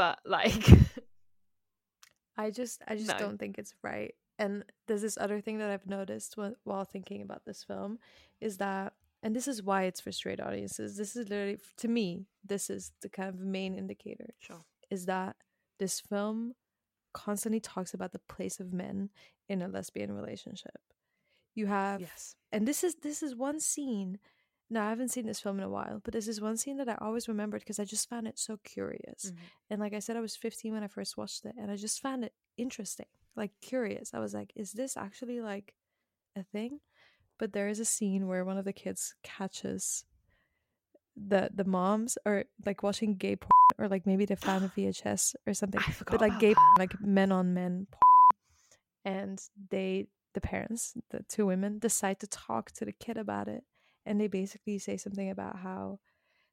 But 0.00 0.18
like, 0.24 0.64
I 2.36 2.50
just 2.50 2.82
I 2.88 2.94
just 2.96 3.08
No. 3.08 3.18
don't 3.18 3.38
think 3.38 3.58
it's 3.58 3.74
right. 3.82 4.14
And 4.38 4.64
there's 4.88 5.02
this 5.02 5.18
other 5.20 5.40
thing 5.42 5.58
that 5.58 5.70
I've 5.70 5.86
noticed 5.86 6.36
wh- 6.36 6.56
while 6.66 6.84
thinking 6.84 7.20
about 7.22 7.44
this 7.44 7.62
film 7.64 7.98
is 8.40 8.56
that 8.58 8.94
and 9.22 9.36
this 9.36 9.46
is 9.46 9.62
why 9.62 9.82
it's 9.82 10.00
for 10.00 10.12
straight 10.12 10.40
audiences. 10.40 10.96
This 10.96 11.14
is 11.16 11.28
literally 11.28 11.58
to 11.78 11.88
me 11.88 12.24
this 12.44 12.70
is 12.70 12.92
the 13.02 13.10
kind 13.10 13.28
of 13.28 13.38
main 13.38 13.74
indicator 13.74 14.30
sure. 14.38 14.64
is 14.90 15.04
that 15.06 15.36
this 15.78 16.00
film 16.00 16.54
constantly 17.12 17.60
talks 17.60 17.92
about 17.92 18.12
the 18.12 18.20
place 18.20 18.60
of 18.60 18.72
men 18.72 19.10
in 19.48 19.60
a 19.60 19.68
lesbian 19.68 20.12
relationship. 20.12 20.78
You 21.54 21.66
have 21.66 22.00
Yes. 22.00 22.36
and 22.52 22.66
this 22.66 22.82
is 22.82 22.94
this 23.02 23.22
is 23.22 23.34
one 23.36 23.60
scene 23.60 24.18
now 24.70 24.86
i 24.86 24.88
haven't 24.90 25.08
seen 25.10 25.26
this 25.26 25.40
film 25.40 25.58
in 25.58 25.64
a 25.64 25.68
while 25.68 26.00
but 26.04 26.12
there's 26.12 26.26
this 26.26 26.36
is 26.36 26.40
one 26.40 26.56
scene 26.56 26.76
that 26.76 26.88
i 26.88 26.96
always 27.00 27.28
remembered 27.28 27.60
because 27.60 27.78
i 27.78 27.84
just 27.84 28.08
found 28.08 28.26
it 28.26 28.38
so 28.38 28.58
curious. 28.64 29.32
Mhm. 29.32 29.36
and 29.70 29.80
like 29.80 29.92
i 29.94 29.98
said 29.98 30.16
i 30.16 30.20
was 30.20 30.36
15 30.36 30.72
when 30.72 30.82
i 30.84 30.88
first 30.88 31.16
watched 31.16 31.44
it 31.44 31.54
and 31.58 31.70
i 31.70 31.76
just 31.76 32.00
found 32.00 32.24
it 32.24 32.32
interesting 32.56 33.06
like 33.36 33.52
curious. 33.62 34.12
I 34.12 34.18
was 34.18 34.34
like 34.34 34.52
is 34.56 34.72
this 34.72 34.96
actually 34.96 35.40
like 35.40 35.74
a 36.36 36.42
thing? 36.42 36.80
But 37.38 37.52
there 37.52 37.68
is 37.68 37.80
a 37.80 37.84
scene 37.84 38.26
where 38.26 38.44
one 38.44 38.58
of 38.58 38.64
the 38.64 38.72
kids 38.72 39.14
catches 39.22 40.04
the 41.16 41.50
the 41.54 41.64
moms 41.64 42.18
are 42.26 42.44
like 42.66 42.82
watching 42.82 43.16
gay 43.16 43.36
porn 43.36 43.50
or 43.78 43.88
like 43.88 44.06
maybe 44.06 44.24
they 44.24 44.34
found 44.36 44.64
a 44.64 44.68
vhs 44.76 45.34
or 45.46 45.54
something 45.54 45.80
but 46.10 46.20
like 46.20 46.38
gay 46.38 46.54
porn, 46.54 46.74
like 46.78 47.00
men 47.00 47.32
on 47.32 47.52
men 47.54 47.86
porn. 47.90 49.16
and 49.16 49.42
they 49.70 50.06
the 50.34 50.40
parents 50.40 50.94
the 51.10 51.22
two 51.28 51.46
women 51.46 51.78
decide 51.78 52.18
to 52.20 52.26
talk 52.26 52.70
to 52.72 52.84
the 52.84 52.92
kid 52.92 53.16
about 53.16 53.48
it 53.48 53.64
and 54.06 54.20
they 54.20 54.28
basically 54.28 54.78
say 54.78 54.96
something 54.96 55.30
about 55.30 55.58
how 55.58 55.98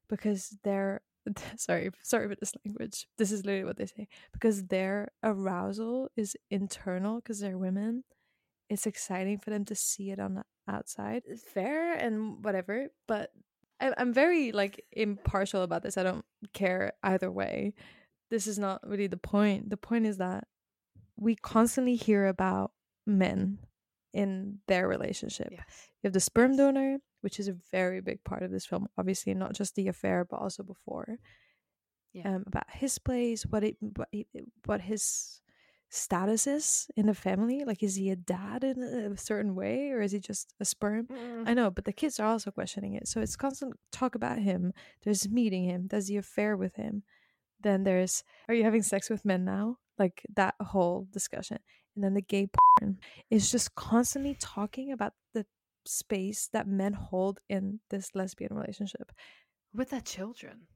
because 0.08 0.56
they're 0.64 1.02
sorry 1.56 1.90
sorry 2.02 2.28
for 2.28 2.36
this 2.36 2.52
language 2.64 3.06
this 3.18 3.30
is 3.30 3.44
literally 3.44 3.64
what 3.64 3.76
they 3.76 3.86
say 3.86 4.08
because 4.32 4.66
their 4.66 5.08
arousal 5.22 6.08
is 6.16 6.36
internal 6.50 7.16
because 7.16 7.40
they're 7.40 7.58
women 7.58 8.04
it's 8.68 8.86
exciting 8.86 9.38
for 9.38 9.50
them 9.50 9.64
to 9.66 9.74
see 9.74 10.10
it 10.10 10.20
on 10.20 10.34
the 10.34 10.44
outside. 10.68 11.22
It's 11.26 11.42
fair 11.42 11.94
and 11.94 12.44
whatever 12.44 12.88
but 13.06 13.30
i'm 13.80 14.12
very 14.12 14.50
like 14.50 14.84
impartial 14.90 15.62
about 15.62 15.84
this 15.84 15.96
i 15.96 16.02
don't 16.02 16.24
care 16.52 16.92
either 17.04 17.30
way. 17.30 17.74
This 18.30 18.46
is 18.46 18.58
not 18.58 18.86
really 18.86 19.06
the 19.06 19.16
point 19.16 19.70
the 19.70 19.76
point 19.76 20.04
is 20.04 20.18
that 20.18 20.44
we 21.16 21.34
constantly 21.36 21.94
hear 21.94 22.26
about 22.26 22.72
men 23.06 23.58
in 24.12 24.58
their 24.68 24.88
relationship. 24.88 25.48
Yes. 25.50 25.88
you 26.02 26.08
have 26.08 26.12
the 26.12 26.20
sperm 26.20 26.56
donor, 26.56 26.98
which 27.20 27.38
is 27.40 27.48
a 27.48 27.56
very 27.70 28.00
big 28.00 28.22
part 28.24 28.42
of 28.42 28.50
this 28.50 28.66
film. 28.66 28.88
Obviously, 28.96 29.34
not 29.34 29.54
just 29.54 29.74
the 29.74 29.88
affair, 29.88 30.24
but 30.24 30.40
also 30.40 30.62
before. 30.62 31.18
Yeah. 32.12 32.36
Um, 32.36 32.44
about 32.46 32.64
his 32.70 32.98
place, 32.98 33.44
what 33.44 33.62
it, 33.62 33.76
what, 33.80 34.08
it, 34.12 34.26
what 34.64 34.80
his 34.80 35.40
status 35.90 36.46
is 36.46 36.88
in 36.96 37.06
the 37.06 37.14
family. 37.14 37.64
Like, 37.64 37.82
is 37.82 37.96
he 37.96 38.10
a 38.10 38.16
dad 38.16 38.64
in 38.64 38.82
a 38.82 39.16
certain 39.16 39.54
way, 39.54 39.90
or 39.90 40.00
is 40.00 40.12
he 40.12 40.20
just 40.20 40.54
a 40.60 40.64
sperm? 40.64 41.08
I 41.46 41.54
know, 41.54 41.70
but 41.70 41.84
the 41.84 41.92
kids 41.92 42.18
are 42.18 42.26
also 42.26 42.50
questioning 42.50 42.94
it. 42.94 43.08
So 43.08 43.20
it's 43.20 43.36
constant 43.36 43.74
talk 43.92 44.14
about 44.14 44.38
him. 44.38 44.72
There's 45.04 45.28
meeting 45.28 45.64
him. 45.64 45.88
There's 45.88 46.06
the 46.08 46.16
affair 46.16 46.56
with 46.56 46.76
him. 46.76 47.02
Then 47.60 47.84
there's, 47.84 48.24
are 48.48 48.54
you 48.54 48.64
having 48.64 48.82
sex 48.82 49.10
with 49.10 49.24
men 49.24 49.44
now? 49.44 49.78
Like 49.98 50.22
that 50.34 50.54
whole 50.60 51.08
discussion. 51.12 51.58
And 51.94 52.04
then 52.04 52.14
the 52.14 52.22
gay 52.22 52.48
porn 52.80 52.98
is 53.30 53.50
just 53.50 53.74
constantly 53.74 54.36
talking 54.38 54.92
about 54.92 55.14
the 55.34 55.44
space 55.86 56.48
that 56.52 56.66
men 56.66 56.92
hold 56.92 57.40
in 57.48 57.80
this 57.90 58.14
lesbian 58.14 58.54
relationship. 58.54 59.12
With 59.72 59.90
their 59.90 60.00
children. 60.00 60.66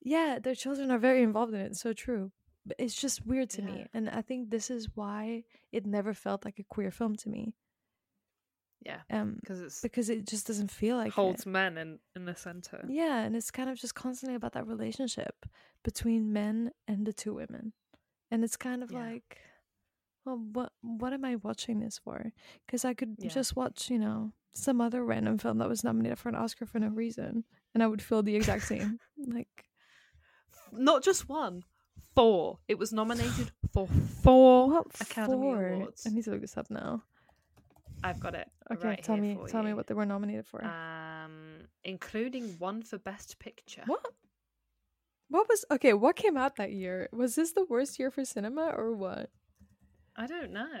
Yeah, 0.00 0.38
their 0.38 0.54
children 0.54 0.90
are 0.90 0.98
very 0.98 1.22
involved 1.22 1.54
in 1.54 1.60
it. 1.60 1.76
So 1.76 1.92
true. 1.92 2.32
But 2.66 2.76
it's 2.78 2.94
just 2.94 3.26
weird 3.26 3.50
to 3.50 3.62
Yeah. 3.62 3.66
me. 3.68 3.86
And 3.94 4.08
I 4.10 4.22
think 4.22 4.50
this 4.50 4.70
is 4.70 4.88
why 4.94 5.44
it 5.72 5.86
never 5.86 6.14
felt 6.14 6.44
like 6.44 6.58
a 6.58 6.64
queer 6.64 6.90
film 6.90 7.16
to 7.16 7.28
me. 7.28 7.54
Yeah. 8.84 9.00
Um, 9.10 9.38
Because 9.40 9.60
it's 9.60 9.80
because 9.80 10.08
it 10.08 10.24
just 10.26 10.46
doesn't 10.46 10.70
feel 10.70 10.96
like 10.96 11.08
it. 11.08 11.14
holds 11.14 11.46
men 11.46 11.76
in, 11.78 11.98
in 12.14 12.24
the 12.26 12.34
center. 12.36 12.84
Yeah, 12.88 13.20
and 13.22 13.34
it's 13.34 13.50
kind 13.50 13.68
of 13.68 13.76
just 13.76 13.94
constantly 13.94 14.36
about 14.36 14.52
that 14.52 14.66
relationship 14.68 15.46
between 15.82 16.32
men 16.32 16.70
and 16.86 17.04
the 17.06 17.12
two 17.12 17.34
women. 17.34 17.72
And 18.30 18.44
it's 18.44 18.56
kind 18.56 18.82
of 18.82 18.92
Yeah. 18.92 18.98
like, 19.00 19.38
well, 20.24 20.36
what 20.52 20.72
what 20.82 21.12
am 21.12 21.24
I 21.24 21.36
watching 21.36 21.80
this 21.80 21.98
for? 21.98 22.32
Because 22.66 22.84
I 22.84 22.94
could 22.94 23.16
Yeah. 23.18 23.28
just 23.28 23.56
watch, 23.56 23.90
you 23.90 23.98
know, 23.98 24.32
some 24.54 24.80
other 24.80 25.04
random 25.04 25.38
film 25.38 25.58
that 25.58 25.68
was 25.68 25.84
nominated 25.84 26.18
for 26.18 26.28
an 26.28 26.34
Oscar 26.34 26.66
for 26.66 26.78
no 26.80 26.88
reason, 26.88 27.44
and 27.74 27.82
I 27.82 27.86
would 27.86 28.02
feel 28.02 28.22
the 28.22 28.36
exact 28.36 28.64
same. 28.64 28.98
like, 29.16 29.66
Not 30.72 31.02
just 31.02 31.28
one, 31.28 31.64
four. 32.14 32.58
It 32.68 32.78
was 32.78 32.92
nominated 32.92 33.52
for 33.72 33.86
four 34.22 34.68
what 34.70 34.86
Academy 35.00 35.42
for? 35.52 35.72
Awards. 35.72 36.04
I 36.06 36.10
need 36.10 36.24
to 36.24 36.30
look 36.30 36.40
this 36.40 36.56
up 36.56 36.70
now. 36.70 37.04
I've 38.04 38.20
got 38.20 38.34
it. 38.34 38.48
Okay, 38.70 38.88
right 38.88 39.02
tell 39.02 39.16
me, 39.16 39.36
tell 39.48 39.62
me 39.62 39.74
what 39.74 39.86
they 39.86 39.94
were 39.94 40.06
nominated 40.06 40.46
for. 40.46 40.62
Um, 40.64 41.66
including 41.84 42.56
one 42.58 42.82
for 42.82 42.98
Best 42.98 43.38
Picture. 43.38 43.82
what? 43.86 44.04
What 45.30 45.46
was 45.48 45.64
okay? 45.70 45.92
What 45.92 46.16
came 46.16 46.36
out 46.38 46.56
that 46.56 46.72
year? 46.72 47.08
Was 47.12 47.34
this 47.34 47.52
the 47.52 47.64
worst 47.66 47.98
year 47.98 48.10
for 48.10 48.24
cinema 48.24 48.72
or 48.74 48.94
what? 48.94 49.30
I 50.18 50.26
don't 50.26 50.50
know. 50.52 50.80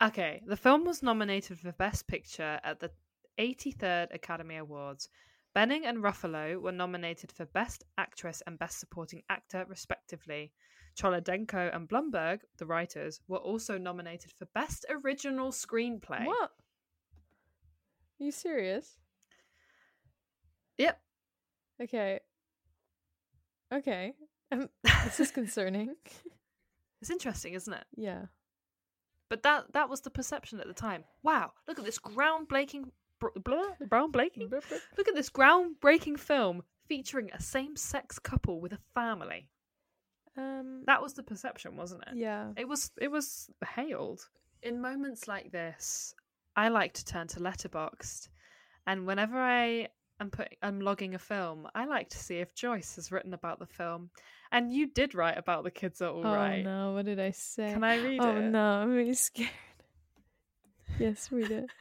Okay, 0.00 0.42
the 0.46 0.56
film 0.56 0.84
was 0.84 1.02
nominated 1.02 1.58
for 1.58 1.72
Best 1.72 2.06
Picture 2.06 2.60
at 2.62 2.78
the 2.78 2.92
83rd 3.36 4.14
Academy 4.14 4.56
Awards. 4.58 5.08
Bening 5.56 5.86
and 5.86 5.98
Ruffalo 5.98 6.60
were 6.60 6.70
nominated 6.70 7.32
for 7.32 7.46
Best 7.46 7.82
Actress 7.98 8.44
and 8.46 8.60
Best 8.60 8.78
Supporting 8.78 9.22
Actor, 9.28 9.66
respectively. 9.68 10.52
Cholodenko 10.96 11.74
and 11.74 11.88
Blumberg, 11.88 12.42
the 12.58 12.66
writers, 12.66 13.20
were 13.26 13.38
also 13.38 13.76
nominated 13.76 14.30
for 14.30 14.46
Best 14.54 14.86
Original 14.88 15.50
Screenplay. 15.50 16.24
What? 16.24 16.52
Are 18.20 18.24
you 18.24 18.30
serious? 18.30 18.98
Yep. 20.78 21.00
Okay. 21.82 22.20
Okay. 23.74 24.12
Um, 24.52 24.68
this 25.04 25.18
is 25.18 25.32
concerning. 25.32 25.96
It's 27.02 27.10
interesting, 27.10 27.54
isn't 27.54 27.72
it? 27.74 27.84
yeah. 27.96 28.26
But 29.28 29.42
that 29.42 29.72
that 29.72 29.88
was 29.88 30.02
the 30.02 30.10
perception 30.10 30.60
at 30.60 30.66
the 30.66 30.74
time. 30.74 31.04
Wow, 31.22 31.52
look 31.66 31.78
at 31.78 31.84
this 31.84 31.98
groundbreaking 31.98 32.90
groundbreaking. 33.22 34.50
Look 34.50 35.08
at 35.08 35.14
this 35.14 35.30
groundbreaking 35.30 36.18
film 36.18 36.62
featuring 36.88 37.30
a 37.32 37.40
same-sex 37.40 38.18
couple 38.18 38.60
with 38.60 38.72
a 38.72 38.78
family. 38.94 39.48
Um. 40.36 40.82
That 40.86 41.02
was 41.02 41.14
the 41.14 41.22
perception, 41.22 41.76
wasn't 41.76 42.04
it? 42.06 42.16
Yeah. 42.16 42.52
It 42.56 42.68
was 42.68 42.90
it 43.00 43.10
was 43.10 43.50
hailed. 43.74 44.28
In 44.62 44.80
moments 44.80 45.28
like 45.28 45.50
this, 45.52 46.14
I 46.56 46.68
like 46.68 46.92
to 46.94 47.04
turn 47.04 47.26
to 47.28 47.40
Letterboxd 47.40 48.28
And 48.86 49.06
whenever 49.06 49.38
I 49.38 49.88
am 50.20 50.30
putting, 50.30 50.56
I'm 50.62 50.80
logging 50.80 51.14
a 51.14 51.18
film, 51.18 51.68
I 51.74 51.86
like 51.86 52.08
to 52.10 52.18
see 52.18 52.38
if 52.38 52.54
Joyce 52.54 52.96
has 52.96 53.12
written 53.12 53.34
about 53.34 53.58
the 53.58 53.66
film. 53.66 54.10
And 54.52 54.72
you 54.72 54.86
did 54.86 55.14
write 55.14 55.36
about 55.38 55.64
the 55.64 55.70
kids 55.70 56.00
are 56.00 56.10
all 56.10 56.26
oh 56.26 56.34
right. 56.34 56.62
no, 56.64 56.92
what 56.92 57.04
did 57.04 57.18
I 57.20 57.30
say? 57.32 57.72
Can 57.72 57.84
I 57.84 57.96
read 58.02 58.20
oh 58.20 58.30
it? 58.30 58.36
Oh 58.36 58.48
no, 58.50 58.62
I'm 58.62 58.90
really 58.94 59.14
scared. 59.26 59.50
yes, 60.98 61.30
read 61.32 61.50
it. 61.50 61.66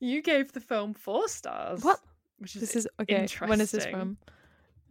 You 0.00 0.20
gave 0.22 0.52
the 0.52 0.60
film 0.60 0.92
four 0.92 1.28
stars. 1.28 1.82
What? 1.82 1.98
Which 2.38 2.56
is 2.56 2.60
This 2.60 2.76
is 2.76 2.88
okay. 3.00 3.26
When 3.46 3.60
is 3.60 3.70
this 3.70 3.86
from? 3.86 4.18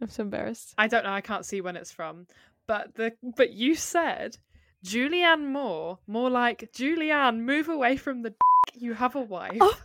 I'm 0.00 0.08
so 0.08 0.22
embarrassed. 0.22 0.74
I 0.76 0.88
don't 0.88 1.04
know. 1.04 1.12
I 1.12 1.20
can't 1.20 1.46
see 1.46 1.60
when 1.60 1.76
it's 1.76 1.92
from. 1.92 2.26
But 2.66 2.94
the 2.94 3.12
but 3.36 3.52
you 3.52 3.74
said 3.76 4.38
Julianne 4.84 5.46
Moore, 5.46 5.98
more 6.06 6.30
like 6.30 6.72
Julianne, 6.72 7.40
move 7.40 7.68
away 7.68 7.96
from 7.96 8.22
the. 8.22 8.30
dick, 8.30 8.82
You 8.82 8.94
have 8.94 9.14
a 9.14 9.20
wife. 9.20 9.58
Oh. 9.60 9.78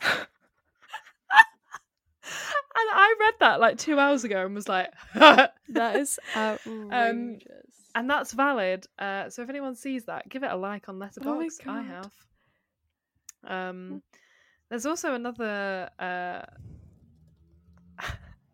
and 2.74 2.88
I 2.92 3.14
read 3.20 3.34
that 3.40 3.60
like 3.60 3.78
two 3.78 3.98
hours 3.98 4.24
ago 4.24 4.44
and 4.44 4.54
was 4.54 4.68
like, 4.68 4.90
That 5.14 5.96
is 5.96 6.18
outrageous. 6.36 6.88
Um, 6.92 7.38
and 7.94 8.08
that's 8.10 8.32
valid. 8.32 8.86
Uh, 8.98 9.28
so 9.30 9.42
if 9.42 9.48
anyone 9.50 9.74
sees 9.74 10.04
that, 10.06 10.28
give 10.28 10.42
it 10.42 10.50
a 10.50 10.56
like 10.56 10.88
on 10.88 10.98
Letterboxd. 10.98 11.60
I 11.62 11.64
God. 11.64 11.84
have. 11.84 12.12
Um, 13.46 14.02
there's 14.70 14.86
also 14.86 15.14
another. 15.14 15.90
Uh, 15.98 16.42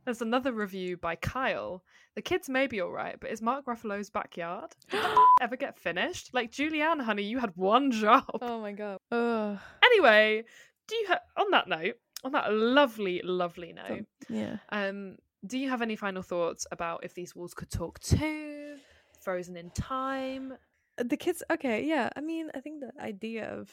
there's 0.05 0.23
another 0.23 0.53
review 0.53 0.97
by 0.97 1.17
Kyle. 1.17 1.83
The 2.17 2.23
kids 2.23 2.49
may 2.49 2.67
be 2.67 2.81
all 2.81 2.91
right, 2.91 3.17
but 3.21 3.31
is 3.31 3.41
Mark 3.41 3.67
Ruffalo's 3.67 4.11
backyard 4.11 4.75
ever 5.41 5.57
get 5.57 5.79
finished? 5.79 6.31
Like 6.33 6.51
Julianne, 6.51 7.01
honey, 7.01 7.23
you 7.23 7.39
had 7.39 7.53
one 7.55 7.91
job. 7.93 8.25
oh 8.43 8.61
my 8.61 8.73
god. 8.73 8.99
Ugh. 9.13 9.59
Anyway, 9.85 10.43
do 10.89 10.97
you 10.97 11.07
ha- 11.09 11.21
on 11.37 11.51
that 11.53 11.69
note, 11.69 11.95
on 12.25 12.33
that 12.33 12.53
lovely, 12.53 13.21
lovely 13.25 13.73
note, 13.73 14.07
yeah. 14.29 14.57
um, 14.71 15.17
do 15.47 15.59
you 15.59 15.69
have 15.71 15.83
any 15.83 15.97
final 15.97 16.23
thoughts 16.23 16.67
about 16.73 17.05
if 17.05 17.15
these 17.15 17.37
walls 17.37 17.55
could 17.55 17.71
talk 17.71 18.01
too? 18.01 18.77
Frozen 19.21 19.57
in 19.57 19.71
time. 19.71 20.55
the 20.99 21.17
kids 21.17 21.43
okay 21.51 21.85
yeah 21.85 22.09
i 22.17 22.21
mean 22.21 22.51
i 22.55 22.61
think 22.61 22.81
the 22.81 22.93
idea 23.01 23.49
of 23.49 23.71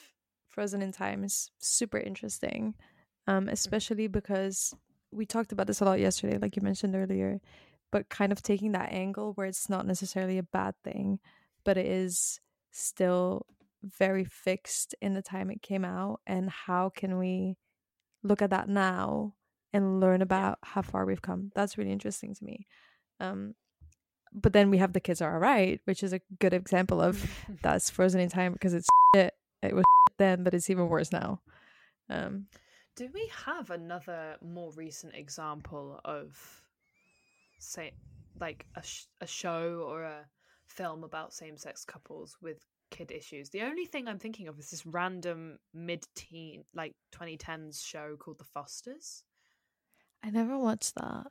frozen 0.48 0.82
in 0.82 0.92
time 0.92 1.24
is 1.24 1.50
super 1.58 1.98
interesting 1.98 2.76
um 3.28 3.50
especially 3.50 4.08
because 4.08 4.76
we 5.12 5.26
talked 5.26 5.52
about 5.52 5.66
this 5.68 5.82
a 5.82 5.86
lot 5.86 6.00
yesterday 6.00 6.38
like 6.38 6.56
you 6.56 6.62
mentioned 6.62 6.96
earlier 6.96 7.42
but 7.92 8.10
kind 8.10 8.32
of 8.32 8.42
taking 8.42 8.74
that 8.74 8.92
angle 8.92 9.34
where 9.34 9.48
it's 9.48 9.70
not 9.70 9.88
necessarily 9.88 10.38
a 10.38 10.44
bad 10.44 10.76
thing 10.84 11.20
but 11.64 11.78
it 11.78 11.86
is 11.88 12.40
still 12.72 13.46
very 13.84 14.26
fixed 14.26 14.94
in 15.02 15.14
the 15.14 15.22
time 15.22 15.50
it 15.50 15.62
came 15.62 15.86
out 15.86 16.20
and 16.28 16.50
how 16.50 16.90
can 16.90 17.18
we 17.18 17.58
look 18.26 18.42
at 18.42 18.50
that 18.50 18.68
now 18.68 19.34
and 19.74 20.00
learn 20.00 20.22
about 20.22 20.58
how 20.64 20.82
far 20.82 21.06
we've 21.06 21.22
come 21.22 21.52
that's 21.56 21.78
really 21.78 21.92
interesting 21.92 22.34
to 22.34 22.44
me 22.44 22.66
um 23.20 23.54
but 24.34 24.52
then 24.52 24.70
we 24.70 24.78
have 24.78 24.94
the 24.94 25.00
kids 25.00 25.22
are 25.22 25.34
alright 25.34 25.80
which 25.86 26.04
is 26.04 26.12
a 26.12 26.20
good 26.40 26.54
example 26.54 27.02
of 27.02 27.26
that's 27.62 27.90
frozen 27.90 28.20
in 28.20 28.30
time 28.30 28.54
because 28.54 28.74
it's 28.74 28.88
shit. 29.16 29.34
It 29.62 29.74
was 29.74 29.84
shit 29.84 30.18
then, 30.18 30.44
but 30.44 30.54
it's 30.54 30.70
even 30.70 30.90
worse 30.90 31.12
now. 31.12 31.42
Um, 32.10 32.48
Do 32.96 33.10
we 33.14 33.32
have 33.46 33.72
another 33.72 34.36
more 34.42 34.72
recent 34.76 35.16
example 35.16 36.00
of, 36.06 36.38
say, 37.60 37.94
like 38.40 38.66
a 38.76 38.84
sh- 38.84 39.08
a 39.22 39.28
show 39.28 39.86
or 39.88 40.04
a 40.04 40.26
film 40.68 41.04
about 41.04 41.34
same 41.34 41.58
sex 41.58 41.86
couples 41.86 42.38
with 42.42 42.60
kid 42.96 43.12
issues? 43.12 43.50
The 43.50 43.62
only 43.62 43.86
thing 43.86 44.08
I'm 44.08 44.20
thinking 44.20 44.48
of 44.48 44.58
is 44.60 44.72
this 44.72 44.86
random 44.86 45.60
mid 45.74 46.06
teen, 46.16 46.64
like 46.74 46.94
2010s 47.14 47.86
show 47.86 48.16
called 48.18 48.40
The 48.40 48.44
Fosters. 48.46 49.24
I 50.24 50.30
never 50.30 50.58
watched 50.58 50.96
that. 50.96 51.28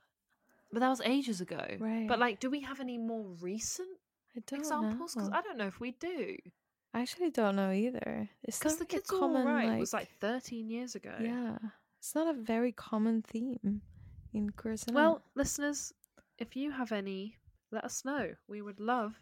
But 0.72 0.80
that 0.80 0.88
was 0.88 1.00
ages 1.00 1.40
ago. 1.40 1.64
Right. 1.78 2.06
But 2.08 2.18
like, 2.18 2.40
do 2.40 2.50
we 2.50 2.60
have 2.60 2.80
any 2.80 2.98
more 2.98 3.24
recent 3.40 3.88
I 4.36 4.40
don't 4.46 4.60
examples? 4.60 5.14
Because. 5.14 5.30
I 5.32 5.40
don't 5.40 5.56
know 5.56 5.66
if 5.66 5.80
we 5.80 5.92
do. 5.92 6.36
I 6.92 7.00
actually 7.00 7.30
don't 7.30 7.56
know 7.56 7.72
either. 7.72 8.28
It's 8.44 8.58
Because 8.58 8.76
the 8.76 8.82
like 8.82 8.88
kids 8.90 9.10
are 9.10 9.14
all 9.14 9.20
common 9.20 9.46
right 9.46 9.68
like, 9.68 9.80
was 9.80 9.92
like 9.92 10.08
13 10.20 10.70
years 10.70 10.94
ago. 10.94 11.14
yeah, 11.20 11.58
it's 11.98 12.14
not 12.14 12.28
a 12.28 12.38
very 12.38 12.70
common 12.72 13.22
theme 13.22 13.80
in 14.32 14.50
queer. 14.50 14.76
Well, 14.92 15.22
listeners, 15.34 15.92
if 16.38 16.54
you 16.54 16.70
have 16.70 16.92
any, 16.92 17.36
let 17.72 17.84
us 17.84 18.04
know. 18.04 18.34
We 18.48 18.62
would 18.62 18.78
love 18.78 19.14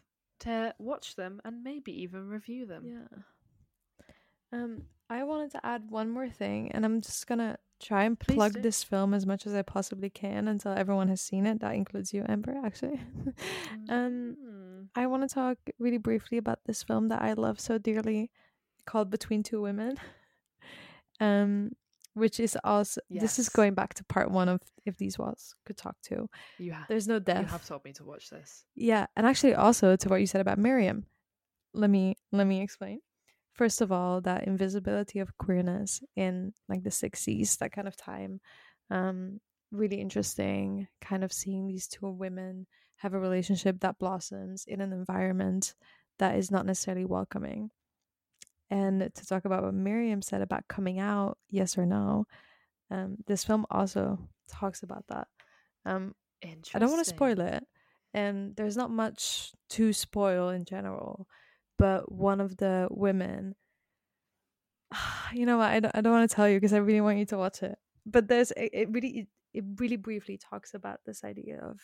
to 0.43 0.73
watch 0.79 1.15
them 1.15 1.41
and 1.45 1.63
maybe 1.63 1.91
even 2.03 2.27
review 2.29 2.65
them. 2.65 2.83
yeah. 2.85 3.17
Um, 4.51 4.83
I 5.09 5.23
wanted 5.23 5.51
to 5.51 5.65
add 5.65 5.89
one 5.89 6.09
more 6.09 6.29
thing, 6.29 6.71
and 6.71 6.85
I'm 6.85 7.01
just 7.01 7.25
gonna 7.27 7.57
try 7.81 8.03
and 8.03 8.17
Please 8.19 8.35
plug 8.35 8.53
do. 8.53 8.61
this 8.61 8.83
film 8.83 9.13
as 9.13 9.25
much 9.25 9.45
as 9.47 9.53
I 9.53 9.61
possibly 9.63 10.09
can 10.09 10.47
until 10.47 10.73
everyone 10.73 11.07
has 11.09 11.21
seen 11.21 11.45
it. 11.45 11.59
That 11.59 11.73
includes 11.75 12.13
you, 12.13 12.23
Amber, 12.29 12.55
actually. 12.63 13.01
um, 13.89 14.37
Mm. 14.39 14.87
I 14.95 15.07
want 15.07 15.27
to 15.27 15.33
talk 15.33 15.57
really 15.79 15.97
briefly 15.97 16.37
about 16.37 16.59
this 16.65 16.83
film 16.83 17.07
that 17.09 17.21
I 17.21 17.33
love 17.33 17.59
so 17.59 17.77
dearly 17.77 18.29
called 18.85 19.09
Between 19.09 19.43
Two 19.43 19.61
Women. 19.61 19.97
Um 21.19 21.71
which 22.13 22.39
is 22.39 22.57
also 22.63 23.01
this 23.09 23.39
is 23.39 23.49
going 23.49 23.73
back 23.73 23.93
to 23.95 24.03
part 24.05 24.29
1 24.31 24.49
of 24.49 24.61
if 24.85 24.97
these 24.97 25.17
walls 25.17 25.55
could 25.65 25.77
talk 25.77 25.95
to. 26.03 26.29
You, 26.57 26.73
ha- 26.73 26.85
There's 26.89 27.07
no 27.07 27.19
death. 27.19 27.41
you 27.41 27.47
have 27.47 27.65
told 27.65 27.83
me 27.85 27.93
to 27.93 28.03
watch 28.03 28.29
this. 28.29 28.65
Yeah, 28.75 29.05
and 29.15 29.25
actually 29.25 29.55
also 29.55 29.95
to 29.95 30.09
what 30.09 30.19
you 30.21 30.27
said 30.27 30.41
about 30.41 30.57
Miriam. 30.59 31.05
Let 31.73 31.89
me 31.89 32.15
let 32.31 32.45
me 32.47 32.61
explain. 32.61 32.99
First 33.53 33.81
of 33.81 33.91
all, 33.91 34.21
that 34.21 34.45
invisibility 34.47 35.19
of 35.19 35.37
queerness 35.37 36.01
in 36.15 36.53
like 36.69 36.83
the 36.83 36.89
60s, 36.89 37.57
that 37.59 37.71
kind 37.71 37.87
of 37.87 37.95
time. 37.95 38.39
Um 38.89 39.39
really 39.71 39.99
interesting 39.99 40.87
kind 41.01 41.23
of 41.23 41.33
seeing 41.33 41.65
these 41.67 41.87
two 41.87 42.07
women 42.07 42.67
have 42.97 43.15
a 43.15 43.19
relationship 43.19 43.79
that 43.79 43.97
blossoms 43.97 44.65
in 44.67 44.81
an 44.81 44.93
environment 44.93 45.73
that 46.19 46.35
is 46.37 46.51
not 46.51 46.65
necessarily 46.65 47.05
welcoming. 47.05 47.71
And 48.69 49.13
to 49.13 49.25
talk 49.25 49.45
about 49.45 49.63
what 49.63 49.73
Miriam 49.73 50.21
said 50.21 50.41
about 50.41 50.67
coming 50.67 50.99
out, 50.99 51.37
yes 51.49 51.77
or 51.77 51.85
no, 51.85 52.25
um, 52.89 53.17
this 53.27 53.43
film 53.43 53.65
also 53.69 54.19
talks 54.49 54.83
about 54.83 55.05
that. 55.09 55.27
Um. 55.85 56.15
I 56.75 56.79
don't 56.79 56.91
want 56.91 57.05
to 57.05 57.09
spoil 57.09 57.39
it, 57.39 57.63
and 58.13 58.53
there's 58.57 58.75
not 58.75 58.91
much 58.91 59.53
to 59.69 59.93
spoil 59.93 60.49
in 60.49 60.65
general. 60.65 61.27
But 61.77 62.11
one 62.11 62.41
of 62.41 62.57
the 62.57 62.87
women, 62.91 63.55
you 65.33 65.45
know 65.45 65.57
what? 65.57 65.69
I 65.69 65.79
don't, 65.79 65.95
I 65.95 66.01
don't 66.01 66.13
want 66.13 66.29
to 66.29 66.35
tell 66.35 66.49
you 66.49 66.57
because 66.57 66.73
I 66.73 66.77
really 66.77 67.01
want 67.01 67.17
you 67.17 67.25
to 67.27 67.37
watch 67.37 67.63
it. 67.63 67.77
But 68.05 68.27
there's 68.27 68.51
it, 68.51 68.69
it 68.73 68.89
really 68.91 69.19
it, 69.19 69.27
it 69.53 69.63
really 69.79 69.95
briefly 69.97 70.37
talks 70.37 70.73
about 70.73 70.99
this 71.05 71.23
idea 71.23 71.59
of 71.59 71.79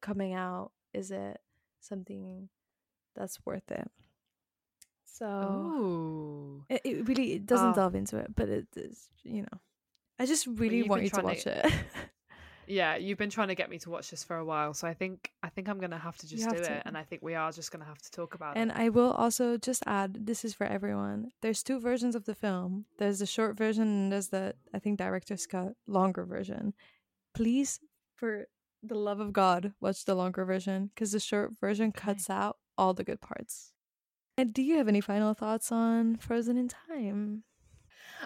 coming 0.00 0.32
out. 0.34 0.70
Is 0.92 1.10
it 1.10 1.38
something 1.80 2.48
that's 3.16 3.38
worth 3.44 3.70
it? 3.72 3.90
So 5.18 6.64
it, 6.68 6.80
it 6.84 7.08
really 7.08 7.32
it 7.34 7.46
doesn't 7.46 7.70
Oh. 7.70 7.74
delve 7.74 7.94
into 7.94 8.16
it, 8.18 8.34
but 8.34 8.48
it 8.48 8.66
is 8.76 9.08
you 9.22 9.42
know. 9.42 9.58
I 10.18 10.26
just 10.26 10.46
really 10.46 10.78
you've 10.78 10.88
want 10.88 11.02
you 11.02 11.10
to 11.10 11.22
watch 11.22 11.42
to- 11.44 11.66
it. 11.66 11.72
Yeah, 12.66 12.96
you've 12.96 13.18
been 13.18 13.28
trying 13.28 13.48
to 13.48 13.54
get 13.54 13.68
me 13.68 13.78
to 13.80 13.90
watch 13.90 14.10
this 14.10 14.24
for 14.24 14.36
a 14.38 14.44
while, 14.44 14.72
so 14.72 14.88
I 14.88 14.94
think 14.94 15.30
I 15.42 15.50
think 15.50 15.68
I'm 15.68 15.78
gonna 15.78 15.98
have 15.98 16.16
to 16.16 16.26
just 16.26 16.44
have 16.44 16.56
do 16.56 16.62
to. 16.64 16.72
it, 16.76 16.82
and 16.86 16.96
I 16.96 17.02
think 17.02 17.20
we 17.20 17.34
are 17.34 17.52
just 17.52 17.70
gonna 17.70 17.84
have 17.84 18.00
to 18.00 18.10
talk 18.10 18.34
about 18.34 18.56
And 18.56 18.70
it. 18.70 18.76
I 18.78 18.88
will 18.88 19.12
also 19.12 19.58
just 19.58 19.82
add 19.86 20.24
this 20.26 20.46
is 20.46 20.54
for 20.54 20.64
everyone. 20.66 21.30
There's 21.42 21.62
two 21.62 21.78
versions 21.78 22.14
of 22.16 22.24
the 22.24 22.34
film. 22.34 22.86
There's 22.96 23.18
the 23.18 23.26
short 23.26 23.58
version 23.58 23.82
and 23.82 24.10
there's 24.12 24.28
the 24.28 24.54
I 24.72 24.78
think 24.78 24.96
director's 24.98 25.46
cut 25.46 25.74
longer 25.86 26.24
version. 26.24 26.72
Please 27.34 27.80
for 28.14 28.46
the 28.82 28.94
love 28.94 29.20
of 29.20 29.34
God, 29.34 29.74
watch 29.82 30.06
the 30.06 30.14
longer 30.14 30.46
version 30.46 30.90
cuz 30.96 31.12
the 31.12 31.20
short 31.20 31.52
version 31.60 31.92
cuts 31.92 32.30
out 32.30 32.56
all 32.78 32.94
the 32.94 33.04
good 33.04 33.20
parts. 33.20 33.73
And 34.36 34.52
do 34.52 34.62
you 34.62 34.76
have 34.78 34.88
any 34.88 35.00
final 35.00 35.32
thoughts 35.34 35.70
on 35.70 36.16
Frozen 36.16 36.56
in 36.56 36.68
Time? 36.68 37.44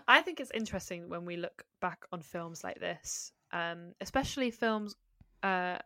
I 0.06 0.22
think 0.22 0.40
it's 0.40 0.51
interesting 0.52 1.09
when 1.09 1.24
we 1.24 1.36
look 1.36 1.64
back 1.80 2.06
on 2.12 2.22
films 2.22 2.64
like 2.64 2.80
this, 2.80 3.32
um, 3.52 3.93
especially 4.01 4.51
films, 4.51 4.94
uh, 5.43 5.78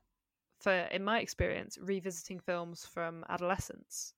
for 0.60 0.72
in 0.72 1.02
my 1.02 1.18
experience, 1.20 1.76
revisiting 1.80 2.38
films 2.38 2.86
from 2.86 3.24
adolescence, 3.28 4.14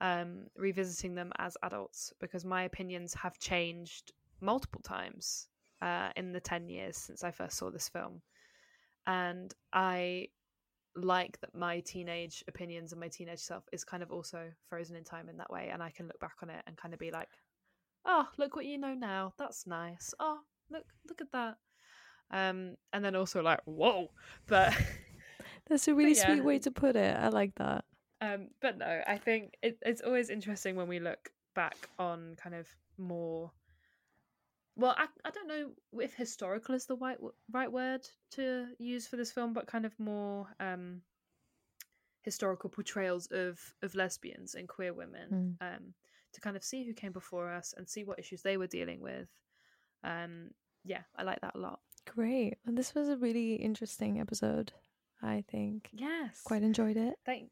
um, 0.00 0.46
revisiting 0.56 1.14
them 1.14 1.32
as 1.38 1.56
adults, 1.62 2.12
because 2.20 2.44
my 2.44 2.62
opinions 2.62 3.12
have 3.14 3.38
changed 3.38 4.12
multiple 4.40 4.80
times 4.80 5.48
uh, 5.82 6.08
in 6.16 6.32
the 6.32 6.40
ten 6.40 6.68
years 6.68 6.96
since 6.96 7.22
I 7.22 7.30
first 7.30 7.58
saw 7.58 7.70
this 7.70 7.88
film, 7.88 8.22
and 9.06 9.52
I 9.72 10.28
like 10.96 11.40
that 11.40 11.54
my 11.54 11.80
teenage 11.80 12.44
opinions 12.48 12.92
and 12.92 13.00
my 13.00 13.08
teenage 13.08 13.40
self 13.40 13.64
is 13.72 13.84
kind 13.84 14.02
of 14.02 14.10
also 14.10 14.50
frozen 14.68 14.96
in 14.96 15.04
time 15.04 15.28
in 15.28 15.36
that 15.38 15.50
way, 15.50 15.70
and 15.72 15.82
I 15.82 15.90
can 15.90 16.06
look 16.06 16.20
back 16.20 16.36
on 16.42 16.50
it 16.50 16.62
and 16.66 16.76
kind 16.76 16.92
of 16.94 17.00
be 17.00 17.10
like, 17.10 17.28
oh 18.04 18.26
look 18.36 18.56
what 18.56 18.64
you 18.64 18.78
know 18.78 18.94
now 18.94 19.32
that's 19.38 19.64
nice 19.66 20.12
oh 20.18 20.38
look 20.70 20.84
look 21.08 21.20
at 21.20 21.30
that 21.32 21.56
um 22.32 22.74
and 22.92 23.04
then 23.04 23.14
also 23.14 23.42
like 23.42 23.60
whoa 23.64 24.10
but 24.46 24.74
That's 25.68 25.86
a 25.86 25.94
really 25.94 26.14
yeah. 26.14 26.26
sweet 26.26 26.44
way 26.44 26.58
to 26.60 26.70
put 26.70 26.96
it. 26.96 27.16
I 27.16 27.28
like 27.28 27.54
that. 27.56 27.84
um 28.20 28.48
but 28.60 28.78
no 28.78 29.02
i 29.06 29.16
think 29.18 29.54
it, 29.62 29.78
it's 29.82 30.00
always 30.00 30.30
interesting 30.30 30.74
when 30.76 30.88
we 30.88 30.98
look 30.98 31.30
back 31.54 31.88
on 31.98 32.34
kind 32.42 32.54
of 32.54 32.66
more 32.98 33.50
well, 34.76 34.94
I, 34.96 35.06
I 35.24 35.30
don't 35.30 35.48
know 35.48 35.70
if 36.00 36.14
historical 36.14 36.74
is 36.74 36.86
the 36.86 36.96
right 36.96 37.18
right 37.50 37.70
word 37.70 38.06
to 38.32 38.66
use 38.78 39.06
for 39.06 39.16
this 39.16 39.32
film, 39.32 39.52
but 39.52 39.66
kind 39.66 39.84
of 39.84 39.98
more 39.98 40.48
um, 40.60 41.02
historical 42.22 42.70
portrayals 42.70 43.26
of 43.30 43.58
of 43.82 43.94
lesbians 43.94 44.54
and 44.54 44.68
queer 44.68 44.92
women 44.94 45.58
Mm. 45.60 45.76
um, 45.76 45.94
to 46.32 46.40
kind 46.40 46.56
of 46.56 46.64
see 46.64 46.84
who 46.84 46.94
came 46.94 47.12
before 47.12 47.50
us 47.52 47.74
and 47.76 47.88
see 47.88 48.04
what 48.04 48.18
issues 48.18 48.42
they 48.42 48.56
were 48.56 48.66
dealing 48.66 49.00
with. 49.00 49.28
Um, 50.02 50.50
yeah, 50.84 51.02
I 51.16 51.22
like 51.24 51.40
that 51.42 51.54
a 51.54 51.58
lot. 51.58 51.80
Great. 52.06 52.54
And 52.66 52.76
this 52.76 52.94
was 52.94 53.08
a 53.08 53.16
really 53.16 53.54
interesting 53.54 54.18
episode, 54.20 54.72
I 55.22 55.44
think. 55.50 55.90
Yes, 55.92 56.40
Quite 56.44 56.62
enjoyed 56.62 56.96
it. 56.96 57.14
Thank, 57.26 57.50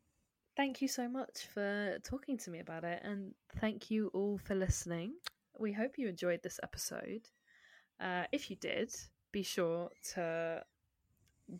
thank 0.57 0.81
you 0.83 0.89
so 0.89 1.09
much 1.09 1.47
for 1.53 1.99
talking 2.03 2.39
to 2.39 2.51
me 2.51 2.61
about 2.61 2.85
it, 2.85 3.03
and 3.05 3.35
thank 3.61 3.91
you 3.91 4.09
all 4.15 4.39
for 4.39 4.55
listening. 4.55 5.13
We 5.59 5.73
hope 5.73 5.99
you 5.99 6.09
enjoyed 6.09 6.43
this 6.43 6.61
episode. 6.63 7.29
Uh, 8.01 8.25
if 8.33 8.51
you 8.51 8.57
did, 8.57 8.95
be 9.33 9.43
sure 9.43 9.91
to 10.15 10.63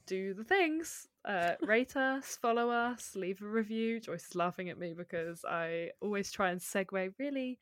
do 0.07 0.35
the 0.35 0.45
things. 0.45 1.07
Uh, 1.25 1.53
rate 1.63 1.97
us, 1.97 2.39
follow 2.41 2.71
us, 2.71 3.15
leave 3.15 3.43
a 3.43 3.47
review. 3.47 4.01
Joyce 4.01 4.27
is 4.27 4.35
laughing 4.35 4.71
at 4.71 4.79
me 4.79 4.95
because 4.97 5.45
I 5.45 5.91
always 6.01 6.31
try 6.31 6.51
and 6.51 6.61
segue 6.61 7.13
really 7.19 7.59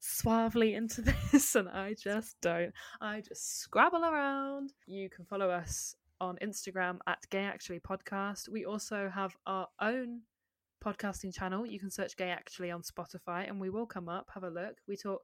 suavely 0.00 0.74
into 0.74 1.00
this, 1.32 1.54
and 1.54 1.68
I 1.68 1.94
just 1.94 2.40
don't. 2.40 2.72
I 3.00 3.20
just 3.20 3.60
scrabble 3.60 4.04
around. 4.04 4.72
You 4.86 5.08
can 5.08 5.24
follow 5.24 5.50
us 5.50 5.96
on 6.20 6.38
Instagram 6.42 6.98
at 7.06 7.18
Gay 7.30 7.44
Actually 7.44 7.80
Podcast. 7.80 8.48
We 8.48 8.64
also 8.64 9.10
have 9.12 9.36
our 9.46 9.68
own 9.80 10.20
podcasting 10.84 11.34
channel. 11.34 11.66
You 11.66 11.78
can 11.78 11.90
search 11.90 12.16
Gay 12.16 12.30
Actually 12.30 12.70
on 12.70 12.82
Spotify 12.82 13.48
and 13.48 13.60
we 13.60 13.70
will 13.70 13.86
come 13.86 14.08
up. 14.08 14.28
Have 14.34 14.44
a 14.44 14.50
look. 14.50 14.76
We 14.86 14.96
talk 14.96 15.22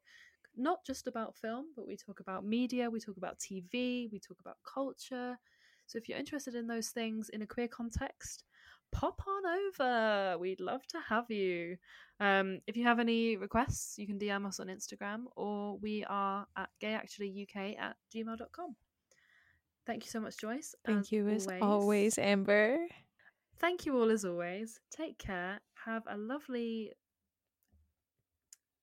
not 0.56 0.84
just 0.84 1.06
about 1.06 1.36
film, 1.36 1.66
but 1.76 1.86
we 1.86 1.96
talk 1.96 2.20
about 2.20 2.44
media, 2.44 2.90
we 2.90 3.00
talk 3.00 3.16
about 3.16 3.38
TV, 3.38 4.10
we 4.10 4.20
talk 4.20 4.38
about 4.40 4.56
culture. 4.62 5.38
So 5.86 5.98
if 5.98 6.08
you're 6.08 6.18
interested 6.18 6.54
in 6.54 6.66
those 6.66 6.90
things 6.90 7.28
in 7.30 7.42
a 7.42 7.46
queer 7.46 7.68
context, 7.68 8.44
pop 8.92 9.22
on 9.26 9.42
over. 9.46 10.38
We'd 10.38 10.60
love 10.60 10.86
to 10.88 10.98
have 11.08 11.30
you. 11.30 11.76
Um, 12.20 12.60
if 12.66 12.76
you 12.76 12.84
have 12.84 13.00
any 13.00 13.36
requests, 13.36 13.98
you 13.98 14.06
can 14.06 14.18
DM 14.18 14.46
us 14.46 14.60
on 14.60 14.68
Instagram 14.68 15.24
or 15.36 15.78
we 15.78 16.04
are 16.08 16.46
at 16.56 16.68
gayactuallyuk 16.82 17.78
at 17.78 17.96
gmail.com. 18.14 18.76
Thank 19.84 20.04
you 20.04 20.10
so 20.10 20.20
much, 20.20 20.38
Joyce. 20.38 20.74
Thank 20.84 21.10
you 21.10 21.28
as 21.28 21.48
always, 21.60 22.18
Amber. 22.18 22.86
Thank 23.62 23.86
you 23.86 23.96
all 23.96 24.10
as 24.10 24.24
always. 24.24 24.80
Take 24.90 25.18
care. 25.18 25.60
Have 25.86 26.02
a 26.08 26.18
lovely 26.18 26.90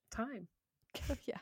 time. 0.09 0.47
yeah. 1.27 1.35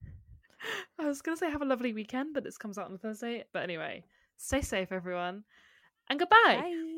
I 1.00 1.06
was 1.06 1.20
going 1.20 1.36
to 1.36 1.40
say 1.40 1.50
have 1.50 1.60
a 1.60 1.66
lovely 1.66 1.92
weekend, 1.92 2.34
but 2.34 2.44
this 2.44 2.56
comes 2.56 2.78
out 2.78 2.88
on 2.88 2.96
Thursday. 2.96 3.44
But 3.52 3.64
anyway, 3.64 4.04
stay 4.36 4.62
safe, 4.62 4.92
everyone. 4.92 5.42
And 6.08 6.20
goodbye. 6.20 6.36
Bye. 6.46 6.97